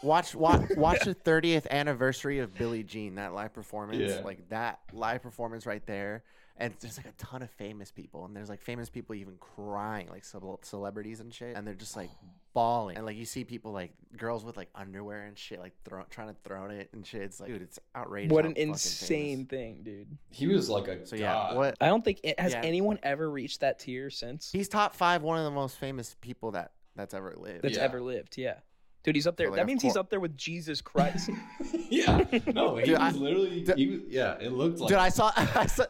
Watch 0.01 0.35
watch 0.35 0.61
watch 0.77 1.03
the 1.03 1.15
30th 1.15 1.67
anniversary 1.71 2.37
of 2.39 2.53
Billie 2.53 2.83
Jean, 2.83 3.15
that 3.15 3.33
live 3.33 3.53
performance. 3.53 4.13
Yeah. 4.13 4.21
Like 4.23 4.47
that 4.49 4.79
live 4.93 5.23
performance 5.23 5.65
right 5.65 5.83
there. 5.87 6.23
And 6.57 6.73
there's 6.79 6.95
like 6.95 7.05
a 7.05 7.11
ton 7.17 7.41
of 7.41 7.49
famous 7.51 7.91
people, 7.91 8.23
and 8.25 8.33
there's 8.33 8.47
like 8.47 8.61
famous 8.61 8.89
people 8.89 9.13
even 9.15 9.35
crying, 9.39 10.07
like 10.09 10.23
ce- 10.23 10.35
celebrities 10.61 11.19
and 11.19 11.33
shit, 11.33 11.55
and 11.55 11.67
they're 11.67 11.73
just 11.73 11.97
like 11.97 12.09
oh. 12.13 12.27
bawling. 12.53 12.95
And 12.95 13.05
like 13.05 13.17
you 13.17 13.25
see 13.25 13.43
people 13.43 13.73
like 13.73 13.91
girls 14.15 14.45
with 14.45 14.55
like 14.55 14.69
underwear 14.73 15.23
and 15.23 15.37
shit, 15.37 15.59
like 15.59 15.73
throw, 15.83 16.03
trying 16.09 16.29
to 16.29 16.35
throw 16.45 16.67
it 16.67 16.89
and 16.93 17.05
shit. 17.05 17.23
It's 17.23 17.41
like, 17.41 17.49
dude, 17.49 17.61
it's 17.61 17.77
outrageous. 17.93 18.31
what 18.31 18.45
an 18.45 18.53
insane 18.55 19.45
famous. 19.45 19.49
thing, 19.49 19.79
dude. 19.83 20.17
he 20.29 20.47
was 20.47 20.69
like 20.69 20.87
a 20.87 21.05
So 21.05 21.17
yeah, 21.17 21.33
god. 21.33 21.55
what 21.57 21.77
I 21.81 21.87
don't 21.87 22.05
think 22.05 22.21
it 22.23 22.39
has 22.39 22.53
Yeah. 22.53 22.61
anyone 22.63 22.99
ever 23.03 23.29
reached 23.29 23.59
that 23.59 23.79
tier 23.79 24.09
since 24.09 24.49
he's 24.49 24.69
top 24.69 24.95
five, 24.95 25.23
one 25.23 25.37
of 25.37 25.43
the 25.43 25.51
most 25.51 25.77
famous 25.77 26.15
people 26.21 26.51
that 26.51 26.71
that's 26.95 27.13
ever 27.13 27.33
lived. 27.37 27.63
that's 27.63 27.75
Yeah. 27.75 27.83
ever 27.83 27.99
lived. 27.99 28.37
Yeah. 28.37 28.55
Dude, 29.03 29.15
he's 29.15 29.27
up 29.27 29.35
there. 29.37 29.47
So, 29.47 29.51
like, 29.51 29.57
that 29.57 29.61
of 29.63 29.67
means 29.67 29.83
he's 29.83 29.97
up 29.97 30.09
there 30.09 30.19
with 30.19 30.35
Jesus 30.35 30.81
Christ. 30.81 31.29
yeah. 31.89 32.23
No, 32.47 32.77
he 32.77 32.85
Dude, 32.85 32.95
I- 32.95 33.09
was 33.09 33.17
literally 33.17 33.61
Dude- 33.61 33.77
he 33.77 33.87
was 33.87 33.99
yeah, 34.07 34.37
it 34.39 34.51
looked 34.53 34.79
like 34.79 34.87
Dude, 34.89 34.97
I 34.97 35.09
saw, 35.09 35.31
I 35.35 35.67
saw, 35.67 35.85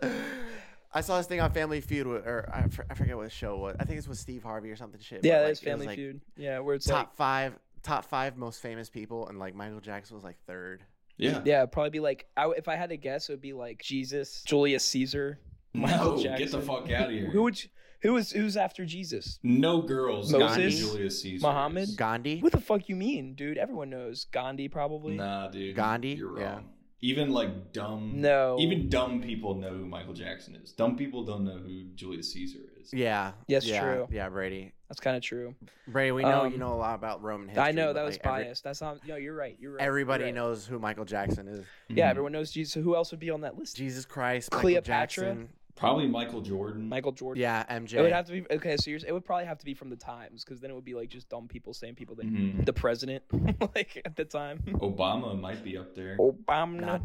I 0.96 1.02
saw 1.02 1.18
this 1.18 1.28
thing 1.28 1.42
on 1.42 1.52
Family 1.52 1.82
Feud, 1.82 2.08
with, 2.08 2.26
or 2.26 2.50
I, 2.52 2.62
f- 2.62 2.80
I 2.90 2.94
forget 2.96 3.16
what 3.18 3.26
the 3.26 3.30
show 3.30 3.58
was. 3.58 3.76
I 3.80 3.84
think 3.84 4.00
it 4.00 4.08
was 4.08 4.18
Steve 4.20 4.42
Harvey 4.44 4.72
or 4.72 4.76
something 4.78 5.00
shit. 5.02 5.24
yeah, 5.26 5.40
like, 5.40 5.48
that's 5.48 5.62
it 5.62 5.66
was, 5.66 5.72
Family 5.72 5.86
like, 5.88 5.96
Feud. 5.98 6.22
Yeah, 6.38 6.60
where 6.60 6.74
it's 6.76 6.86
Top 6.86 6.98
like 6.98 7.16
five, 7.16 7.60
top 7.84 8.06
five 8.06 8.38
most 8.38 8.62
famous 8.62 8.90
people, 8.90 9.28
and 9.28 9.38
like 9.38 9.54
Michael 9.54 9.82
Jackson 9.82 10.16
was 10.16 10.24
like 10.24 10.38
third. 10.48 10.84
Yeah. 11.18 11.42
yeah, 11.46 11.60
it'd 11.60 11.72
probably 11.72 11.92
be 11.92 12.00
like 12.00 12.26
I, 12.36 12.42
w- 12.44 12.58
if 12.58 12.68
I 12.68 12.76
had 12.76 12.90
to 12.90 12.98
guess, 12.98 13.30
it 13.30 13.34
would 13.34 13.42
be 13.42 13.54
like 13.54 13.82
Jesus, 13.82 14.42
Julius 14.46 14.84
Caesar, 14.86 15.40
Michael 15.74 16.16
No, 16.18 16.24
Jackson. 16.24 16.46
get 16.46 16.52
the 16.52 16.62
fuck 16.62 16.90
out 16.92 17.08
of 17.08 17.12
here. 17.12 17.30
Who 17.30 17.44
would 17.44 17.62
you, 17.64 17.70
who 18.02 18.14
was 18.14 18.32
who's 18.32 18.56
after 18.58 18.86
Jesus? 18.86 19.40
no 19.44 19.82
girls 19.82 20.32
Moses? 20.32 20.58
Gandhi, 20.58 20.78
Julius 20.80 21.22
Caesar. 21.22 21.46
Muhammad? 21.48 21.90
Gandhi. 21.98 22.40
What 22.40 22.52
the 22.52 22.62
fuck 22.62 22.88
you 22.90 22.96
mean, 22.96 23.34
dude? 23.36 23.58
Everyone 23.58 23.90
knows 23.90 24.26
Gandhi 24.32 24.68
probably. 24.70 25.16
Nah, 25.16 25.48
dude. 25.50 25.76
Gandhi? 25.76 26.10
You're 26.16 26.30
wrong. 26.34 26.40
Yeah. 26.42 26.60
Even 27.06 27.30
like 27.32 27.72
dumb 27.72 28.14
No. 28.16 28.58
Even 28.60 28.90
dumb 28.90 29.22
people 29.22 29.54
know 29.54 29.70
who 29.70 29.86
Michael 29.86 30.16
Jackson 30.16 30.56
is. 30.56 30.72
Dumb 30.72 30.96
people 30.98 31.24
don't 31.24 31.46
know 31.46 31.58
who 31.58 31.84
Julius 31.94 32.34
Caesar 32.34 32.58
is. 32.82 32.92
Yeah. 32.92 33.34
Yes, 33.48 33.64
yeah, 33.68 33.80
true. 33.82 34.08
Yeah, 34.12 34.28
Brady. 34.30 34.74
That's 34.90 35.00
kind 35.00 35.16
of 35.16 35.22
true. 35.22 35.54
Brady, 35.88 36.12
we 36.14 36.24
know 36.24 36.42
Um, 36.46 36.52
you 36.52 36.58
know 36.58 36.74
a 36.74 36.76
lot 36.76 36.96
about 36.96 37.22
Roman 37.22 37.48
history. 37.50 37.64
I 37.64 37.72
know 37.74 37.94
that 37.94 38.04
was 38.04 38.16
like, 38.16 38.26
every- 38.26 38.44
biased. 38.46 38.64
That's 38.64 38.82
not. 38.82 39.08
No, 39.08 39.18
you're 39.18 39.36
right. 39.36 39.56
You're 39.60 39.74
right. 39.74 39.84
everybody 39.86 40.24
You're 40.24 40.28
right. 40.30 40.36
knows 40.36 40.66
who 40.66 40.80
Michael 40.80 41.06
Jackson 41.06 41.48
is. 41.48 41.64
Yeah, 41.90 42.08
Mhm. 42.08 42.10
everyone 42.10 42.32
knows 42.32 42.50
Jesus. 42.52 42.74
So 42.74 42.82
who 42.82 42.96
else 42.96 43.12
would 43.12 43.20
be 43.20 43.30
on 43.30 43.42
that 43.42 43.56
list? 43.56 43.76
Jesus 43.78 44.06
Christ, 44.06 44.52
Michael 44.52 44.62
Cleopatra? 44.62 45.26
Jackson. 45.26 45.50
Probably 45.76 46.08
Michael 46.08 46.42
Jordan. 46.42 46.88
Michael 46.88 47.12
Jordan. 47.12 47.42
Yeah, 47.42 47.64
MJ. 47.70 47.96
It 47.96 48.02
would 48.02 48.12
have 48.14 48.26
to 48.28 48.32
be 48.32 48.46
okay. 48.52 48.78
So 48.78 48.90
you're, 48.92 49.00
it 49.06 49.12
would 49.12 49.26
probably 49.26 49.46
have 49.46 49.58
to 49.60 49.66
be 49.66 49.74
from 49.74 49.90
the 49.90 49.96
times 49.98 50.44
because 50.44 50.62
then 50.62 50.72
it 50.72 50.74
would 50.74 50.86
be 50.86 50.94
like 50.94 51.10
just 51.10 51.28
dumb 51.30 51.48
people, 51.48 51.74
saying 51.74 51.96
people 51.96 52.16
that 52.16 52.26
Mhm. 52.26 52.66
the 52.66 52.74
president, 52.74 53.24
like 53.76 54.02
at 54.06 54.16
the 54.16 54.26
time. 54.26 54.60
Obama 54.68 55.38
might 55.40 55.64
be 55.64 55.78
up 55.78 55.94
there. 55.96 56.18
Obama. 56.18 56.80
Nah. 56.80 57.00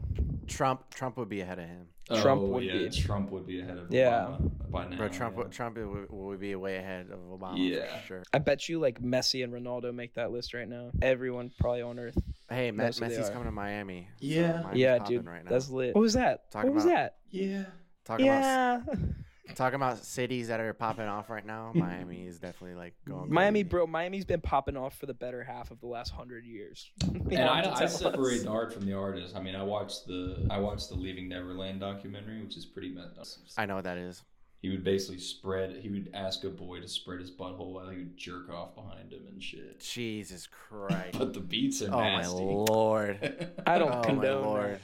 Trump. 0.46 0.92
Trump 0.94 1.16
would 1.16 1.28
be 1.28 1.40
ahead 1.40 1.58
of 1.58 1.66
him. 1.66 1.86
Trump 2.22 2.42
Oh, 2.42 2.46
would 2.46 2.64
yeah, 2.64 2.72
be. 2.78 2.90
Trump 2.90 3.30
would 3.30 3.46
be 3.46 3.60
ahead 3.60 3.78
of 3.78 3.86
Yeah. 3.92 4.10
Obama 4.40 4.50
by 4.70 4.88
now. 4.88 4.96
Bro, 4.96 5.08
Trump. 5.10 5.36
yeah. 5.38 5.44
Trump 5.44 5.76
would, 5.78 6.10
would 6.10 6.40
be 6.40 6.54
way 6.56 6.76
ahead 6.76 7.08
of 7.10 7.20
Obama. 7.20 7.54
Yeah. 7.56 8.00
For 8.00 8.06
sure. 8.06 8.22
I 8.32 8.38
bet 8.38 8.68
you 8.68 8.80
like 8.80 9.00
Messi 9.00 9.44
and 9.44 9.52
Ronaldo 9.52 9.94
make 9.94 10.14
that 10.14 10.32
list 10.32 10.52
right 10.52 10.68
now. 10.68 10.90
Everyone 11.02 11.52
probably 11.60 11.82
on 11.82 12.00
Earth. 12.00 12.18
Hey, 12.48 12.72
Me- 12.72 12.84
No, 12.84 12.90
so 12.90 13.04
they 13.06 13.14
Messi's 13.16 13.28
coming 13.30 13.44
to 13.44 13.52
Miami. 13.52 14.08
Yeah. 14.18 14.62
Miami's 14.62 14.78
yeah, 14.80 14.98
dude, 14.98 15.24
Right 15.26 15.44
now. 15.44 15.50
that's 15.50 15.68
lit. 15.70 15.94
What 15.94 16.00
was 16.00 16.14
that? 16.14 16.50
Talking 16.50 16.70
what 16.70 16.74
was 16.76 16.84
about- 16.84 16.94
that? 16.96 17.16
Yeah. 17.30 17.64
Talking 18.10 18.26
about 18.26 18.42
yeah, 18.42 18.80
talking 19.54 19.76
about 19.76 19.98
cities 19.98 20.48
that 20.48 20.58
are 20.58 20.74
popping 20.74 21.06
off 21.06 21.30
right 21.30 21.46
now. 21.46 21.70
Miami 21.74 22.26
is 22.26 22.40
definitely 22.40 22.74
like 22.74 22.92
going. 23.06 23.32
Miami, 23.32 23.60
crazy. 23.60 23.70
bro. 23.70 23.86
Miami's 23.86 24.24
been 24.24 24.40
popping 24.40 24.76
off 24.76 24.98
for 24.98 25.06
the 25.06 25.14
better 25.14 25.44
half 25.44 25.70
of 25.70 25.78
the 25.78 25.86
last 25.86 26.10
hundred 26.10 26.44
years. 26.44 26.90
And 27.30 27.42
I, 27.42 27.60
I 27.60 27.62
tell 27.62 27.84
us. 27.84 28.00
separate 28.00 28.42
the 28.42 28.50
art 28.50 28.72
from 28.72 28.84
the 28.84 28.94
artist. 28.94 29.36
I 29.36 29.40
mean, 29.40 29.54
I 29.54 29.62
watched 29.62 30.08
the 30.08 30.48
I 30.50 30.58
watched 30.58 30.88
the 30.88 30.96
Leaving 30.96 31.28
Neverland 31.28 31.78
documentary, 31.78 32.42
which 32.42 32.56
is 32.56 32.66
pretty 32.66 32.88
messed 32.88 33.16
up. 33.16 33.26
I 33.56 33.66
know 33.66 33.76
what 33.76 33.84
that 33.84 33.98
is. 33.98 34.24
He 34.60 34.68
would 34.68 34.82
basically 34.82 35.20
spread. 35.20 35.76
He 35.76 35.88
would 35.88 36.10
ask 36.12 36.42
a 36.42 36.50
boy 36.50 36.80
to 36.80 36.88
spread 36.88 37.20
his 37.20 37.30
butthole 37.30 37.72
while 37.72 37.88
he 37.88 37.98
would 37.98 38.16
jerk 38.16 38.50
off 38.50 38.74
behind 38.74 39.12
him 39.12 39.22
and 39.28 39.42
shit. 39.42 39.78
Jesus 39.80 40.48
Christ. 40.48 41.16
But 41.16 41.32
the 41.32 41.40
beats 41.40 41.80
are 41.82 41.94
oh 41.94 42.00
my 42.00 42.26
lord. 42.26 43.54
I 43.66 43.78
don't 43.78 43.92
oh 43.92 43.98
my 43.98 44.04
condone 44.04 44.44
lord. 44.44 44.74
that. 44.74 44.80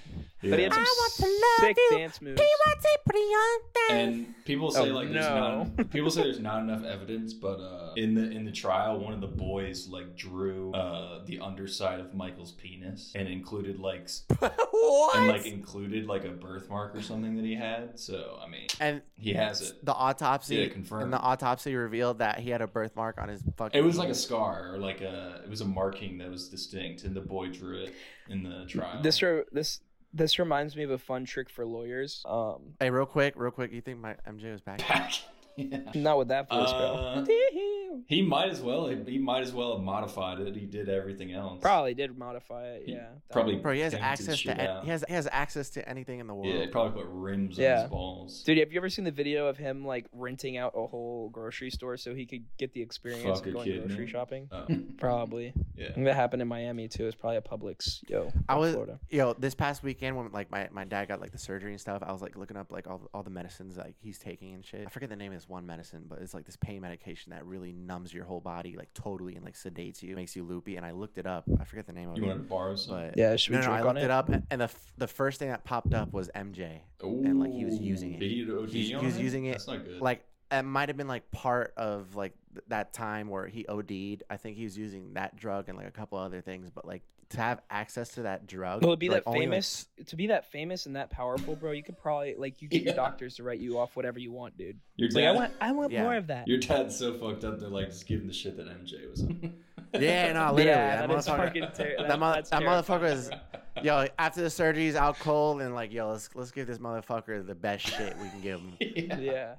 But 0.51 0.59
he 0.59 0.65
had 0.65 0.73
Yeah. 0.75 0.85
some 1.11 1.31
sick 1.61 1.77
dance 1.91 2.21
moves. 2.23 2.41
And 3.91 4.35
people 4.45 4.71
say 4.71 4.91
Oh, 4.91 4.95
like 4.95 5.13
there's 5.13 5.25
no. 5.27 5.65
not 5.77 5.91
people 5.91 6.11
say 6.11 6.23
there's 6.25 6.41
not 6.41 6.61
enough 6.63 6.85
evidence, 6.85 7.33
but 7.33 7.61
uh, 7.61 7.93
in 7.97 8.15
the 8.15 8.23
in 8.31 8.45
the 8.45 8.53
trial, 8.53 8.99
one 8.99 9.13
of 9.13 9.21
the 9.21 9.27
boys 9.29 9.89
like 9.89 10.17
drew 10.17 10.73
uh, 10.75 11.25
the 11.25 11.39
underside 11.41 12.01
of 12.01 12.15
Michael's 12.15 12.53
penis 12.53 13.13
and 13.15 13.29
included 13.29 13.79
like 13.79 14.09
what? 14.39 15.17
and 15.17 15.29
like 15.29 15.47
included 15.47 16.07
like 16.07 16.25
a 16.25 16.31
birthmark 16.31 16.95
or 16.97 17.03
something 17.03 17.37
that 17.37 17.45
he 17.45 17.55
had. 17.55 17.99
So 17.99 18.39
I 18.45 18.49
mean, 18.49 18.67
and 18.81 19.03
he 19.15 19.33
has 19.35 19.63
it. 19.63 19.85
the 19.85 19.95
autopsy. 19.95 20.57
Yeah, 20.57 20.69
confirmed. 20.69 21.05
And 21.05 21.13
the 21.13 21.21
autopsy 21.21 21.75
revealed 21.77 22.19
that 22.19 22.41
he 22.41 22.51
had 22.51 22.61
a 22.63 22.67
birthmark 22.67 23.19
on 23.19 23.29
his 23.29 23.43
fucking. 23.57 23.79
It 23.79 23.85
was 23.85 23.97
like 23.99 24.09
a 24.09 24.15
scar 24.15 24.75
or 24.75 24.79
like 24.79 25.01
a 25.01 25.43
it 25.45 25.51
was 25.51 25.61
a 25.61 25.65
marking 25.67 26.19
that 26.19 26.31
was 26.31 26.49
distinct, 26.49 27.05
and 27.05 27.15
the 27.15 27.21
boy 27.21 27.49
drew 27.49 27.85
it 27.85 27.95
in 28.29 28.43
the 28.43 28.65
trial. 28.67 29.01
This 29.03 29.23
re- 29.23 29.45
this 29.53 29.81
this 30.17 30.39
reminds 30.39 30.75
me 30.77 30.83
of 30.85 30.91
a 30.91 30.99
fun 30.99 31.25
trick 31.25 31.49
for 31.51 31.65
lawyers. 31.65 32.23
Um, 32.27 32.75
Hey, 32.81 32.91
real 32.91 33.07
quick, 33.07 33.35
real 33.37 33.51
quick. 33.51 33.73
You 33.73 33.81
think 33.81 34.01
my 34.01 34.15
MJ 34.29 34.51
was 34.53 34.61
back? 34.61 34.79
back. 34.89 35.13
yeah. 35.57 35.79
not 35.95 36.19
with 36.19 36.29
that 36.29 36.49
voice, 36.49 36.69
Uh, 36.71 37.15
bro. 37.25 37.35
He 38.07 38.23
might 38.23 38.49
as 38.51 38.61
well. 38.61 38.87
He 38.89 39.19
might 39.19 39.43
as 39.43 39.53
well 39.53 39.75
have 39.77 39.83
modified 39.85 40.41
it. 40.41 40.55
He 40.57 40.67
did 40.67 40.89
everything 40.89 41.33
else. 41.33 41.61
Probably 41.63 41.95
did 41.95 42.17
modify 42.17 42.65
it. 42.69 42.83
He 42.87 42.93
Yeah, 42.93 42.99
that 43.01 43.31
probably- 43.31 43.57
Bro, 43.57 43.75
he 43.75 43.81
has 43.81 43.95
access 43.95 44.41
to. 44.43 44.51
an- 44.53 44.61
out. 44.61 44.85
He 44.85 44.91
has 44.91 45.05
he 45.07 45.15
has 45.15 45.29
access 45.31 45.71
to 45.71 45.89
anything 45.89 46.21
in 46.21 46.27
the 46.27 46.35
world. 46.35 46.47
Yeah, 46.55 46.61
he 46.63 46.67
probably 46.69 47.03
put 47.03 47.11
rims 47.11 47.59
on 47.59 47.65
his 47.65 47.91
balls. 47.91 48.43
Dude, 48.45 48.59
have 48.59 48.73
you 48.73 48.79
ever 48.79 48.89
seen 48.89 49.05
the 49.05 49.11
video 49.11 49.47
of 49.47 49.57
him 49.57 49.85
like 49.85 50.07
renting 50.13 50.57
out 50.57 50.73
a 50.77 50.87
whole 50.87 51.29
grocery 51.31 51.71
store 51.71 51.97
so 51.97 52.15
he 52.15 52.27
could 52.27 52.45
get 52.59 52.73
the 52.73 52.83
experience 52.83 53.25
Fuck 53.25 53.47
of 53.47 53.53
going 53.55 53.65
kid, 53.65 53.79
grocery 53.87 54.05
man. 54.05 54.07
shopping? 54.09 54.49
Oh, 54.53 54.67
Probably. 54.99 55.53
yeah. 55.77 55.89
And 55.95 56.07
that 56.07 56.15
happened 56.17 56.43
in 56.43 56.49
Miami 56.49 56.89
too. 56.89 57.07
It's 57.07 57.15
probably 57.17 57.37
a 57.37 57.41
Publix. 57.43 58.09
Yo, 58.09 58.33
I 58.49 58.57
was 58.57 58.73
Florida. 58.75 58.99
yo 59.11 59.33
this 59.35 59.55
past 59.55 59.83
weekend 59.83 60.17
when 60.17 60.31
like 60.33 60.51
my, 60.51 60.69
my 60.73 60.85
dad 60.85 61.09
got 61.09 61.21
like 61.21 61.33
the 61.33 61.39
surgery 61.39 61.71
and 61.73 61.81
stuff. 61.81 62.03
I 62.05 62.13
was 62.13 62.23
like 62.23 62.37
looking 62.37 62.57
up 62.57 62.73
like 62.73 62.87
all 62.87 63.09
all 63.15 63.23
the 63.23 63.31
medicines 63.31 63.77
like 63.77 63.95
he's 64.01 64.19
taking 64.19 64.55
and 64.55 64.65
shit. 64.65 64.85
I 64.87 64.91
forget 64.91 65.09
the 65.09 65.17
name 65.17 65.33
of 65.33 65.39
this 65.39 65.49
one 65.49 65.67
medicine, 65.67 66.05
but 66.09 66.19
it's 66.21 66.35
like 66.35 66.45
this 66.45 66.57
pain 66.57 66.81
medication 66.83 67.31
that 67.31 67.45
really 67.47 67.73
numbs 67.87 68.13
your 68.13 68.25
whole 68.25 68.41
body 68.41 68.77
like 68.77 68.93
totally 68.95 69.37
and 69.37 69.45
like 69.45 69.55
sedates 69.55 70.03
you, 70.03 70.15
makes 70.17 70.35
you 70.37 70.45
loopy. 70.45 70.77
And 70.77 70.85
I 70.85 70.91
looked 70.93 71.19
it 71.19 71.27
up. 71.27 71.45
I 71.61 71.65
forget 71.65 71.87
the 71.87 71.93
name 71.93 72.11
of 72.11 72.17
You 72.19 72.25
it. 72.25 72.27
wanted 72.29 72.43
to 72.43 72.49
borrow 72.49 72.75
some? 72.77 72.95
But 72.97 73.17
Yeah, 73.17 73.37
should 73.37 73.53
we 73.55 73.61
no, 73.61 73.67
no, 73.67 73.73
I 73.73 73.77
drink 73.77 73.89
on 73.89 73.95
looked 73.95 74.03
it? 74.03 74.05
it 74.07 74.11
up, 74.11 74.29
and, 74.29 74.47
and 74.51 74.61
the 74.61 74.65
f- 74.65 74.93
the 74.99 75.07
first 75.07 75.39
thing 75.39 75.49
that 75.49 75.65
popped 75.65 75.95
up 75.95 76.13
was 76.13 76.31
MJ. 76.35 76.81
and, 77.03 77.41
like, 77.41 77.53
he 77.53 77.65
was 77.65 77.79
using 77.79 78.15
it. 78.15 78.23
He 78.23 78.43
OD 78.51 78.69
he 78.71 78.95
was 78.97 79.19
using 79.19 79.47
it, 79.47 79.53
That's 79.53 79.67
not 79.69 79.85
good. 79.85 80.01
Like 80.01 80.25
it 80.51 80.63
might 80.63 80.89
have 80.89 80.97
been 80.97 81.09
like 81.09 81.31
part 81.31 81.73
of 81.77 82.15
like 82.17 82.33
th- 82.55 82.65
that 82.69 82.93
time 82.93 83.29
where 83.29 83.47
he 83.47 83.67
OD'd. 83.67 84.23
I 84.31 84.37
think 84.37 84.57
he 84.57 84.65
was 84.65 84.77
using 84.79 85.15
that 85.15 85.37
drug 85.37 85.69
and 85.69 85.77
like 85.77 85.89
a 85.89 85.93
couple 85.93 86.19
other 86.19 86.41
things, 86.41 86.71
but 86.71 86.87
like 86.87 87.03
to 87.31 87.39
have 87.39 87.61
access 87.71 88.11
to 88.11 88.23
that 88.23 88.47
drug. 88.47 88.85
Will 88.85 88.93
it 88.93 89.01
be 89.01 89.09
like, 89.09 89.25
that 89.25 89.31
only, 89.31 89.41
like, 89.41 89.49
famous? 89.51 89.87
to 90.07 90.15
be 90.17 90.29
that 90.29 90.51
famous 90.53 90.87
and 90.87 90.95
that 90.95 91.11
powerful, 91.11 91.57
bro, 91.57 91.73
you 91.73 91.83
could 91.83 91.99
probably 91.99 92.37
like 92.39 92.63
you 92.63 92.69
get 92.69 92.83
your 92.83 92.95
doctors 92.95 93.35
to 93.37 93.43
write 93.43 93.59
you 93.59 93.79
off 93.79 93.97
whatever 93.97 94.21
you 94.21 94.31
want, 94.31 94.57
dude. 94.57 94.79
your 94.95 95.07
It's 95.07 95.17
like 95.17 95.25
I 95.25 95.33
want, 95.33 95.53
I 95.61 95.73
want 95.73 95.91
Yeah. 95.91 96.03
more 96.05 96.15
of 96.15 96.29
that. 96.29 96.47
your 96.47 96.59
dad's 96.59 96.97
so 96.97 97.15
fucked 97.19 97.43
up. 97.43 97.59
They're 97.59 97.69
like 97.69 97.87
just 97.89 98.07
giving 98.07 98.29
the 98.29 98.33
shit 98.33 98.57
that 98.57 98.67
MJ 98.69 99.11
was 99.11 99.23
on. 99.23 99.55
Yeah, 100.01 100.33
no, 100.33 100.53
literally. 100.53 100.65
yeah, 100.67 100.97
that 101.01 101.09
that 101.09 101.19
is 101.19 101.27
motherfucker- 101.27 101.37
fucking 101.37 101.69
ter- 101.75 101.95
that, 101.99 102.09
that, 102.09 102.19
mo- 102.19 102.33
that 102.35 102.63
motherfucker 102.63 103.11
is 103.13 103.31
yo, 103.83 104.07
after 104.19 104.43
the 104.43 104.51
surgery, 104.51 104.85
he's 104.85 104.97
out 104.97 105.19
cold 105.19 105.61
and 105.63 105.75
like, 105.75 105.93
yo, 105.93 106.11
let's 106.11 106.29
let's 106.35 106.51
give 106.51 106.67
this 106.67 106.79
motherfucker 106.79 107.47
the 107.47 107.55
best 107.55 107.87
shit 107.87 108.17
we 108.19 108.29
can 108.29 108.41
give 108.41 108.61
him. 108.61 108.77
yeah. 108.81 109.19
Yeah. 109.19 109.55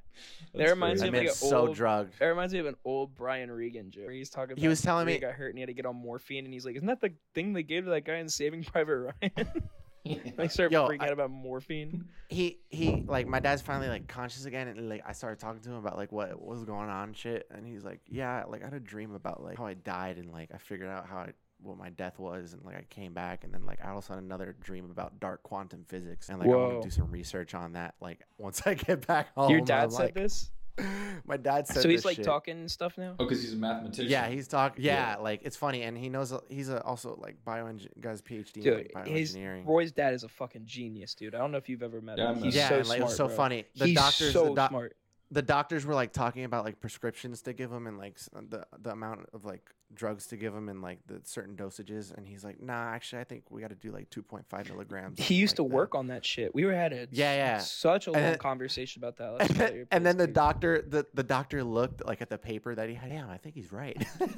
That's 0.54 0.66
That 0.66 0.70
reminds 0.70 1.02
That 1.02 1.12
me 1.12 1.20
of 1.20 1.24
like 1.26 1.30
an 1.30 1.36
so 1.36 1.68
old- 1.68 1.76
drugged. 1.76 2.20
That 2.20 2.26
reminds 2.28 2.54
me 2.54 2.60
of 2.60 2.66
an 2.66 2.76
old 2.86 3.16
Brian 3.16 3.52
Regan 3.52 3.92
joke. 3.92 4.06
Where 4.06 4.14
he's 4.14 4.30
talking 4.30 4.54
about 4.54 4.62
He 4.62 4.68
was 4.68 4.82
telling 4.82 5.02
when 5.06 5.08
me- 5.08 5.14
he 5.14 5.20
got 5.20 5.34
hurt 5.34 5.50
and 5.50 5.58
he 5.58 5.62
had 5.62 5.68
to 5.68 5.74
get 5.74 5.86
on 5.86 5.96
morphine, 5.96 6.46
and 6.46 6.54
he's 6.54 6.66
like, 6.66 6.76
"Isn't 6.76 6.88
that 6.88 7.02
the 7.02 7.14
thing 7.34 7.54
they 7.54 7.64
gave 7.64 7.84
to 7.86 7.90
that 7.92 8.06
guy 8.06 8.16
in 8.16 8.28
Saving 8.30 8.64
Private 8.64 9.14
Ryan?" 9.22 9.70
like, 10.38 10.52
start 10.52 10.72
Yo, 10.72 10.88
freaking 10.88 11.02
I- 11.02 11.08
out 11.08 11.14
about 11.14 11.32
morphine. 11.32 12.06
he 12.30 12.60
he 12.70 13.04
like 13.08 13.28
my 13.28 13.40
dad's 13.40 13.62
finally 13.62 13.88
like 13.88 14.08
conscious 14.08 14.46
again 14.46 14.68
and 14.68 14.90
like 14.90 15.04
I 15.08 15.12
started 15.14 15.40
talking 15.40 15.62
to 15.62 15.70
him 15.70 15.76
about 15.78 15.98
like 15.98 16.12
what, 16.12 16.30
what 16.40 16.50
was 16.50 16.64
going 16.64 16.90
on 16.90 17.10
and 17.10 17.18
shit 17.18 17.48
and 17.52 17.66
he's 17.66 17.84
like 17.84 18.02
yeah 18.08 18.44
like 18.48 18.62
I 18.62 18.66
had 18.66 18.74
a 18.74 18.80
dream 18.80 19.14
about 19.14 19.42
like 19.44 19.58
how 19.58 19.66
I 19.66 19.74
died 19.76 20.18
and 20.18 20.32
like 20.32 20.50
I 20.54 20.58
figured 20.58 20.90
out 20.90 21.08
how 21.08 21.18
I 21.18 21.32
what 21.62 21.78
my 21.78 21.90
death 21.90 22.20
was 22.20 22.54
and 22.54 22.64
like 22.64 22.76
I 22.76 22.84
came 22.90 23.14
back 23.14 23.44
and 23.44 23.54
then 23.54 23.66
like 23.66 23.80
I 23.84 23.90
also 23.90 24.14
had 24.14 24.22
another 24.22 24.56
dream 24.62 24.92
about 24.92 25.20
dark 25.20 25.42
quantum 25.44 25.86
physics 25.88 26.30
and 26.30 26.38
like 26.40 26.48
I 26.50 26.56
want 26.56 26.74
Whoa. 26.76 26.82
to 26.82 26.88
do 26.88 26.92
some 26.92 27.10
research 27.10 27.54
on 27.56 27.74
that 27.74 27.96
like 28.02 28.20
once 28.38 28.62
I 28.66 28.74
get 28.76 29.08
back 29.08 29.34
home 29.36 29.50
Your 29.50 29.60
I'm 29.60 29.66
dad 29.66 29.92
said 29.92 30.00
like- 30.04 30.14
this, 30.14 30.52
my 31.26 31.38
dad 31.38 31.68
said 31.68 31.82
so 31.82 31.90
he's 31.90 32.00
this 32.00 32.06
like 32.06 32.16
shit. 32.18 32.26
talking 32.26 32.58
and 32.60 32.70
stuff 32.72 32.98
now. 32.98 33.16
Oh, 33.20 33.26
because 33.26 33.42
he's 33.42 33.54
a 33.54 33.58
mathematician. 33.58 34.10
yeah 34.12 34.28
he's 34.28 34.48
talking 34.48 34.84
yeah, 34.84 35.12
Yeah. 35.12 35.18
like 35.18 35.42
it's 35.44 35.58
funny 35.58 35.82
and 35.84 35.98
he 35.98 36.10
knows 36.10 36.34
he's 36.50 36.70
a, 36.70 36.84
also 36.84 37.18
like 37.22 37.38
bioeng 37.46 37.86
guy's 38.00 38.22
PhD 38.22 38.58
in 38.58 38.64
Dude, 38.64 38.92
like, 38.94 39.08
his 39.08 39.38
Roy's 39.66 39.92
dad 39.92 40.14
is 40.14 40.24
a 40.24 40.30
fucking 40.30 40.66
genius, 40.66 41.16
dude. 41.16 41.34
I 41.36 41.40
don't 41.40 41.52
know 41.52 41.58
if 41.58 41.68
you've 41.70 41.84
ever 41.84 42.02
met 42.02 42.18
Yeah, 42.18 42.34
him. 42.34 42.44
He's 42.44 42.56
yeah 42.56 42.70
so 42.70 42.76
and, 42.80 42.88
like, 42.88 42.98
smart. 42.98 43.00
it 43.00 43.04
was 43.06 43.16
so 43.16 43.28
bro. 43.28 43.36
funny 43.36 43.66
the 43.76 43.86
He's 43.88 43.96
doctors 43.98 44.34
so 44.34 44.46
the 44.50 44.54
doc- 44.56 44.70
smart. 44.70 44.96
The 45.32 45.42
doctors 45.42 45.86
were 45.86 45.94
like 45.96 46.14
talking 46.14 46.44
about 46.46 46.64
like 46.66 46.80
prescriptions 46.80 47.42
to 47.44 47.54
give 47.54 47.72
him 47.72 47.88
and 47.88 47.98
like 47.98 48.18
the 48.50 48.66
the 48.82 48.92
amount 48.92 49.28
of 49.34 49.46
like 49.46 49.62
drugs 49.94 50.28
to 50.28 50.36
give 50.36 50.54
him 50.54 50.68
and 50.68 50.82
like 50.82 51.00
the 51.08 51.22
certain 51.24 51.56
dosages 51.56 52.14
and 52.14 52.28
he's 52.28 52.44
like 52.44 52.62
nah 52.62 52.90
actually 52.90 53.22
i 53.22 53.24
think 53.24 53.44
we 53.50 53.62
got 53.62 53.70
to 53.70 53.76
do 53.76 53.90
like 53.90 54.10
2.5 54.10 54.70
milligrams 54.70 55.18
He 55.18 55.36
used 55.36 55.56
to 55.56 55.62
like 55.64 55.70
that." 55.72 55.76
work 55.76 55.96
on 55.96 56.08
that 56.08 56.26
shit. 56.26 56.54
We 56.54 56.66
were 56.66 56.74
had 56.74 56.92
a 56.92 57.08
Yeah, 57.12 57.34
yeah. 57.36 57.58
such 57.60 58.08
a 58.08 58.12
long 58.12 58.22
then- 58.22 58.38
conversation 58.38 59.02
about 59.02 59.16
that. 59.18 59.30
and 59.40 59.58
Let's 59.58 59.72
then, 59.72 59.88
and 59.92 60.06
then 60.06 60.18
the 60.18 60.28
doctor 60.28 60.82
the, 60.86 61.06
the 61.14 61.24
doctor 61.24 61.64
looked 61.64 62.06
like 62.06 62.22
at 62.22 62.30
the 62.30 62.38
paper 62.38 62.76
that 62.76 62.90
he 62.90 62.96
had 62.96 63.10
damn 63.10 63.30
i 63.30 63.38
think 63.38 63.56
he's 63.56 63.72
right 63.72 64.06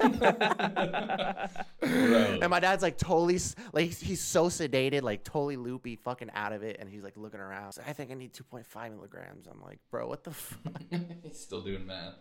and 1.82 2.48
my 2.48 2.60
dad's 2.60 2.82
like 2.82 2.98
totally 2.98 3.38
like 3.72 3.86
he's, 3.86 4.00
he's 4.00 4.20
so 4.20 4.46
sedated 4.46 5.02
like 5.02 5.24
totally 5.24 5.56
loopy 5.56 5.96
fucking 5.96 6.30
out 6.34 6.52
of 6.52 6.62
it 6.62 6.76
and 6.78 6.88
he's 6.88 7.02
like 7.02 7.16
looking 7.16 7.40
around 7.40 7.66
He's 7.66 7.78
like, 7.78 7.88
i 7.88 7.92
think 7.92 8.10
i 8.10 8.14
need 8.14 8.32
2.5 8.32 8.90
milligrams 8.94 9.46
i'm 9.46 9.60
like 9.62 9.78
bro 9.90 10.08
what 10.08 10.24
the 10.24 10.30
fuck 10.30 10.79
he's 11.22 11.38
still 11.40 11.60
doing 11.62 11.86
math. 11.86 12.14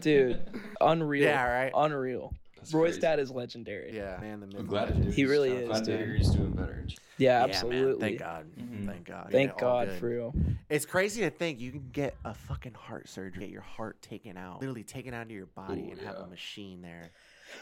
dude, 0.00 0.40
unreal. 0.80 1.22
yeah 1.24 1.44
right 1.44 1.72
Unreal. 1.74 2.34
That's 2.56 2.74
Roy's 2.74 2.88
crazy. 2.92 3.00
dad 3.00 3.18
is 3.20 3.30
legendary. 3.30 3.96
yeah 3.96 4.18
man 4.20 4.40
the 4.40 4.46
myth 4.46 4.56
I'm 4.58 4.66
glad 4.66 4.88
legend. 4.90 5.04
He 5.06 5.12
he's- 5.12 5.28
really 5.30 5.50
I'm 5.52 5.58
is, 5.62 5.68
Glad 5.68 5.84
to 5.84 5.96
hear 5.96 6.14
he's 6.14 6.30
doing 6.30 6.50
better. 6.52 6.84
Yeah, 6.86 6.96
Yeah, 7.16 7.40
man. 7.40 7.48
absolutely. 7.50 8.00
thank 8.00 8.18
god 8.18 8.46
Mhm. 8.58 8.86
thank 8.86 9.04
god 9.06 9.28
Thank 9.30 9.50
Yeah, 9.52 9.60
God 9.60 9.90
for 9.92 10.06
real. 10.08 10.34
It's 10.68 10.84
crazy 10.86 11.22
to 11.22 11.30
think 11.30 11.58
you 11.60 11.70
can 11.70 11.88
get 11.92 12.16
a 12.24 12.34
fucking 12.34 12.74
heart 12.74 13.08
surgery, 13.08 13.40
get 13.40 13.50
your 13.50 13.62
heart 13.62 14.00
taken 14.02 14.36
out, 14.36 14.60
literally 14.60 14.84
taken 14.84 15.14
out 15.14 15.22
of 15.26 15.30
your 15.30 15.46
body, 15.46 15.86
Ooh, 15.88 15.92
and 15.92 16.00
have 16.02 16.16
a 16.16 16.26
machine 16.26 16.82
there 16.82 17.10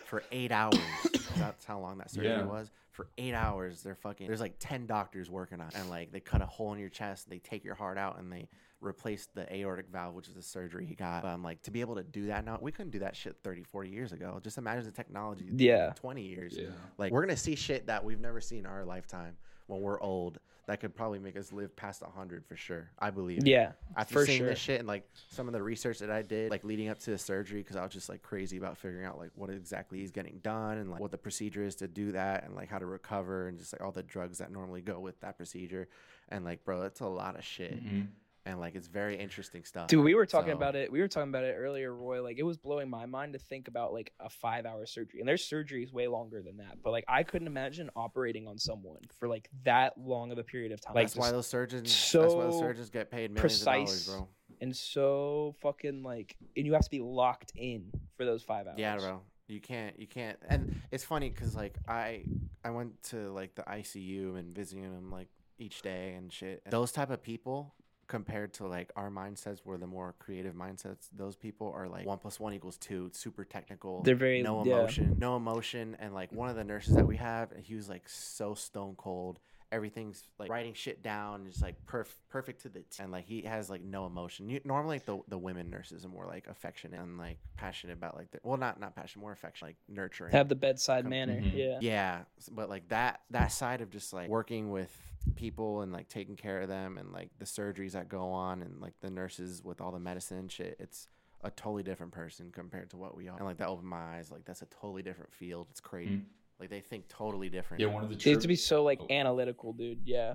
for 0.07 0.23
eight 0.33 0.51
hours. 0.53 0.77
That's 1.39 1.65
how 1.65 1.79
long 1.79 1.99
that 1.99 2.11
surgery 2.11 2.31
Yeah. 2.31 2.45
was. 2.45 2.71
For 2.91 3.07
eight 3.17 3.33
hours, 3.35 3.83
they're 3.85 3.95
fucking. 3.95 4.27
There's 4.27 4.41
like 4.41 4.57
ten 4.59 4.87
doctors 4.87 5.31
working 5.31 5.61
on, 5.61 5.69
it. 5.69 5.75
and 5.77 5.89
like 5.89 6.11
they 6.11 6.19
cut 6.19 6.43
a 6.43 6.47
hole 6.47 6.73
in 6.73 6.81
your 6.81 6.89
chest, 6.89 7.31
they 7.31 7.39
take 7.39 7.65
your 7.65 7.77
heart 7.77 7.97
out, 7.97 8.19
and 8.19 8.33
they 8.33 8.49
replace 8.81 9.29
the 9.35 9.53
aortic 9.55 9.89
valve, 9.89 10.15
which 10.15 10.29
is 10.29 10.35
the 10.35 10.43
surgery 10.43 10.87
he 10.87 10.95
got. 10.95 11.23
But 11.23 11.29
I'm 11.29 11.43
like, 11.43 11.63
to 11.63 11.71
be 11.71 11.81
able 11.81 11.97
to 11.97 12.03
do 12.05 12.27
that 12.27 12.45
now, 12.45 12.59
we 12.61 12.73
couldn't 12.73 12.91
do 12.93 13.01
that 13.01 13.17
shit 13.17 13.37
30, 13.43 13.63
40 13.65 13.91
years 13.91 14.13
ago. 14.13 14.39
Just 14.43 14.59
imagine 14.59 14.85
the 14.85 14.93
technology. 14.93 15.49
Yeah. 15.53 15.93
20 15.97 16.23
years. 16.23 16.57
Yeah. 16.59 16.69
Like 16.97 17.13
we're 17.13 17.23
gonna 17.23 17.37
see 17.37 17.57
shit 17.57 17.87
that 17.87 18.05
we've 18.05 18.21
never 18.21 18.41
seen 18.41 18.61
in 18.61 18.67
our 18.67 18.85
lifetime 18.85 19.37
when 19.67 19.81
we're 19.81 20.01
old. 20.01 20.39
That 20.67 20.81
could 20.81 20.95
probably 20.95 21.19
make 21.19 21.35
us 21.39 21.51
live 21.51 21.75
past 21.77 22.03
hundred 22.15 22.45
for 22.45 22.55
sure. 22.55 22.91
I 22.99 23.09
believe. 23.09 23.47
Yeah, 23.47 23.73
After 23.97 24.13
for 24.13 24.27
seeing 24.27 24.41
sure. 24.41 24.49
this 24.49 24.59
shit 24.59 24.79
and 24.81 24.87
like 24.87 25.09
some 25.31 25.47
of 25.47 25.55
the 25.55 25.63
research 25.63 25.99
that 26.01 26.11
I 26.11 26.21
did, 26.21 26.51
like 26.51 26.63
leading 26.63 26.91
up 26.91 26.99
to 27.01 27.11
the 27.11 27.17
surgery, 27.17 27.63
because 27.63 27.77
I 27.77 27.83
was 27.83 27.93
just 27.95 28.11
like 28.11 28.21
crazy 28.21 28.59
about 28.59 28.77
figuring 28.77 29.07
out 29.07 29.19
like 29.19 29.31
what 29.35 29.49
exactly 29.49 30.01
he's 30.01 30.11
getting 30.11 30.41
done 30.43 30.77
and 30.77 30.91
like 30.91 31.01
what 31.01 31.11
the 31.11 31.17
procedure 31.17 31.65
is 31.65 31.75
to 31.77 31.89
do 31.89 32.13
that 32.13 32.45
and 32.45 32.55
like 32.55 32.69
how 32.69 32.79
to 32.79 32.85
recover 32.85 33.49
and 33.49 33.59
just 33.59 33.73
like 33.73 33.81
all 33.83 33.93
the 33.93 34.03
drugs 34.03 34.39
that 34.39 34.53
normally 34.53 34.83
go 34.83 35.01
with 35.01 35.19
that 35.21 35.39
procedure. 35.39 35.89
And 36.29 36.45
like, 36.45 36.63
bro, 36.67 36.83
it's 36.83 37.01
a 37.01 37.07
lot 37.07 37.37
of 37.39 37.45
shit. 37.45 37.83
Mhm. 37.83 38.09
And 38.49 38.59
like, 38.59 38.75
it's 38.75 38.89
very 38.89 39.15
interesting 39.19 39.63
stuff. 39.65 39.89
Dude, 39.89 40.03
we 40.03 40.15
were 40.15 40.25
talking 40.25 40.53
So- 40.53 40.57
about 40.57 40.75
it. 40.75 40.91
We 40.91 41.01
were 41.01 41.09
talking 41.09 41.29
about 41.29 41.45
it 41.45 41.55
earlier, 41.59 41.95
Roy. 41.95 42.23
Like 42.23 42.39
it 42.39 42.45
was 42.45 42.57
blowing 42.57 42.89
my 42.89 43.05
mind 43.05 43.35
to 43.35 43.39
think 43.39 43.69
about 43.69 43.93
like 43.93 44.11
a 44.21 44.31
five 44.31 44.65
hour 44.65 44.87
surgery. 44.87 45.21
And 45.21 45.29
their 45.29 45.37
surgery 45.37 45.83
is 45.83 45.93
way 45.93 46.09
longer 46.09 46.41
than 46.41 46.57
that. 46.57 46.79
But 46.83 46.93
like 46.93 47.05
I 47.07 47.25
couldn't 47.25 47.47
imagine 47.47 47.91
operating 47.95 48.49
on 48.49 48.57
someone 48.59 49.03
for 49.21 49.29
like 49.29 49.51
that 49.65 49.99
long 49.99 50.33
of 50.33 50.39
a 50.39 50.43
period 50.45 50.73
of 50.73 50.81
time. 50.81 50.95
That's 50.95 51.15
like 51.15 51.27
why 51.27 51.31
those 51.31 51.47
surgeons. 51.47 51.91
that's 52.11 52.35
why 52.35 52.45
those 52.45 52.59
surgeons 52.59 52.89
get 52.89 53.11
paid 53.11 53.31
millions 53.33 53.41
precise. 53.59 54.09
of 54.09 54.15
dollars, 54.15 54.21
bro. 54.21 54.29
and 54.63 54.75
so 54.75 55.55
fucking 55.61 56.03
like 56.03 56.35
and 56.57 56.65
you 56.65 56.73
have 56.73 56.85
to 56.85 56.91
be 56.91 57.01
locked 57.01 57.53
in 57.55 57.93
for 58.17 58.25
those 58.25 58.43
five 58.43 58.67
hours. 58.67 58.79
Yeah, 58.79 58.97
bro. 58.97 59.21
You 59.47 59.61
can't. 59.61 59.99
You 60.01 60.07
can't. 60.07 60.39
And 60.49 60.81
it's 60.91 61.05
funny 61.05 61.29
because 61.29 61.55
like 61.55 61.77
I 61.87 62.25
I 62.65 62.71
went 62.71 63.03
to 63.05 63.31
like 63.31 63.55
the 63.57 63.63
ICU 63.63 64.39
and 64.39 64.55
visiting 64.55 64.85
them 64.85 65.11
like 65.11 65.29
each 65.59 65.83
day 65.83 66.15
and 66.15 66.33
shit. 66.33 66.63
Those 66.71 66.93
type 66.93 67.11
of 67.11 67.23
people 67.23 67.75
compared 68.09 68.53
to 68.55 68.67
like 68.67 68.91
our 68.97 69.11
mindsets 69.11 69.65
were 69.65 69.77
the 69.79 69.87
more 69.87 70.15
creative 70.19 70.55
mindsets 70.55 71.09
those 71.15 71.37
people 71.37 71.71
are 71.77 71.87
like 71.89 72.07
one 72.07 72.19
plus 72.19 72.41
one 72.41 72.53
equals 72.55 72.77
two 72.79 73.11
super 73.13 73.45
technical 73.45 74.03
They're 74.03 74.15
very- 74.17 74.43
no 74.43 74.65
yeah. 74.65 74.73
emotion 74.73 75.17
no 75.19 75.37
emotion 75.37 75.97
and 76.01 76.15
like 76.15 76.33
one 76.33 76.49
of 76.49 76.57
the 76.57 76.65
nurses 76.65 76.95
that 76.97 77.07
we 77.07 77.17
have 77.19 77.53
he 77.63 77.75
was 77.75 77.89
like 77.89 78.09
so 78.09 78.55
stone 78.55 78.95
cold 78.97 79.39
everything's 79.71 80.23
like 80.39 80.49
writing 80.49 80.73
shit 80.73 81.03
down 81.03 81.45
just 81.47 81.61
like 81.63 81.75
perf- 81.87 82.15
perfect 82.31 82.63
to 82.63 82.71
the 82.71 82.79
t- 82.81 83.03
and 83.03 83.13
like 83.13 83.27
he 83.27 83.43
has 83.43 83.69
like 83.69 83.83
no 83.83 84.07
emotion 84.07 84.49
you, 84.49 84.59
normally 84.65 84.97
like, 84.97 85.05
the, 85.05 85.19
the 85.29 85.37
women 85.37 85.69
nurses 85.69 86.07
are 86.07 86.09
more 86.09 86.25
like 86.25 86.47
affectionate 86.47 86.99
and 86.99 87.19
like 87.19 87.37
passionate 87.59 87.93
about 87.93 88.17
like 88.17 88.31
the, 88.31 88.39
well 88.43 88.57
not 88.57 88.81
not 88.81 88.97
passionate 88.97 89.21
more 89.21 89.33
affection 89.33 89.69
like 89.69 89.77
nurturing 89.87 90.33
Have 90.33 90.49
the 90.49 90.55
bedside 90.55 91.03
Come- 91.05 91.11
manner. 91.11 91.35
Mhm. 91.43 91.53
Yeah. 91.55 91.79
yeah 91.83 92.19
but 92.53 92.71
like 92.71 92.89
that 92.89 93.21
that 93.31 93.49
side 93.53 93.83
of 93.83 93.91
just 93.91 94.15
like 94.15 94.31
working 94.31 94.71
with 94.71 94.91
people 95.37 95.83
and 95.83 95.93
like 95.93 96.09
taking 96.09 96.37
care 96.37 96.61
of 96.61 96.69
them 96.69 96.99
and 96.99 97.13
like 97.13 97.31
the 97.39 97.45
surgeries 97.45 97.93
that 97.93 98.09
go 98.09 98.31
on 98.31 98.63
and 98.63 98.81
like 98.81 98.95
the 99.01 99.11
nurses 99.11 99.63
with 99.65 99.81
all 99.81 99.91
the 99.93 99.99
medicine 99.99 100.39
and 100.39 100.51
shit 100.53 100.77
it's 100.81 101.09
a 101.45 101.51
totally 101.51 101.83
different 101.83 102.13
person 102.13 102.51
compared 102.53 102.91
to 102.91 102.97
what 102.97 103.17
we 103.17 103.29
are 103.29 103.37
and 103.37 103.47
like 103.47 103.57
that 103.57 103.69
opened 103.69 103.89
my 103.89 104.17
eyes 104.17 104.31
like 104.31 104.45
that's 104.45 104.63
a 104.63 104.67
totally 104.67 105.03
different 105.03 105.33
field 105.33 105.67
it's 105.71 105.81
crazy 105.81 106.17
Mm. 106.17 106.23
like 106.61 106.71
they 106.71 106.81
think 106.81 107.07
totally 107.09 107.49
different 107.49 107.81
Yeah, 107.81 107.89
one 107.89 108.03
of 108.03 108.09
the 108.11 108.17
They 108.17 108.31
have 108.31 108.41
to 108.43 108.49
be 108.49 108.57
so 108.57 108.83
like 108.83 109.01
Oh. 109.01 109.07
analytical, 109.11 109.73
dude. 109.73 110.01
Yeah. 110.05 110.35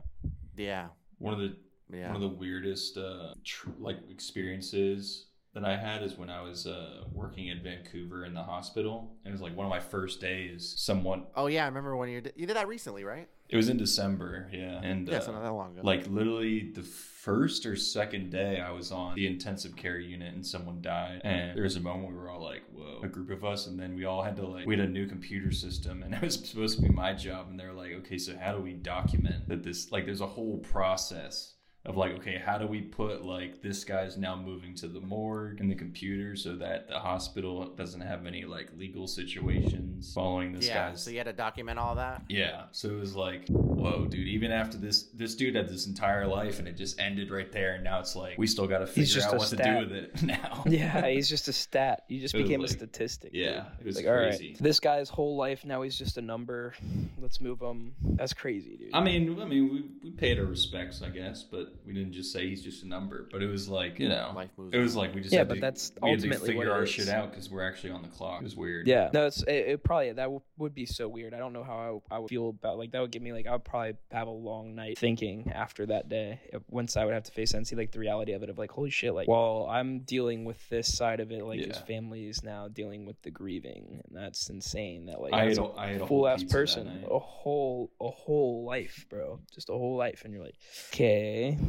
yeah 0.55 0.87
one 1.19 1.33
of 1.33 1.39
the 1.39 1.55
yeah 1.91 2.07
One 2.07 2.15
of 2.15 2.21
the 2.21 2.37
weirdest 2.37 2.97
uh, 2.97 3.33
tr- 3.43 3.69
like 3.79 3.97
experiences 4.09 5.25
that 5.53 5.63
I 5.65 5.75
had 5.77 6.01
is 6.01 6.17
when 6.17 6.29
I 6.31 6.41
was 6.41 6.65
uh, 6.65 7.03
working 7.11 7.47
in 7.47 7.61
Vancouver 7.61 8.25
in 8.25 8.33
the 8.33 8.41
hospital. 8.41 9.15
And 9.23 9.31
It 9.31 9.33
was 9.33 9.41
like 9.41 9.55
one 9.55 9.65
of 9.67 9.69
my 9.69 9.79
first 9.79 10.19
days. 10.19 10.73
Someone, 10.77 11.25
oh 11.35 11.47
yeah 11.47 11.63
i 11.63 11.67
remember 11.67 11.95
when 11.95 12.09
you 12.09 12.21
did 12.21 12.33
you 12.35 12.47
did 12.47 12.55
that 12.55 12.67
recently 12.67 13.03
right 13.03 13.27
it 13.53 13.57
was 13.57 13.69
in 13.69 13.77
December, 13.77 14.49
yeah, 14.51 14.81
and 14.83 15.07
yeah 15.07 15.19
uh, 15.19 15.31
not 15.31 15.43
that 15.43 15.53
long 15.53 15.71
ago 15.71 15.81
like 15.83 16.07
literally 16.07 16.71
the 16.73 16.83
first 17.23 17.65
or 17.65 17.73
second 17.73 18.29
day 18.31 18.59
I 18.59 18.71
was 18.71 18.91
on 18.91 19.15
the 19.15 19.25
intensive 19.25 19.77
care 19.77 19.97
unit 19.97 20.33
and 20.33 20.45
someone 20.45 20.81
died. 20.81 21.21
And 21.23 21.55
there 21.55 21.63
was 21.63 21.77
a 21.77 21.79
moment 21.79 22.09
we 22.09 22.17
were 22.17 22.29
all 22.29 22.43
like, 22.43 22.63
whoa, 22.73 22.99
a 23.01 23.07
group 23.07 23.29
of 23.29 23.45
us. 23.45 23.67
And 23.67 23.79
then 23.79 23.95
we 23.95 24.03
all 24.03 24.21
had 24.21 24.35
to 24.35 24.45
like, 24.45 24.67
we 24.67 24.75
had 24.75 24.85
a 24.85 24.91
new 24.91 25.07
computer 25.07 25.49
system 25.53 26.03
and 26.03 26.13
it 26.13 26.21
was 26.21 26.45
supposed 26.45 26.75
to 26.79 26.81
be 26.81 26.89
my 26.89 27.13
job. 27.13 27.47
And 27.49 27.57
they 27.57 27.65
were 27.65 27.71
like, 27.71 27.93
okay, 27.99 28.17
so 28.17 28.35
how 28.37 28.53
do 28.53 28.61
we 28.61 28.73
document 28.73 29.47
that 29.47 29.63
this, 29.63 29.89
like, 29.89 30.05
there's 30.05 30.19
a 30.19 30.27
whole 30.27 30.57
process 30.57 31.53
of 31.85 31.97
like, 31.97 32.13
okay, 32.13 32.41
how 32.43 32.57
do 32.57 32.65
we 32.65 32.81
put 32.81 33.25
like 33.25 33.61
this 33.61 33.83
guy's 33.83 34.17
now 34.17 34.35
moving 34.35 34.73
to 34.75 34.87
the 34.87 35.01
morgue 35.01 35.59
and 35.59 35.69
the 35.69 35.75
computer 35.75 36.35
so 36.35 36.55
that 36.55 36.87
the 36.87 36.97
hospital 36.99 37.65
doesn't 37.75 38.01
have 38.01 38.25
any 38.25 38.45
like 38.45 38.69
legal 38.77 39.05
situations 39.07 40.13
following 40.13 40.53
this 40.53 40.67
yeah 40.67 40.89
guy's 40.91 41.03
so 41.03 41.09
you 41.11 41.17
had 41.17 41.25
to 41.25 41.33
document 41.33 41.77
all 41.77 41.95
that 41.95 42.21
yeah, 42.29 42.63
so 42.71 42.89
it 42.89 42.99
was 42.99 43.15
like, 43.15 43.47
whoa, 43.49 44.05
dude. 44.05 44.27
Even 44.27 44.51
after 44.51 44.77
this, 44.77 45.03
this 45.13 45.35
dude 45.35 45.55
had 45.55 45.67
this 45.67 45.87
entire 45.87 46.25
life, 46.25 46.59
and 46.59 46.67
it 46.67 46.77
just 46.77 46.99
ended 46.99 47.29
right 47.31 47.51
there. 47.51 47.75
And 47.75 47.83
now 47.83 47.99
it's 47.99 48.15
like 48.15 48.37
we 48.37 48.47
still 48.47 48.65
got 48.67 48.79
to 48.79 48.87
figure 48.87 49.21
out 49.21 49.33
a 49.33 49.37
what 49.37 49.47
to 49.49 49.55
do 49.57 49.77
with 49.79 49.91
it 49.91 50.23
now. 50.23 50.63
Yeah, 50.73 51.07
he's 51.07 51.29
just 51.29 51.47
a 51.47 51.53
stat. 51.53 52.05
You 52.07 52.19
just 52.21 52.33
It 52.33 52.37
was 52.37 52.47
became 52.47 52.63
a 52.63 52.67
statistic. 52.67 53.31
yeah, 53.33 53.51
dude. 53.51 53.63
it 53.81 53.85
was 53.85 53.95
like, 53.97 54.07
all 54.07 54.13
right, 54.13 54.29
crazy. 54.29 54.55
this 54.59 54.79
guy's 54.79 55.09
whole 55.09 55.35
life 55.35 55.65
now 55.65 55.81
he's 55.81 55.97
just 55.97 56.17
a 56.17 56.21
number. 56.21 56.73
Let's 57.21 57.41
move 57.41 57.59
him. 57.61 57.93
That's 58.01 58.33
crazy, 58.33 58.77
dude. 58.77 58.89
I 58.93 59.01
mean, 59.03 59.39
I 59.41 59.45
mean, 59.45 59.69
we 59.71 60.09
we 60.09 60.11
paid 60.15 60.39
our 60.39 60.45
respects, 60.45 61.01
I 61.01 61.09
guess, 61.09 61.43
but 61.43 61.72
we 61.85 61.93
didn't 61.93 62.13
just 62.13 62.31
say 62.31 62.47
he's 62.47 62.63
just 62.63 62.83
a 62.83 62.87
number, 62.87 63.27
but 63.31 63.41
it 63.41 63.47
was 63.47 63.67
like 63.69 63.99
you 63.99 64.09
know, 64.09 64.31
Life 64.35 64.51
moves 64.57 64.73
it 64.73 64.77
was 64.79 64.95
on. 64.95 64.99
like 65.03 65.15
we 65.15 65.21
just 65.21 65.33
Yeah, 65.33 65.39
had 65.39 65.47
but 65.49 65.55
to, 65.55 65.61
that's 65.61 65.91
we 66.01 66.09
had 66.11 66.19
to 66.19 66.25
ultimately 66.27 66.47
figure 66.53 66.71
our 66.71 66.83
is. 66.83 66.89
shit 66.89 67.09
out 67.09 67.31
because 67.31 67.49
we're 67.49 67.67
actually 67.67 67.91
on 67.91 68.01
the 68.01 68.07
clock. 68.07 68.41
It 68.41 68.43
was 68.43 68.55
weird. 68.55 68.87
Yeah, 68.87 69.09
no, 69.13 69.27
it's 69.27 69.43
it, 69.43 69.51
it 69.51 69.83
probably 69.83 70.07
that 70.13 70.23
w- 70.23 70.41
would 70.57 70.73
be 70.73 70.85
so 70.85 71.07
weird. 71.07 71.33
I 71.33 71.39
don't 71.39 71.53
know 71.53 71.63
how 71.63 72.01
I, 72.11 72.15
I 72.15 72.19
would 72.19 72.29
feel 72.29 72.49
about 72.49 72.77
like 72.77 72.91
that. 72.91 73.01
Would 73.01 73.11
give 73.11 73.21
me 73.21 73.33
like 73.33 73.47
I 73.47 73.51
would 73.51 73.63
probably 73.63 73.93
have 74.11 74.27
a 74.27 74.31
long 74.31 74.75
night 74.75 74.97
thinking 74.97 75.51
after 75.53 75.85
that 75.87 76.09
day. 76.09 76.39
Once 76.69 76.95
I 76.97 77.05
would 77.05 77.13
have 77.13 77.23
to 77.23 77.31
face 77.31 77.53
and 77.53 77.65
see 77.67 77.75
like 77.75 77.91
the 77.91 77.99
reality 77.99 78.33
of 78.33 78.43
it 78.43 78.49
of 78.49 78.57
like 78.57 78.71
holy 78.71 78.89
shit, 78.89 79.13
like 79.13 79.27
while 79.27 79.67
I'm 79.69 79.99
dealing 79.99 80.45
with 80.45 80.67
this 80.69 80.95
side 80.95 81.19
of 81.19 81.31
it, 81.31 81.43
like 81.43 81.59
his 81.59 81.77
family 81.77 82.27
is 82.27 82.43
now 82.43 82.67
dealing 82.67 83.05
with 83.05 83.21
the 83.23 83.31
grieving, 83.31 84.01
and 84.07 84.17
that's 84.17 84.49
insane. 84.49 85.05
That 85.07 85.21
like 85.21 85.33
I 85.33 85.47
as 85.47 85.57
had, 85.57 85.65
a 85.65 85.69
a, 85.69 85.75
I 85.77 85.87
had 85.93 86.01
a 86.01 86.07
full 86.07 86.27
ass 86.27 86.43
person, 86.43 87.03
a 87.09 87.19
whole 87.19 87.91
a 87.99 88.09
whole 88.09 88.63
life, 88.65 89.05
bro, 89.09 89.39
just 89.53 89.69
a 89.69 89.73
whole 89.73 89.95
life, 89.97 90.21
and 90.25 90.33
you're 90.33 90.43
like, 90.43 90.55
okay, 90.93 91.57
Yeah. 91.59 91.62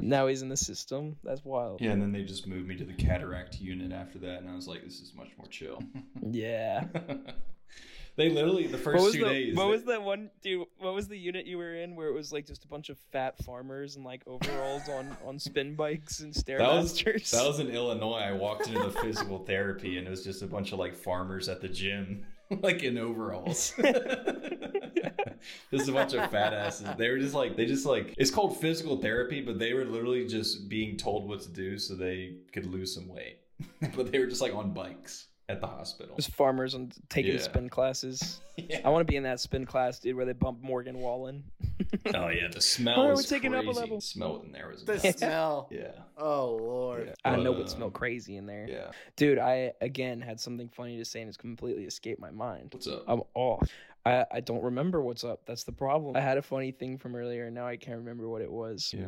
Now 0.00 0.26
he's 0.26 0.42
in 0.42 0.48
the 0.48 0.56
system. 0.56 1.16
That's 1.24 1.44
wild. 1.44 1.80
Yeah, 1.80 1.90
and 1.92 2.02
then 2.02 2.12
they 2.12 2.22
just 2.22 2.46
moved 2.46 2.66
me 2.68 2.76
to 2.76 2.84
the 2.84 2.92
cataract 2.94 3.60
unit 3.60 3.92
after 3.92 4.18
that, 4.20 4.40
and 4.40 4.48
I 4.50 4.54
was 4.54 4.66
like, 4.68 4.82
this 4.84 5.00
is 5.00 5.12
much 5.16 5.28
more 5.38 5.46
chill. 5.48 5.82
Yeah. 6.30 6.84
they 8.16 8.30
literally 8.30 8.66
the 8.66 8.78
first 8.78 8.96
what 8.98 9.04
was 9.04 9.14
two 9.14 9.24
the 9.24 9.30
days. 9.30 9.54
what 9.56 9.64
they- 9.64 9.70
was 9.70 9.84
that 9.84 10.02
one 10.02 10.30
dude? 10.42 10.66
What 10.78 10.94
was 10.94 11.08
the 11.08 11.18
unit 11.18 11.46
you 11.46 11.58
were 11.58 11.74
in 11.74 11.96
where 11.96 12.08
it 12.08 12.14
was 12.14 12.32
like 12.32 12.46
just 12.46 12.64
a 12.64 12.68
bunch 12.68 12.88
of 12.88 12.98
fat 13.12 13.36
farmers 13.44 13.96
and 13.96 14.04
like 14.04 14.22
overalls 14.26 14.88
on 14.88 15.16
on 15.24 15.38
spin 15.38 15.74
bikes 15.74 16.20
and 16.20 16.32
That 16.46 16.60
was 16.60 16.92
stairmasters? 16.98 17.30
that 17.32 17.46
was 17.46 17.58
in 17.60 17.68
Illinois. 17.70 18.18
I 18.20 18.32
walked 18.32 18.68
into 18.68 18.82
the 18.82 18.90
physical 18.90 19.38
therapy, 19.44 19.98
and 19.98 20.06
it 20.06 20.10
was 20.10 20.24
just 20.24 20.42
a 20.42 20.46
bunch 20.46 20.72
of 20.72 20.78
like 20.78 20.94
farmers 20.94 21.48
at 21.48 21.60
the 21.60 21.68
gym, 21.68 22.24
like 22.60 22.82
in 22.82 22.96
overalls. 22.98 23.74
Just 25.70 25.88
a 25.88 25.92
bunch 25.92 26.14
of 26.14 26.30
fat 26.30 26.52
asses. 26.52 26.88
They 26.96 27.08
were 27.10 27.18
just 27.18 27.34
like 27.34 27.56
they 27.56 27.66
just 27.66 27.86
like 27.86 28.14
it's 28.18 28.30
called 28.30 28.60
physical 28.60 28.96
therapy, 28.96 29.40
but 29.40 29.58
they 29.58 29.72
were 29.74 29.84
literally 29.84 30.26
just 30.26 30.68
being 30.68 30.96
told 30.96 31.28
what 31.28 31.40
to 31.42 31.48
do 31.50 31.78
so 31.78 31.94
they 31.94 32.36
could 32.52 32.66
lose 32.66 32.94
some 32.94 33.08
weight. 33.08 33.38
but 33.96 34.10
they 34.10 34.18
were 34.18 34.26
just 34.26 34.40
like 34.42 34.54
on 34.54 34.72
bikes 34.72 35.28
at 35.48 35.60
the 35.60 35.66
hospital. 35.66 36.16
Just 36.16 36.32
farmers 36.32 36.72
and 36.74 36.94
taking 37.10 37.32
Yeah. 37.34 37.40
spin 37.40 37.68
classes. 37.68 38.40
Yeah. 38.56 38.82
I 38.84 38.88
want 38.88 39.04
to 39.04 39.10
be 39.10 39.16
in 39.16 39.24
that 39.24 39.40
spin 39.40 39.66
class, 39.66 39.98
dude, 39.98 40.14
where 40.14 40.24
they 40.24 40.32
bump 40.32 40.62
Morgan 40.62 40.98
Wallen. 41.00 41.42
Oh 42.14 42.28
yeah, 42.28 42.46
the 42.52 42.60
smell. 42.60 42.94
All 42.96 43.04
right, 43.06 43.10
was 43.16 43.24
we're 43.30 43.36
taking 43.36 43.52
it 43.52 43.56
up 43.56 43.62
a 43.62 43.66
crazy. 43.66 43.80
level. 43.80 43.96
The 43.96 44.00
smell 44.02 44.42
in 44.44 44.52
there 44.52 44.68
was 44.68 44.84
The 44.84 44.94
nuts. 44.94 45.18
smell. 45.18 45.68
yeah. 45.72 45.90
Oh 46.16 46.56
lord. 46.60 47.06
yeah. 47.08 47.14
I 47.32 47.34
know 47.36 47.52
But, 47.54 47.62
it 47.62 47.70
smell 47.70 47.86
um, 47.88 47.92
crazy 47.92 48.36
in 48.36 48.46
there, 48.46 48.66
Yeah. 48.68 48.90
dude. 49.16 49.38
I 49.38 49.72
again 49.80 50.20
had 50.20 50.38
something 50.38 50.68
funny 50.68 50.98
to 50.98 51.04
say 51.04 51.20
and 51.20 51.28
it's 51.28 51.36
completely 51.36 51.84
escaped 51.84 52.20
my 52.20 52.30
mind. 52.30 52.68
What's 52.72 52.86
up? 52.86 53.02
I'm 53.08 53.22
off. 53.34 53.68
I, 54.06 54.24
I 54.30 54.40
don't 54.40 54.62
remember 54.62 55.00
what's 55.00 55.24
up. 55.24 55.46
That's 55.46 55.64
the 55.64 55.72
problem. 55.72 56.16
I 56.16 56.20
had 56.20 56.36
a 56.38 56.42
funny 56.42 56.72
thing 56.72 56.98
from 56.98 57.16
earlier, 57.16 57.46
and 57.46 57.54
now 57.54 57.66
I 57.66 57.76
can't 57.76 57.98
remember 57.98 58.28
what 58.28 58.42
it 58.42 58.50
was. 58.52 58.92
yeah. 58.96 59.06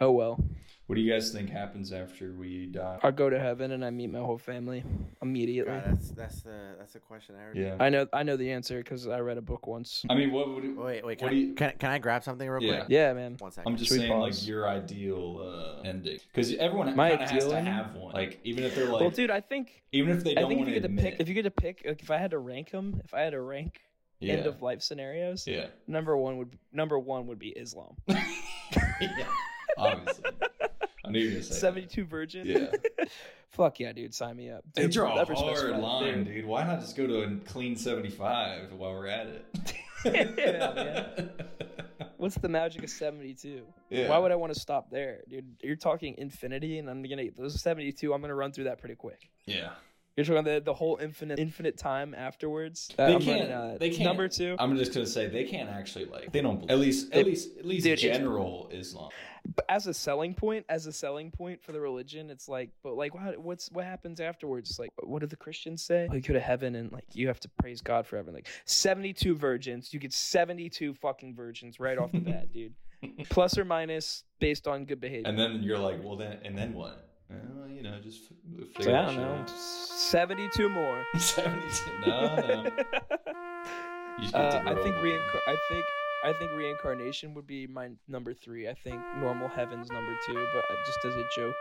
Oh 0.00 0.10
well. 0.10 0.42
What 0.86 0.96
do 0.96 1.00
you 1.00 1.10
guys 1.10 1.30
think 1.32 1.48
happens 1.48 1.92
after 1.92 2.34
we 2.34 2.66
die? 2.66 2.98
I 3.02 3.12
go 3.12 3.30
to 3.30 3.38
heaven 3.38 3.70
and 3.70 3.84
I 3.84 3.90
meet 3.90 4.08
my 4.10 4.18
whole 4.18 4.36
family 4.36 4.82
immediately. 5.22 5.72
God, 5.72 5.84
that's 5.86 6.10
that's 6.10 6.42
the 6.42 6.74
that's 6.76 6.96
a 6.96 6.98
question 6.98 7.36
I 7.40 7.44
already. 7.44 7.60
Yeah. 7.60 7.76
I 7.78 7.90
know 7.90 8.06
I 8.12 8.24
know 8.24 8.36
the 8.36 8.50
answer 8.50 8.78
because 8.78 9.06
I 9.06 9.20
read 9.20 9.38
a 9.38 9.40
book 9.40 9.68
once. 9.68 10.04
I 10.10 10.16
mean, 10.16 10.32
what 10.32 10.48
would 10.52 10.64
it, 10.64 10.76
Wait, 10.76 11.06
wait. 11.06 11.18
Can, 11.20 11.28
do 11.28 11.34
I, 11.34 11.38
you- 11.38 11.54
can, 11.54 11.72
can 11.78 11.90
I 11.90 11.98
grab 11.98 12.24
something 12.24 12.46
real 12.50 12.60
Yeah. 12.62 12.78
quick? 12.80 12.86
Yeah, 12.90 13.12
man. 13.12 13.36
One 13.38 13.52
second. 13.52 13.70
I'm 13.70 13.78
just 13.78 13.88
Should 13.88 14.00
saying, 14.00 14.12
pause? 14.12 14.40
like 14.40 14.48
your 14.48 14.68
ideal 14.68 15.78
uh, 15.80 15.88
ending, 15.88 16.18
because 16.26 16.52
everyone 16.56 16.94
My 16.96 17.10
kind 17.10 17.22
of 17.22 17.30
has 17.30 17.36
ideal 17.44 17.50
to 17.50 17.56
ending? 17.58 17.72
have 17.72 17.94
one. 17.94 18.14
Like, 18.14 18.40
even 18.42 18.64
if 18.64 18.74
they're 18.74 18.86
like, 18.90 19.00
well, 19.00 19.10
dude, 19.10 19.30
I 19.30 19.40
think 19.40 19.80
even 19.92 20.14
if 20.14 20.24
they 20.24 20.32
I 20.36 20.40
don't 20.40 20.48
think 20.50 20.60
if 20.60 20.66
want 20.66 20.68
you 20.70 20.74
to 20.74 20.80
get 20.80 20.86
to 20.88 20.92
admit, 20.92 21.04
pick, 21.04 21.20
if 21.20 21.28
you 21.28 21.34
get 21.34 21.42
to 21.44 21.50
pick, 21.52 21.82
like, 21.86 22.02
if 22.02 22.10
I 22.10 22.18
had 22.18 22.32
to 22.32 22.38
rank 22.38 22.72
them, 22.72 23.00
if 23.04 23.14
I 23.14 23.20
had 23.20 23.30
to 23.30 23.40
rank 23.40 23.80
yeah, 24.24 24.34
end 24.34 24.46
of 24.46 24.62
life 24.62 24.82
scenarios, 24.82 25.46
yeah, 25.46 25.66
number 25.86 26.16
one 26.16 26.38
would 26.38 26.58
number 26.72 26.98
one 26.98 27.26
would 27.26 27.38
be 27.38 27.48
Islam. 27.50 27.96
yeah, 28.08 29.26
obviously. 29.78 30.24
I 31.04 31.10
knew 31.10 31.18
you 31.18 31.26
were 31.26 31.30
gonna 31.32 31.42
say 31.42 31.48
that. 31.54 31.60
Seventy-two 31.60 32.04
virgin. 32.04 32.46
Yeah. 32.46 33.04
Fuck 33.50 33.78
yeah, 33.78 33.92
dude, 33.92 34.12
sign 34.12 34.36
me 34.36 34.50
up. 34.50 34.64
They 34.74 34.82
Dude, 34.82 34.92
draw 34.92 35.16
a 35.16 35.24
hard 35.24 35.78
line, 35.78 36.24
dude. 36.24 36.44
Why 36.44 36.64
not 36.64 36.80
just 36.80 36.96
go 36.96 37.06
to 37.06 37.22
a 37.22 37.36
clean 37.46 37.76
75 37.76 38.72
while 38.72 38.90
we're 38.92 39.06
at 39.06 39.28
it? 39.28 39.72
Yeah, 40.04 40.72
man. 40.74 41.30
What's 42.18 42.34
the 42.36 42.48
magic 42.48 42.82
of 42.84 42.90
seventy-two? 42.90 43.62
Yeah. 43.88 44.10
Why 44.10 44.18
would 44.18 44.32
I 44.32 44.36
want 44.36 44.52
to 44.52 44.60
stop 44.60 44.90
there, 44.90 45.22
dude? 45.30 45.46
You're 45.62 45.76
talking 45.76 46.14
infinity, 46.18 46.78
and 46.78 46.90
I'm 46.90 47.02
gonna 47.02 47.30
those 47.34 47.58
seventy-two. 47.62 48.12
I'm 48.12 48.20
gonna 48.20 48.34
run 48.34 48.52
through 48.52 48.64
that 48.64 48.78
pretty 48.78 48.96
quick. 48.96 49.30
Yeah. 49.46 49.70
You're 50.16 50.24
talking 50.24 50.44
the 50.44 50.60
the 50.64 50.74
whole 50.74 50.98
infinite 51.02 51.38
infinite 51.40 51.76
time 51.76 52.14
afterwards. 52.14 52.88
Uh, 52.98 53.06
They 53.06 53.14
I'm 53.14 53.20
can't. 53.20 53.50
running, 53.50 53.52
uh, 53.74 53.78
they 53.80 53.90
can't. 53.90 54.04
Number 54.04 54.28
two. 54.28 54.54
I'm 54.60 54.76
just 54.76 54.94
gonna 54.94 55.06
say 55.06 55.26
they 55.28 55.44
can't 55.44 55.68
actually 55.68 56.04
like. 56.04 56.32
They 56.32 56.40
don't. 56.40 56.58
Believe, 56.60 56.70
At 56.70 56.78
least. 56.78 57.10
They- 57.12 57.20
At 57.20 57.26
least. 57.26 57.58
At 57.58 57.64
least 57.66 57.84
dude, 57.84 57.98
it's- 57.98 58.16
general 58.18 58.68
Islam. 58.72 59.10
But 59.56 59.66
as 59.68 59.86
a 59.88 59.92
selling 59.92 60.32
point, 60.32 60.64
as 60.70 60.86
a 60.86 60.92
selling 60.92 61.30
point 61.30 61.62
for 61.62 61.72
the 61.72 61.80
religion, 61.80 62.30
it's 62.30 62.48
like, 62.48 62.70
but 62.82 62.94
like, 62.96 63.14
what, 63.14 63.38
what's 63.38 63.70
what 63.72 63.84
happens 63.84 64.18
afterwards? 64.20 64.70
It's 64.70 64.78
like, 64.78 64.90
what 65.02 65.18
do 65.20 65.26
the 65.26 65.36
Christians 65.36 65.82
say? 65.84 66.08
Oh, 66.10 66.14
you 66.14 66.22
go 66.22 66.32
to 66.32 66.40
heaven 66.40 66.76
and 66.76 66.90
like 66.92 67.04
you 67.12 67.26
have 67.26 67.40
to 67.40 67.48
praise 67.60 67.82
God 67.82 68.06
forever. 68.06 68.30
Like 68.32 68.46
seventy-two 68.66 69.34
virgins, 69.34 69.92
you 69.92 69.98
get 70.00 70.12
seventy-two 70.14 70.94
fucking 70.94 71.34
virgins 71.34 71.78
right 71.80 71.98
off 71.98 72.12
the 72.12 72.20
bat, 72.20 72.52
dude. 72.54 72.72
Plus 73.28 73.58
or 73.58 73.66
minus 73.66 74.24
based 74.38 74.66
on 74.66 74.86
good 74.86 74.98
behavior. 75.00 75.28
And 75.28 75.38
then 75.38 75.62
you're 75.62 75.78
like, 75.78 76.02
well, 76.02 76.16
then, 76.16 76.38
and 76.42 76.56
then 76.56 76.72
what? 76.72 77.10
Well, 77.30 77.68
you 77.68 77.82
know, 77.82 77.98
just 78.02 78.20
figure 78.76 78.92
I 78.96 79.02
that 79.02 79.06
don't 79.06 79.16
know, 79.16 79.34
out. 79.40 79.50
seventy-two 79.50 80.68
more. 80.68 81.04
72. 81.16 81.90
No, 82.06 82.36
no. 82.36 82.64
You 84.20 84.28
Uh, 84.32 84.62
I 84.64 84.74
think 84.76 84.94
reincar- 84.96 85.46
I 85.48 85.56
think 85.68 85.84
I 86.24 86.32
think 86.38 86.52
reincarnation 86.52 87.34
would 87.34 87.48
be 87.48 87.66
my 87.66 87.88
number 88.06 88.32
three. 88.32 88.68
I 88.68 88.74
think 88.74 89.02
normal 89.18 89.48
heaven's 89.48 89.90
number 89.90 90.16
two, 90.24 90.34
but 90.34 90.64
uh, 90.70 90.74
just 90.86 91.04
as 91.04 91.14
a 91.16 91.24
joke. 91.34 91.56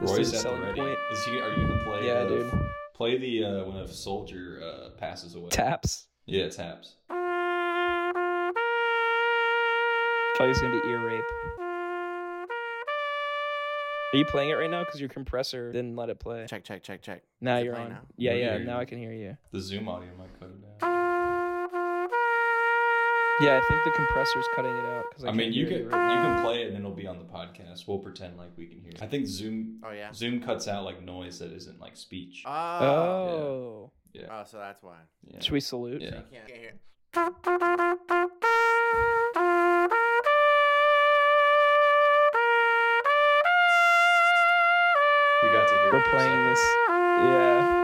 This 0.00 0.10
Roy's 0.12 0.20
is 0.20 0.28
a 0.28 0.32
the 0.36 0.38
selling 0.42 0.60
ready. 0.62 0.80
point. 0.80 0.96
Is 1.12 1.24
he? 1.24 1.40
Are 1.40 1.50
you 1.50 1.66
gonna 1.66 1.84
play? 1.84 2.06
Yeah, 2.06 2.22
the, 2.22 2.28
dude. 2.28 2.52
Play 2.94 3.18
the 3.18 3.44
uh, 3.44 3.64
when 3.64 3.78
a 3.78 3.88
soldier 3.88 4.62
uh, 4.62 4.90
passes 4.90 5.34
away. 5.34 5.48
Taps. 5.48 6.06
Yeah, 6.26 6.48
taps. 6.50 6.94
Probably 10.36 10.50
it's 10.52 10.60
gonna 10.60 10.80
be 10.80 10.88
ear 10.88 11.04
rape. 11.04 11.24
Are 14.14 14.16
you 14.16 14.24
playing 14.24 14.48
it 14.50 14.54
right 14.54 14.70
now? 14.70 14.84
Because 14.84 15.00
your 15.00 15.10
compressor 15.10 15.70
didn't 15.70 15.94
let 15.96 16.08
it 16.08 16.18
play. 16.18 16.46
Check, 16.48 16.64
check, 16.64 16.82
check, 16.82 17.02
check. 17.02 17.22
Now 17.42 17.56
Is 17.56 17.60
it 17.60 17.64
you're 17.66 17.74
playing 17.74 17.88
on. 17.88 17.92
now? 17.94 18.00
Yeah, 18.16 18.32
We 18.34 18.40
yeah. 18.40 18.56
hear 18.56 18.64
Now. 18.64 18.78
I 18.80 18.84
can 18.86 18.98
hear 18.98 19.12
you. 19.12 19.36
The 19.52 19.60
Zoom 19.60 19.86
audio 19.88 20.08
might 20.18 20.38
cut 20.40 20.48
it 20.48 20.64
out. 20.82 20.88
Yeah, 23.40 23.56
I 23.56 23.60
think 23.68 23.84
the 23.84 23.90
compressor's 23.92 24.46
cutting 24.56 24.72
it 24.74 24.84
out. 24.86 25.04
Cause 25.14 25.24
I, 25.24 25.28
I 25.28 25.30
mean, 25.32 25.40
can't 25.46 25.54
you 25.54 25.66
hear 25.66 25.78
can 25.80 25.88
right 25.90 26.10
you 26.10 26.16
now. 26.22 26.34
can 26.36 26.44
play 26.44 26.62
it 26.62 26.66
and 26.68 26.74
then 26.74 26.80
it'll 26.82 26.96
be 26.96 27.06
on 27.06 27.18
the 27.18 27.24
podcast. 27.24 27.86
We'll 27.86 27.98
pretend 27.98 28.36
like 28.38 28.48
we 28.56 28.66
can 28.66 28.80
hear. 28.80 28.90
it. 28.92 29.02
I 29.02 29.06
think 29.06 29.26
Zoom 29.26 29.80
Oh 29.84 29.90
yeah. 29.92 30.10
Zoom 30.12 30.40
cuts 30.42 30.66
out 30.66 30.84
like 30.84 31.02
noise 31.04 31.38
that 31.40 31.52
isn't 31.52 31.78
like 31.78 31.96
speech. 31.96 32.42
Oh. 32.46 32.50
Oh. 32.52 33.90
yeah, 34.14 34.22
Oh, 34.30 34.42
so 34.44 34.56
that's 34.58 34.82
why. 34.82 34.96
yeah. 35.24 35.38
Should 35.40 35.52
we 35.52 35.60
salute? 35.60 36.00
Yeah. 36.00 36.06
You 36.08 36.22
can't, 36.32 36.46
can't 36.48 36.60
hear. 36.60 38.54
We're 45.92 45.98
it 45.98 46.04
for 46.04 46.16
a 46.16 46.18
playing 46.18 46.44
this. 46.44 46.60
Yeah. 46.88 47.78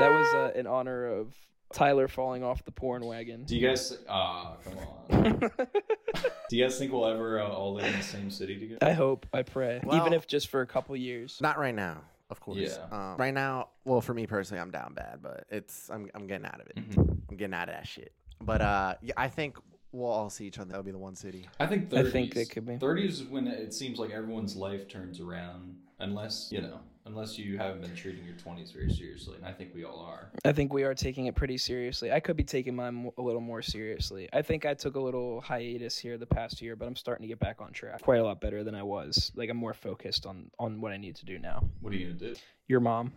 That 0.00 0.12
was 0.12 0.34
uh, 0.34 0.52
in 0.58 0.66
honor 0.66 1.06
of 1.06 1.34
Tyler 1.72 2.06
falling 2.08 2.44
off 2.44 2.64
the 2.64 2.70
porn 2.70 3.04
wagon. 3.04 3.44
Do 3.44 3.56
you 3.56 3.66
guys? 3.66 3.98
Ah, 4.08 4.56
come 4.64 4.74
on. 4.78 5.38
Do 6.48 6.56
you 6.56 6.64
guys 6.64 6.78
think 6.78 6.92
we'll 6.92 7.06
ever 7.06 7.40
uh, 7.40 7.48
all 7.48 7.74
live 7.74 7.84
in 7.86 7.92
the 7.96 8.02
same 8.02 8.30
city 8.30 8.58
together? 8.58 8.78
I 8.80 8.92
hope, 8.92 9.26
I 9.32 9.42
pray, 9.42 9.80
Well- 9.84 9.96
even 10.00 10.12
if 10.12 10.26
just 10.26 10.48
for 10.48 10.60
a 10.62 10.66
couple 10.66 10.96
years. 10.96 11.38
Not 11.42 11.58
right 11.58 11.74
now, 11.74 11.98
of 12.30 12.40
course. 12.40 12.58
Yeah. 12.58 12.76
Um, 12.90 13.16
right 13.18 13.34
now, 13.34 13.68
well, 13.84 14.00
for 14.00 14.14
me 14.14 14.26
personally, 14.26 14.60
I'm 14.60 14.70
down 14.70 14.94
bad, 14.94 15.18
but 15.22 15.44
it's 15.50 15.90
I'm 15.90 16.08
I'm 16.14 16.26
getting 16.26 16.46
out 16.46 16.60
of 16.60 16.66
it. 16.68 16.76
Mhm. 16.76 17.18
I'm 17.30 17.36
getting 17.36 17.54
out 17.54 17.68
of 17.68 17.74
that 17.74 17.86
shit. 17.86 18.12
But 18.40 18.62
uh, 18.62 18.94
yeah, 19.02 19.14
I 19.16 19.28
think 19.28 19.58
we'll 19.92 20.10
all 20.10 20.30
see 20.30 20.46
each 20.46 20.58
other. 20.58 20.70
That'll 20.70 20.82
be 20.82 20.90
the 20.90 20.98
one 20.98 21.16
city. 21.16 21.48
I 21.58 21.66
think 21.66 21.90
30s. 21.90 22.06
I 22.06 22.10
think 22.10 22.36
it 22.36 22.50
could 22.50 22.66
be. 22.66 22.74
30s 22.74 23.08
is 23.08 23.24
when 23.24 23.46
it 23.46 23.74
seems 23.74 23.98
like 23.98 24.10
everyone's 24.10 24.56
life 24.56 24.88
turns 24.88 25.20
around, 25.20 25.76
unless 25.98 26.48
you 26.50 26.60
know, 26.60 26.80
unless 27.06 27.38
you 27.38 27.56
haven't 27.56 27.80
been 27.80 27.94
treating 27.94 28.24
your 28.24 28.34
20s 28.34 28.72
very 28.72 28.92
seriously, 28.92 29.36
and 29.36 29.46
I 29.46 29.52
think 29.52 29.74
we 29.74 29.84
all 29.84 30.00
are. 30.00 30.30
I 30.44 30.52
think 30.52 30.72
we 30.72 30.84
are 30.84 30.94
taking 30.94 31.26
it 31.26 31.34
pretty 31.34 31.58
seriously. 31.58 32.12
I 32.12 32.20
could 32.20 32.36
be 32.36 32.44
taking 32.44 32.76
mine 32.76 33.10
a 33.16 33.22
little 33.22 33.40
more 33.40 33.62
seriously. 33.62 34.28
I 34.32 34.42
think 34.42 34.66
I 34.66 34.74
took 34.74 34.96
a 34.96 35.00
little 35.00 35.40
hiatus 35.40 35.98
here 35.98 36.18
the 36.18 36.26
past 36.26 36.60
year, 36.60 36.76
but 36.76 36.86
I'm 36.86 36.96
starting 36.96 37.22
to 37.22 37.28
get 37.28 37.40
back 37.40 37.60
on 37.60 37.72
track. 37.72 38.02
Quite 38.02 38.20
a 38.20 38.24
lot 38.24 38.40
better 38.40 38.62
than 38.62 38.74
I 38.74 38.82
was. 38.82 39.32
Like 39.34 39.50
I'm 39.50 39.56
more 39.56 39.74
focused 39.74 40.26
on 40.26 40.50
on 40.58 40.80
what 40.80 40.92
I 40.92 40.96
need 40.96 41.16
to 41.16 41.24
do 41.24 41.38
now. 41.38 41.64
What 41.80 41.92
are 41.92 41.96
you 41.96 42.12
gonna 42.12 42.18
do? 42.18 42.34
Your 42.68 42.80
mom. 42.80 43.12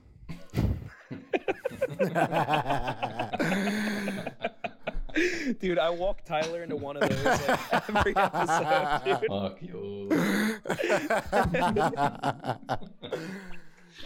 Dude, 5.60 5.78
I 5.80 5.90
walk 5.90 6.24
Tyler 6.26 6.64
into 6.64 6.76
one 6.76 6.98
of 6.98 7.08
those 7.10 7.26
like, 7.26 7.74
every 7.90 8.16
episode, 8.16 9.02
dude. 9.06 9.30
Fuck 9.30 9.62
you. 9.62 10.10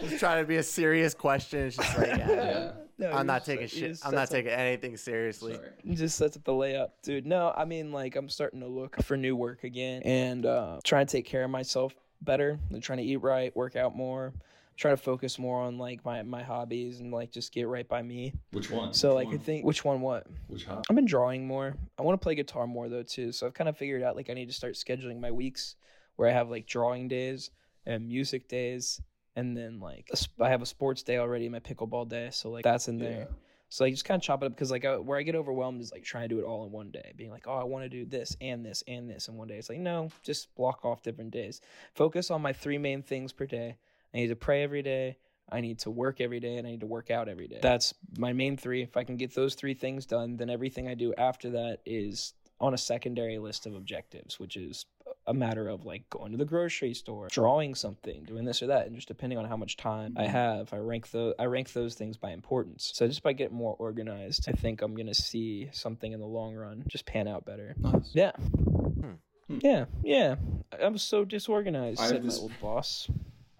Just 0.00 0.18
trying 0.20 0.42
to 0.42 0.46
be 0.48 0.56
a 0.56 0.62
serious 0.62 1.14
question. 1.14 1.60
It's 1.66 1.76
just 1.76 1.96
like, 1.98 2.08
yeah, 2.08 2.28
Yeah. 2.30 2.72
No, 2.98 3.10
I'm 3.12 3.26
not 3.26 3.44
taking 3.44 3.66
shit. 3.66 3.98
I'm 4.02 4.14
not 4.14 4.28
sets 4.28 4.30
up- 4.30 4.36
taking 4.36 4.52
anything 4.52 4.96
seriously. 4.96 5.52
Sorry. 5.52 5.68
He 5.84 5.94
just 5.94 6.16
sets 6.16 6.34
up 6.34 6.44
the 6.44 6.52
layup, 6.52 6.92
dude. 7.02 7.26
No, 7.26 7.52
I 7.54 7.66
mean 7.66 7.92
like 7.92 8.16
I'm 8.16 8.30
starting 8.30 8.60
to 8.60 8.66
look 8.66 8.96
for 9.02 9.18
new 9.18 9.36
work 9.36 9.64
again 9.64 10.00
and 10.02 10.46
uh, 10.46 10.80
trying 10.82 11.04
to 11.06 11.12
take 11.12 11.26
care 11.26 11.44
of 11.44 11.50
myself 11.50 11.94
better. 12.22 12.58
I'm 12.72 12.80
trying 12.80 12.96
to 12.98 13.04
eat 13.04 13.16
right, 13.16 13.54
work 13.54 13.76
out 13.76 13.94
more, 13.94 14.32
trying 14.76 14.96
to 14.96 15.02
focus 15.02 15.38
more 15.38 15.60
on 15.60 15.78
like 15.78 16.04
my 16.04 16.22
my 16.22 16.42
hobbies 16.42 17.00
and 17.00 17.12
like 17.12 17.32
just 17.32 17.52
get 17.52 17.68
right 17.68 17.88
by 17.88 18.02
me. 18.02 18.34
Which 18.52 18.70
one? 18.70 18.92
So 18.92 19.16
Which 19.16 19.26
like 19.26 19.34
I 19.34 19.38
think 19.38 19.64
which 19.64 19.84
one 19.84 20.00
what? 20.00 20.26
Which 20.48 20.64
hobby? 20.64 20.82
I've 20.88 20.96
been 20.96 21.06
drawing 21.06 21.46
more. 21.46 21.76
I 21.98 22.02
want 22.02 22.20
to 22.20 22.22
play 22.22 22.34
guitar 22.34 22.66
more 22.66 22.88
though 22.88 23.02
too. 23.02 23.32
So 23.32 23.46
I've 23.46 23.54
kind 23.54 23.68
of 23.68 23.76
figured 23.76 24.02
out 24.02 24.16
like 24.16 24.30
I 24.30 24.34
need 24.34 24.46
to 24.46 24.54
start 24.54 24.74
scheduling 24.74 25.20
my 25.20 25.30
weeks 25.30 25.76
where 26.16 26.28
I 26.28 26.32
have 26.32 26.50
like 26.50 26.66
drawing 26.66 27.08
days 27.08 27.50
and 27.86 28.06
music 28.06 28.48
days 28.48 29.00
and 29.34 29.56
then 29.56 29.80
like 29.80 30.10
a 30.12 30.42
I 30.42 30.50
have 30.50 30.62
a 30.62 30.66
sports 30.66 31.02
day 31.02 31.18
already, 31.18 31.48
my 31.48 31.60
pickleball 31.60 32.08
day. 32.08 32.30
So 32.32 32.50
like 32.50 32.64
that's 32.64 32.88
in 32.88 32.98
there. 32.98 33.28
So 33.68 33.84
like 33.84 33.94
just 33.94 34.04
kind 34.04 34.20
of 34.20 34.22
chop 34.22 34.42
it 34.42 34.46
up 34.46 34.52
because 34.52 34.70
like 34.70 34.84
I, 34.84 34.96
where 34.96 35.18
I 35.18 35.22
get 35.22 35.34
overwhelmed 35.34 35.80
is 35.80 35.90
like 35.90 36.04
trying 36.04 36.28
to 36.28 36.34
do 36.34 36.40
it 36.40 36.44
all 36.44 36.64
in 36.64 36.72
one 36.72 36.90
day, 36.90 37.12
being 37.16 37.30
like, 37.30 37.46
oh, 37.48 37.56
I 37.56 37.64
want 37.64 37.84
to 37.84 37.88
do 37.88 38.04
this 38.04 38.36
and 38.40 38.64
this 38.64 38.84
and 38.86 39.10
this 39.10 39.28
in 39.28 39.36
one 39.36 39.48
day. 39.48 39.56
It's 39.56 39.68
like 39.68 39.80
no, 39.80 40.10
just 40.22 40.54
block 40.54 40.84
off 40.84 41.02
different 41.02 41.32
days. 41.32 41.60
Focus 41.94 42.30
on 42.30 42.42
my 42.42 42.52
three 42.52 42.78
main 42.78 43.02
things 43.02 43.32
per 43.32 43.46
day. 43.46 43.76
I 44.16 44.20
need 44.20 44.28
to 44.28 44.36
pray 44.36 44.62
every 44.62 44.80
day. 44.82 45.18
I 45.52 45.60
need 45.60 45.80
to 45.80 45.90
work 45.90 46.22
every 46.22 46.40
day 46.40 46.56
and 46.56 46.66
I 46.66 46.70
need 46.70 46.80
to 46.80 46.86
work 46.86 47.10
out 47.10 47.28
every 47.28 47.48
day. 47.48 47.58
That's 47.60 47.92
my 48.16 48.32
main 48.32 48.56
three. 48.56 48.82
If 48.82 48.96
I 48.96 49.04
can 49.04 49.18
get 49.18 49.34
those 49.34 49.54
three 49.54 49.74
things 49.74 50.06
done, 50.06 50.38
then 50.38 50.48
everything 50.48 50.88
I 50.88 50.94
do 50.94 51.12
after 51.18 51.50
that 51.50 51.80
is 51.84 52.32
on 52.58 52.72
a 52.72 52.78
secondary 52.78 53.38
list 53.38 53.66
of 53.66 53.74
objectives, 53.74 54.40
which 54.40 54.56
is 54.56 54.86
a 55.26 55.34
matter 55.34 55.68
of 55.68 55.84
like 55.84 56.08
going 56.08 56.32
to 56.32 56.38
the 56.38 56.46
grocery 56.46 56.94
store, 56.94 57.28
drawing 57.30 57.74
something, 57.74 58.24
doing 58.24 58.46
this 58.46 58.62
or 58.62 58.68
that, 58.68 58.86
and 58.86 58.96
just 58.96 59.06
depending 59.06 59.38
on 59.38 59.44
how 59.44 59.56
much 59.56 59.76
time 59.76 60.14
I 60.16 60.26
have, 60.26 60.72
I 60.72 60.78
rank 60.78 61.10
the 61.10 61.34
I 61.38 61.44
rank 61.44 61.74
those 61.74 61.94
things 61.94 62.16
by 62.16 62.30
importance. 62.30 62.92
So 62.94 63.06
just 63.06 63.22
by 63.22 63.34
getting 63.34 63.56
more 63.56 63.76
organized, 63.78 64.48
I 64.48 64.52
think 64.52 64.80
I'm 64.80 64.96
gonna 64.96 65.14
see 65.14 65.68
something 65.72 66.10
in 66.10 66.20
the 66.20 66.26
long 66.26 66.54
run 66.54 66.84
just 66.88 67.04
pan 67.04 67.28
out 67.28 67.44
better. 67.44 67.74
Nice. 67.78 68.12
Yeah. 68.14 68.32
Hmm. 68.32 69.12
Yeah, 69.48 69.84
yeah. 70.02 70.36
I'm 70.80 70.96
so 70.96 71.26
disorganized, 71.26 72.00
I 72.00 72.08
said 72.08 72.24
my 72.24 72.32
old 72.32 72.52
boss. 72.62 73.08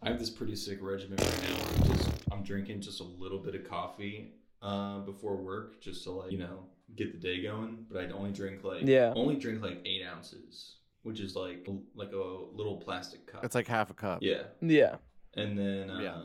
I 0.07 0.11
have 0.11 0.19
this 0.21 0.31
pretty 0.31 0.55
sick 0.55 0.79
regimen 0.81 1.19
right 1.19 1.43
now. 1.51 1.57
I'm, 1.83 1.97
just, 1.97 2.09
I'm 2.31 2.43
drinking 2.45 2.81
just 2.81 3.01
a 3.01 3.05
little 3.05 3.39
bit 3.41 3.55
of 3.57 3.69
coffee 3.69 4.35
uh, 4.63 5.01
before 5.01 5.37
work, 5.37 5.81
just 5.81 6.05
to 6.05 6.13
like 6.13 6.31
you 6.31 6.39
know 6.39 6.61
get 6.95 7.13
the 7.13 7.19
day 7.19 7.43
going. 7.43 7.87
But 7.91 8.05
I 8.05 8.11
only 8.11 8.31
drink 8.31 8.63
like 8.63 8.83
Yeah. 8.85 9.13
only 9.17 9.35
drink 9.37 9.63
like 9.63 9.81
eight 9.85 10.03
ounces, 10.07 10.77
which 11.03 11.19
is 11.19 11.35
like 11.35 11.67
like 11.97 12.13
a 12.13 12.17
little 12.55 12.77
plastic 12.77 13.27
cup. 13.27 13.45
It's 13.45 13.55
like 13.57 13.67
half 13.67 13.91
a 13.91 13.95
cup. 13.95 14.21
yeah, 14.23 14.45
Yeah. 14.61 14.97
and 15.35 15.59
then 15.59 15.91
uh, 15.91 15.99
Yeah. 16.01 16.23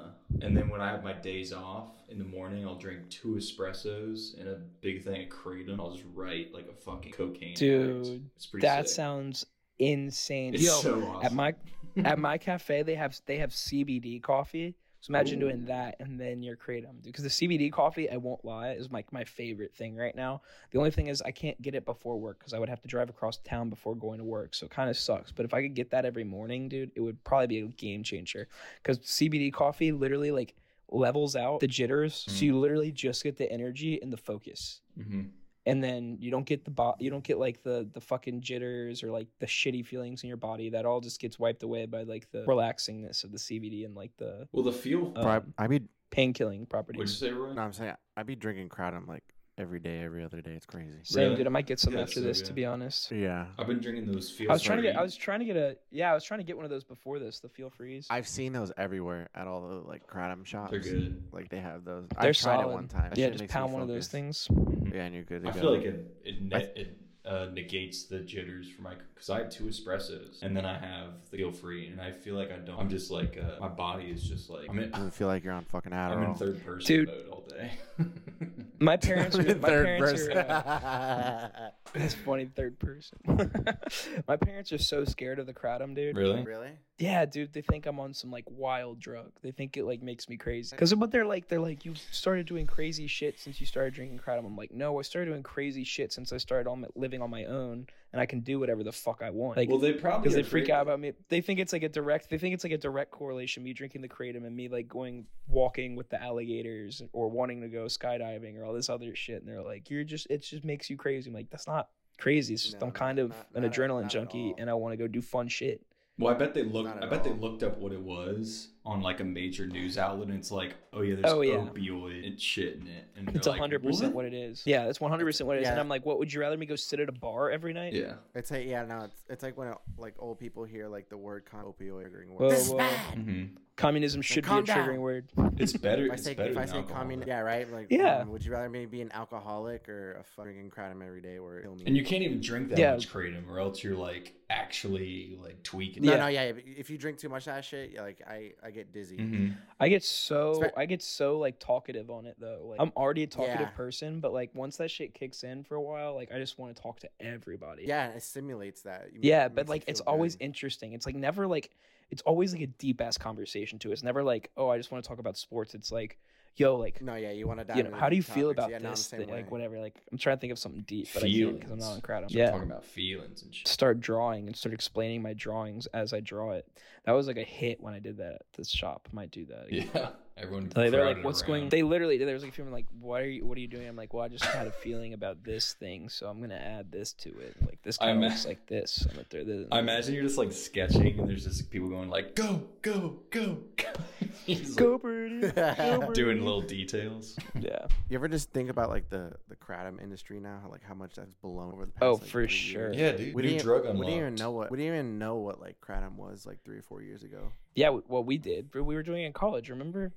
and 0.47 0.55
then 0.55 0.69
when 0.69 0.79
I 0.79 0.91
have 0.91 1.03
my 1.03 1.13
days 1.13 1.51
off 1.51 1.89
in 2.07 2.19
the 2.19 2.25
morning, 2.25 2.65
I'll 2.67 2.77
drink 2.77 3.09
two 3.09 3.29
espressos 3.35 4.39
and 4.39 4.47
a 4.47 4.59
big 4.81 5.03
thing 5.03 5.23
of 5.23 5.29
kratom. 5.29 5.79
I'll 5.79 5.91
just 5.91 6.05
write 6.13 6.53
like 6.53 6.67
a 6.69 6.73
fucking 6.79 7.13
cocaine. 7.13 7.55
Dude, 7.55 8.29
it's 8.35 8.45
pretty. 8.45 8.67
That 8.67 8.87
sick. 8.87 8.95
sounds 8.95 9.47
insane. 9.79 10.53
It's 10.53 10.63
Yo, 10.63 10.69
so 10.81 11.03
awesome. 11.03 11.25
at 11.25 11.33
my 11.33 11.55
at 11.97 12.17
my 12.19 12.37
cafe 12.37 12.83
they 12.83 12.95
have 12.95 13.19
they 13.25 13.37
have 13.37 13.51
CBD 13.51 14.21
coffee. 14.21 14.75
So 15.01 15.09
imagine 15.09 15.39
doing 15.39 15.65
that 15.65 15.95
and 15.99 16.19
then 16.19 16.43
your 16.43 16.55
kratom, 16.55 17.01
because 17.03 17.23
the 17.23 17.29
CBD 17.31 17.71
coffee, 17.71 18.07
I 18.07 18.17
won't 18.17 18.45
lie, 18.45 18.73
is 18.73 18.91
like 18.91 19.11
my 19.11 19.23
favorite 19.23 19.73
thing 19.73 19.95
right 19.95 20.15
now. 20.15 20.43
The 20.69 20.77
only 20.77 20.91
thing 20.91 21.07
is 21.07 21.23
I 21.23 21.31
can't 21.31 21.59
get 21.59 21.73
it 21.73 21.85
before 21.85 22.19
work 22.19 22.37
because 22.37 22.53
I 22.53 22.59
would 22.59 22.69
have 22.69 22.81
to 22.81 22.87
drive 22.87 23.09
across 23.09 23.37
town 23.37 23.69
before 23.71 23.95
going 23.95 24.19
to 24.19 24.23
work, 24.23 24.53
so 24.53 24.67
it 24.67 24.71
kind 24.71 24.91
of 24.91 24.97
sucks. 24.97 25.31
But 25.31 25.45
if 25.45 25.55
I 25.55 25.63
could 25.63 25.73
get 25.73 25.89
that 25.89 26.05
every 26.05 26.23
morning, 26.23 26.69
dude, 26.69 26.91
it 26.95 27.01
would 27.01 27.23
probably 27.23 27.47
be 27.47 27.59
a 27.61 27.67
game 27.67 28.03
changer. 28.03 28.47
Because 28.83 28.99
CBD 28.99 29.51
coffee 29.51 29.91
literally 29.91 30.29
like 30.29 30.53
levels 30.91 31.35
out 31.35 31.61
the 31.61 31.67
jitters, 31.67 32.23
so 32.27 32.33
Mm. 32.33 32.41
you 32.43 32.59
literally 32.59 32.91
just 32.91 33.23
get 33.23 33.37
the 33.37 33.51
energy 33.51 33.99
and 34.03 34.13
the 34.13 34.17
focus 34.17 34.81
hmm 34.95 35.23
and 35.65 35.83
then 35.83 36.17
you 36.19 36.31
don't 36.31 36.45
get 36.45 36.65
the 36.65 36.71
bo- 36.71 36.95
you 36.99 37.09
don't 37.09 37.23
get 37.23 37.37
like 37.37 37.63
the 37.63 37.87
the 37.93 38.01
fucking 38.01 38.41
jitters 38.41 39.03
or 39.03 39.11
like 39.11 39.27
the 39.39 39.45
shitty 39.45 39.85
feelings 39.85 40.23
in 40.23 40.27
your 40.27 40.37
body 40.37 40.69
that 40.69 40.85
all 40.85 41.01
just 41.01 41.19
gets 41.19 41.37
wiped 41.37 41.63
away 41.63 41.85
by 41.85 42.03
like 42.03 42.29
the 42.31 42.43
relaxingness 42.45 43.23
of 43.23 43.31
the 43.31 43.37
CBD 43.37 43.85
and 43.85 43.95
like 43.95 44.11
the 44.17 44.47
Well, 44.51 44.63
the 44.63 44.71
feel. 44.73 45.13
Uh, 45.15 45.21
Bro, 45.21 45.43
I, 45.57 45.63
I 45.63 45.67
be 45.67 45.81
pain 46.09 46.33
killing 46.33 46.61
What'd 46.61 46.87
you 46.89 46.93
properties. 46.95 47.17
say, 47.17 47.31
Roy? 47.31 47.53
no, 47.53 47.61
I'm 47.61 47.73
saying 47.73 47.93
I'd 48.17 48.25
be 48.27 48.35
drinking 48.35 48.69
kratom 48.69 49.07
like 49.07 49.23
every 49.57 49.79
day, 49.79 49.99
every 49.99 50.23
other 50.23 50.41
day. 50.41 50.51
It's 50.53 50.65
crazy. 50.65 50.97
Same, 51.03 51.23
Really? 51.23 51.35
dude. 51.35 51.45
I 51.47 51.49
might 51.51 51.67
get 51.67 51.79
some 51.79 51.93
Yeah, 51.93 52.01
after 52.01 52.15
so 52.15 52.21
this, 52.21 52.39
good. 52.39 52.47
to 52.47 52.53
be 52.53 52.65
honest. 52.65 53.11
Yeah. 53.11 53.45
I've 53.59 53.67
been 53.67 53.79
drinking 53.79 54.11
those 54.11 54.31
feels. 54.31 54.49
I 54.49 54.53
was 54.53 54.61
trying 54.63 54.77
to 54.77 54.81
get. 54.81 54.95
I 54.97 55.03
was 55.03 55.15
trying 55.15 55.39
to 55.39 55.45
get 55.45 55.55
a. 55.55 55.77
Yeah, 55.91 56.09
I 56.09 56.15
was 56.15 56.23
trying 56.23 56.39
to 56.39 56.43
get 56.43 56.55
one 56.55 56.65
of 56.65 56.71
those 56.71 56.83
before 56.83 57.19
this. 57.19 57.39
The 57.41 57.49
Feel 57.49 57.69
Freeze. 57.69 58.07
I've 58.09 58.27
seen 58.27 58.53
those 58.53 58.71
everywhere 58.77 59.29
at 59.35 59.45
all 59.47 59.67
the 59.67 59.75
like 59.87 60.07
kratom 60.07 60.43
shops. 60.45 60.71
They're 60.71 60.79
good. 60.79 61.21
Like 61.31 61.49
they 61.49 61.59
have 61.59 61.85
those. 61.85 62.07
They're 62.19 62.29
I've 62.29 62.35
tried 62.37 62.55
solid. 62.61 62.71
it 62.71 62.73
one 62.73 62.87
time. 62.87 63.09
That 63.09 63.17
yeah, 63.19 63.25
shit 63.25 63.33
just 63.33 63.41
makes 63.43 63.53
pound 63.53 63.71
one 63.73 63.83
of 63.83 63.87
those 63.87 64.07
things. 64.07 64.47
Yeah, 64.93 65.03
and 65.05 65.15
you're 65.15 65.23
good 65.23 65.43
to 65.43 65.49
I 65.49 65.51
go. 65.51 65.59
feel 65.61 65.75
like 65.75 65.85
it 65.85 66.17
it, 66.23 66.35
I 66.53 66.57
ne- 66.57 66.71
it 66.75 66.97
uh, 67.23 67.47
negates 67.53 68.05
the 68.05 68.19
jitters 68.19 68.69
for 68.69 68.81
my 68.81 68.95
because 69.13 69.29
I 69.29 69.39
have 69.39 69.49
two 69.49 69.65
espressos 69.65 70.41
and 70.41 70.57
then 70.57 70.65
I 70.65 70.77
have 70.77 71.09
the 71.29 71.37
feel 71.37 71.51
free 71.51 71.87
and 71.87 72.01
I 72.01 72.11
feel 72.11 72.35
like 72.35 72.51
I 72.51 72.57
don't. 72.57 72.79
I'm 72.79 72.89
just 72.89 73.11
like 73.11 73.37
uh, 73.37 73.59
my 73.59 73.67
body 73.67 74.05
is 74.05 74.23
just 74.23 74.49
like 74.49 74.67
I'm 74.69 74.79
in, 74.79 74.91
doesn't 74.91 75.13
feel 75.13 75.27
like 75.27 75.43
you're 75.43 75.53
on 75.53 75.65
fucking 75.65 75.91
Adderall. 75.91 76.17
I'm 76.17 76.23
in 76.23 76.35
third 76.35 76.65
person 76.65 76.87
Dude. 76.87 77.07
mode 77.07 77.27
all 77.31 77.40
day. 77.51 77.71
My 78.79 78.97
parents 78.97 79.37
are. 79.37 79.43
My 79.43 79.53
Third 79.53 79.85
parents 79.85 80.11
person. 80.27 80.37
are. 80.37 80.41
Uh, 80.41 81.69
that's 81.93 82.15
funny. 82.15 82.45
Third 82.45 82.79
person. 82.79 83.19
my 84.27 84.37
parents 84.37 84.71
are 84.71 84.79
so 84.79 85.05
scared 85.05 85.37
of 85.37 85.45
the 85.45 85.53
kratom, 85.53 85.95
dude. 85.95 86.17
really? 86.17 86.41
really? 86.41 86.71
Yeah, 86.97 87.25
dude, 87.25 87.53
they 87.53 87.61
think 87.61 87.85
I'm 87.85 87.99
on 87.99 88.13
some 88.15 88.31
like 88.31 88.45
wild 88.49 88.99
drug. 88.99 89.31
They 89.43 89.51
think 89.51 89.77
it 89.77 89.85
like 89.85 90.01
makes 90.01 90.27
me 90.29 90.37
crazy. 90.37 90.75
Cause 90.75 90.95
what 90.95 91.11
they're 91.11 91.25
like, 91.25 91.47
they're 91.47 91.59
like, 91.59 91.85
you 91.85 91.93
started 92.11 92.47
doing 92.47 92.65
crazy 92.65 93.05
shit 93.05 93.39
since 93.39 93.59
you 93.59 93.67
started 93.67 93.93
drinking 93.93 94.19
kratom. 94.19 94.45
I'm 94.45 94.55
like, 94.57 94.71
no, 94.71 94.97
I 94.97 95.03
started 95.03 95.29
doing 95.29 95.43
crazy 95.43 95.83
shit 95.83 96.11
since 96.11 96.33
I 96.33 96.37
started 96.37 96.67
on 96.67 96.81
my, 96.81 96.87
living 96.95 97.21
on 97.21 97.29
my 97.29 97.45
own, 97.45 97.85
and 98.13 98.19
I 98.21 98.25
can 98.25 98.41
do 98.41 98.59
whatever 98.59 98.83
the 98.83 98.91
fuck 98.91 99.21
I 99.23 99.29
want. 99.29 99.57
Like, 99.57 99.69
Well, 99.69 99.77
they 99.79 99.93
probably 99.93 100.23
because 100.23 100.35
they 100.35 100.43
freak 100.43 100.69
out 100.69 100.81
about 100.81 100.99
me. 100.99 101.13
They 101.29 101.41
think 101.41 101.59
it's 101.59 101.73
like 101.73 101.83
a 101.83 101.89
direct. 101.89 102.29
They 102.29 102.37
think 102.37 102.53
it's 102.53 102.63
like 102.63 102.73
a 102.73 102.77
direct 102.77 103.11
correlation. 103.11 103.63
Me 103.63 103.73
drinking 103.73 104.01
the 104.01 104.09
kratom 104.09 104.45
and 104.45 104.55
me 104.55 104.67
like 104.67 104.87
going 104.87 105.25
walking 105.47 105.95
with 105.95 106.09
the 106.09 106.21
alligators 106.21 107.01
or 107.13 107.29
wanting 107.29 107.61
to 107.61 107.67
go 107.67 107.85
skydiving 107.85 108.57
or 108.57 108.65
all 108.65 108.73
this 108.73 108.89
other 108.89 109.15
shit. 109.15 109.41
And 109.41 109.47
they're 109.47 109.61
like, 109.63 109.89
you're 109.89 110.03
just. 110.03 110.27
It 110.29 110.39
just 110.43 110.63
makes 110.65 110.89
you 110.89 110.97
crazy. 110.97 111.29
I'm 111.29 111.33
like, 111.35 111.49
that's 111.49 111.67
not 111.67 111.89
crazy. 112.17 112.53
It's 112.53 112.63
just 112.63 112.79
No, 112.81 112.87
I'm 112.87 112.93
no, 112.93 112.99
kind 112.99 113.19
of 113.19 113.29
not- 113.29 113.47
an 113.55 113.63
not 113.63 113.71
adrenaline 113.71 114.01
not 114.03 114.11
junkie 114.11 114.53
and 114.57 114.69
I 114.69 114.73
want 114.73 114.93
to 114.93 114.97
go 114.97 115.07
do 115.07 115.21
fun 115.21 115.47
shit. 115.47 115.81
Well, 116.19 116.33
I 116.35 116.37
bet 116.37 116.53
they 116.53 116.63
look. 116.63 116.85
Not 116.85 117.01
I 117.01 117.05
at 117.05 117.09
bet 117.09 117.23
they 117.23 117.31
looked 117.33 117.63
up 117.63 117.77
what 117.79 117.93
it 117.93 118.01
was 118.01 118.67
on 118.83 119.01
like 119.01 119.19
a 119.19 119.23
major 119.23 119.67
news 119.67 119.97
outlet, 119.97 120.27
and 120.29 120.37
it's 120.37 120.51
like, 120.51 120.75
oh 120.91 121.01
yeah, 121.01 121.15
there's 121.15 121.31
Oh, 121.31 121.41
yeah. 121.41 121.55
opioid 121.57 122.25
and 122.27 122.39
shit 122.41 122.75
in 122.77 122.87
it, 122.87 123.05
and 123.15 123.29
It's 123.29 123.45
they're 123.45 123.53
like, 123.53 123.59
hundred 123.61 123.83
percent 123.83 124.13
"What?" 124.15 124.25
what 124.25 124.33
it 124.33 124.35
is. 124.35 124.63
Yeah, 124.65 124.85
that's 124.85 124.99
one 124.99 125.11
hundred 125.11 125.25
percent 125.25 125.47
what 125.47 125.57
it 125.57 125.61
is. 125.63 125.67
And. 125.69 125.79
I'm 125.79 125.87
like, 125.89 126.05
what 126.05 126.17
would 126.19 126.33
you 126.33 126.41
rather 126.41 126.57
me 126.57 126.65
go 126.65 126.75
sit 126.75 126.99
at 126.99 127.07
a 127.07 127.11
bar 127.11 127.51
every 127.51 127.73
night? 127.73 127.93
Yeah. 127.93 128.13
It's 128.33 128.49
like 128.51 128.65
yeah, 128.65 128.83
no, 128.85 129.01
it's 129.05 129.23
it's 129.29 129.43
like 129.43 129.57
when 129.57 129.73
like 129.97 130.15
old 130.19 130.39
people 130.39 130.63
hear 130.63 130.87
like 130.87 131.09
the 131.09 131.17
word 131.17 131.45
con- 131.45 131.63
opioid 131.65 132.09
triggering 132.11 132.29
Whoa, 132.29 132.47
word. 132.49 132.57
whoa. 132.81 132.87
hmm 133.13 133.43
Communism 133.77 134.21
should 134.21 134.43
be 134.43 134.49
a 134.49 134.53
triggering 134.61 134.65
down. 134.65 134.99
word. 135.01 135.29
It's 135.57 135.73
better. 135.73 136.05
If 136.05 136.11
I 136.11 136.15
say 136.17 136.33
better 136.35 136.51
if 136.51 136.57
I 136.57 136.65
say 136.65 136.77
alcohol. 136.77 137.11
yeah, 137.25 137.39
right. 137.39 137.71
Like 137.71 137.87
Yeah. 137.89 138.17
um, 138.19 138.29
would 138.31 138.45
you 138.45 138.51
rather 138.51 138.69
maybe 138.69 138.85
be 138.85 139.01
an 139.01 139.11
alcoholic 139.11 139.87
or 139.89 140.17
a 140.19 140.23
fucking 140.23 140.69
kratom 140.75 141.03
every 141.03 141.21
day 141.21 141.39
where 141.39 141.59
it'll 141.59 141.75
me? 141.75 141.83
And 141.87 141.95
you 141.97 142.03
can't 142.03 142.21
even 142.21 142.41
drink 142.41 142.69
that 142.69 142.77
Yeah. 142.77 142.91
much 142.93 143.11
kratom, 143.11 143.47
or 143.49 143.59
else 143.59 143.83
you're 143.83 143.95
like 143.95 144.33
actually 144.51 145.37
like 145.41 145.63
tweaking. 145.63 146.03
no, 146.03 146.11
Yeah. 146.11 146.17
no, 146.17 146.27
yeah. 146.27 146.41
If, 146.43 146.57
if 146.65 146.89
you 146.89 146.97
drink 146.97 147.17
too 147.17 147.29
much 147.29 147.47
of 147.47 147.55
that 147.55 147.65
shit, 147.65 147.95
like 147.97 148.21
I 148.27 148.51
I 148.63 148.70
get 148.71 148.91
dizzy. 148.91 149.17
hmm 149.17 149.47
I 149.79 149.89
get 149.89 150.03
so 150.03 150.71
I 150.77 150.85
get 150.85 151.01
so 151.01 151.39
like 151.39 151.59
talkative 151.59 152.09
on 152.09 152.25
it 152.25 152.35
though. 152.39 152.65
Like 152.69 152.79
I'm 152.79 152.91
already 152.95 153.23
a 153.23 153.27
talkative 153.27 153.59
Yeah. 153.61 153.67
person, 153.69 154.19
but 154.19 154.31
like 154.33 154.51
once 154.53 154.77
that 154.77 154.91
shit 154.91 155.13
kicks 155.13 155.43
in 155.43 155.63
for 155.63 155.75
a 155.75 155.81
while, 155.81 156.13
like 156.15 156.31
I 156.31 156.37
just 156.37 156.59
want 156.59 156.75
to 156.75 156.81
talk 156.81 156.99
to 157.01 157.09
everybody. 157.19 157.85
Yeah, 157.85 158.09
it 158.09 158.21
stimulates 158.23 158.81
that. 158.83 159.11
You- 159.13 159.19
Yeah, 159.23 159.45
it 159.45 159.55
but 159.55 159.67
like 159.69 159.83
it's 159.87 159.99
feel 159.99 160.07
always 160.07 160.37
interesting. 160.39 160.93
It's 160.93 161.05
like 161.05 161.15
never 161.15 161.47
like 161.47 161.71
it's 162.11 162.21
always 162.23 162.53
like 162.53 162.61
a 162.61 162.67
deep 162.67 163.01
ass 163.01 163.17
conversation 163.17 163.79
too. 163.79 163.91
It's 163.91 164.03
never 164.03 164.21
like, 164.23 164.51
oh, 164.57 164.69
I 164.69 164.77
just 164.77 164.91
want 164.91 165.03
to 165.03 165.07
talk 165.07 165.19
about 165.19 165.37
sports. 165.37 165.73
It's 165.73 165.91
like, 165.91 166.17
yo, 166.55 166.75
like 166.75 167.01
No, 167.01 167.15
yeah, 167.15 167.31
you 167.31 167.47
want 167.47 167.59
to 167.59 167.65
dive 167.65 167.77
you 167.77 167.83
know, 167.83 167.95
how 167.95 168.09
do 168.09 168.15
you 168.15 168.21
deep 168.21 168.31
feel 168.33 168.49
about 168.51 168.69
yeah, 168.69 168.77
no, 168.77 168.89
I'm 168.89 168.91
the 168.95 168.97
this? 168.97 169.05
same 169.05 169.19
thing? 169.21 169.29
Like 169.29 169.51
whatever. 169.51 169.79
Like 169.79 169.95
I'm 170.11 170.17
trying 170.17 170.37
to 170.37 170.41
think 170.41 170.51
of 170.51 170.59
something 170.59 170.83
deep, 170.87 171.07
but 171.13 171.23
I 171.23 171.31
can't 171.31 171.55
because 171.59 171.71
I'm 171.71 171.79
not 171.79 171.95
in 171.95 172.01
Feelings. 172.01 172.03
kratom. 172.03 172.29
Start 172.29 172.31
Yeah. 172.31 172.51
talking 172.51 172.71
about 172.71 172.85
feelings 172.85 173.43
and 173.43 173.55
shit. 173.55 173.67
start 173.67 173.99
drawing 173.99 174.47
and 174.47 174.55
start 174.55 174.73
explaining 174.73 175.21
my 175.21 175.33
drawings 175.33 175.87
as 175.87 176.13
I 176.13 176.19
draw 176.19 176.51
it. 176.51 176.67
That 177.05 177.13
was 177.13 177.27
like 177.27 177.37
a 177.37 177.43
hit 177.43 177.81
when 177.81 177.93
I 177.93 177.99
did 177.99 178.17
that 178.17 178.33
at 178.33 178.41
the 178.53 178.63
shop. 178.63 179.07
Might 179.11 179.31
do 179.31 179.45
that. 179.45 179.67
Again. 179.67 179.89
Yeah, 179.93 180.09
everyone. 180.41 180.71
Like, 180.75 180.91
they're 180.91 181.05
like, 181.05 181.23
"What's 181.23 181.41
around. 181.41 181.47
going?" 181.49 181.69
They 181.69 181.83
literally, 181.83 182.17
there 182.17 182.33
was 182.33 182.43
like 182.43 182.51
a 182.51 182.55
feeling 182.55 182.71
like, 182.71 182.85
"What 182.99 183.21
are 183.21 183.29
you? 183.29 183.45
What 183.45 183.57
are 183.57 183.61
you 183.61 183.67
doing?" 183.67 183.87
I'm 183.87 183.95
like, 183.95 184.13
"Well, 184.13 184.23
I 184.23 184.27
just 184.27 184.43
had 184.45 184.67
a 184.67 184.71
feeling 184.71 185.13
about 185.13 185.43
this 185.43 185.73
thing, 185.73 186.09
so 186.09 186.27
I'm 186.27 186.39
gonna 186.41 186.55
add 186.55 186.91
this 186.91 187.13
to 187.13 187.29
it. 187.39 187.55
Like 187.65 187.81
this 187.83 187.97
I 188.01 188.07
kind 188.07 188.23
of 188.23 188.29
looks 188.31 188.45
like 188.45 188.65
this. 188.67 189.05
I'm 189.09 189.11
gonna 189.15 189.25
throw 189.29 189.43
this." 189.43 189.67
I 189.71 189.79
imagine 189.79 190.13
you're 190.13 190.23
just 190.23 190.37
like 190.37 190.51
sketching, 190.51 191.19
and 191.19 191.29
there's 191.29 191.45
just 191.45 191.69
people 191.69 191.89
going 191.89 192.09
like, 192.09 192.35
"Go, 192.35 192.63
go, 192.81 193.19
go, 193.29 193.57
go." 193.77 193.89
He's 194.45 194.75
Go 194.75 194.93
like, 194.93 195.01
birdie. 195.03 195.41
Go 195.51 195.99
birdie. 195.99 196.13
doing 196.13 196.43
little 196.43 196.61
details. 196.61 197.37
Yeah. 197.59 197.85
You 198.09 198.15
ever 198.15 198.27
just 198.27 198.51
think 198.51 198.69
about 198.69 198.89
like 198.89 199.09
the 199.09 199.33
the 199.49 199.55
kratom 199.55 200.01
industry 200.01 200.39
now, 200.39 200.59
how, 200.63 200.69
like 200.69 200.83
how 200.83 200.93
much 200.95 201.15
that's 201.15 201.33
blown 201.41 201.73
over 201.73 201.85
the 201.85 201.91
past? 201.91 202.03
Oh, 202.03 202.13
like, 202.13 202.23
for 202.25 202.47
sure. 202.47 202.93
years? 202.93 202.97
Yeah, 202.97 203.11
dude. 203.11 203.35
We 203.35 203.41
New 203.43 203.49
didn't, 203.49 203.63
drug 203.63 203.83
we 203.83 204.05
didn't 204.05 204.17
even 204.19 204.35
know 204.35 204.51
what 204.51 204.71
we 204.71 204.77
didn't 204.77 204.93
even 204.93 205.19
know 205.19 205.35
what 205.35 205.59
like 205.61 205.75
kratom 205.81 206.15
was 206.15 206.45
like 206.45 206.63
three 206.63 206.77
or 206.77 206.81
four 206.81 207.01
years 207.03 207.23
ago. 207.23 207.51
Yeah. 207.75 207.87
w- 207.87 208.03
Well, 208.07 208.23
we 208.23 208.37
did. 208.37 208.73
We 208.73 208.81
were 208.95 209.03
doing 209.03 209.23
it 209.23 209.27
in 209.27 209.33
college. 209.33 209.69
Remember? 209.69 210.11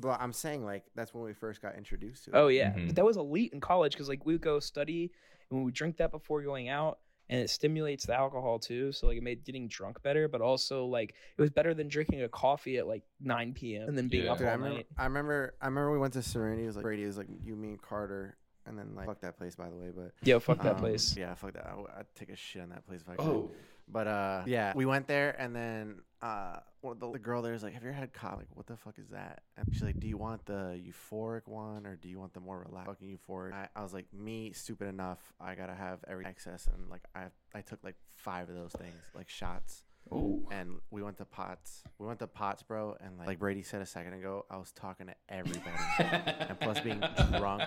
But 0.00 0.20
I'm 0.20 0.32
saying 0.32 0.64
like 0.64 0.84
that's 0.94 1.12
when 1.12 1.24
we 1.24 1.32
first 1.32 1.60
got 1.62 1.76
introduced 1.76 2.24
to 2.24 2.30
it. 2.30 2.34
Oh 2.36 2.48
yeah. 2.48 2.72
Mhm. 2.72 2.86
But 2.88 2.96
that 2.96 3.04
was 3.04 3.16
elite 3.16 3.52
in 3.52 3.60
college 3.60 3.92
because 3.92 4.08
like 4.08 4.24
we 4.24 4.34
would 4.34 4.42
go 4.42 4.60
study 4.60 5.10
and 5.50 5.58
we 5.58 5.64
would 5.66 5.74
drink 5.74 5.96
that 5.98 6.10
before 6.10 6.42
going 6.42 6.68
out. 6.68 6.98
And 7.30 7.40
it 7.42 7.50
stimulates 7.50 8.06
the 8.06 8.14
alcohol 8.14 8.58
too, 8.58 8.90
so 8.90 9.06
like 9.08 9.18
it 9.18 9.22
made 9.22 9.44
getting 9.44 9.68
drunk 9.68 10.02
better, 10.02 10.28
but 10.28 10.40
also 10.40 10.86
like 10.86 11.10
it 11.36 11.40
was 11.42 11.50
better 11.50 11.74
than 11.74 11.86
drinking 11.88 12.22
a 12.22 12.28
coffee 12.30 12.78
at 12.78 12.86
like 12.86 13.02
9 13.20 13.52
p.m. 13.52 13.86
and 13.86 13.98
then 13.98 14.08
being 14.08 14.24
Yeah. 14.24 14.32
up 14.32 14.38
Dude, 14.38 14.46
I 14.46 14.52
all 14.52 14.56
remember, 14.56 14.76
night. 14.76 14.86
I 14.96 15.04
remember, 15.04 15.54
I 15.60 15.66
remember 15.66 15.92
we 15.92 15.98
went 15.98 16.14
to 16.14 16.22
Serenity. 16.22 16.62
It 16.62 16.68
was 16.68 16.76
like 16.76 16.84
Brady. 16.84 17.02
It 17.02 17.06
was 17.06 17.18
like 17.18 17.26
you, 17.44 17.54
mean 17.54 17.76
Carter, 17.86 18.38
and 18.68 18.78
then 18.78 18.94
like 18.94 19.06
fuck 19.06 19.20
that 19.20 19.36
place, 19.38 19.54
by 19.56 19.68
the 19.68 19.76
way. 19.76 19.90
But 19.94 20.12
yeah, 20.22 20.38
fuck 20.38 20.62
that 20.62 20.74
um, 20.76 20.80
place. 20.80 21.16
Yeah, 21.16 21.34
fuck 21.34 21.54
that. 21.54 21.66
I, 21.66 22.00
I'd 22.00 22.14
take 22.14 22.30
a 22.30 22.36
shit 22.36 22.62
on 22.62 22.70
that 22.70 22.86
place 22.86 23.00
if 23.02 23.08
I 23.08 23.16
could. 23.16 23.26
Oh, 23.26 23.50
But 23.90 24.06
uh, 24.06 24.42
yeah, 24.46 24.72
we 24.74 24.86
went 24.86 25.06
there, 25.08 25.34
and 25.38 25.54
then 25.54 26.02
uh, 26.20 26.58
the, 26.82 27.12
the 27.12 27.18
girl 27.18 27.42
there 27.42 27.52
was 27.52 27.62
like, 27.62 27.74
"Have 27.74 27.82
you 27.82 27.88
ever 27.88 27.98
had 27.98 28.12
coffee? 28.12 28.38
Like, 28.38 28.48
what 28.54 28.66
the 28.66 28.76
fuck 28.76 28.98
is 28.98 29.08
that?" 29.08 29.42
And 29.56 29.66
she's 29.72 29.82
like, 29.82 29.98
"Do 29.98 30.08
you 30.08 30.16
want 30.16 30.44
the 30.46 30.80
euphoric 30.82 31.46
one, 31.46 31.86
or 31.86 31.96
do 31.96 32.08
you 32.08 32.18
want 32.18 32.34
the 32.34 32.40
more 32.40 32.64
relaxed 32.68 32.88
fucking 32.90 33.08
euphoric?" 33.08 33.54
I, 33.54 33.68
I 33.74 33.82
was 33.82 33.94
like, 33.94 34.06
"Me, 34.12 34.52
stupid 34.52 34.88
enough. 34.88 35.18
I 35.40 35.54
gotta 35.54 35.74
have 35.74 36.00
every 36.08 36.26
excess." 36.26 36.66
And 36.72 36.90
like, 36.90 37.02
I 37.14 37.26
I 37.54 37.62
took 37.62 37.82
like 37.82 37.96
five 38.14 38.48
of 38.48 38.54
those 38.56 38.72
things, 38.72 39.02
like 39.14 39.28
shots. 39.28 39.82
oh. 40.10 40.42
And 40.50 40.80
we 40.90 41.02
went 41.02 41.18
to 41.18 41.24
Pots. 41.24 41.82
We 41.98 42.06
went 42.06 42.18
to 42.20 42.26
Pots, 42.26 42.62
bro. 42.62 42.96
And 43.00 43.16
like, 43.18 43.26
like 43.26 43.38
Brady 43.38 43.62
said 43.62 43.80
a 43.82 43.86
second 43.86 44.14
ago, 44.14 44.44
I 44.50 44.56
was 44.56 44.72
talking 44.72 45.06
to 45.06 45.14
everybody. 45.28 45.70
and 45.98 46.58
plus 46.60 46.80
being 46.80 47.02
drunk. 47.38 47.62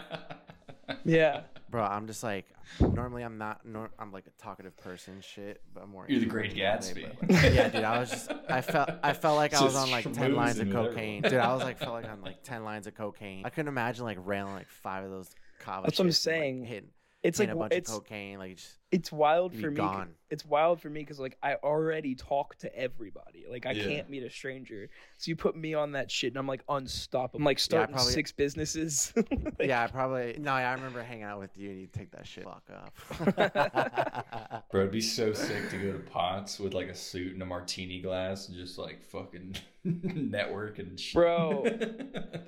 Yeah. 1.05 1.41
Bro, 1.69 1.83
I'm 1.83 2.05
just 2.05 2.21
like 2.21 2.45
normally 2.81 3.23
I'm 3.23 3.37
not 3.37 3.65
nor- 3.65 3.91
I'm 3.97 4.11
like 4.11 4.25
a 4.27 4.41
talkative 4.41 4.75
person 4.75 5.21
shit, 5.21 5.61
but 5.73 5.83
I'm 5.83 5.89
more 5.89 6.05
You're 6.09 6.19
the 6.19 6.25
Great 6.25 6.49
today, 6.51 6.63
Gatsby. 6.63 7.11
but, 7.21 7.31
like, 7.31 7.53
yeah, 7.53 7.69
dude, 7.69 7.83
I 7.85 7.99
was 7.99 8.09
just 8.09 8.29
I 8.49 8.59
felt 8.73 8.89
I 9.01 9.13
felt 9.13 9.37
like 9.37 9.53
I 9.53 9.63
was 9.63 9.75
on 9.77 9.89
like 9.89 10.03
10 10.11 10.35
lines 10.35 10.59
of 10.59 10.67
schmoozing 10.67 10.69
with 10.69 10.75
everyone. 10.75 10.89
cocaine. 10.89 11.21
Dude, 11.21 11.33
I 11.35 11.53
was 11.53 11.63
like 11.63 11.77
felt 11.79 11.93
like 11.93 12.09
on 12.11 12.21
like 12.21 12.43
10 12.43 12.65
lines 12.65 12.87
of 12.87 12.95
cocaine. 12.95 13.45
I 13.45 13.49
couldn't 13.49 13.69
imagine 13.69 14.03
like 14.03 14.17
railing 14.25 14.53
like 14.53 14.67
five 14.69 15.05
of 15.05 15.11
those 15.11 15.29
kava 15.59 15.87
That's 15.87 15.97
what 15.97 16.05
I'm 16.05 16.09
shits 16.11 16.27
and, 16.27 16.35
like, 16.35 16.41
saying. 16.41 16.65
hitting, 16.65 16.89
It's 17.23 17.39
like 17.39 17.47
hitting 17.47 17.51
a 17.51 17.63
w- 17.63 17.69
bunch 17.69 17.77
it's 17.79 17.89
of 17.91 17.97
cocaine 18.03 18.37
like 18.39 18.55
just 18.57 18.73
it's 18.91 19.11
wild 19.11 19.53
for 19.55 19.69
me. 19.71 19.77
gone. 19.77 20.09
It's 20.29 20.45
wild 20.45 20.81
for 20.81 20.89
me 20.89 21.01
because 21.01 21.19
like 21.19 21.37
I 21.43 21.55
already 21.55 22.15
talk 22.15 22.55
to 22.59 22.73
everybody. 22.75 23.45
Like 23.49 23.65
I 23.65 23.71
Yeah. 23.71 23.83
can't 23.83 24.09
meet 24.09 24.23
a 24.23 24.29
stranger. 24.29 24.89
So 25.17 25.29
you 25.29 25.35
put 25.35 25.55
me 25.57 25.73
on 25.73 25.91
that 25.93 26.09
shit, 26.09 26.31
and 26.31 26.37
I'm 26.37 26.47
like 26.47 26.63
unstoppable. 26.69 27.39
I'm 27.39 27.43
like 27.45 27.59
starting 27.59 27.93
probably- 27.95 28.13
six 28.13 28.31
businesses. 28.31 29.13
Like, 29.59 29.67
yeah, 29.69 29.83
I 29.83 29.87
probably 29.87 30.35
no. 30.39 30.57
Yeah, 30.57 30.71
I 30.71 30.73
remember 30.73 31.03
hanging 31.03 31.23
out 31.23 31.39
with 31.39 31.57
you 31.57 31.69
and 31.71 31.79
you 31.81 31.87
take 31.87 32.11
that 32.11 32.25
shit 32.25 32.43
fuck 32.45 32.63
up. 32.73 34.65
Bro, 34.71 34.81
it'd 34.81 34.91
be 34.91 35.01
so 35.01 35.33
sick 35.33 35.69
to 35.69 35.77
go 35.77 35.91
to 35.93 35.99
Pots 35.99 36.59
with 36.59 36.73
like 36.73 36.87
a 36.87 36.95
suit 36.95 37.33
and 37.33 37.41
a 37.41 37.45
martini 37.45 37.99
glass 38.01 38.47
and 38.47 38.57
just 38.57 38.77
like 38.77 39.03
fucking 39.09 39.55
network 39.83 40.79
and 40.79 40.99
shit. 40.99 41.13
Bro. 41.15 41.65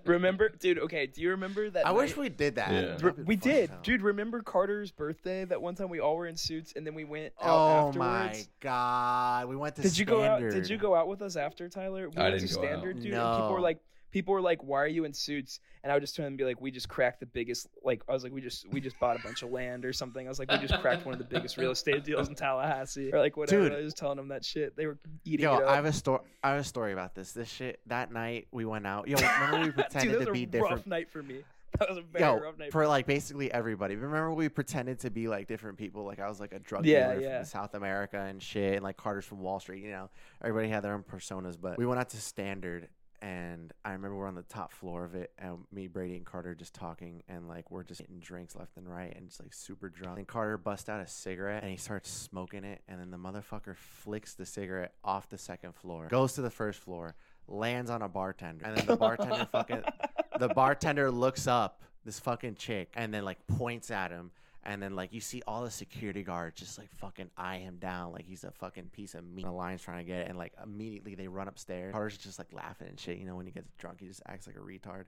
Remember, 0.05 0.49
dude? 0.49 0.79
Okay, 0.79 1.07
do 1.07 1.21
you 1.21 1.29
remember 1.31 1.69
that? 1.69 1.85
I 1.85 1.91
wish 1.91 2.15
we 2.15 2.29
did 2.29 2.55
that. 2.55 2.71
Yeah. 2.71 2.97
Re- 3.07 3.23
we 3.25 3.35
did, 3.35 3.69
hell. 3.69 3.79
dude. 3.83 4.01
Remember 4.01 4.41
Carter's 4.41 4.91
birthday? 4.91 5.45
That 5.45 5.61
one 5.61 5.75
time 5.75 5.89
we 5.89 5.99
all 5.99 6.15
were 6.15 6.27
in 6.27 6.32
suits, 6.37 6.73
and 6.75 6.85
then 6.85 6.93
we 6.95 7.03
went 7.03 7.33
out 7.41 7.49
Oh 7.49 7.87
afterwards. 7.87 7.97
my 7.97 8.45
god, 8.59 9.47
we 9.47 9.55
went 9.55 9.75
to. 9.75 9.81
Did 9.81 9.97
you 9.97 10.05
go 10.05 10.23
out? 10.23 10.39
Did 10.41 10.69
you 10.69 10.77
go 10.77 10.95
out 10.95 11.07
with 11.07 11.21
us 11.21 11.35
after 11.35 11.69
Tyler? 11.69 12.09
We 12.09 12.17
I 12.17 12.29
went 12.29 12.39
didn't 12.39 12.49
to 12.49 12.55
go 12.55 12.61
out. 12.61 12.67
Standard, 12.67 13.01
dude. 13.01 13.13
And 13.13 13.35
people 13.37 13.53
were 13.53 13.59
like, 13.61 13.79
people 14.11 14.33
were 14.33 14.41
like, 14.41 14.63
"Why 14.63 14.81
are 14.81 14.87
you 14.87 15.03
in 15.05 15.13
suits?" 15.13 15.59
And 15.83 15.91
I 15.91 15.95
would 15.95 16.01
just 16.01 16.15
turn 16.15 16.27
and 16.27 16.37
be 16.37 16.45
like, 16.45 16.61
"We 16.61 16.71
just 16.71 16.87
cracked 16.87 17.19
the 17.19 17.25
biggest." 17.25 17.67
Like 17.83 18.03
I 18.07 18.13
was 18.13 18.23
like, 18.23 18.31
"We 18.31 18.39
just 18.39 18.69
we 18.71 18.79
just 18.79 18.97
bought 18.99 19.19
a 19.19 19.23
bunch 19.23 19.41
of 19.41 19.51
land 19.51 19.83
or 19.83 19.91
something." 19.91 20.25
I 20.25 20.29
was 20.29 20.39
like, 20.39 20.49
"We 20.51 20.59
just 20.59 20.79
cracked 20.79 21.05
one 21.05 21.13
of 21.13 21.19
the 21.19 21.25
biggest 21.25 21.57
real 21.57 21.71
estate 21.71 22.05
deals 22.05 22.29
in 22.29 22.35
Tallahassee," 22.35 23.11
or 23.11 23.19
like 23.19 23.35
whatever. 23.35 23.69
Dude. 23.69 23.77
I 23.77 23.81
was 23.81 23.93
telling 23.93 24.17
them 24.17 24.29
that 24.29 24.45
shit. 24.45 24.77
They 24.77 24.85
were 24.85 24.97
eating 25.25 25.43
Yo, 25.43 25.57
it 25.57 25.63
up. 25.63 25.69
I 25.69 25.75
have 25.75 25.85
a 25.85 25.91
story. 25.93 26.21
I 26.43 26.51
have 26.51 26.61
a 26.61 26.63
story 26.63 26.93
about 26.93 27.15
this. 27.15 27.33
This 27.33 27.49
shit 27.49 27.81
that 27.87 28.13
night 28.13 28.47
we 28.51 28.63
went 28.65 28.87
out. 28.87 29.07
Yo, 29.07 29.17
remember 29.17 29.57
we 29.59 29.65
dude, 29.65 29.75
pretended 29.75 30.13
that 30.13 30.19
was 30.19 30.25
to 30.27 30.43
a 30.43 30.45
be 30.45 30.59
rough 30.59 30.87
night 30.87 31.09
for 31.09 31.21
me. 31.23 31.39
That 31.79 31.89
was 31.89 31.97
a 31.97 32.01
very 32.01 32.23
Yo, 32.23 32.35
rough 32.39 32.57
night. 32.57 32.71
for 32.71 32.87
like 32.87 33.05
basically 33.07 33.51
everybody. 33.51 33.95
Remember 33.95 34.33
we 34.33 34.47
pretended 34.49 34.99
to 34.99 35.09
be 35.09 35.27
like 35.27 35.47
different 35.47 35.77
people. 35.77 36.03
Like 36.05 36.19
I 36.19 36.29
was 36.29 36.39
like 36.39 36.53
a 36.53 36.59
drug 36.59 36.85
Yeah, 36.85 37.13
dealer 37.15 37.21
yeah. 37.21 37.37
from 37.39 37.45
South 37.45 37.73
America 37.73 38.19
and 38.19 38.41
shit, 38.41 38.75
and 38.75 38.83
like 38.83 38.97
Carter's 38.97 39.25
from 39.25 39.39
Wall 39.39 39.59
Street. 39.59 39.83
You 39.83 39.91
know, 39.91 40.09
everybody 40.43 40.69
had 40.69 40.83
their 40.83 40.93
own 40.93 41.03
personas. 41.03 41.57
But 41.59 41.77
we 41.77 41.85
went 41.85 41.99
out 41.99 42.09
to 42.09 42.17
Standard, 42.21 42.89
and 43.21 43.73
I 43.83 43.93
remember 43.93 44.15
we're 44.17 44.27
on 44.27 44.35
the 44.35 44.43
top 44.43 44.71
floor 44.71 45.03
of 45.03 45.15
it, 45.15 45.31
and 45.39 45.59
me, 45.71 45.87
Brady, 45.87 46.15
and 46.15 46.25
Carter 46.25 46.53
just 46.53 46.73
talking, 46.75 47.23
and 47.27 47.47
like 47.47 47.71
we're 47.71 47.83
just 47.83 48.01
getting 48.01 48.19
drinks 48.19 48.55
left 48.55 48.77
and 48.77 48.87
right, 48.87 49.11
and 49.15 49.27
just 49.27 49.41
like 49.41 49.53
super 49.53 49.89
drunk. 49.89 50.17
And 50.19 50.27
Carter 50.27 50.57
busts 50.57 50.89
out 50.89 50.99
a 51.01 51.07
cigarette, 51.07 51.63
and 51.63 51.71
he 51.71 51.77
starts 51.77 52.09
smoking 52.09 52.63
it, 52.65 52.81
and 52.87 52.99
then 52.99 53.09
the 53.11 53.17
motherfucker 53.17 53.75
flicks 53.75 54.35
the 54.35 54.45
cigarette 54.45 54.93
off 55.03 55.27
the 55.29 55.37
second 55.39 55.73
floor, 55.75 56.07
goes 56.07 56.33
to 56.33 56.41
the 56.41 56.51
first 56.51 56.79
floor, 56.79 57.15
lands 57.47 57.89
on 57.89 58.01
a 58.01 58.09
bartender, 58.09 58.65
and 58.65 58.77
then 58.77 58.85
the 58.85 58.95
bartender 58.95 59.45
fucking 59.51 59.83
the 60.39 60.49
bartender 60.49 61.11
looks 61.11 61.47
up 61.47 61.81
this 62.05 62.19
fucking 62.19 62.55
chick 62.55 62.91
and 62.95 63.13
then 63.13 63.23
like 63.23 63.45
points 63.47 63.89
at 63.89 64.11
him 64.11 64.31
and 64.65 64.81
then 64.81 64.95
like 64.95 65.13
you 65.13 65.21
see 65.21 65.41
all 65.47 65.63
the 65.63 65.71
security 65.71 66.23
guards 66.23 66.59
just 66.59 66.77
like 66.77 66.89
fucking 66.97 67.29
eye 67.37 67.57
him 67.57 67.77
down 67.79 68.11
like 68.11 68.25
he's 68.25 68.43
a 68.43 68.51
fucking 68.51 68.89
piece 68.91 69.13
of 69.13 69.23
meat. 69.25 69.45
The 69.45 69.51
lion's 69.51 69.81
trying 69.81 69.99
to 69.99 70.03
get 70.03 70.19
it 70.19 70.29
and 70.29 70.37
like 70.37 70.53
immediately 70.61 71.15
they 71.15 71.27
run 71.27 71.47
upstairs. 71.47 71.93
Carter's 71.93 72.17
just 72.17 72.39
like 72.39 72.51
laughing 72.53 72.87
and 72.87 72.99
shit. 72.99 73.17
You 73.17 73.25
know 73.25 73.35
when 73.35 73.45
he 73.45 73.51
gets 73.51 73.69
drunk 73.77 73.99
he 73.99 74.07
just 74.07 74.21
acts 74.27 74.47
like 74.47 74.55
a 74.55 74.59
retard. 74.59 75.05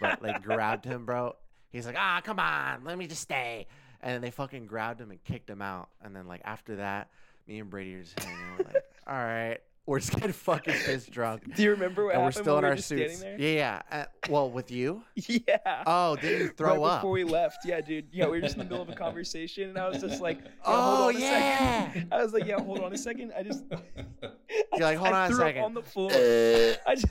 But 0.00 0.22
like 0.22 0.42
grabbed 0.44 0.84
him, 0.84 1.04
bro. 1.04 1.36
He's 1.70 1.86
like, 1.86 1.96
ah, 1.98 2.20
come 2.24 2.38
on, 2.38 2.84
let 2.84 2.96
me 2.96 3.06
just 3.06 3.22
stay. 3.22 3.66
And 4.02 4.14
then 4.14 4.20
they 4.22 4.30
fucking 4.30 4.66
grabbed 4.66 5.00
him 5.00 5.10
and 5.10 5.22
kicked 5.24 5.50
him 5.50 5.60
out. 5.60 5.88
And 6.02 6.14
then 6.14 6.26
like 6.26 6.40
after 6.44 6.76
that, 6.76 7.10
me 7.46 7.58
and 7.58 7.70
Brady 7.70 7.94
are 7.94 8.02
just 8.02 8.18
hanging. 8.20 8.38
We're 8.58 8.64
like, 8.64 8.84
all 9.06 9.14
right, 9.14 9.58
we're 9.86 10.00
just 10.00 10.12
getting 10.14 10.32
fucking 10.32 10.74
pissed 10.84 11.10
drunk. 11.12 11.54
Do 11.56 11.62
you 11.62 11.70
remember 11.70 12.06
what 12.06 12.14
And 12.16 12.24
we're 12.24 12.32
still 12.32 12.56
when 12.56 12.64
in 12.64 12.64
we 12.64 12.68
were 12.68 12.74
our 12.74 12.76
suits. 12.76 13.22
Yeah, 13.22 13.36
yeah. 13.38 13.82
Uh, 13.90 14.04
well, 14.28 14.50
with 14.50 14.70
you? 14.70 15.02
Yeah. 15.28 15.82
Oh, 15.86 16.16
did 16.16 16.40
you 16.40 16.48
throw 16.48 16.76
right 16.82 16.90
up? 16.94 17.00
before 17.00 17.12
we 17.12 17.24
left. 17.24 17.58
Yeah, 17.64 17.80
dude. 17.80 18.06
Yeah, 18.12 18.24
we 18.26 18.32
were 18.32 18.40
just 18.40 18.54
in 18.54 18.58
the 18.58 18.64
middle 18.64 18.82
of 18.82 18.88
a 18.88 18.94
conversation, 18.94 19.68
and 19.68 19.78
I 19.78 19.88
was 19.88 20.00
just 20.00 20.20
like, 20.20 20.38
yeah, 20.42 20.50
Oh, 20.64 21.08
on 21.08 21.16
a 21.16 21.18
yeah. 21.18 21.92
I 22.12 22.22
was 22.22 22.32
like, 22.32 22.46
yeah, 22.46 22.58
hold 22.60 22.80
on 22.80 22.92
a 22.92 22.98
second. 22.98 23.32
I 23.36 23.42
just, 23.42 23.64
You're 23.70 24.30
like, 24.80 24.98
hold 24.98 25.12
I 25.14 25.26
on 25.26 25.32
a 25.32 25.34
second. 25.36 25.62
on 25.62 25.74
the 25.74 25.82
floor. 25.82 26.10
I 26.12 26.94
just, 26.94 27.06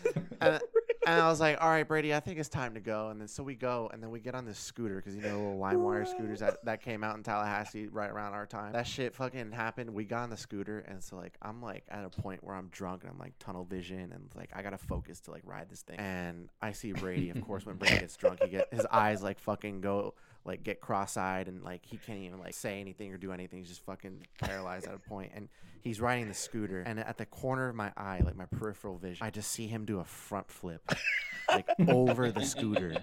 and 1.06 1.22
I 1.22 1.28
was 1.28 1.40
like, 1.40 1.58
all 1.62 1.70
right, 1.70 1.88
Brady, 1.88 2.14
I 2.14 2.20
think 2.20 2.40
it's 2.40 2.50
time 2.50 2.74
to 2.74 2.80
go. 2.80 3.10
And 3.10 3.20
then 3.20 3.28
so 3.28 3.44
we 3.44 3.56
go, 3.56 3.90
and 3.94 4.02
then 4.02 4.12
we 4.12 4.20
get 4.20 4.36
on 4.36 4.46
this 4.46 4.60
scooter 4.60 4.96
because 4.96 5.16
you 5.16 5.22
know 5.22 5.30
the 5.30 5.38
little 5.38 5.60
LimeWire 5.60 6.08
scooters 6.08 6.40
that, 6.40 6.64
that 6.66 6.82
came 6.82 7.04
out 7.04 7.16
in 7.16 7.24
Tallahassee 7.24 7.88
right 7.88 8.10
around 8.10 8.34
our 8.34 8.46
time. 8.46 8.74
That 8.74 8.88
shit 8.88 9.16
fucking 9.16 9.52
happened. 9.52 9.94
We 9.94 10.06
got 10.06 10.24
on 10.24 10.30
the 10.30 10.38
scooter, 10.38 10.80
and 10.80 11.04
so 11.04 11.16
like 11.16 11.38
I'm 11.42 11.62
like 11.62 11.84
at 11.90 12.04
a 12.04 12.10
point 12.10 12.44
where 12.44 12.56
I'm 12.56 12.68
drunk 12.68 13.04
and 13.04 13.12
I'm 13.12 13.20
like 13.20 13.34
tunnel 13.40 13.66
vision, 13.66 14.12
and 14.12 14.30
like 14.36 14.50
I 14.54 14.62
gotta 14.62 14.78
focus 14.78 15.20
to 15.22 15.32
like 15.32 15.44
ride 15.46 15.70
this 15.70 15.82
thing. 15.82 15.98
And 16.00 16.50
I 16.62 16.72
see 16.72 16.92
Brady. 16.92 17.30
Of 17.30 17.42
course, 17.46 17.66
when 17.66 17.76
Brady 17.76 18.00
gets 18.00 18.16
drunk, 18.16 18.42
he 18.44 18.50
get 18.50 18.74
his 18.74 18.86
eyes 18.92 19.22
like 19.24 19.40
fucking 19.40 19.82
go 19.82 20.14
like 20.46 20.64
get 20.64 20.80
cross-eyed 20.80 21.48
and 21.48 21.64
like 21.64 21.84
he 21.84 21.98
can't 21.98 22.20
even 22.20 22.40
like 22.40 22.54
say 22.54 22.80
anything 22.80 23.12
or 23.12 23.18
do 23.18 23.32
anything. 23.32 23.60
He's 23.60 23.68
just 23.68 23.84
fucking 23.84 24.26
paralyzed 24.40 24.88
at 24.88 24.94
a 24.94 25.00
point. 25.00 25.32
And 25.36 25.50
he's 25.86 26.02
riding 26.02 26.28
the 26.28 26.34
scooter, 26.34 26.82
and 26.82 27.00
at 27.00 27.18
the 27.18 27.26
corner 27.26 27.70
of 27.70 27.76
my 27.76 27.94
eye, 27.96 28.20
like 28.26 28.36
my 28.36 28.46
peripheral 28.46 28.98
vision, 28.98 29.26
I 29.26 29.30
just 29.30 29.52
see 29.52 29.68
him 29.68 29.86
do 29.86 30.00
a 30.00 30.04
front 30.04 30.52
flip, 30.52 30.82
like 31.48 31.70
over 31.88 32.32
the 32.32 32.44
scooter, 32.44 32.98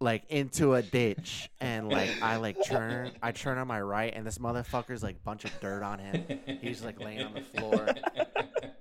like 0.00 0.22
into 0.30 0.74
a 0.74 0.82
ditch. 0.82 1.50
And 1.60 1.90
like 1.90 2.10
I 2.22 2.36
like 2.36 2.64
turn, 2.64 3.10
I 3.20 3.32
turn 3.32 3.58
on 3.58 3.66
my 3.66 3.80
right, 3.80 4.14
and 4.14 4.24
this 4.24 4.38
motherfucker's 4.38 5.02
like 5.02 5.22
bunch 5.24 5.44
of 5.44 5.50
dirt 5.60 5.82
on 5.82 5.98
him. 5.98 6.24
He's 6.62 6.82
like 6.82 7.00
laying 7.00 7.22
on 7.22 7.34
the 7.34 7.42
floor. 7.42 7.88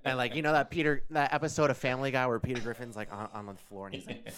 And 0.05 0.17
like 0.17 0.35
you 0.35 0.43
know 0.43 0.53
that 0.53 0.69
Peter 0.69 1.03
that 1.09 1.33
episode 1.33 1.71
of 1.71 1.77
Family 1.77 2.11
Guy 2.11 2.27
where 2.27 2.39
Peter 2.39 2.61
Griffin's 2.61 2.95
like 2.95 3.11
on, 3.11 3.27
on 3.33 3.47
the 3.47 3.55
floor 3.55 3.87
and 3.87 3.95
he's 3.95 4.05
like 4.05 4.31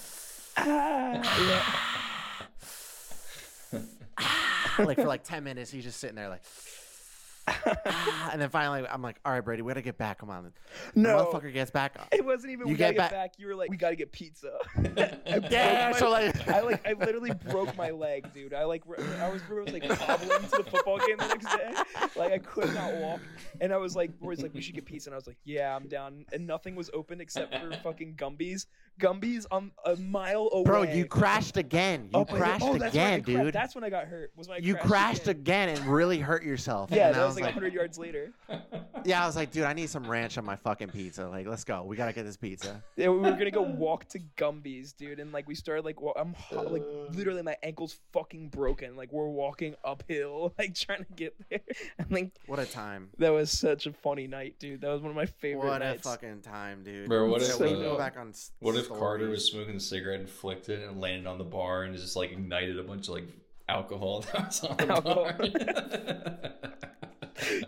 ah, 0.55 1.83
like 4.79 4.97
for 4.97 5.05
like 5.05 5.23
10 5.23 5.43
minutes 5.43 5.69
he's 5.69 5.83
just 5.83 5.99
sitting 5.99 6.15
there 6.15 6.29
like 6.29 6.43
and 8.31 8.41
then 8.41 8.49
finally 8.49 8.85
i'm 8.89 9.01
like 9.01 9.19
all 9.25 9.31
right 9.31 9.43
brady 9.43 9.61
we 9.61 9.69
gotta 9.69 9.81
get 9.81 9.97
back 9.97 10.19
come 10.19 10.29
on 10.29 10.43
the 10.45 10.51
No. 10.95 11.25
motherfucker 11.25 11.51
gets 11.53 11.71
back 11.71 11.95
It 12.11 12.23
wasn't 12.25 12.51
even. 12.53 12.67
You 12.67 12.73
we 12.73 12.77
gotta 12.77 12.93
get 12.93 12.97
get 13.03 13.11
back- 13.11 13.11
back. 13.11 13.33
You 13.39 13.47
were 13.47 13.55
like, 13.55 13.69
we 13.69 13.77
gotta 13.77 13.95
get 13.95 14.11
pizza. 14.11 14.51
I 14.75 14.81
broke 15.39 15.51
yeah 15.51 15.89
my- 15.93 15.99
so 15.99 16.09
like 16.09 16.47
I 16.47 16.61
like 16.61 16.85
I 16.87 16.93
literally 16.93 17.31
broke 17.49 17.75
my 17.77 17.89
leg, 17.91 18.31
dude. 18.33 18.53
I 18.53 18.63
like 18.65 18.83
r- 18.87 18.95
I 19.21 19.29
was, 19.29 19.41
I 19.49 19.53
was 19.53 19.71
like 19.73 19.83
hobbling 19.85 20.29
to 20.41 20.49
the 20.57 20.63
football 20.69 20.97
game 20.99 21.17
the 21.17 21.27
next 21.27 21.45
day. 21.45 21.73
Like 22.15 22.31
I 22.33 22.37
could 22.39 22.73
not 22.73 22.95
walk, 22.95 23.19
and 23.61 23.71
I 23.73 23.77
was 23.77 23.95
like, 23.95 24.11
Roy's 24.19 24.41
like, 24.41 24.53
we 24.53 24.61
should 24.61 24.75
get 24.75 24.85
pizza, 24.85 25.09
and 25.09 25.15
I 25.15 25.17
was 25.17 25.27
like, 25.27 25.37
yeah, 25.45 25.75
I'm 25.75 25.87
down. 25.87 26.25
And 26.33 26.45
nothing 26.47 26.75
was 26.75 26.89
open 26.93 27.21
except 27.21 27.53
for 27.55 27.71
fucking 27.83 28.15
Gumby's. 28.15 28.67
Gumby's 28.99 29.45
on 29.51 29.71
a 29.85 29.95
mile 29.97 30.49
away. 30.53 30.63
bro 30.63 30.81
you 30.81 31.05
crashed 31.05 31.55
again 31.57 32.05
you 32.05 32.09
Oh, 32.19 32.25
crashed 32.25 32.63
Oh, 32.65 32.77
that's 32.77 32.79
when 32.79 32.83
I 32.83 32.87
again 32.87 33.23
cra- 33.23 33.43
dude 33.43 33.53
That's 33.53 33.75
when 33.75 33.83
I 33.83 33.91
got 33.91 34.05
hurt. 34.05 34.31
Was 34.35 34.47
when 34.47 34.57
I 34.57 34.59
you 34.65 34.75
crashed 34.75 35.27
again. 35.27 35.69
and 35.69 35.85
really 35.85 36.17
hurt 36.17 36.43
yourself 36.43 36.89
Yeah, 36.91 37.11
and 37.37 37.45
that 37.45 37.53
I 37.55 37.55
was 37.55 37.55
like, 37.55 37.55
like- 37.55 37.55
100 37.55 37.73
yards 37.73 37.97
later. 37.97 38.31
Yeah, 39.05 39.23
I 39.23 39.25
was 39.27 39.37
like, 39.37 39.51
dude, 39.51 39.63
I 39.63 39.71
need 39.71 39.89
some 39.89 40.05
ranch 40.09 40.37
on 40.37 40.43
my 40.43 40.57
fucking 40.57 40.89
pizza. 40.89 41.29
Like, 41.29 41.47
let's 41.47 41.63
go. 41.63 41.83
We 41.83 41.95
gotta 41.95 42.11
get 42.11 42.25
this 42.25 42.35
pizza. 42.35 42.83
Yeah, 42.97 43.07
we 43.09 43.19
were 43.19 43.31
gonna 43.31 43.51
go 43.51 43.61
walk 43.61 44.05
to 44.09 44.19
Gumby's, 44.35 44.91
dude, 44.91 45.19
and 45.21 45.31
like 45.31 45.47
we 45.47 45.55
started 45.55 45.85
like 45.85 46.01
wa- 46.01 46.11
I'm 46.17 46.33
ho- 46.33 46.63
like 46.63 46.81
Uh. 46.81 47.11
literally 47.13 47.41
my 47.41 47.55
ankle's 47.63 47.97
fucking 48.11 48.49
broken. 48.49 48.97
Like 48.97 49.13
we're 49.13 49.29
walking 49.29 49.75
uphill, 49.85 50.53
like 50.59 50.75
trying 50.75 51.05
to 51.05 51.13
get 51.15 51.35
there. 51.49 51.59
And 51.99 52.11
like 52.11 52.31
What 52.47 52.59
a 52.59 52.65
time. 52.65 53.09
that 53.19 53.29
was 53.31 53.49
such 53.49 53.85
a 53.85 53.93
funny 53.93 54.27
night, 54.27 54.55
dude. 54.59 54.81
That 54.81 54.89
was 54.89 55.01
one 55.01 55.11
of 55.11 55.15
my 55.15 55.27
favorite 55.27 55.67
What 55.69 55.81
a 55.81 55.97
fucking 55.99 56.41
time, 56.41 56.83
dude. 56.83 57.07
Bro, 57.07 57.29
what 57.29 57.41
if, 57.41 57.57
we 57.59 57.67
uh, 57.67 57.73
go 57.79 57.97
back 57.97 58.17
on 58.17 58.29
s- 58.29 58.51
What 58.59 58.75
if 58.75 58.89
Carter 58.89 59.29
was 59.29 59.45
smoking 59.45 59.75
a 59.75 59.79
cigarette 59.79 60.19
and 60.19 60.29
flicked 60.29 60.67
it 60.67 60.85
and 60.85 60.99
landed 60.99 61.27
on 61.27 61.37
the 61.37 61.43
bar 61.45 61.83
and 61.83 61.95
just 61.95 62.17
like 62.17 62.31
ignited 62.31 62.77
a 62.77 62.83
bunch 62.83 63.07
of 63.07 63.13
like 63.13 63.27
alcohol 63.69 64.21
that 64.33 64.47
was 64.47 64.63
on 64.65 64.75
the 64.75 64.87
Alcohol. 64.89 65.23
bar? 65.23 67.06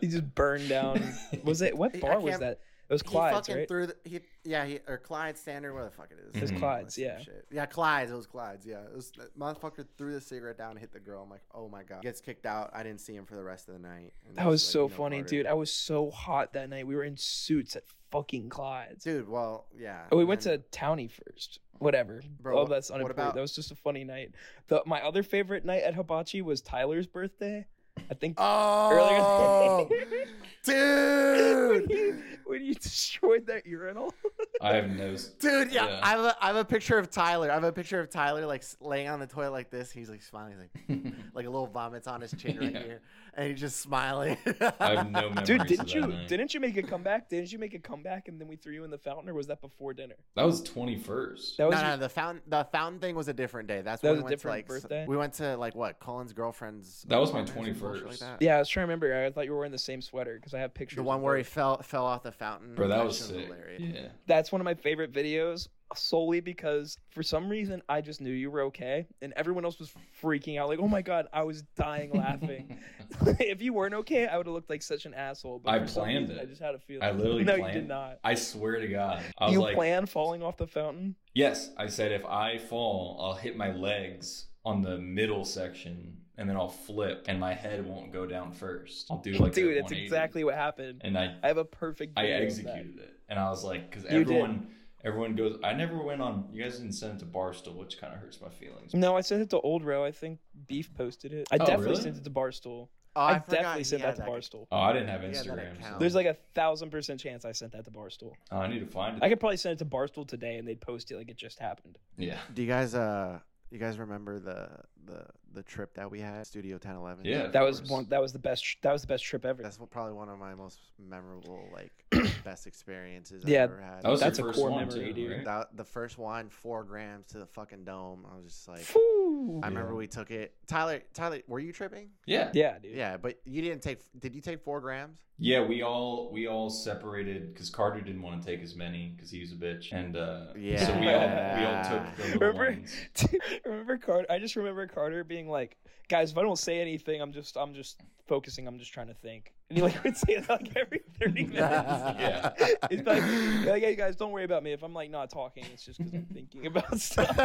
He 0.01 0.07
just 0.07 0.33
burned 0.35 0.69
down. 0.69 1.01
Was 1.43 1.61
it 1.61 1.77
what 1.77 1.99
bar 1.99 2.19
was 2.19 2.39
that? 2.39 2.59
It 2.89 2.93
was 2.93 3.03
Clyde's, 3.03 3.11
He 3.11 3.11
Clyde's, 3.11 3.47
fucking 3.47 3.55
right? 3.59 3.67
threw 3.67 3.85
the 3.85 3.95
he 4.03 4.19
yeah 4.43 4.65
he 4.65 4.79
or 4.87 4.97
Clyde 4.97 5.37
Standard 5.37 5.75
where 5.75 5.83
the 5.85 5.91
fuck 5.91 6.09
it 6.09 6.17
is. 6.27 6.35
It 6.35 6.41
was 6.41 6.51
Mhm. 6.51 6.57
Clyde's, 6.57 6.97
yeah. 6.97 7.19
shit. 7.19 7.45
Yeah, 7.51 7.67
Clyde's. 7.67 8.09
It 8.11 8.15
was 8.15 8.25
Clyde's. 8.25 8.65
Yeah, 8.65 8.79
it 8.81 8.95
was 8.95 9.11
that 9.11 9.37
motherfucker 9.37 9.85
threw 9.95 10.11
the 10.13 10.19
cigarette 10.21 10.57
down, 10.57 10.71
and 10.71 10.79
hit 10.79 10.91
the 10.91 10.99
girl. 10.99 11.21
I'm 11.21 11.29
like, 11.29 11.43
oh 11.53 11.69
my 11.69 11.83
god. 11.83 12.01
Gets 12.01 12.19
kicked 12.19 12.47
out. 12.47 12.71
I 12.73 12.81
didn't 12.81 13.01
see 13.01 13.13
him 13.15 13.25
for 13.27 13.35
the 13.35 13.43
rest 13.43 13.67
of 13.67 13.75
the 13.75 13.79
night. 13.79 14.13
And 14.27 14.35
That 14.35 14.41
it's 14.41 14.49
was 14.49 14.65
like, 14.67 14.71
so 14.73 14.83
you 14.85 14.89
know, 14.89 14.95
funny, 14.95 15.15
Carter- 15.17 15.29
dude. 15.29 15.45
I 15.45 15.53
was 15.53 15.71
so 15.71 16.09
hot 16.09 16.53
that 16.53 16.67
night. 16.71 16.87
We 16.87 16.95
were 16.95 17.03
in 17.03 17.15
suits 17.15 17.75
at 17.75 17.83
fucking 18.09 18.49
Clyde's. 18.49 19.03
Dude, 19.03 19.29
well, 19.29 19.67
yeah. 19.77 20.05
Oh, 20.11 20.17
we 20.17 20.25
went 20.25 20.43
and- 20.47 20.63
to 20.71 20.79
Townie 20.79 21.11
first. 21.11 21.59
Whatever. 21.77 22.23
Bro, 22.41 22.57
oh, 22.59 22.65
that's 22.65 22.89
what 22.89 22.95
unimportant. 22.95 23.19
about- 23.27 23.35
That 23.35 23.41
was 23.41 23.53
just 23.55 23.69
a 23.71 23.75
funny 23.75 24.03
night. 24.03 24.31
The 24.67 24.81
my 24.87 24.99
other 25.05 25.21
favorite 25.21 25.63
night 25.63 25.83
at 25.83 25.93
Hibachi 25.93 26.41
was 26.41 26.61
Tyler's 26.61 27.05
birthday. 27.05 27.67
I 28.09 28.13
think 28.15 28.35
Oh, 28.37 29.87
earlier. 29.89 30.19
when, 30.65 31.87
dude. 31.87 31.89
you, 31.91 32.21
when 32.45 32.63
you 32.63 32.73
destroyed 32.75 33.47
that 33.47 33.65
urinal. 33.65 34.13
I 34.61 34.75
have 34.75 34.89
no. 34.89 35.15
Dude, 35.39 35.71
yeah, 35.71 35.87
Yeah. 35.87 35.99
I, 36.03 36.09
have 36.09 36.19
a, 36.19 36.35
I 36.41 36.47
have 36.47 36.55
a 36.57 36.65
picture 36.65 36.97
of 36.97 37.09
Tyler. 37.09 37.49
I 37.49 37.53
have 37.55 37.63
a 37.63 37.71
picture 37.71 37.99
of 37.99 38.09
Tyler 38.09 38.45
like 38.45 38.63
laying 38.81 39.07
on 39.07 39.19
the 39.19 39.27
toilet 39.27 39.51
like 39.51 39.69
this. 39.69 39.91
He's 39.91 40.09
like 40.09 40.21
smiling, 40.21 40.55
like 40.57 41.13
like 41.33 41.45
a 41.45 41.49
little 41.49 41.67
vomits 41.67 42.07
on 42.07 42.21
his 42.21 42.33
chin 42.37 42.57
right 42.59 42.71
Yeah. 42.73 42.79
here, 42.83 43.01
and 43.35 43.49
he's 43.51 43.59
just 43.59 43.79
smiling. 43.79 44.37
I 44.79 44.95
have 44.95 45.11
no 45.11 45.29
memories. 45.29 45.47
Dude, 45.47 45.63
didn't 45.67 45.77
that 45.87 45.93
you 45.93 46.01
night. 46.07 46.27
didn't 46.27 46.53
you 46.53 46.59
make 46.59 46.77
a 46.77 46.83
comeback? 46.83 47.29
Didn't 47.29 47.51
you 47.51 47.59
make 47.59 47.73
a 47.73 47.79
comeback 47.79 48.27
and 48.27 48.39
then 48.39 48.47
we 48.47 48.55
threw 48.55 48.73
you 48.73 48.83
in 48.83 48.91
the 48.91 48.97
fountain, 48.97 49.29
or 49.29 49.33
was 49.33 49.47
that 49.47 49.61
before 49.61 49.93
dinner? 49.93 50.15
That 50.35 50.43
was 50.45 50.61
twenty 50.61 50.97
first. 50.97 51.57
That 51.57 51.63
No, 51.63 51.69
was 51.69 51.81
no, 51.81 51.87
your- 51.89 51.97
the 51.97 52.09
fountain 52.09 52.41
the 52.47 52.63
fountain 52.71 52.99
thing 52.99 53.15
was 53.15 53.27
a 53.27 53.33
different 53.33 53.67
day. 53.67 53.81
That's 53.81 54.01
That 54.01 54.09
when 54.09 54.17
was 54.17 54.23
we 54.23 54.23
a 54.23 54.23
went 54.25 54.37
different 54.37 54.67
to 54.67 54.73
like 54.73 54.81
birthday? 54.81 55.05
we 55.07 55.17
went 55.17 55.33
to 55.35 55.57
like 55.57 55.75
what 55.75 55.99
Colin's 55.99 56.33
girlfriend's. 56.33 57.03
That 57.07 57.17
was 57.19 57.31
my 57.33 57.41
apartment 57.41 57.69
or 57.69 57.79
some 57.79 57.87
bullshit 58.03 58.09
21st. 58.09 58.19
that. 58.19 58.41
yeah. 58.41 58.55
I 58.55 58.59
was 58.59 58.69
trying 58.69 58.83
to 58.83 58.87
remember. 58.87 59.25
I 59.25 59.31
thought 59.31 59.45
you 59.45 59.51
were 59.51 59.57
wearing 59.57 59.71
the 59.71 59.77
same 59.77 60.01
sweater 60.01 60.35
because 60.35 60.53
I 60.53 60.59
have 60.59 60.73
pictures. 60.73 60.97
the 60.97 61.03
one 61.03 61.17
of 61.17 61.21
where 61.23 61.37
he 61.37 61.43
fell 61.43 61.81
fell 61.81 62.05
off 62.05 62.23
the 62.23 62.31
fountain. 62.31 62.75
Bro, 62.75 62.87
that 62.89 63.05
was 63.05 63.17
shit 63.17 63.27
sick. 63.27 63.45
hilarious. 63.45 63.81
Yeah. 63.81 64.07
That's 64.27 64.51
one 64.51 64.61
of 64.61 64.65
my 64.65 64.73
favorite 64.75 65.11
videos 65.13 65.67
solely 65.95 66.39
because 66.39 66.97
for 67.09 67.23
some 67.23 67.49
reason 67.49 67.81
I 67.89 68.01
just 68.01 68.21
knew 68.21 68.31
you 68.31 68.51
were 68.51 68.61
okay 68.63 69.07
and 69.21 69.33
everyone 69.35 69.65
else 69.65 69.79
was 69.79 69.91
freaking 70.21 70.59
out 70.59 70.69
like, 70.69 70.79
"Oh 70.79 70.87
my 70.87 71.01
god, 71.01 71.27
I 71.33 71.43
was 71.43 71.63
dying 71.75 72.11
laughing." 72.13 72.77
if 73.39 73.61
you 73.61 73.73
weren't 73.73 73.95
okay, 73.95 74.27
I 74.27 74.37
would 74.37 74.45
have 74.45 74.53
looked 74.53 74.69
like 74.69 74.81
such 74.83 75.05
an 75.05 75.13
asshole. 75.13 75.59
But 75.63 75.71
I 75.73 75.79
planned 75.79 76.29
reason, 76.29 76.37
it. 76.37 76.41
I 76.41 76.45
just 76.45 76.61
had 76.61 76.75
a 76.75 76.79
feeling. 76.79 77.03
I 77.03 77.11
literally 77.11 77.43
no, 77.43 77.57
planned. 77.57 77.73
you 77.73 77.79
did 77.81 77.87
not. 77.89 78.19
I 78.23 78.35
swear 78.35 78.79
to 78.79 78.87
God. 78.87 79.21
I 79.37 79.45
was 79.45 79.53
You 79.53 79.61
like, 79.61 79.75
planned 79.75 80.09
falling 80.09 80.43
off 80.43 80.57
the 80.57 80.67
fountain? 80.67 81.15
yes. 81.33 81.71
I 81.77 81.87
said 81.87 82.11
if 82.11 82.25
I 82.25 82.57
fall, 82.57 83.17
I'll 83.21 83.33
hit 83.35 83.57
my 83.57 83.71
legs 83.71 84.45
on 84.65 84.81
the 84.83 84.97
middle 84.97 85.43
section, 85.45 86.17
and 86.37 86.47
then 86.47 86.55
I'll 86.55 86.69
flip, 86.69 87.25
and 87.27 87.39
my 87.39 87.53
head 87.53 87.85
won't 87.85 88.11
go 88.13 88.25
down 88.25 88.51
first. 88.51 89.07
I'll 89.09 89.17
do 89.17 89.31
like 89.33 89.53
Dude, 89.53 89.77
that's 89.77 89.91
exactly 89.91 90.43
what 90.43 90.55
happened. 90.55 91.01
And 91.03 91.17
I 91.17 91.35
I 91.41 91.47
have 91.47 91.57
a 91.57 91.65
perfect. 91.65 92.13
I 92.17 92.23
video 92.23 92.35
of 92.35 92.39
that. 92.41 92.45
executed 92.45 92.99
it, 92.99 93.13
and 93.29 93.39
I 93.39 93.49
was 93.49 93.63
like, 93.63 93.91
did. 93.91 94.05
everyone 94.05 94.67
everyone 95.03 95.35
goes. 95.35 95.57
I 95.63 95.73
never 95.73 96.01
went 96.01 96.21
on. 96.21 96.49
You 96.51 96.63
guys 96.63 96.77
didn't 96.77 96.93
send 96.93 97.13
it 97.15 97.19
to 97.19 97.25
Barstool, 97.25 97.75
which 97.75 97.99
kind 97.99 98.13
of 98.13 98.19
hurts 98.19 98.39
my 98.41 98.49
feelings. 98.49 98.93
No, 98.93 99.15
I 99.17 99.21
sent 99.21 99.41
it 99.41 99.49
to 99.51 99.59
Old 99.59 99.83
Row. 99.83 100.03
I 100.03 100.11
think 100.11 100.39
Beef 100.67 100.93
posted 100.95 101.33
it. 101.33 101.47
I 101.51 101.55
Oh, 101.55 101.59
definitely 101.59 101.85
really? 101.87 102.01
sent 102.01 102.17
it 102.17 102.23
to 102.23 102.29
Barstool. 102.29 102.87
Oh, 103.15 103.21
I, 103.21 103.33
I, 103.35 103.39
definitely 103.39 103.83
sent 103.85 104.03
that 104.03 104.15
to 104.17 104.21
Barstool. 104.21 104.67
Oh, 104.71 104.77
I 104.77 104.93
didn't 104.93 105.09
have 105.09 105.21
He 105.21 105.27
Instagram. 105.29 105.81
so- 105.81 105.97
There's 105.99 106.15
like 106.15 106.27
a 106.27 106.37
thousand 106.53 106.91
percent 106.91 107.19
chance 107.19 107.43
I 107.43 107.51
sent 107.53 107.71
that 107.71 107.83
to 107.85 107.91
Barstool. 107.91 108.33
Oh, 108.51 108.57
I 108.57 108.67
need 108.67 108.79
to 108.79 108.85
find 108.85 109.17
it. 109.17 109.23
I 109.23 109.29
could 109.29 109.39
probably 109.39 109.57
send 109.57 109.73
it 109.73 109.79
to 109.79 109.85
Barstool 109.85 110.27
today 110.27 110.57
and 110.57 110.67
they'd 110.67 110.79
post 110.79 111.11
it 111.11 111.17
like 111.17 111.29
it 111.29 111.35
just 111.37 111.59
happened. 111.59 111.97
yeah. 112.17 112.37
Do 112.53 112.61
you 112.61 112.67
guys 112.67 112.93
uh 112.95 113.39
you 113.71 113.77
guys 113.79 113.97
remember 113.99 114.39
the 114.39 114.69
the 115.05 115.25
the 115.51 115.63
trip 115.63 115.95
that 115.95 116.09
we 116.11 116.19
had 116.19 116.45
Studio 116.45 116.75
1011? 116.75 117.25
Yeah. 117.25 117.47
That 117.47 117.63
was 117.63 117.81
one. 117.89 118.05
That 118.09 118.21
was 118.21 118.31
the 118.33 118.39
best. 118.39 118.77
That 118.83 118.91
was 118.93 119.01
the 119.01 119.07
best 119.07 119.23
trip 119.23 119.45
ever. 119.45 119.63
That's 119.63 119.79
probably 119.89 120.13
one 120.13 120.29
of 120.29 120.37
my 120.37 120.53
most 120.53 120.79
memorable 120.99 121.67
like 121.73 121.91
best 122.43 122.67
experiences 122.67 123.43
Yeah, 123.45 123.63
I've 123.63 123.71
ever 123.71 123.81
had. 123.81 124.01
That 124.03 124.09
was 124.11 124.19
That's 124.19 124.37
a 124.39 124.43
first 124.43 124.59
core 124.59 124.69
one 124.69 124.87
memory, 124.87 125.07
too, 125.07 125.13
dude. 125.13 125.31
right? 125.31 125.45
That- 125.45 125.75
the 125.75 125.83
first 125.85 126.17
one, 126.17 126.49
four 126.49 126.83
grams 126.83 127.27
to 127.27 127.39
the 127.39 127.45
fucking 127.47 127.83
dome. 127.83 128.25
I 128.31 128.35
was 128.35 128.45
just 128.45 128.67
like, 128.67 128.79
Phew. 128.81 129.59
I 129.63 129.67
remember 129.67 129.91
Yeah. 129.91 129.97
we 129.97 130.07
took 130.07 130.29
it. 130.31 130.53
Tyler, 130.67 131.01
Tyler, 131.13 131.39
were 131.47 131.59
you 131.59 131.71
tripping? 131.73 132.09
Yeah. 132.25 132.49
Yeah, 132.53 132.77
dude. 132.79 132.95
Yeah, 132.95 133.17
but 133.17 133.39
you 133.45 133.61
didn't 133.61 133.81
take. 133.81 134.01
Did 134.19 134.35
you 134.35 134.41
take 134.41 134.61
four 134.63 134.81
grams? 134.81 135.17
Yeah, 135.41 135.63
we 135.65 135.83
all 135.83 136.29
we 136.33 136.47
all 136.47 136.69
separated 136.69 137.53
because 137.53 137.69
Carter 137.69 138.01
didn't 138.01 138.21
want 138.21 138.41
to 138.43 138.45
take 138.45 138.61
as 138.61 138.75
many 138.75 139.13
because 139.15 139.31
he 139.31 139.39
was 139.39 139.53
a 139.53 139.55
bitch, 139.55 139.93
and 139.93 140.17
uh, 140.17 140.51
so 140.53 140.99
we 140.99 141.07
all 141.13 141.55
we 141.55 141.63
all 141.63 141.89
took 141.89 142.15
the 142.17 142.37
Remember- 142.39 142.71
ones. 142.71 142.95
remember 143.65 143.97
Carter? 143.97 144.25
I 144.29 144.37
just 144.39 144.57
remember 144.57 144.85
Carter 144.93 145.23
being 145.23 145.49
like, 145.49 145.77
"Guys, 146.09 146.31
if 146.31 146.37
I 146.37 146.41
don't 146.41 146.59
say 146.59 146.79
anything, 146.81 147.21
I'm 147.21 147.31
just, 147.33 147.55
I'm 147.57 147.73
just 147.73 148.01
focusing. 148.27 148.67
I'm 148.67 148.77
just 148.79 148.91
trying 148.93 149.07
to 149.07 149.13
think." 149.13 149.53
And 149.69 149.77
he 149.77 149.83
like 149.83 150.03
would 150.03 150.17
say 150.17 150.39
that 150.39 150.49
like 150.49 150.75
every 150.75 151.01
thirty 151.19 151.43
minutes. 151.45 151.55
Yeah. 151.59 152.51
It's 152.89 153.05
like, 153.05 153.23
like, 153.67 153.83
hey 153.83 153.95
guys, 153.95 154.15
don't 154.15 154.31
worry 154.31 154.43
about 154.45 154.63
me. 154.63 154.71
If 154.73 154.83
I'm 154.83 154.93
like 154.93 155.11
not 155.11 155.29
talking, 155.29 155.63
it's 155.73 155.85
just 155.85 155.99
because 155.99 156.13
I'm 156.13 156.25
thinking 156.33 156.65
about 156.65 156.99
stuff. 156.99 157.35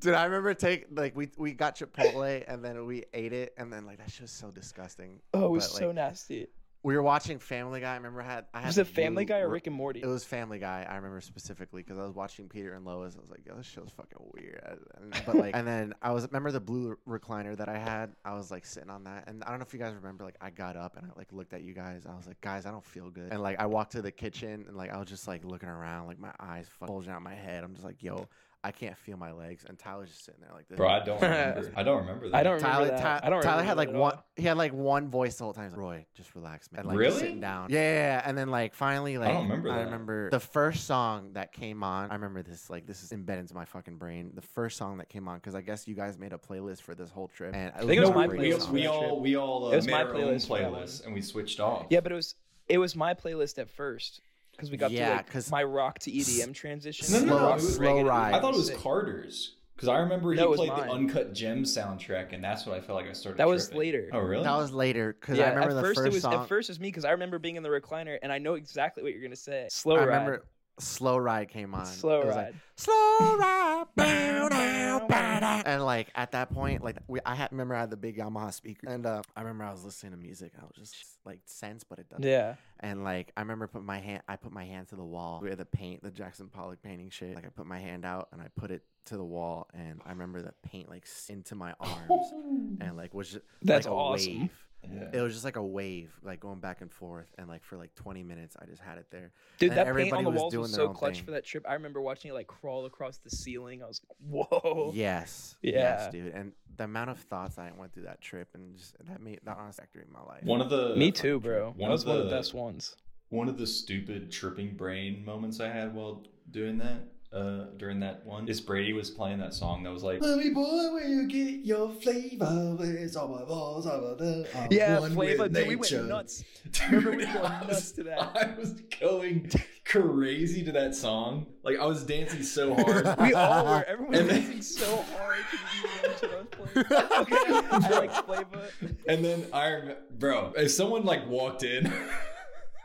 Dude, 0.00 0.12
I 0.14 0.24
remember 0.24 0.52
take 0.54 0.86
like 0.90 1.16
we 1.16 1.30
we 1.38 1.52
got 1.52 1.76
Chipotle 1.76 2.44
and 2.46 2.62
then 2.64 2.84
we 2.86 3.04
ate 3.14 3.32
it 3.32 3.54
and 3.56 3.72
then 3.72 3.86
like 3.86 3.98
that 3.98 4.10
shit 4.10 4.22
was 4.22 4.30
so 4.30 4.50
disgusting. 4.50 5.20
oh, 5.32 5.46
it 5.46 5.50
was 5.50 5.66
But, 5.68 5.78
so 5.78 5.86
like, 5.86 5.94
nasty. 5.94 6.46
We 6.84 6.94
were 6.96 7.02
watching 7.02 7.38
Family 7.38 7.80
Guy. 7.80 7.92
I 7.92 7.96
remember 7.96 8.20
I 8.20 8.26
had 8.26 8.44
I 8.52 8.58
had 8.58 8.66
Was 8.66 8.76
it 8.76 8.86
Family 8.86 9.24
Guy 9.24 9.38
or 9.38 9.48
Rick 9.48 9.66
and 9.66 9.74
Morty? 9.74 10.00
It 10.02 10.06
was 10.06 10.22
Family 10.22 10.58
Guy. 10.58 10.86
I 10.86 10.96
remember 10.96 11.22
specifically 11.22 11.82
because 11.82 11.98
I 11.98 12.04
was 12.04 12.14
watching 12.14 12.46
Peter 12.46 12.74
and 12.74 12.84
Lois. 12.84 13.16
I 13.16 13.22
was 13.22 13.30
like, 13.30 13.46
"Yo, 13.46 13.56
this 13.56 13.64
show's 13.64 13.90
fucking 13.96 14.18
weird." 14.34 14.62
And, 15.00 15.22
but 15.24 15.34
like, 15.34 15.56
and 15.56 15.66
then 15.66 15.94
I 16.02 16.12
was 16.12 16.26
remember 16.26 16.52
the 16.52 16.60
blue 16.60 16.98
recliner 17.08 17.56
that 17.56 17.70
I 17.70 17.78
had. 17.78 18.12
I 18.22 18.34
was 18.34 18.50
like 18.50 18.66
sitting 18.66 18.90
on 18.90 19.04
that, 19.04 19.24
and 19.28 19.42
I 19.44 19.48
don't 19.48 19.60
know 19.60 19.64
if 19.64 19.72
you 19.72 19.80
guys 19.80 19.94
remember. 19.94 20.24
Like, 20.24 20.36
I 20.42 20.50
got 20.50 20.76
up 20.76 20.98
and 20.98 21.06
I 21.06 21.18
like 21.18 21.32
looked 21.32 21.54
at 21.54 21.62
you 21.62 21.72
guys. 21.72 22.04
I 22.06 22.14
was 22.14 22.26
like, 22.26 22.42
"Guys, 22.42 22.66
I 22.66 22.70
don't 22.70 22.84
feel 22.84 23.08
good." 23.08 23.32
And 23.32 23.42
like, 23.42 23.58
I 23.58 23.64
walked 23.64 23.92
to 23.92 24.02
the 24.02 24.12
kitchen 24.12 24.66
and 24.68 24.76
like 24.76 24.92
I 24.92 24.98
was 24.98 25.08
just 25.08 25.26
like 25.26 25.42
looking 25.42 25.70
around, 25.70 26.06
like 26.06 26.18
my 26.18 26.32
eyes 26.38 26.68
bulging 26.80 27.12
out 27.12 27.22
my 27.22 27.34
head. 27.34 27.64
I'm 27.64 27.72
just 27.72 27.86
like, 27.86 28.02
"Yo." 28.02 28.28
I 28.64 28.70
can't 28.72 28.96
feel 28.96 29.18
my 29.18 29.30
legs, 29.30 29.66
and 29.68 29.78
Tyler's 29.78 30.08
just 30.08 30.24
sitting 30.24 30.40
there 30.40 30.50
like 30.54 30.66
this. 30.68 30.78
Bro, 30.78 30.88
I 30.88 31.04
don't 31.04 31.20
remember. 31.20 31.70
I 31.76 31.82
don't 31.82 31.98
remember 31.98 32.28
that. 32.30 32.36
I 32.36 32.42
don't 32.42 32.58
Tyler, 32.58 32.84
remember 32.86 33.02
that. 33.02 33.20
Ty- 33.20 33.26
I 33.26 33.30
don't 33.30 33.42
Tyler 33.42 33.62
had 33.62 33.76
like 33.76 33.92
one. 33.92 34.18
He 34.36 34.44
had 34.44 34.56
like 34.56 34.72
one 34.72 35.08
voice 35.10 35.36
the 35.36 35.44
whole 35.44 35.52
time. 35.52 35.68
Like, 35.70 35.78
Roy, 35.78 36.06
just 36.14 36.34
relax, 36.34 36.72
man. 36.72 36.80
And, 36.80 36.88
like, 36.88 36.96
Really? 36.96 37.18
sitting 37.18 37.40
down. 37.40 37.68
Yeah, 37.70 37.80
yeah, 37.80 37.92
yeah. 38.16 38.22
And 38.24 38.38
then 38.38 38.48
like 38.48 38.74
finally, 38.74 39.18
like 39.18 39.32
don't 39.34 39.42
remember 39.42 39.70
I 39.70 39.76
that. 39.80 39.84
remember 39.84 40.30
the 40.30 40.40
first 40.40 40.86
song 40.86 41.34
that 41.34 41.52
came 41.52 41.82
on. 41.84 42.10
I 42.10 42.14
remember 42.14 42.42
this. 42.42 42.70
Like 42.70 42.86
this 42.86 43.02
is 43.02 43.12
embedded 43.12 43.42
into 43.42 43.54
my 43.54 43.66
fucking 43.66 43.98
brain. 43.98 44.30
The 44.34 44.40
first 44.40 44.78
song 44.78 44.96
that 44.96 45.10
came 45.10 45.28
on 45.28 45.36
because 45.36 45.54
I 45.54 45.60
guess 45.60 45.86
you 45.86 45.94
guys 45.94 46.18
made 46.18 46.32
a 46.32 46.38
playlist 46.38 46.80
for 46.80 46.94
this 46.94 47.10
whole 47.10 47.28
trip. 47.28 47.54
And 47.54 47.70
I 47.74 47.80
think 47.80 47.92
it 47.92 48.00
was 48.00 48.08
No, 48.08 48.14
my 48.14 48.26
we, 48.28 48.38
playlist 48.38 48.68
we, 48.70 48.80
we 48.80 48.86
all 48.86 49.20
we 49.20 49.36
all 49.36 49.66
uh, 49.66 49.72
It 49.72 49.76
was 49.76 49.86
made 49.86 49.92
my 49.92 50.02
our 50.04 50.08
own 50.08 50.14
playlist 50.16 50.48
for 50.48 50.58
that 50.58 50.72
one. 50.72 50.80
playlist 50.82 51.04
and 51.04 51.12
we 51.14 51.20
switched 51.20 51.60
off. 51.60 51.84
Yeah, 51.90 52.00
but 52.00 52.12
it 52.12 52.14
was 52.14 52.34
it 52.66 52.78
was 52.78 52.96
my 52.96 53.12
playlist 53.12 53.58
at 53.58 53.68
first 53.68 54.22
because 54.56 54.70
we 54.70 54.76
got 54.76 54.90
Yeah, 54.90 55.08
to 55.10 55.14
like 55.16 55.30
'cause- 55.30 55.50
my 55.50 55.62
rock 55.62 55.98
to 56.00 56.10
EDM 56.10 56.52
transition. 56.52 57.06
No, 57.12 57.20
no, 57.20 57.26
no, 57.26 57.36
Slow- 57.38 57.52
was- 57.54 57.74
slow 57.76 58.02
ride. 58.02 58.34
I 58.34 58.40
thought 58.40 58.54
it 58.54 58.58
was 58.58 58.70
Carter's 58.70 59.56
because 59.76 59.88
I 59.88 59.98
remember 59.98 60.30
he 60.32 60.36
No, 60.36 60.44
it 60.44 60.50
was 60.50 60.60
played 60.60 60.70
the. 60.70 60.90
Uncut 60.90 61.32
Gem 61.34 61.64
soundtrack, 61.64 62.32
and 62.32 62.42
that's 62.42 62.64
what 62.66 62.76
I 62.76 62.80
felt 62.80 62.96
like 63.00 63.08
I 63.08 63.12
started. 63.12 63.38
That 63.38 63.48
was 63.48 63.72
later. 63.74 64.08
Oh, 64.12 64.20
really? 64.20 64.44
that 64.44 64.56
was 64.56 64.72
later 64.72 65.16
because 65.20 65.38
Yeah, 65.38 65.46
I 65.46 65.48
remember 65.50 65.70
at 65.70 65.74
the 65.74 65.82
first, 65.82 65.98
first 66.00 66.06
it 66.06 66.12
was 66.12 66.22
song. 66.22 66.34
at 66.34 66.48
first 66.48 66.68
it 66.68 66.72
was 66.72 66.80
me 66.80 66.88
because 66.88 67.04
I 67.04 67.10
remember 67.10 67.38
being 67.38 67.56
in 67.56 67.62
the 67.62 67.68
recliner 67.68 68.18
and 68.22 68.32
I 68.32 68.38
know 68.38 68.54
exactly 68.54 69.02
what 69.02 69.12
you're 69.12 69.22
gonna 69.22 69.34
say. 69.36 69.66
Slow 69.70 69.96
I 69.96 69.98
ride. 70.00 70.04
remember 70.06 70.44
Slow 70.78 71.16
Ride 71.16 71.48
came 71.48 71.74
on. 71.74 71.86
Slow 71.86 72.20
It 72.22 72.26
was 72.26 72.36
ride. 72.36 72.44
like, 72.46 72.54
Slow 72.76 73.36
ride, 73.36 73.84
bow, 73.96 74.48
down, 74.48 75.06
bow, 75.06 75.62
and 75.64 75.84
like 75.84 76.08
at 76.16 76.32
that 76.32 76.52
point, 76.52 76.82
like 76.82 76.96
we, 77.06 77.20
I 77.24 77.36
had 77.36 77.52
remember 77.52 77.76
I 77.76 77.80
had 77.80 77.90
the 77.90 77.96
big 77.96 78.16
Yamaha 78.18 78.52
speaker, 78.52 78.88
and 78.88 79.06
uh, 79.06 79.22
I 79.36 79.42
remember 79.42 79.62
I 79.64 79.70
was 79.70 79.84
listening 79.84 80.10
to 80.12 80.18
music. 80.18 80.52
I 80.60 80.64
was 80.64 80.74
just 80.76 80.96
like 81.24 81.38
sense, 81.44 81.84
but 81.84 82.00
it 82.00 82.08
doesn't. 82.08 82.24
yeah. 82.24 82.56
And 82.80 83.04
like 83.04 83.30
I 83.36 83.40
remember 83.42 83.68
putting 83.68 83.86
my 83.86 84.00
hand, 84.00 84.22
I 84.28 84.34
put 84.34 84.50
my 84.52 84.64
hand 84.64 84.88
to 84.88 84.96
the 84.96 85.04
wall 85.04 85.40
where 85.40 85.54
the 85.54 85.64
paint, 85.64 86.02
the 86.02 86.10
Jackson 86.10 86.48
Pollock 86.48 86.82
painting 86.82 87.10
shit. 87.10 87.36
Like 87.36 87.46
I 87.46 87.50
put 87.50 87.66
my 87.66 87.78
hand 87.78 88.04
out 88.04 88.28
and 88.32 88.42
I 88.42 88.46
put 88.56 88.72
it 88.72 88.82
to 89.06 89.16
the 89.16 89.24
wall, 89.24 89.68
and 89.72 90.00
I 90.04 90.10
remember 90.10 90.42
the 90.42 90.54
paint 90.68 90.88
like 90.88 91.06
into 91.28 91.54
my 91.54 91.74
arms, 91.78 92.32
and 92.80 92.96
like 92.96 93.14
was 93.14 93.30
just 93.30 93.44
That's 93.62 93.86
like 93.86 93.92
a 93.94 94.10
wave. 94.12 94.50
Yeah. 94.92 95.18
It 95.18 95.20
was 95.22 95.32
just 95.32 95.44
like 95.44 95.56
a 95.56 95.62
wave, 95.62 96.12
like 96.22 96.40
going 96.40 96.60
back 96.60 96.80
and 96.80 96.90
forth, 96.90 97.32
and 97.38 97.48
like 97.48 97.62
for 97.64 97.76
like 97.76 97.94
20 97.94 98.22
minutes, 98.22 98.56
I 98.60 98.66
just 98.66 98.80
had 98.82 98.98
it 98.98 99.06
there. 99.10 99.32
Dude, 99.58 99.70
And 99.70 99.78
that 99.78 99.94
paint 99.94 100.12
on 100.12 100.24
the 100.24 100.30
was 100.30 100.40
walls 100.40 100.52
doing 100.52 100.62
was 100.62 100.72
so 100.74 100.88
clutch 100.90 101.16
thing. 101.16 101.24
for 101.24 101.30
that 101.32 101.44
trip. 101.44 101.64
I 101.68 101.74
remember 101.74 102.00
watching 102.00 102.30
it 102.30 102.34
like 102.34 102.46
crawl 102.46 102.84
across 102.86 103.18
the 103.18 103.30
ceiling. 103.30 103.82
I 103.82 103.86
was 103.86 104.00
like, 104.08 104.16
whoa. 104.48 104.92
Yes, 104.94 105.56
Yeah. 105.62 105.72
yes, 105.72 106.12
dude. 106.12 106.32
And 106.34 106.52
the 106.76 106.84
amount 106.84 107.10
of 107.10 107.18
thoughts 107.18 107.58
I 107.58 107.70
went 107.76 107.92
through 107.92 108.04
that 108.04 108.20
trip, 108.20 108.48
and 108.54 108.76
just 108.76 108.96
that 109.06 109.20
made 109.22 109.40
that 109.44 109.56
honest 109.56 109.78
factor 109.78 110.00
in 110.00 110.12
my 110.12 110.22
life. 110.22 110.42
One 110.44 110.60
of 110.60 110.70
the 110.70 110.96
Me 110.96 111.10
too, 111.12 111.40
bro. 111.40 111.70
One 111.76 111.78
that 111.78 111.90
was 111.90 112.02
of 112.02 112.08
one 112.08 112.16
of 112.18 112.24
the 112.24 112.30
the- 112.30 112.36
best 112.36 112.54
ones. 112.54 112.96
One 113.30 113.48
of 113.48 113.58
the 113.58 113.66
stupid 113.66 114.30
tripping 114.30 114.76
brain 114.76 115.24
moments 115.24 115.58
I 115.58 115.68
had 115.68 115.94
while 115.94 116.22
doing 116.50 116.78
that, 116.78 117.00
uh, 117.34 117.64
during 117.76 118.00
that 118.00 118.24
one, 118.24 118.46
is 118.48 118.60
Brady 118.60 118.92
was 118.92 119.10
playing 119.10 119.38
that 119.38 119.54
song 119.54 119.82
that 119.82 119.92
was 119.92 120.02
like, 120.04 120.20
"Let 120.22 120.38
me 120.38 120.50
boy, 120.50 120.62
where 120.92 121.06
you 121.08 121.26
get 121.26 121.64
your 121.66 121.92
flavor? 121.94 122.76
It's 122.80 123.16
all 123.16 123.28
my 123.28 123.44
balls, 123.44 123.86
all 123.86 124.00
my 124.00 124.14
the, 124.14 124.48
I'm 124.54 124.68
Yeah, 124.70 125.00
one 125.00 125.14
Flavor. 125.14 125.44
with 125.44 125.54
Dude, 125.54 125.68
we 125.68 125.76
went 125.76 126.08
nuts. 126.08 126.44
Dude, 126.70 126.90
Remember 126.92 127.10
we 127.10 127.16
were 127.24 127.30
I 127.30 127.32
going 127.58 127.66
nuts 127.68 127.90
to 127.92 128.02
that. 128.04 128.20
I 128.36 128.54
was 128.58 128.72
going 129.00 129.50
crazy 129.84 130.64
to 130.64 130.72
that 130.72 130.94
song. 130.94 131.46
Like 131.62 131.78
I 131.78 131.86
was 131.86 132.04
dancing 132.04 132.42
so 132.42 132.74
hard. 132.74 133.14
We 133.20 133.34
all 133.34 133.64
were. 133.64 133.84
Everyone 133.88 134.12
was 134.12 134.26
then- 134.28 134.40
dancing 134.42 134.62
so 134.62 135.04
hard 135.16 135.38
to 135.50 135.56
the 135.56 136.08
music 136.08 136.30
I 136.30 136.36
was 136.36 136.46
playing. 136.50 136.86
Okay, 137.20 137.68
I 137.70 137.98
like 137.98 138.24
Flavor. 138.26 138.68
And 139.08 139.24
then 139.24 139.46
I, 139.52 139.70
rem- 139.72 139.96
bro, 140.18 140.52
if 140.56 140.70
someone 140.70 141.04
like 141.04 141.26
walked 141.28 141.62
in, 141.64 141.92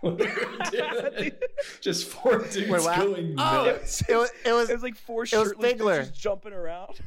just 1.81 2.07
four 2.09 2.39
dudes 2.39 2.57
Wait, 2.69 2.81
what? 2.81 2.97
going 2.99 3.35
Oh, 3.37 3.65
nuts. 3.65 4.01
it 4.07 4.15
was 4.15 4.31
it 4.45 4.51
was 4.53 4.69
It 4.69 4.73
was 4.73 4.83
like 4.83 4.95
four 4.95 5.21
was 5.21 5.29
shirtless 5.29 5.73
Figler. 5.73 6.01
bitches 6.01 6.13
jumping 6.13 6.53
around. 6.53 6.99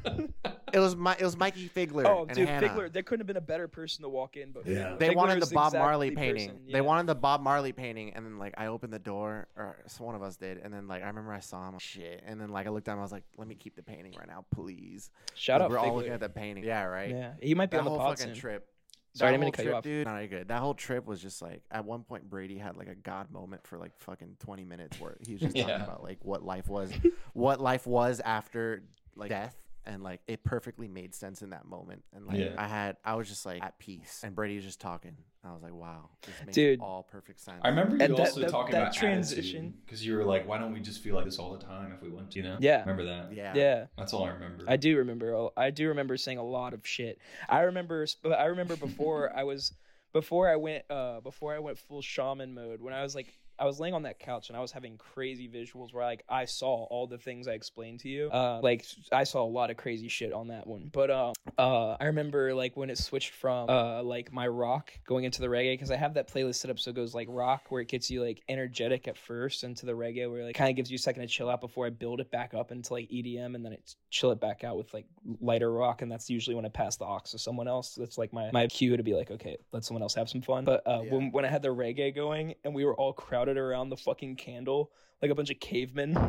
it 0.72 0.78
was 0.78 0.96
my 0.96 1.16
it 1.18 1.22
was 1.24 1.36
Mikey 1.36 1.68
Figler 1.68 2.04
oh, 2.06 2.26
dude, 2.26 2.48
Hannah. 2.48 2.68
Figler. 2.68 2.92
There 2.92 3.02
couldn't 3.02 3.20
have 3.20 3.26
been 3.26 3.36
a 3.36 3.40
better 3.40 3.68
person 3.68 4.02
to 4.02 4.08
walk 4.08 4.36
in, 4.36 4.52
but 4.52 4.66
Yeah. 4.66 4.74
Figler. 4.92 4.98
They 4.98 5.08
Figler 5.10 5.14
wanted 5.16 5.42
the 5.42 5.54
Bob 5.54 5.68
exactly 5.68 5.78
Marley 5.80 6.10
painting. 6.12 6.48
person, 6.50 6.62
They 6.72 6.80
wanted 6.80 7.06
the 7.06 7.14
Bob 7.14 7.40
Marley 7.40 7.72
painting, 7.72 8.12
and 8.14 8.24
then 8.24 8.38
like 8.38 8.54
I 8.58 8.66
opened 8.66 8.92
the 8.92 8.98
door, 8.98 9.48
or 9.56 9.76
so 9.86 10.04
one 10.04 10.14
of 10.14 10.22
us 10.22 10.36
did, 10.36 10.58
and 10.58 10.72
then 10.72 10.88
like 10.88 11.02
I 11.02 11.06
remember 11.06 11.32
I 11.32 11.40
saw 11.40 11.68
him, 11.68 11.78
shit, 11.78 12.22
and 12.26 12.40
then 12.40 12.50
like 12.50 12.66
I 12.66 12.70
looked 12.70 12.86
down, 12.86 12.98
I 12.98 13.02
was 13.02 13.12
like, 13.12 13.24
let 13.36 13.48
me 13.48 13.54
keep 13.54 13.76
the 13.76 13.82
painting 13.82 14.14
right 14.18 14.28
now, 14.28 14.44
please. 14.54 15.10
Shout 15.34 15.60
'Cause 15.60 15.64
out 15.66 15.70
We're 15.70 15.78
all 15.78 15.94
looking 15.96 16.12
at 16.12 16.20
the 16.20 16.28
painting. 16.28 16.64
Yeah, 16.64 16.84
right. 16.84 17.10
Yeah, 17.10 17.32
he 17.40 17.54
might 17.54 17.70
be 17.70 17.76
That 17.76 17.80
on 17.80 17.84
the 17.84 17.90
whole 17.98 18.08
fucking 18.10 18.26
soon. 18.26 18.34
trip. 18.34 18.68
Sorry, 19.14 19.28
I 19.28 19.32
that 19.32 19.38
didn't 19.38 19.40
mean 19.40 19.46
whole 19.46 19.52
to 19.52 19.56
cut 19.56 19.64
you 19.64 19.70
trip, 19.70 19.76
off. 19.76 19.82
dude. 19.84 20.06
No, 20.06 20.18
you're 20.18 20.26
good. 20.28 20.48
That 20.48 20.60
whole 20.60 20.74
trip 20.74 21.06
was 21.06 21.20
just 21.20 21.42
like 21.42 21.62
at 21.70 21.84
one 21.84 22.02
point 22.02 22.28
Brady 22.30 22.56
had 22.58 22.76
like 22.76 22.88
a 22.88 22.94
god 22.94 23.30
moment 23.30 23.66
for 23.66 23.78
like 23.78 23.92
fucking 23.98 24.36
20 24.40 24.64
minutes 24.64 24.98
where 25.00 25.16
he 25.20 25.32
was 25.34 25.40
just 25.42 25.56
talking 25.56 25.70
about 25.74 26.02
like 26.02 26.18
what 26.22 26.42
life 26.44 26.68
was, 26.68 26.90
what 27.34 27.60
life 27.60 27.86
was 27.86 28.20
after 28.20 28.82
like 29.14 29.28
death. 29.28 29.56
And 29.84 30.02
like 30.02 30.20
it 30.28 30.44
perfectly 30.44 30.86
made 30.86 31.12
sense 31.12 31.42
in 31.42 31.50
that 31.50 31.66
moment, 31.66 32.04
and 32.14 32.24
like 32.24 32.38
Yeah. 32.38 32.54
I 32.56 32.68
had, 32.68 32.98
I 33.04 33.14
was 33.16 33.28
just 33.28 33.44
like 33.44 33.60
at 33.62 33.78
peace, 33.80 34.20
and 34.22 34.32
Brady 34.34 34.54
was 34.54 34.64
just 34.64 34.80
talking. 34.80 35.16
I 35.44 35.52
was 35.52 35.60
like, 35.60 35.74
"Wow, 35.74 36.10
this 36.24 36.34
makes 36.46 36.54
Dude. 36.54 36.78
all 36.80 37.02
perfect 37.02 37.40
sense." 37.40 37.58
I 37.64 37.68
remember 37.70 37.96
you 37.96 38.02
And 38.04 38.14
also 38.14 38.42
that- 38.42 38.50
talking 38.50 38.70
that 38.72 38.82
about 38.82 38.94
transition- 38.94 39.74
because 39.84 40.06
you 40.06 40.14
were 40.16 40.24
like, 40.24 40.46
"Why 40.46 40.58
don't 40.58 40.72
we 40.72 40.78
just 40.78 41.02
feel 41.02 41.16
like 41.16 41.24
this 41.24 41.36
all 41.40 41.50
the 41.52 41.64
time 41.64 41.90
if 41.92 42.00
we 42.00 42.10
want 42.10 42.30
to?" 42.30 42.38
You 42.38 42.44
know? 42.44 42.58
Yeah. 42.60 42.80
Remember 42.82 43.04
that? 43.06 43.32
yeah, 43.34 43.54
Yeah. 43.56 43.86
That's 43.98 44.12
all 44.12 44.22
I 44.24 44.30
remember. 44.30 44.64
I 44.68 44.76
do 44.76 44.96
remember. 44.98 45.48
I 45.56 45.70
do 45.70 45.88
remember 45.88 46.16
saying 46.16 46.38
a 46.38 46.44
lot 46.44 46.74
of 46.74 46.86
shit. 46.86 47.18
I 47.48 47.62
remember. 47.62 48.06
I 48.24 48.44
remember 48.44 48.76
before 48.76 49.32
I 49.36 49.42
was 49.42 49.74
before 50.12 50.48
I 50.48 50.54
went 50.56 50.84
uh 50.90 51.20
before 51.22 51.54
I 51.54 51.58
went 51.58 51.76
full 51.78 52.02
shaman 52.02 52.54
mode 52.54 52.80
when 52.80 52.94
I 52.94 53.02
was 53.02 53.16
like 53.16 53.36
I 53.58 53.64
was 53.64 53.78
laying 53.78 53.94
on 53.94 54.02
that 54.02 54.18
couch 54.18 54.48
and 54.48 54.56
I 54.56 54.60
was 54.60 54.72
having 54.72 54.96
crazy 54.96 55.48
visuals 55.48 55.92
where 55.92 56.04
like 56.04 56.24
I 56.28 56.44
saw 56.46 56.84
all 56.84 57.06
the 57.06 57.18
things 57.18 57.46
I 57.46 57.52
explained 57.52 58.00
to 58.00 58.08
you. 58.08 58.28
Uh, 58.30 58.60
like 58.62 58.84
I 59.12 59.24
saw 59.24 59.42
a 59.42 59.46
lot 59.48 59.70
of 59.70 59.76
crazy 59.76 60.08
shit 60.08 60.32
on 60.32 60.48
that 60.48 60.66
one. 60.66 60.90
But 60.92 61.10
uh, 61.10 61.32
uh, 61.58 61.96
I 62.00 62.06
remember 62.06 62.54
like 62.54 62.76
when 62.76 62.90
it 62.90 62.98
switched 62.98 63.30
from 63.34 63.68
uh 63.68 64.02
like 64.02 64.32
my 64.32 64.48
rock 64.48 64.92
going 65.06 65.24
into 65.24 65.40
the 65.40 65.46
reggae 65.48 65.74
because 65.74 65.90
I 65.90 65.96
have 65.96 66.14
that 66.14 66.28
playlist 66.32 66.56
set 66.56 66.70
up 66.70 66.78
so 66.78 66.90
it 66.90 66.96
goes 66.96 67.14
like 67.14 67.28
rock 67.30 67.66
where 67.68 67.80
it 67.82 67.88
gets 67.88 68.10
you 68.10 68.22
like 68.22 68.42
energetic 68.48 69.06
at 69.06 69.16
first 69.16 69.64
into 69.64 69.86
the 69.86 69.92
reggae 69.92 70.30
where 70.30 70.44
like 70.44 70.56
kind 70.56 70.70
of 70.70 70.76
gives 70.76 70.90
you 70.90 70.96
a 70.96 70.98
second 70.98 71.22
to 71.22 71.28
chill 71.28 71.48
out 71.50 71.60
before 71.60 71.86
I 71.86 71.90
build 71.90 72.20
it 72.20 72.30
back 72.30 72.54
up 72.54 72.72
into 72.72 72.94
like 72.94 73.08
EDM 73.10 73.54
and 73.54 73.64
then 73.64 73.72
it 73.74 73.94
chill 74.10 74.30
it 74.32 74.40
back 74.40 74.64
out 74.64 74.76
with 74.76 74.92
like 74.94 75.06
lighter 75.40 75.70
rock 75.72 76.02
and 76.02 76.10
that's 76.10 76.28
usually 76.30 76.56
when 76.56 76.64
I 76.64 76.70
pass 76.70 76.96
the 76.96 77.04
aux 77.04 77.20
to 77.30 77.38
someone 77.38 77.68
else. 77.68 77.94
That's 77.94 78.18
like 78.18 78.32
my 78.32 78.50
my 78.52 78.66
cue 78.66 78.96
to 78.96 79.02
be 79.02 79.14
like 79.14 79.30
okay 79.30 79.56
let 79.72 79.84
someone 79.84 80.02
else 80.02 80.14
have 80.14 80.28
some 80.28 80.42
fun. 80.42 80.64
But 80.64 80.82
uh, 80.86 81.02
Yeah. 81.04 81.12
when 81.12 81.32
when 81.32 81.44
I 81.44 81.48
had 81.48 81.62
the 81.62 81.68
reggae 81.68 82.14
going 82.14 82.54
and 82.64 82.74
we 82.74 82.84
were 82.84 82.94
all 82.96 83.12
crowded 83.12 83.41
around 83.48 83.90
the 83.90 83.96
fucking 83.96 84.36
candle 84.36 84.92
like 85.22 85.30
a 85.30 85.34
bunch 85.34 85.50
of 85.50 85.60
cavemen. 85.60 86.16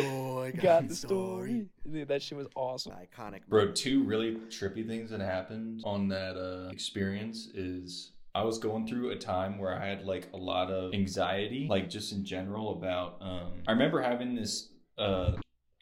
oh, 0.00 0.42
I 0.42 0.50
Got 0.50 0.88
the 0.88 0.94
story. 0.94 1.66
Dude, 1.90 2.08
that 2.08 2.20
shit 2.20 2.36
was 2.36 2.48
awesome. 2.56 2.92
Iconic, 2.92 3.46
Bro, 3.48 3.72
two 3.72 4.02
really 4.02 4.34
trippy 4.48 4.86
things 4.86 5.10
that 5.10 5.20
happened 5.20 5.82
on 5.84 6.08
that 6.08 6.36
uh, 6.36 6.70
experience 6.70 7.48
is 7.54 8.10
I 8.34 8.42
was 8.42 8.58
going 8.58 8.88
through 8.88 9.10
a 9.10 9.16
time 9.16 9.58
where 9.58 9.80
I 9.80 9.86
had 9.86 10.04
like 10.04 10.28
a 10.34 10.36
lot 10.36 10.70
of 10.70 10.92
anxiety, 10.92 11.68
like 11.70 11.88
just 11.88 12.12
in 12.12 12.24
general 12.24 12.72
about. 12.72 13.18
Um, 13.20 13.62
I 13.68 13.72
remember 13.72 14.02
having 14.02 14.34
this, 14.34 14.70
uh, 14.98 15.32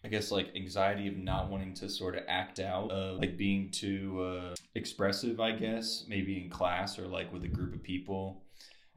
I 0.04 0.08
guess, 0.08 0.30
like 0.30 0.54
anxiety 0.54 1.08
of 1.08 1.16
not 1.16 1.50
wanting 1.50 1.72
to 1.74 1.88
sort 1.88 2.16
of 2.16 2.24
act 2.28 2.60
out, 2.60 2.92
uh, 2.92 3.14
like 3.14 3.38
being 3.38 3.70
too 3.70 4.22
uh, 4.22 4.54
expressive, 4.74 5.40
I 5.40 5.52
guess, 5.52 6.04
maybe 6.06 6.38
in 6.38 6.50
class 6.50 6.98
or 6.98 7.06
like 7.06 7.32
with 7.32 7.44
a 7.44 7.48
group 7.48 7.74
of 7.74 7.82
people. 7.82 8.41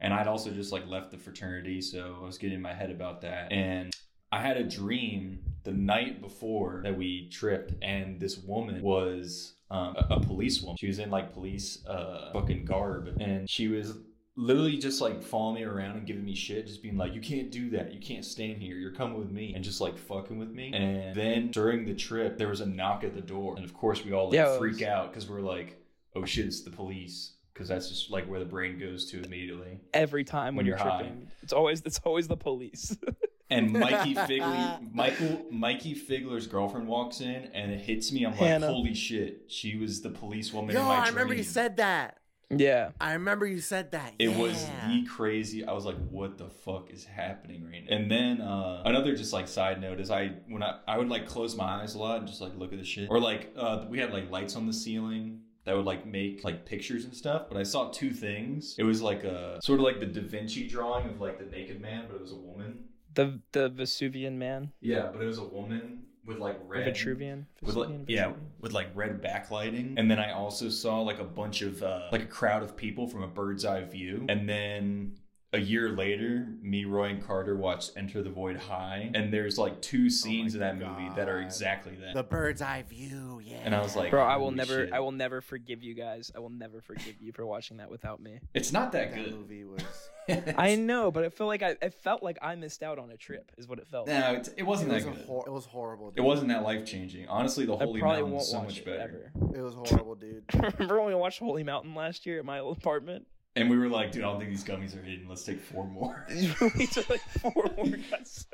And 0.00 0.12
I'd 0.12 0.26
also 0.26 0.50
just 0.50 0.72
like 0.72 0.86
left 0.86 1.10
the 1.10 1.18
fraternity, 1.18 1.80
so 1.80 2.18
I 2.20 2.24
was 2.26 2.38
getting 2.38 2.56
in 2.56 2.62
my 2.62 2.74
head 2.74 2.90
about 2.90 3.22
that. 3.22 3.50
And 3.52 3.94
I 4.30 4.40
had 4.42 4.56
a 4.56 4.64
dream 4.64 5.38
the 5.64 5.72
night 5.72 6.20
before 6.20 6.80
that 6.84 6.96
we 6.96 7.28
tripped, 7.30 7.72
and 7.82 8.20
this 8.20 8.38
woman 8.38 8.82
was 8.82 9.54
um, 9.70 9.96
a, 9.96 10.14
a 10.16 10.20
police 10.20 10.60
woman. 10.60 10.76
She 10.76 10.86
was 10.86 10.98
in 10.98 11.10
like 11.10 11.32
police 11.32 11.84
uh, 11.86 12.30
fucking 12.32 12.64
garb, 12.66 13.16
and 13.20 13.48
she 13.48 13.68
was 13.68 13.94
literally 14.38 14.76
just 14.76 15.00
like 15.00 15.22
following 15.22 15.54
me 15.54 15.64
around 15.64 15.96
and 15.96 16.06
giving 16.06 16.24
me 16.24 16.34
shit, 16.34 16.66
just 16.66 16.82
being 16.82 16.96
like, 16.98 17.14
"You 17.14 17.20
can't 17.22 17.50
do 17.50 17.70
that. 17.70 17.92
You 17.94 17.98
can't 18.00 18.24
stand 18.24 18.58
here. 18.60 18.76
You're 18.76 18.92
coming 18.92 19.18
with 19.18 19.30
me," 19.30 19.54
and 19.54 19.64
just 19.64 19.80
like 19.80 19.96
fucking 19.96 20.38
with 20.38 20.50
me. 20.50 20.72
And 20.74 21.14
then 21.16 21.50
during 21.50 21.86
the 21.86 21.94
trip, 21.94 22.36
there 22.36 22.48
was 22.48 22.60
a 22.60 22.66
knock 22.66 23.02
at 23.02 23.14
the 23.14 23.22
door, 23.22 23.56
and 23.56 23.64
of 23.64 23.72
course 23.72 24.04
we 24.04 24.12
all 24.12 24.26
like 24.26 24.34
Yeah, 24.34 24.58
freak 24.58 24.74
was- 24.74 24.82
out 24.82 25.10
because 25.10 25.28
we're 25.28 25.40
like, 25.40 25.80
"Oh 26.14 26.24
shit, 26.26 26.46
it's 26.46 26.60
the 26.62 26.70
police." 26.70 27.32
Because 27.56 27.68
that's 27.68 27.88
just 27.88 28.10
like 28.10 28.28
where 28.28 28.38
the 28.38 28.44
brain 28.44 28.78
goes 28.78 29.10
to 29.12 29.22
immediately. 29.22 29.80
Every 29.94 30.24
time 30.24 30.48
when, 30.48 30.56
When 30.56 30.66
you're, 30.66 30.76
you're 30.76 30.86
high. 30.86 30.98
tripping, 31.00 31.28
it's 31.42 31.54
always 31.54 31.80
it's 31.86 31.98
always 32.04 32.28
the 32.28 32.36
police. 32.36 32.94
And 33.48 33.72
Mikey 33.72 34.14
Figley, 34.26 34.66
Michael, 34.92 35.46
Mikey 35.52 35.94
Figler's 35.94 36.48
girlfriend 36.48 36.88
walks 36.88 37.20
in 37.20 37.48
and 37.54 37.70
it 37.70 37.80
hits 37.80 38.10
me. 38.10 38.24
I'm 38.24 38.32
like, 38.32 38.40
Hannah. 38.40 38.66
holy 38.66 38.92
shit, 38.92 39.44
she 39.46 39.76
was 39.76 40.02
the 40.02 40.10
police 40.10 40.52
woman 40.52 40.74
Yo, 40.74 40.80
in 40.82 40.88
my 40.88 40.96
I 40.96 41.08
remember 41.10 41.32
you 41.32 41.44
said 41.44 41.76
that. 41.76 42.18
yeah, 42.50 42.90
I 43.00 43.12
remember 43.12 43.46
you 43.46 43.60
said 43.60 43.92
that. 43.92 44.14
It 44.18 44.34
was 44.36 44.66
the 44.88 45.06
crazy. 45.06 45.64
I 45.64 45.72
was 45.74 45.84
like, 45.84 45.96
"What 46.10 46.38
the 46.38 46.48
fuck 46.48 46.90
is 46.90 47.04
happening 47.04 47.64
right 47.64 47.84
now?" 47.88 47.96
And 47.96 48.10
then 48.10 48.40
uh, 48.40 48.82
another 48.84 49.14
just 49.14 49.32
like 49.32 49.46
side 49.46 49.80
note 49.80 50.00
is 50.00 50.10
I 50.10 50.32
when 50.48 50.64
I 50.64 50.80
I 50.88 50.98
would 50.98 51.08
like 51.08 51.28
close 51.28 51.54
my 51.54 51.82
eyes 51.82 51.94
a 51.94 51.98
lot 52.00 52.18
and 52.18 52.26
just 52.26 52.40
like 52.40 52.56
look 52.56 52.72
at 52.72 52.78
the 52.80 52.84
shit, 52.84 53.08
or 53.10 53.20
like 53.20 53.52
uh, 53.56 53.84
we 53.88 54.00
had 54.00 54.12
like 54.12 54.28
lights 54.28 54.56
on 54.56 54.66
the 54.66 54.72
ceiling 54.72 55.42
that 55.66 55.76
would 55.76 55.84
like 55.84 56.06
make 56.06 56.44
like 56.44 56.64
pictures 56.64 57.04
and 57.04 57.14
stuff. 57.14 57.46
But 57.48 57.58
I 57.58 57.64
saw 57.64 57.90
two 57.90 58.12
things. 58.12 58.76
It 58.78 58.84
was 58.84 59.02
like 59.02 59.24
a 59.24 59.60
sort 59.62 59.80
of 59.80 59.84
like 59.84 60.00
the 60.00 60.06
Da 60.06 60.22
Vinci 60.22 60.66
drawing 60.66 61.06
of 61.08 61.20
like 61.20 61.38
the 61.38 61.44
naked 61.44 61.80
man, 61.80 62.04
but 62.08 62.16
it 62.16 62.22
was 62.22 62.32
a 62.32 62.36
woman. 62.36 62.84
the 63.14 63.40
the 63.52 63.68
Vesuvian 63.68 64.38
man, 64.38 64.72
Yeah, 64.80 65.10
but 65.12 65.20
it 65.20 65.26
was 65.26 65.38
a 65.38 65.44
woman 65.44 66.04
with 66.24 66.38
like 66.38 66.58
red 66.66 66.86
Vitruvian, 66.92 67.46
with 67.62 67.76
like, 67.76 67.88
Vesuvian, 67.88 68.06
yeah, 68.08 68.32
with 68.60 68.72
like 68.72 68.88
red 68.94 69.22
backlighting. 69.22 69.94
And 69.96 70.10
then 70.10 70.18
I 70.18 70.32
also 70.32 70.68
saw 70.68 71.00
like 71.00 71.18
a 71.18 71.24
bunch 71.24 71.62
of 71.62 71.82
uh, 71.82 72.08
like 72.12 72.22
a 72.22 72.26
crowd 72.26 72.62
of 72.62 72.76
people 72.76 73.06
from 73.06 73.22
a 73.22 73.28
bird's 73.28 73.64
eye 73.64 73.84
view. 73.84 74.24
And 74.28 74.48
then 74.48 75.18
a 75.52 75.58
year 75.58 75.90
later, 75.90 76.48
me, 76.60 76.84
Roy, 76.84 77.04
and 77.10 77.24
Carter 77.24 77.56
watched 77.56 77.92
Enter 77.96 78.22
the 78.22 78.30
Void 78.30 78.56
High, 78.56 79.10
and 79.14 79.32
there's 79.32 79.56
like 79.56 79.80
two 79.80 80.06
oh 80.06 80.08
scenes 80.08 80.54
in 80.54 80.60
that 80.60 80.76
movie 80.76 81.08
that 81.16 81.28
are 81.28 81.40
exactly 81.40 81.96
that. 81.96 82.14
the 82.14 82.22
bird's 82.22 82.60
eye 82.60 82.84
view. 82.88 83.40
Yeah. 83.42 83.58
And 83.62 83.74
I 83.74 83.80
was 83.80 83.94
like, 83.96 84.10
Bro, 84.10 84.24
I 84.24 84.36
will 84.36 84.50
never, 84.50 84.86
shit. 84.86 84.92
I 84.92 85.00
will 85.00 85.12
never 85.12 85.40
forgive 85.40 85.82
you 85.82 85.94
guys. 85.94 86.32
I 86.34 86.40
will 86.40 86.50
never 86.50 86.80
forgive 86.80 87.20
you 87.20 87.32
for 87.32 87.46
watching 87.46 87.76
that 87.78 87.90
without 87.90 88.20
me. 88.20 88.40
it's 88.54 88.72
not 88.72 88.92
that 88.92 89.12
that 89.12 89.24
good. 89.24 89.34
movie 89.34 89.64
was. 89.64 89.82
I 90.58 90.74
know, 90.74 91.10
but 91.10 91.24
it 91.24 91.32
felt 91.32 91.48
like 91.48 91.62
I, 91.62 91.76
it 91.80 91.94
felt 91.94 92.22
like 92.22 92.38
I 92.42 92.56
missed 92.56 92.82
out 92.82 92.98
on 92.98 93.10
a 93.10 93.16
trip. 93.16 93.52
Is 93.56 93.68
what 93.68 93.78
it 93.78 93.86
felt. 93.86 94.08
Like. 94.08 94.18
No, 94.18 94.34
it, 94.34 94.54
it 94.58 94.62
wasn't 94.64 94.90
it 94.90 95.02
that 95.02 95.08
was, 95.08 95.18
good. 95.18 95.26
hor- 95.26 95.44
it 95.46 95.52
was 95.52 95.64
horrible. 95.66 96.10
Dude. 96.10 96.18
it 96.18 96.22
wasn't 96.22 96.48
that 96.48 96.64
life 96.64 96.84
changing. 96.84 97.28
Honestly, 97.28 97.64
the 97.64 97.76
Holy 97.76 98.00
Mountain 98.00 98.32
won't 98.32 98.44
so 98.44 98.62
much 98.62 98.78
it 98.78 98.84
better. 98.84 99.32
It 99.54 99.60
was 99.60 99.74
horrible, 99.74 100.16
dude. 100.16 100.44
Remember 100.54 100.98
when 101.00 101.06
we 101.06 101.14
watched 101.14 101.38
Holy 101.38 101.62
Mountain 101.62 101.94
last 101.94 102.26
year 102.26 102.40
at 102.40 102.44
my 102.44 102.58
old 102.58 102.78
apartment? 102.78 103.26
And 103.56 103.70
we 103.70 103.78
were 103.78 103.88
like, 103.88 104.12
dude, 104.12 104.22
I 104.22 104.26
don't 104.26 104.38
think 104.38 104.50
these 104.50 104.64
gummies 104.64 104.96
are 104.96 105.02
hidden. 105.02 105.26
Let's 105.28 105.42
take 105.44 105.60
four 105.60 105.86
more. 105.86 106.26
we 106.76 106.86
took 106.86 107.08
like 107.08 107.22
four 107.40 107.52
more. 107.76 107.86
Got 108.10 108.28
so. 108.28 108.46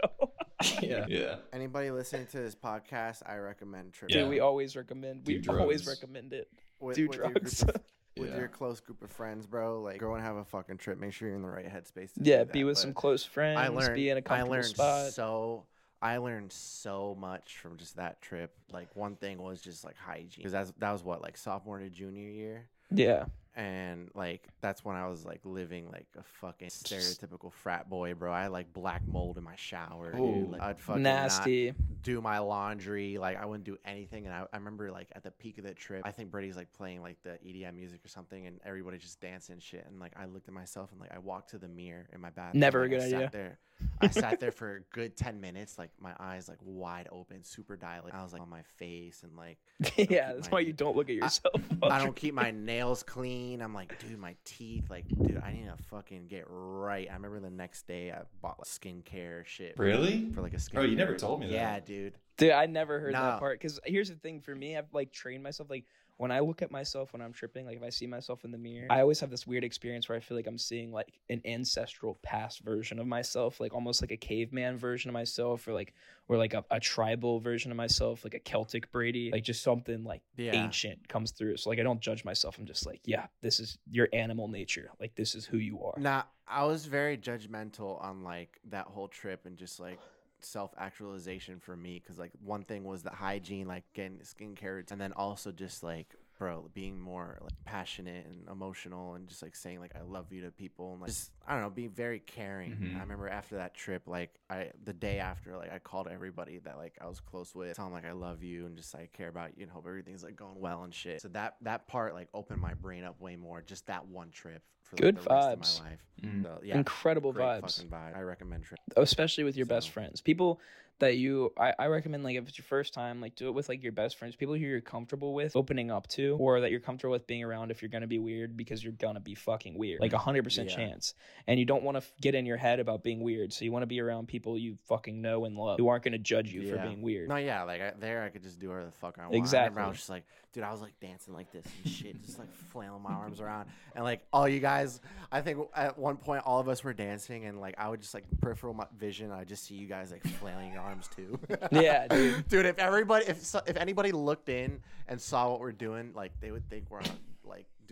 yeah. 0.81 1.07
Yeah. 1.09 1.37
Anybody 1.53 1.91
listening 1.91 2.27
to 2.27 2.39
this 2.39 2.55
podcast, 2.55 3.23
I 3.27 3.37
recommend 3.37 3.93
trip. 3.93 4.11
Yeah. 4.13 4.21
Dude, 4.21 4.31
we 4.31 4.41
always 4.41 4.77
recommend. 4.77 5.27
We 5.27 5.39
Do 5.39 5.59
always 5.59 5.87
recommend 5.87 6.33
it. 6.33 6.49
with, 6.81 6.97
Do 6.97 7.09
with 7.09 7.17
your 7.19 7.29
drugs. 7.31 7.63
of- 7.65 7.77
with 8.17 8.31
Yeah. 8.31 8.37
your 8.39 8.49
close 8.49 8.79
group 8.81 9.03
of 9.03 9.11
friends, 9.11 9.45
bro. 9.47 9.81
Like, 9.83 9.99
go 9.99 10.15
and 10.15 10.23
have 10.23 10.37
a 10.37 10.45
fucking 10.45 10.79
trip. 10.79 11.01
Make 11.01 11.13
sure 11.15 11.27
you're 11.29 11.37
in 11.37 11.43
the 11.43 11.49
right 11.49 11.67
headspace. 11.67 12.13
To 12.15 12.21
yeah, 12.23 12.45
be 12.45 12.63
with 12.63 12.77
but 12.77 12.81
some 12.83 12.95
close 12.95 13.25
friends. 13.25 13.59
I 13.59 13.69
learned. 13.69 13.95
be 13.97 14.09
in 14.11 14.17
a 14.17 14.19
I 14.19 14.21
comfortable 14.23 14.53
learned 14.53 14.67
spot. 14.67 15.13
so. 15.13 15.65
I 16.01 16.17
learned 16.17 16.53
so 16.53 17.17
much 17.21 17.59
from 17.59 17.77
just 17.77 17.95
that 17.97 18.21
trip. 18.23 18.53
Like 18.73 18.89
one 18.97 19.15
thing 19.15 19.41
was 19.41 19.61
just 19.61 19.85
like 19.85 19.97
hygiene, 19.97 20.31
because 20.39 20.51
that's 20.51 20.73
that 20.79 20.91
was 20.91 21.05
what 21.05 21.23
like 21.23 21.37
sophomore 21.37 21.79
to 21.79 21.89
junior 21.89 22.29
year. 22.29 22.67
Yeah. 22.91 23.27
And 23.55 24.11
like 24.15 24.49
that's 24.61 24.85
when 24.85 24.97
I 24.97 25.09
was 25.09 25.25
like 25.25 25.41
living 25.45 25.91
like 25.91 26.07
a 26.19 26.23
fucking 26.41 26.69
stereotypical 26.69 27.53
frat 27.53 27.89
boy, 27.91 28.15
bro. 28.15 28.33
I 28.33 28.43
had 28.43 28.53
like 28.53 28.73
black 28.73 29.03
mold 29.07 29.37
in 29.37 29.45
my 29.45 29.57
shower, 29.57 30.15
Ooh. 30.17 30.49
Like, 30.53 30.61
I'd 30.61 30.81
fucking 30.81 31.03
not 31.03 31.23
Nasty. 31.23 31.75
do 32.03 32.21
my 32.21 32.39
laundry. 32.39 33.19
Like 33.19 33.37
I 33.37 33.45
wouldn't 33.45 33.65
do 33.65 33.77
anything. 33.85 34.27
And 34.27 34.35
I, 34.35 34.47
I 34.53 34.57
remember 34.57 34.91
like 34.91 35.09
at 35.13 35.23
the 35.23 35.31
peak 35.31 35.59
of 35.59 35.65
the 35.65 35.75
trip, 35.75 36.03
I 36.05 36.13
think 36.13 36.31
Brady's 36.31 36.57
like 36.57 36.73
playing 36.73 37.03
like 37.03 37.23
the 37.23 37.39
EDM 37.47 37.75
music 37.75 38.05
or 38.05 38.09
something, 38.09 38.47
and 38.47 38.59
everybody 38.65 38.99
just 38.99 39.21
dancing 39.21 39.59
shit. 39.61 39.87
And 39.87 40.01
like 40.01 40.13
I 40.17 40.25
looked 40.25 40.49
at 40.49 40.55
myself 40.55 40.91
and 40.93 41.01
like 41.01 41.13
I 41.15 41.19
walked 41.19 41.51
to 41.51 41.59
the 41.59 41.69
mirror 41.69 42.09
in 42.13 42.21
my 42.21 42.31
bathroom. 42.31 42.61
Never 42.61 42.85
a 42.85 42.89
good 42.89 43.03
sat 43.03 43.15
idea. 43.15 43.31
There, 43.33 43.59
I 44.01 44.09
sat 44.09 44.41
there 44.41 44.51
for 44.53 44.77
a 44.77 44.81
good 44.95 45.17
ten 45.17 45.41
minutes, 45.41 45.79
like 45.79 45.91
my 46.01 46.13
eyes 46.19 46.49
like 46.49 46.59
wide 46.65 47.09
open, 47.13 47.45
super 47.45 47.77
dilated. 47.77 48.13
I 48.19 48.23
was 48.23 48.33
like 48.33 48.43
on 48.43 48.51
my 48.51 48.63
face 48.77 49.23
and 49.23 49.37
like 49.37 49.59
yeah, 49.97 50.33
that's 50.35 50.49
my- 50.51 50.57
why 50.57 50.61
you 50.61 50.73
don't 50.73 50.97
look 50.97 51.09
at 51.09 51.15
yourself. 51.17 51.61
I 51.83 51.99
don't 52.03 52.17
keep 52.17 52.35
my 52.35 52.51
nails 52.51 53.03
clean. 53.03 53.63
I'm 53.63 53.75
like, 53.75 53.99
dude, 54.01 54.19
my 54.19 54.35
teeth, 54.45 54.91
like, 54.91 55.07
dude, 55.09 55.41
I 55.45 55.53
need 55.53 55.67
to 55.67 55.77
fucking 55.91 56.27
get 56.29 56.45
right. 56.49 57.09
I 57.11 57.15
remember 57.15 57.41
the 57.41 57.51
next 57.51 57.87
day 57.87 58.11
I 58.11 58.23
bought 58.41 58.59
like 58.59 58.67
skincare 58.69 59.47
shit. 59.47 59.75
Really? 59.79 60.31
For 60.35 60.43
like 60.43 60.55
a 60.55 60.59
skin. 60.59 60.81
Oh, 60.81 60.83
you 60.83 60.97
never 60.97 61.17
told 61.17 61.41
me 61.41 61.47
that. 61.47 61.53
Yeah, 61.53 61.81
dude. 61.81 62.15
Dude, 62.39 62.53
I 62.53 62.67
never 62.67 62.99
heard 62.99 63.13
No. 63.13 63.21
that 63.23 63.39
part. 63.39 63.61
Because 63.61 63.79
here's 63.85 64.09
the 64.09 64.17
thing 64.17 64.41
for 64.41 64.55
me, 64.55 64.77
I've 64.77 64.93
like 64.93 65.13
trained 65.13 65.43
myself. 65.43 65.69
Like 65.71 65.85
when 66.17 66.31
I 66.31 66.41
look 66.41 66.63
at 66.63 66.71
myself 66.71 67.13
when 67.13 67.23
I'm 67.23 67.33
tripping, 67.33 67.67
like 67.67 67.77
if 67.77 67.83
I 67.83 67.91
see 67.91 68.07
myself 68.07 68.45
in 68.45 68.51
the 68.51 68.59
mirror, 68.59 68.85
mm-hmm. 68.85 68.93
I 68.93 69.01
always 69.01 69.21
have 69.21 69.31
this 69.31 69.47
weird 69.47 69.65
experience 69.65 70.09
where 70.09 70.17
I 70.17 70.21
feel 70.21 70.37
like 70.37 70.47
I'm 70.47 70.59
seeing 70.59 70.93
like 70.93 71.13
an 71.29 71.41
ancestral 71.45 72.19
past 72.23 72.61
version 72.61 72.99
of 72.99 73.07
myself, 73.07 73.61
like 73.61 73.75
almost 73.75 74.03
like 74.03 74.13
a 74.13 74.17
caveman 74.17 74.79
version 74.79 75.09
of 75.09 75.15
myself, 75.15 75.67
or 75.67 75.73
like 75.73 75.95
or 76.29 76.37
like 76.37 76.55
a, 76.55 76.65
a 76.71 76.81
tribal 76.81 77.41
version 77.41 77.71
of 77.71 77.77
myself, 77.77 78.25
like 78.25 78.35
a 78.35 78.39
Celtic 78.39 78.91
Brady, 78.93 79.31
like 79.33 79.45
just 79.45 79.63
something 79.63 80.05
like 80.05 80.23
Yeah. 80.37 80.53
ancient 80.55 81.09
comes 81.09 81.33
through. 81.33 81.57
So 81.57 81.71
like 81.71 81.79
I 81.79 81.83
don't 81.83 82.01
judge 82.01 82.25
myself. 82.25 82.59
I'm 82.59 82.67
just 82.67 82.87
like, 82.87 83.01
yeah, 83.05 83.27
this 83.41 83.59
is 83.59 83.79
your 83.91 84.09
animal 84.13 84.49
nature. 84.49 84.91
Like 85.01 85.15
this 85.15 85.35
is 85.35 85.45
who 85.45 85.59
you 85.59 85.83
are. 85.83 85.95
Nah, 85.99 86.23
I 86.47 86.65
was 86.65 86.87
very 86.87 87.17
judgmental 87.17 88.03
on 88.03 88.23
like 88.23 88.61
that 88.71 88.87
whole 88.87 89.09
trip 89.09 89.47
and 89.47 89.57
just 89.57 89.81
like 89.81 89.99
self 90.45 90.73
actualization 90.79 91.61
for 91.61 91.77
me 91.77 92.01
because 92.03 92.19
like 92.19 92.33
one 92.45 92.65
thing 92.65 92.85
was 92.85 93.03
the 93.03 93.11
hygiene, 93.11 93.67
like 93.67 93.85
getting 93.95 94.19
skincare, 94.19 94.91
and 94.91 95.01
then 95.01 95.13
also 95.13 95.53
just 95.53 95.83
like 95.83 96.09
bro 96.43 96.69
being 96.75 96.99
more 96.99 97.39
like 97.41 97.53
passionate 97.65 98.27
and 98.27 98.49
emotional 98.51 99.15
and 99.15 99.29
just 99.29 99.45
like 99.45 99.55
saying 99.55 99.79
like 99.79 99.93
I 99.95 100.03
love 100.03 100.33
you 100.33 100.41
to 100.43 100.51
people 100.51 100.93
and 100.93 101.01
like 101.01 101.11
just 101.11 101.31
I 101.47 101.53
don't 101.53 101.63
know 101.63 101.71
being 101.71 101.91
very 101.91 102.19
caring. 102.19 102.73
Mhm. 102.73 102.97
I 102.97 103.01
remember 103.01 103.29
after 103.29 103.57
that 103.57 103.75
trip, 103.75 104.03
like 104.09 104.31
I 104.51 104.71
the 104.85 104.93
day 104.93 105.21
after, 105.21 105.57
like 105.57 105.73
I 105.73 105.79
called 105.79 106.09
everybody 106.09 106.59
that 106.65 106.79
like 106.79 106.95
I 107.01 107.07
was 107.07 107.21
close 107.21 107.55
with, 107.55 107.77
tell 107.77 107.85
them 107.85 107.95
like 107.95 108.05
I 108.07 108.11
love 108.13 108.43
you 108.43 108.67
and 108.67 108.77
just 108.77 108.93
like 108.93 109.13
care 109.13 109.29
about 109.29 109.57
you 109.57 109.63
and 109.63 109.71
hope 109.71 109.87
everything's 109.87 110.25
like 110.25 110.35
going 110.35 110.59
well 110.59 110.83
and 110.83 110.93
shit. 110.93 111.21
So 111.23 111.29
that 111.29 111.59
that 111.63 111.87
part 111.87 112.13
like 112.15 112.29
opened 112.35 112.61
my 112.61 112.75
brain 112.75 113.05
up 113.05 113.21
way 113.21 113.37
more. 113.37 113.63
Just 113.63 113.87
that 113.87 114.07
one 114.09 114.31
trip 114.31 114.63
for 114.83 114.97
like, 114.97 115.03
Good 115.03 115.17
the 115.19 115.21
rest 115.21 115.31
vibes. 115.49 115.79
of 115.79 115.85
my 115.85 115.91
life. 115.91 116.01
Mm. 116.23 116.43
So, 116.43 116.61
yeah, 116.65 116.77
Incredible 116.77 117.33
vibes. 117.33 117.85
vibe. 117.85 118.17
I 118.17 118.21
recommend 118.23 118.65
trip. 118.65 118.81
especially 118.97 119.45
with 119.45 119.57
your 119.57 119.67
best 119.67 119.91
friends 119.91 120.21
people 120.21 120.59
that 121.03 121.17
you 121.17 121.53
I, 121.59 121.73
I 121.79 121.87
recommend 121.87 122.25
like 122.25 122.37
if 122.37 122.49
it's 122.49 122.57
your 122.57 122.65
first 122.65 122.95
time 122.95 123.21
like 123.21 123.35
do 123.37 123.49
it 123.49 123.51
with 123.53 123.69
like 123.69 123.83
your 123.83 123.93
best 123.93 124.17
friends 124.17 124.37
people 124.37 124.55
who 124.55 124.61
you're 124.61 124.81
comfortable 124.81 125.35
with 125.35 125.55
opening 125.57 125.91
up 125.91 126.07
to 126.09 126.37
or 126.41 126.61
that 126.61 126.71
you're 126.71 126.81
comfortable 126.81 127.13
with 127.13 127.27
being 127.27 127.43
around 127.45 127.71
if 127.71 127.83
you're 127.83 127.89
gonna 127.89 128.07
be 128.07 128.19
weird 128.19 128.57
because 128.57 128.83
you're 128.83 128.93
gonna 128.95 129.21
be 129.21 129.35
fucking 129.35 129.77
weird 129.77 130.01
like 130.01 130.13
a 130.13 130.19
hundred 130.19 130.45
percent 130.45 130.71
Yeah. 130.71 130.77
chance 130.77 131.15
and 131.47 131.59
you 131.59 131.67
don't 131.67 131.83
want 131.83 131.97
to 131.97 132.03
f- 132.03 132.13
get 132.21 132.35
in 132.35 132.47
your 132.47 132.57
head 132.57 132.79
about 132.81 133.03
being 133.03 133.21
weird 133.21 133.53
so 133.53 133.65
you 133.65 133.73
want 133.73 133.83
to 133.83 133.87
be 133.89 134.01
around 134.01 134.29
people 134.29 134.57
you 134.57 134.79
fucking 134.89 135.21
know 135.21 135.45
and 135.45 135.57
love 135.57 135.79
who 135.79 135.89
aren't 135.89 136.05
gonna 136.05 136.19
judge 136.19 136.53
you 136.53 136.71
for 136.71 136.79
being 136.79 137.03
weird 137.03 137.29
No, 137.29 137.37
yeah, 137.37 137.65
like 137.65 137.81
I, 137.83 137.93
there 137.99 138.23
I 138.23 138.29
could 138.29 138.43
just 138.45 138.59
do 138.61 138.69
whatever 138.69 138.87
the 138.87 138.93
fuck 138.93 139.19
I 139.19 139.23
want. 139.23 139.35
I 139.35 139.39
Exactly. 139.39 139.71
remember 139.71 139.87
I 139.87 139.89
was 139.89 139.99
just 139.99 140.11
like, 140.11 140.25
dude, 140.53 140.63
I 140.65 140.71
was 140.71 140.81
like 140.83 140.93
dancing 141.01 141.35
like 141.35 141.51
this 141.51 141.65
and 141.83 141.93
shit, 141.93 142.23
just 142.25 142.39
like 142.39 142.53
flailing 142.71 143.03
my 143.03 143.13
arms 143.13 143.41
around, 143.41 143.69
and 143.97 144.05
like 144.05 144.21
all 144.33 144.47
you 144.49 144.61
guys, 144.61 145.01
I 145.33 145.41
think 145.41 145.59
at 145.75 145.99
one 145.99 146.17
point 146.17 146.43
all 146.47 146.61
of 146.61 146.69
us 146.69 146.85
were 146.85 146.93
dancing, 146.93 147.47
and 147.47 147.61
like 147.61 147.75
I 147.79 147.89
would 147.89 148.01
just 148.01 148.15
like 148.15 148.25
peripheral 148.41 148.75
my 148.75 148.87
vision, 148.99 149.33
I 149.33 149.45
just 149.45 149.65
see 149.65 149.75
you 149.75 149.87
guys 149.89 150.13
like 150.13 150.23
flailing 150.39 150.73
your 150.75 150.83
arms 150.83 150.92
too. 151.15 151.39
Yeah, 151.73 152.07
dude. 152.09 152.49
dude, 152.49 152.67
if 152.67 152.79
everybody, 152.79 153.25
if 153.27 153.55
if 153.67 153.77
anybody 153.77 154.13
looked 154.13 154.49
in 154.49 154.81
and 155.09 155.21
saw 155.21 155.51
what 155.51 155.61
we're 155.61 155.73
doing, 155.73 156.13
like 156.15 156.33
they 156.41 156.51
would 156.51 156.69
think 156.69 156.87
we're 156.91 156.99
on 156.99 157.05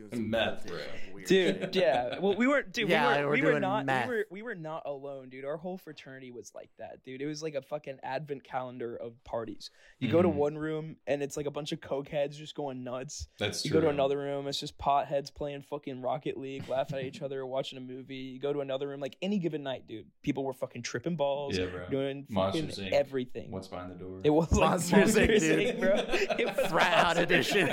doing 0.01 0.11
some 0.13 0.31
Meth, 0.31 0.67
bro. 0.67 0.79
weird 1.15 1.27
Dude, 1.29 1.57
shit. 1.61 1.75
yeah. 1.83 2.19
Well, 2.19 2.35
we 2.35 2.47
weren't, 2.47 2.73
dude. 2.73 2.89
Yeah, 2.89 3.19
we 3.19 3.23
were, 3.25 3.29
we're 3.29 3.33
we 3.35 3.43
were 3.43 3.51
doing 3.51 3.61
not, 3.63 3.87
meth. 3.87 4.09
we 4.09 4.15
were, 4.15 4.27
we 4.31 4.43
were 4.43 4.55
not 4.55 4.83
alone, 4.87 5.29
dude. 5.29 5.45
Our 5.45 5.57
whole 5.57 5.77
fraternity 5.79 6.31
was 6.31 6.53
like 6.55 6.71
that, 6.79 7.03
dude. 7.05 7.21
It 7.21 7.27
was 7.27 7.43
like 7.43 7.55
a 7.55 7.63
fucking 7.63 7.99
advent 8.03 8.43
calendar 8.45 8.97
of 8.97 9.13
parties. 9.25 9.71
You 9.99 10.11
go 10.11 10.23
to 10.23 10.29
Mhm. 10.29 10.35
one 10.35 10.59
room 10.59 10.97
and 11.07 11.23
it's 11.23 11.37
like 11.37 11.47
a 11.47 11.51
bunch 11.51 11.73
of 11.73 11.81
cokeheads 11.81 12.37
just 12.37 12.55
going 12.55 12.83
nuts. 12.85 13.29
That's 13.39 13.65
You 13.65 13.71
true. 13.71 13.81
go 13.81 13.87
to 13.87 13.91
another 13.93 14.19
room, 14.19 14.47
it's 14.49 14.59
just 14.59 14.79
potheads 14.79 15.33
playing 15.35 15.63
fucking 15.63 16.01
Rocket 16.01 16.37
League, 16.39 16.69
laughing 16.69 16.99
at 16.99 17.05
each 17.05 17.23
other, 17.23 17.45
watching 17.47 17.77
a 17.79 17.83
movie. 17.83 18.17
You 18.17 18.41
go 18.41 18.53
to 18.53 18.61
another 18.61 18.89
room, 18.89 19.01
like 19.01 19.17
any 19.21 19.39
given 19.39 19.63
night, 19.63 19.87
dude. 19.87 20.07
People 20.23 20.45
were 20.45 20.55
fucking 20.55 20.83
tripping 20.83 21.17
balls, 21.17 21.57
Yeah, 21.59 21.67
bro. 21.67 21.89
doing 21.91 22.27
Monsters, 22.31 22.77
fucking 22.77 22.91
Inc. 22.93 22.95
everything. 22.95 23.51
What's 23.51 23.69
behind 23.69 23.91
the 23.93 23.97
door? 23.97 24.21
It 24.25 24.31
was 24.31 24.51
like 24.53 24.71
Monsters, 24.71 25.15
Monsters, 25.17 25.43
Inc., 25.43 25.57
dude. 25.57 25.77
Inc., 25.77 25.81
bro. 25.81 26.37
It 26.39 26.47
was 26.57 26.67
Frat 26.71 27.05
Out 27.05 27.19
edition. 27.19 27.69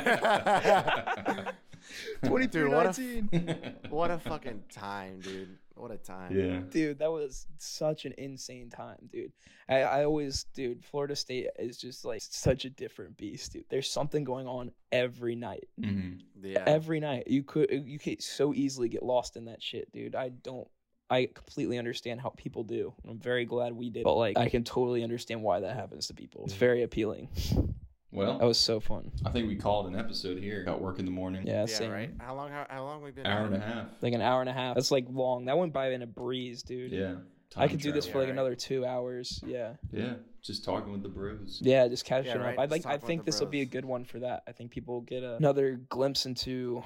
Dude, 2.23 2.71
what 2.71 2.97
a, 2.97 3.73
what 3.89 4.11
a 4.11 4.19
fucking 4.19 4.63
time, 4.71 5.19
dude. 5.19 5.57
What 5.75 5.91
a 5.91 5.97
time. 5.97 6.35
yeah. 6.35 6.61
dude 6.71 6.97
that 6.99 7.11
was 7.11 7.45
such 7.59 8.05
an 8.05 8.13
insane 8.17 8.71
time 8.71 8.97
dude. 9.11 9.31
I, 9.69 9.81
I 9.83 10.03
always 10.05 10.45
dude 10.55 10.83
florida 10.83 11.15
state 11.15 11.49
is 11.59 11.77
just 11.77 12.03
like 12.03 12.21
such 12.23 12.65
a 12.65 12.69
different 12.71 13.15
beast 13.15 13.53
dude. 13.53 13.65
There's 13.69 13.87
something 13.89 14.23
going 14.23 14.47
on 14.47 14.71
every 14.91 15.35
night. 15.35 15.67
Hmm 15.79 16.13
Yeah. 16.41 16.63
every 16.65 16.99
night. 16.99 17.27
You 17.27 17.43
could 17.43 17.69
you 17.71 17.99
could 17.99 18.23
so 18.23 18.55
easily 18.55 18.89
get 18.89 19.03
lost 19.03 19.37
in 19.37 19.45
that 19.45 19.61
shit 19.61 19.91
dude. 19.91 20.15
I 20.15 20.29
don't 20.29 20.67
i 21.11 21.29
completely 21.33 21.77
understand 21.77 22.21
how 22.21 22.29
people 22.35 22.63
do. 22.63 22.93
I'm 23.07 23.19
very 23.19 23.45
glad 23.45 23.73
we 23.73 23.91
did 23.91 24.03
but 24.03 24.15
like 24.15 24.35
i 24.37 24.49
can 24.49 24.63
totally 24.63 25.03
understand 25.03 25.43
why 25.43 25.59
that 25.59 25.75
happens 25.75 26.07
to 26.07 26.15
people. 26.15 26.45
It's 26.45 26.53
very 26.55 26.81
appealing 26.81 27.29
Well, 28.11 28.37
that 28.39 28.45
was 28.45 28.57
so 28.57 28.79
fun 28.79 29.11
I 29.25 29.31
think 29.31 29.47
we 29.49 29.55
called 29.57 29.87
an 29.87 29.95
episode 29.95 30.37
here. 30.39 30.63
Got 30.63 30.81
work 30.81 30.97
in 30.99 31.05
the 31.05 31.11
morning. 31.11 31.45
yeah, 31.45 31.61
yeah, 31.61 31.65
same 31.65 31.91
right. 31.91 32.09
How 32.19 32.35
long? 32.35 32.49
How, 32.49 32.65
how 32.69 32.83
long 32.83 33.01
we 33.03 33.11
been? 33.11 33.25
Hour 33.27 33.41
at 33.41 33.45
and 33.47 33.55
a 33.55 33.57
it? 33.57 33.63
half. 33.63 33.85
like 34.01 34.13
an 34.13 34.21
hour 34.21 34.39
and 34.41 34.49
a 34.49 34.53
half 34.53 34.75
that's 34.75 34.91
like 34.91 35.05
long 35.09 35.45
that 35.45 35.57
went 35.57 35.73
by 35.73 35.91
in 35.91 36.01
a 36.01 36.07
breeze 36.07 36.63
dude 36.63 36.91
Yeah. 36.91 37.15
i 37.55 37.61
Time 37.61 37.69
could 37.69 37.81
do 37.81 37.91
this 37.91 38.05
travel. 38.05 38.11
for 38.13 38.19
like 38.19 38.27
Yeah, 38.27 38.31
right. 38.31 38.39
another 38.39 38.55
two 38.55 38.85
hours 38.85 39.41
yeah 39.45 39.73
Yeah. 39.91 40.13
Just 40.41 40.63
talking 40.63 40.93
with 40.93 41.03
the 41.03 41.09
bros. 41.09 41.59
Yeah, 41.61 41.89
just 41.89 42.05
catching 42.05 42.27
Yeah, 42.31 42.37
right. 42.37 42.53
up. 42.57 42.59
I 42.59 42.65
like. 42.65 42.85
I 42.85 42.97
think 42.97 43.21
the 43.21 43.31
this 43.31 43.41
will 43.41 43.47
be 43.47 43.59
a 43.61 43.65
good 43.65 43.83
one 43.83 44.05
for 44.05 44.19
that. 44.19 44.43
I 44.47 44.53
think 44.53 44.71
people 44.71 44.93
will 44.93 45.01
get 45.01 45.21
a, 45.23 45.35
another 45.35 45.81
glimpse 45.89 46.25
into 46.25 46.81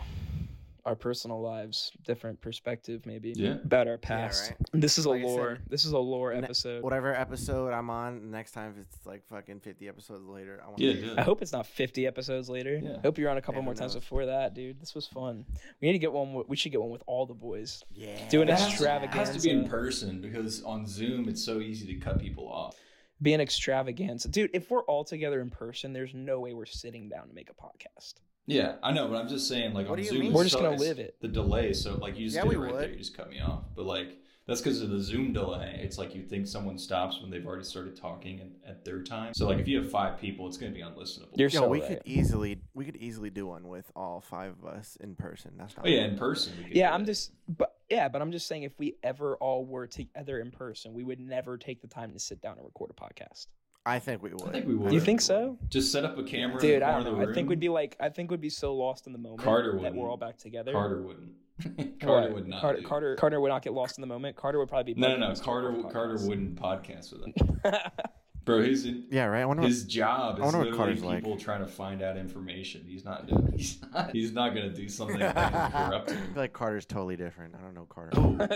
our 0.85 0.95
personal 0.95 1.41
lives, 1.41 1.91
different 2.05 2.41
perspective, 2.41 3.05
maybe 3.05 3.33
Yeah. 3.35 3.55
about 3.63 3.87
our 3.87 3.97
past. 3.97 4.49
right. 4.51 4.81
This 4.81 4.97
is 4.97 5.05
Like 5.05 5.21
I 5.21 5.25
a 5.25 5.27
said, 5.27 5.35
lore. 5.35 5.57
this 5.69 5.85
is 5.85 5.91
a 5.91 5.99
lore 5.99 6.33
ne- 6.33 6.39
episode. 6.43 6.83
Whatever 6.83 7.13
episode 7.15 7.71
I'm 7.73 7.89
on, 7.89 8.31
next 8.31 8.51
time 8.53 8.71
if 8.71 8.77
it's 8.85 9.05
like 9.05 9.23
fucking 9.27 9.59
50 9.59 9.87
episodes 9.87 10.25
later, 10.25 10.61
I 10.63 10.67
want 10.67 10.79
Yeah, 10.79 10.93
to 10.93 11.01
do 11.01 11.13
I 11.17 11.21
hope 11.21 11.41
it's 11.41 11.51
not 11.51 11.65
50 11.67 12.07
episodes 12.07 12.49
later. 12.49 12.79
Yeah. 12.83 12.97
I 12.97 13.01
hope 13.01 13.17
you're 13.17 13.29
on 13.29 13.37
a 13.37 13.41
couple 13.41 13.61
Yeah, 13.61 13.65
more 13.65 13.73
times 13.75 13.93
knows? 13.95 14.03
before 14.03 14.25
that, 14.25 14.53
dude. 14.53 14.79
This 14.79 14.95
was 14.95 15.05
fun. 15.07 15.45
We 15.81 15.87
need 15.87 15.93
to 15.93 15.99
get 15.99 16.11
one. 16.13 16.43
We 16.47 16.55
should 16.55 16.71
get 16.71 16.81
one 16.81 16.89
with 16.89 17.03
all 17.05 17.25
the 17.25 17.33
boys. 17.33 17.83
Yeah. 17.93 18.17
Do 18.29 18.41
an 18.41 18.47
has 18.47 18.61
to- 18.61 18.67
extravaganza. 18.69 19.05
It 19.21 19.25
has 19.27 19.35
to 19.37 19.41
be 19.41 19.49
in 19.51 19.67
person 19.67 20.21
because 20.21 20.63
on 20.63 20.87
Zoom 20.87 21.29
it's 21.29 21.43
so 21.43 21.59
easy 21.59 21.85
to 21.93 21.99
cut 21.99 22.19
people 22.19 22.47
off. 22.47 22.75
Be 23.21 23.33
an 23.33 23.41
extravaganza, 23.41 24.29
dude. 24.29 24.49
If 24.51 24.71
we're 24.71 24.81
all 24.85 25.03
together 25.03 25.41
in 25.41 25.51
person, 25.51 25.93
there's 25.93 26.13
no 26.15 26.39
way 26.39 26.53
we're 26.53 26.65
sitting 26.65 27.07
down 27.07 27.27
to 27.27 27.35
make 27.35 27.51
a 27.51 27.53
podcast. 27.53 28.15
Yeah, 28.47 28.75
I 28.83 28.91
know, 28.91 29.07
but 29.07 29.15
I'm 29.17 29.27
just 29.29 29.47
saying, 29.47 29.73
like 29.73 29.87
What 29.87 29.93
on 29.93 29.97
do 29.99 30.03
you 30.03 30.09
Zoom, 30.09 30.19
mean? 30.19 30.33
We're 30.33 30.43
just 30.43 30.53
so- 30.53 30.59
gonna 30.61 30.73
it's- 30.75 30.87
live 30.87 30.99
it. 30.99 31.15
The 31.21 31.27
delay, 31.27 31.73
so 31.73 31.95
like 31.95 32.17
you 32.17 32.25
just 32.25 32.35
Yeah, 32.35 32.43
did 32.43 32.49
we 32.49 32.55
it 32.55 32.59
right 32.59 32.71
would. 32.73 32.81
there. 32.83 32.89
You 32.91 32.97
just 32.97 33.15
cut 33.15 33.29
me 33.29 33.39
off, 33.39 33.63
but 33.75 33.85
like 33.85 34.17
that's 34.47 34.59
because 34.59 34.81
of 34.81 34.89
the 34.89 34.99
Zoom 34.99 35.31
delay. 35.31 35.79
It's 35.83 35.97
like 35.99 36.15
you 36.15 36.23
think 36.23 36.47
someone 36.47 36.77
stops 36.79 37.21
when 37.21 37.29
they've 37.29 37.45
already 37.45 37.63
started 37.63 37.95
talking 37.95 38.41
at, 38.65 38.69
at 38.71 38.83
their 38.85 39.03
time. 39.03 39.33
So 39.35 39.47
like 39.47 39.59
if 39.59 39.67
you 39.67 39.77
have 39.77 39.89
five 39.91 40.19
people, 40.19 40.47
it's 40.47 40.57
gonna 40.57 40.71
be 40.71 40.81
unlistenable. 40.81 41.29
You're 41.37 41.49
Yo, 41.49 41.59
so 41.61 41.67
we 41.69 41.79
right. 41.81 41.87
could 41.89 42.01
easily 42.05 42.59
we 42.73 42.83
could 42.83 42.97
easily 42.97 43.29
do 43.29 43.45
one 43.45 43.67
with 43.67 43.89
all 43.95 44.19
five 44.19 44.53
of 44.61 44.65
us 44.65 44.97
in 44.99 45.15
person. 45.15 45.53
That's 45.57 45.77
not 45.77 45.85
oh 45.85 45.89
yeah, 45.89 46.05
in 46.05 46.17
person. 46.17 46.53
We 46.57 46.63
could 46.65 46.75
Yeah, 46.75 46.93
I'm 46.93 47.01
that. 47.01 47.11
just, 47.11 47.31
but 47.47 47.75
yeah, 47.89 48.07
but 48.09 48.21
I'm 48.21 48.31
just 48.31 48.47
saying, 48.47 48.63
if 48.63 48.77
we 48.79 48.95
ever 49.03 49.35
all 49.37 49.63
were 49.65 49.85
together 49.85 50.39
in 50.39 50.49
person, 50.49 50.93
we 50.93 51.03
would 51.03 51.19
never 51.19 51.57
take 51.57 51.81
the 51.81 51.87
time 51.87 52.11
to 52.13 52.19
sit 52.19 52.41
down 52.41 52.57
and 52.57 52.65
record 52.65 52.89
a 52.89 52.93
podcast. 52.93 53.45
I 53.85 53.99
think 53.99 54.21
we 54.21 54.29
would. 54.31 54.43
I 54.47 54.51
think 54.51 54.67
we 54.67 54.75
would. 54.75 54.93
You 54.93 54.99
think 54.99 55.21
so? 55.21 55.57
Just 55.69 55.91
set 55.91 56.05
up 56.05 56.17
a 56.17 56.23
camera 56.23 56.55
in 56.57 56.61
Dude, 56.61 56.81
the 56.81 56.85
I 56.87 56.91
corner 56.93 57.09
of 57.09 57.17
know. 57.17 57.25
the 57.25 57.31
I 57.31 57.33
think 57.33 57.49
we'd 57.49 57.59
be 57.59 57.69
like, 57.69 57.95
I 57.99 58.09
think 58.09 58.29
we'd 58.29 58.39
be 58.41 58.49
so 58.49 58.75
lost 58.75 59.07
in 59.07 59.13
the 59.13 59.19
moment 59.19 59.41
Carter 59.41 59.71
that 59.71 59.77
wouldn't. 59.77 59.95
we're 59.95 60.09
all 60.09 60.17
back 60.17 60.37
together. 60.37 60.71
Carter 60.73 61.01
wouldn't. 61.01 61.31
Carter 61.99 62.27
What? 62.27 62.33
would 62.33 62.47
not. 62.47 62.61
Carter. 62.61 62.81
Carter, 62.83 63.15
Carter 63.15 63.39
would 63.41 63.49
not 63.49 63.61
get 63.63 63.73
lost 63.73 63.97
in 63.97 64.01
the 64.01 64.07
moment. 64.07 64.35
Carter 64.35 64.59
would 64.59 64.69
probably 64.69 64.93
be. 64.93 64.99
No, 65.01 65.15
no, 65.17 65.29
no. 65.29 65.35
Carter, 65.35 65.73
Carter 65.91 66.17
wouldn't 66.27 66.55
podcast 66.61 67.11
with 67.11 67.23
us, 67.65 67.81
bro. 68.45 68.61
His 68.61 68.85
Yeah, 69.09 69.25
right. 69.25 69.41
I 69.41 69.45
wonder. 69.45 69.63
his 69.63 69.83
job 69.85 70.35
I 70.35 70.37
is 70.37 70.43
wonder 70.43 70.57
what 70.59 70.65
literally 70.67 70.77
Carter's 70.77 71.03
like. 71.03 71.23
people 71.23 71.37
trying 71.37 71.61
to 71.61 71.67
find 71.67 72.01
out 72.03 72.17
information. 72.17 72.83
He's 72.87 73.03
not 73.03 73.27
doing. 73.27 73.51
He's 73.55 73.79
not. 73.93 74.11
He's 74.11 74.31
not 74.31 74.49
gonna 74.55 74.73
do 74.73 74.87
something 74.89 75.19
what, 75.19 75.33
that 75.35 75.51
can 75.51 75.71
I 75.83 75.87
corrupt 75.89 76.09
feel 76.11 76.19
like 76.35 76.53
Carter's 76.53 76.85
totally 76.85 77.15
different. 77.15 77.55
I 77.55 77.63
don't 77.63 77.73
know 77.73 77.85
Carter. 77.89 78.11
Oh, 78.15 78.47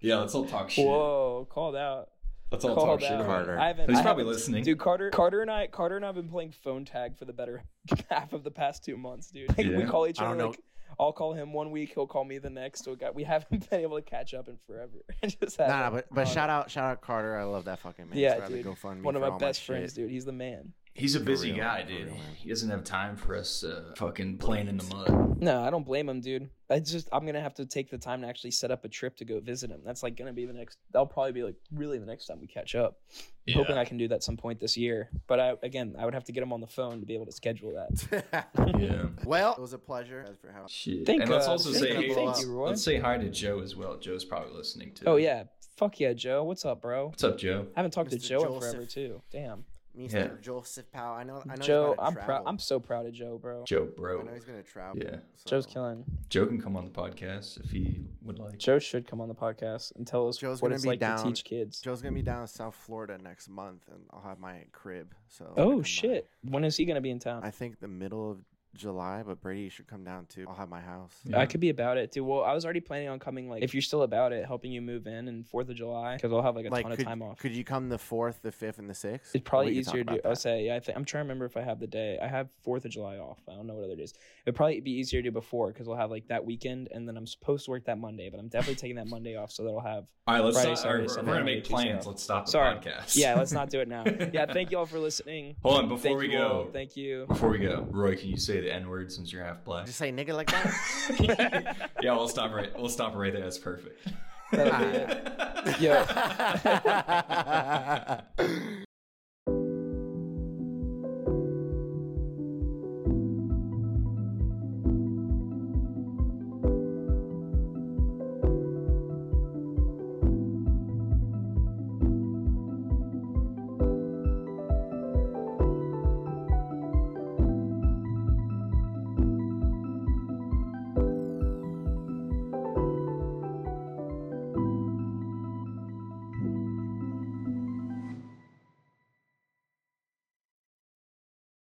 yeah. 0.00 0.16
Let's 0.16 0.34
all 0.34 0.44
talk 0.46 0.70
shit. 0.70 0.86
Whoa, 0.86 1.46
called 1.50 1.74
out. 1.76 2.10
Let's 2.50 2.64
all 2.64 2.74
talk 2.74 3.00
shit 3.00 3.10
out. 3.12 3.20
about 3.20 3.26
Carter. 3.26 3.58
I 3.58 3.68
haven't. 3.68 3.88
He's 3.90 3.98
I 3.98 4.02
probably 4.02 4.22
haven't- 4.24 4.34
listening. 4.34 4.64
Dude, 4.64 4.78
Carter, 4.78 5.10
Carter 5.10 5.42
and 5.42 5.50
I, 5.50 5.66
Carter 5.68 5.96
and 5.96 6.04
I 6.04 6.08
have 6.08 6.16
been 6.16 6.28
playing 6.28 6.52
phone 6.52 6.84
tag 6.84 7.16
for 7.16 7.24
the 7.24 7.32
better 7.32 7.62
half 8.10 8.32
of 8.32 8.42
the 8.44 8.50
past 8.50 8.84
two 8.84 8.96
months, 8.96 9.30
dude. 9.30 9.48
Like, 9.56 9.66
we 9.66 9.84
call 9.84 10.06
each 10.06 10.20
I 10.20 10.24
other 10.26 10.30
don't 10.36 10.38
know. 10.38 10.48
like 10.50 10.60
I'll 10.98 11.12
call 11.12 11.32
him 11.32 11.52
one 11.52 11.70
week. 11.70 11.92
He'll 11.94 12.06
call 12.08 12.24
me 12.24 12.38
the 12.38 12.50
next. 12.50 12.84
So 12.84 12.90
we 12.90 12.96
got 12.96 13.14
we 13.14 13.22
haven't 13.24 13.50
been 13.70 13.80
able 13.80 13.96
to 13.96 14.02
catch 14.02 14.34
up 14.34 14.48
in 14.48 14.58
forever. 14.66 15.04
Just 15.24 15.58
Nah, 15.58 15.66
nah, 15.68 15.90
but 15.90 16.06
but 16.10 16.26
shout 16.26 16.50
out 16.50 16.70
shout 16.70 16.84
out 16.84 17.00
Carter. 17.00 17.36
I 17.38 17.44
love 17.44 17.64
that 17.66 17.78
fucking 17.78 18.10
man. 18.10 18.18
Yeah, 18.18 18.36
Started 18.36 18.56
dude. 18.56 18.66
a 18.66 18.68
GoFundMe 18.70 19.02
one 19.02 19.14
of 19.16 19.22
my 19.22 19.28
all 19.28 19.38
best 19.38 19.60
shit. 19.60 19.66
friends, 19.66 19.92
dude. 19.94 20.10
He's 20.10 20.24
the 20.24 20.32
man. 20.32 20.72
He's 20.94 21.14
a 21.14 21.20
busy 21.20 21.52
real, 21.52 21.60
guy, 21.60 21.82
dude. 21.82 22.06
real. 22.08 22.16
He 22.36 22.48
doesn't 22.48 22.68
have 22.68 22.84
time 22.84 23.16
for 23.16 23.36
us 23.36 23.64
uh, 23.64 23.92
fucking 23.96 24.38
playing 24.38 24.68
in 24.68 24.76
the 24.76 24.84
mud. 24.94 25.40
No, 25.40 25.62
I 25.62 25.70
don't 25.70 25.84
blame 25.86 26.08
him, 26.08 26.20
dude. 26.20 26.50
I 26.68 26.80
just 26.80 27.08
I'm 27.12 27.24
gonna 27.24 27.40
have 27.40 27.54
to 27.54 27.66
take 27.66 27.90
the 27.90 27.96
time 27.96 28.20
to 28.22 28.28
actually 28.28 28.50
set 28.50 28.70
up 28.70 28.84
a 28.84 28.88
trip 28.88 29.16
to 29.18 29.24
go 29.24 29.40
visit 29.40 29.70
him. 29.70 29.80
That's 29.84 30.02
like 30.02 30.16
gonna 30.16 30.32
be 30.32 30.46
the 30.46 30.52
next. 30.52 30.78
That'll 30.92 31.06
probably 31.06 31.32
be 31.32 31.42
like 31.42 31.54
really 31.72 31.98
the 31.98 32.06
next 32.06 32.26
time 32.26 32.40
we 32.40 32.46
catch 32.46 32.74
up. 32.74 33.00
I'm 33.48 33.54
hoping 33.54 33.78
I 33.78 33.84
can 33.84 33.96
do 33.96 34.08
that 34.08 34.22
some 34.22 34.36
point 34.36 34.60
this 34.60 34.76
year. 34.76 35.10
But 35.26 35.40
I 35.40 35.54
again, 35.62 35.94
I 35.98 36.04
would 36.04 36.14
have 36.14 36.24
to 36.24 36.32
get 36.32 36.42
him 36.42 36.52
on 36.52 36.60
the 36.60 36.66
phone 36.66 37.00
to 37.00 37.06
be 37.06 37.14
able 37.14 37.26
to 37.26 37.32
schedule 37.32 37.72
that. 37.74 38.48
Yeah. 38.80 39.06
well, 39.24 39.52
it 39.52 39.60
was 39.60 39.74
a 39.74 39.78
pleasure. 39.78 40.24
As 40.26 40.38
for 40.38 40.50
how 40.52 40.64
Shit. 40.66 41.04
Thank, 41.04 41.22
and 41.22 41.30
let's 41.30 41.46
uh, 41.46 41.50
also 41.50 41.70
thank 41.70 41.84
say 41.84 42.06
you, 42.06 42.14
thank 42.14 42.40
you, 42.40 42.50
Roy. 42.50 42.68
let's 42.68 42.82
say 42.82 42.98
hi 42.98 43.18
to 43.18 43.28
Joe 43.28 43.60
as 43.60 43.76
well. 43.76 43.98
Joe's 43.98 44.24
probably 44.24 44.54
listening 44.54 44.92
too. 44.94 45.04
Oh 45.06 45.16
yeah, 45.16 45.44
fuck 45.76 46.00
yeah, 46.00 46.14
Joe. 46.14 46.44
What's 46.44 46.64
up, 46.64 46.80
bro? 46.80 47.08
What's 47.08 47.24
up, 47.24 47.36
Joe? 47.36 47.66
I 47.76 47.80
haven't 47.80 47.90
talked 47.90 48.10
to 48.10 48.16
Mr. 48.16 48.28
Joe 48.28 48.54
in 48.54 48.60
forever 48.60 48.86
too. 48.86 49.20
Damn, 49.30 49.64
Mr. 49.98 50.12
Yeah. 50.12 50.28
Joseph 50.40 50.90
Powell. 50.92 51.16
I 51.16 51.24
know. 51.24 51.42
I 51.50 51.56
know. 51.56 51.62
Joe. 51.62 51.94
I'm 51.98 52.14
proud. 52.14 52.44
I'm 52.46 52.58
so 52.58 52.78
proud 52.78 53.06
of 53.06 53.12
Joe, 53.12 53.38
bro. 53.38 53.64
Joe, 53.64 53.86
bro. 53.96 54.20
I 54.20 54.22
bro. 54.22 54.24
know 54.28 54.34
he's 54.34 54.44
gonna 54.44 54.62
travel. 54.62 55.02
Yeah. 55.02 55.16
Joe's 55.44 55.66
killing. 55.66 56.04
Joe 56.28 56.46
can 56.46 56.60
come 56.60 56.76
on 56.76 56.84
the 56.84 56.90
podcast 56.90 57.62
if 57.64 57.70
he 57.70 58.00
would 58.22 58.38
like. 58.38 58.58
Joe 58.58 58.78
should 58.78 59.06
come 59.06 59.20
on 59.20 59.28
the 59.28 59.34
podcast 59.34 59.94
and 59.96 60.06
tell 60.06 60.28
us 60.28 60.36
Joe's 60.36 60.62
what 60.62 60.72
it's 60.72 60.82
be 60.82 60.90
like 60.90 61.00
to 61.00 61.20
teach 61.24 61.44
kids. 61.44 61.80
Joe's 61.80 62.02
gonna 62.02 62.14
be 62.14 62.22
down 62.22 62.42
in 62.42 62.46
South 62.46 62.74
Florida 62.74 63.18
next 63.18 63.48
month, 63.48 63.82
and 63.90 64.00
I'll 64.12 64.22
have 64.22 64.38
my 64.38 64.64
crib. 64.72 65.12
So. 65.28 65.46
Oh, 65.52 65.54
come 65.54 65.68
Oh 65.68 65.76
by. 65.78 65.82
shit! 65.82 66.28
When 66.42 66.64
is 66.64 66.76
he 66.76 66.84
gonna 66.84 67.00
be 67.00 67.10
in 67.10 67.18
town? 67.18 67.42
I 67.44 67.50
think 67.50 67.80
the 67.80 67.88
middle 67.88 68.30
of 68.30 68.38
July, 68.76 69.22
but 69.26 69.40
Brady 69.40 69.68
should 69.68 69.86
come 69.86 70.04
down 70.04 70.26
too. 70.26 70.46
I'll 70.48 70.54
have 70.54 70.68
my 70.68 70.80
house. 70.80 71.12
Yeah. 71.24 71.40
I 71.40 71.46
could 71.46 71.60
be 71.60 71.70
about 71.70 71.98
it 71.98 72.12
too. 72.12 72.24
Well, 72.24 72.44
I 72.44 72.54
was 72.54 72.64
already 72.64 72.80
planning 72.80 73.08
on 73.08 73.18
coming. 73.18 73.48
Like, 73.48 73.62
if 73.62 73.74
you're 73.74 73.82
still 73.82 74.02
about 74.02 74.32
it, 74.32 74.46
helping 74.46 74.72
you 74.72 74.80
move 74.80 75.06
in 75.06 75.28
and 75.28 75.46
Fourth 75.46 75.68
of 75.68 75.76
July, 75.76 76.16
because 76.16 76.32
I'll 76.32 76.42
have 76.42 76.56
like 76.56 76.66
a 76.66 76.70
like, 76.70 76.84
ton 76.84 76.92
could, 76.92 77.00
of 77.00 77.06
time 77.06 77.22
off. 77.22 77.38
could 77.38 77.52
you 77.52 77.64
come 77.64 77.88
the 77.88 77.98
fourth, 77.98 78.40
the 78.42 78.52
fifth, 78.52 78.78
and 78.78 78.88
the 78.88 78.94
sixth? 78.94 79.34
It's 79.34 79.48
probably 79.48 79.72
We 79.72 79.76
could 79.78 79.86
talk 79.86 79.94
easier 79.94 80.04
to. 80.04 80.28
I'll 80.28 80.36
say. 80.36 80.66
Yeah, 80.66 80.76
I 80.76 80.80
think 80.80 80.96
I'm 80.96 81.04
trying 81.04 81.22
to 81.22 81.24
remember 81.24 81.44
if 81.46 81.56
I 81.56 81.62
have 81.62 81.80
the 81.80 81.86
day. 81.86 82.18
I 82.22 82.28
have 82.28 82.50
Fourth 82.62 82.84
of 82.84 82.90
July 82.90 83.16
off. 83.16 83.40
I 83.48 83.54
don't 83.54 83.66
know 83.66 83.74
what 83.74 83.84
other 83.84 83.96
days. 83.96 84.14
It'd 84.46 84.54
probably 84.56 84.80
be 84.80 84.92
easier 84.92 85.20
to 85.20 85.28
do 85.28 85.32
before 85.32 85.68
because 85.68 85.86
we'll 85.86 85.96
have 85.96 86.10
like 86.10 86.28
that 86.28 86.44
weekend, 86.44 86.88
and 86.92 87.08
then 87.08 87.16
I'm 87.16 87.26
supposed 87.26 87.64
to 87.66 87.70
work 87.72 87.84
that 87.86 87.98
Monday, 87.98 88.30
but 88.30 88.38
I'm 88.38 88.48
definitely 88.48 88.76
taking 88.76 88.96
that 88.96 89.06
Monday 89.08 89.36
off 89.36 89.50
so 89.50 89.64
that 89.64 89.70
I'll 89.70 89.80
have. 89.80 90.04
All 90.26 90.36
right, 90.36 90.44
let's 90.44 90.56
Friday, 90.58 90.76
stop. 90.76 90.84
Saturday, 90.84 91.02
we're, 91.04 91.08
Sunday, 91.08 91.30
we're 91.30 91.34
gonna 91.38 91.44
make 91.44 91.64
Tuesday 91.64 91.74
plans. 91.74 92.00
off. 92.00 92.06
Let's 92.06 92.22
stop 92.22 92.44
the 92.46 92.52
Sorry. 92.52 92.76
podcast. 92.76 93.16
Yeah, 93.16 93.34
let's 93.34 93.52
not 93.52 93.68
do 93.70 93.80
it 93.80 93.88
now. 93.88 94.04
Yeah, 94.32 94.46
thank 94.46 94.70
you 94.70 94.78
all 94.78 94.86
for 94.86 94.98
listening. 94.98 95.56
Hold 95.62 95.78
on, 95.78 95.88
before 95.88 96.02
Thank 96.02 96.18
we 96.20 96.28
go. 96.28 96.48
all. 96.48 96.64
Thank 96.66 96.96
you. 96.96 97.26
Before 97.26 97.48
we 97.48 97.58
go, 97.58 97.86
Roy, 97.90 98.14
can 98.16 98.28
you 98.28 98.36
say 98.36 98.59
the 98.60 98.72
N 98.72 98.88
word 98.88 99.12
since 99.12 99.32
you're 99.32 99.44
half 99.44 99.64
black? 99.64 99.86
Just 99.86 99.98
say 99.98 100.12
nigga 100.12 100.34
like 100.34 100.50
that. 100.50 101.90
yeah, 102.02 102.14
we'll 102.14 102.28
stop 102.28 102.52
right. 102.52 102.76
We'll 102.78 102.88
stop 102.88 103.14
right 103.14 103.32
there. 103.32 103.42
That's 103.42 103.58
perfect. 103.58 104.08
That'll 104.52 104.78
be 104.78 104.84
it. 104.96 105.80
Yo. 108.38 108.78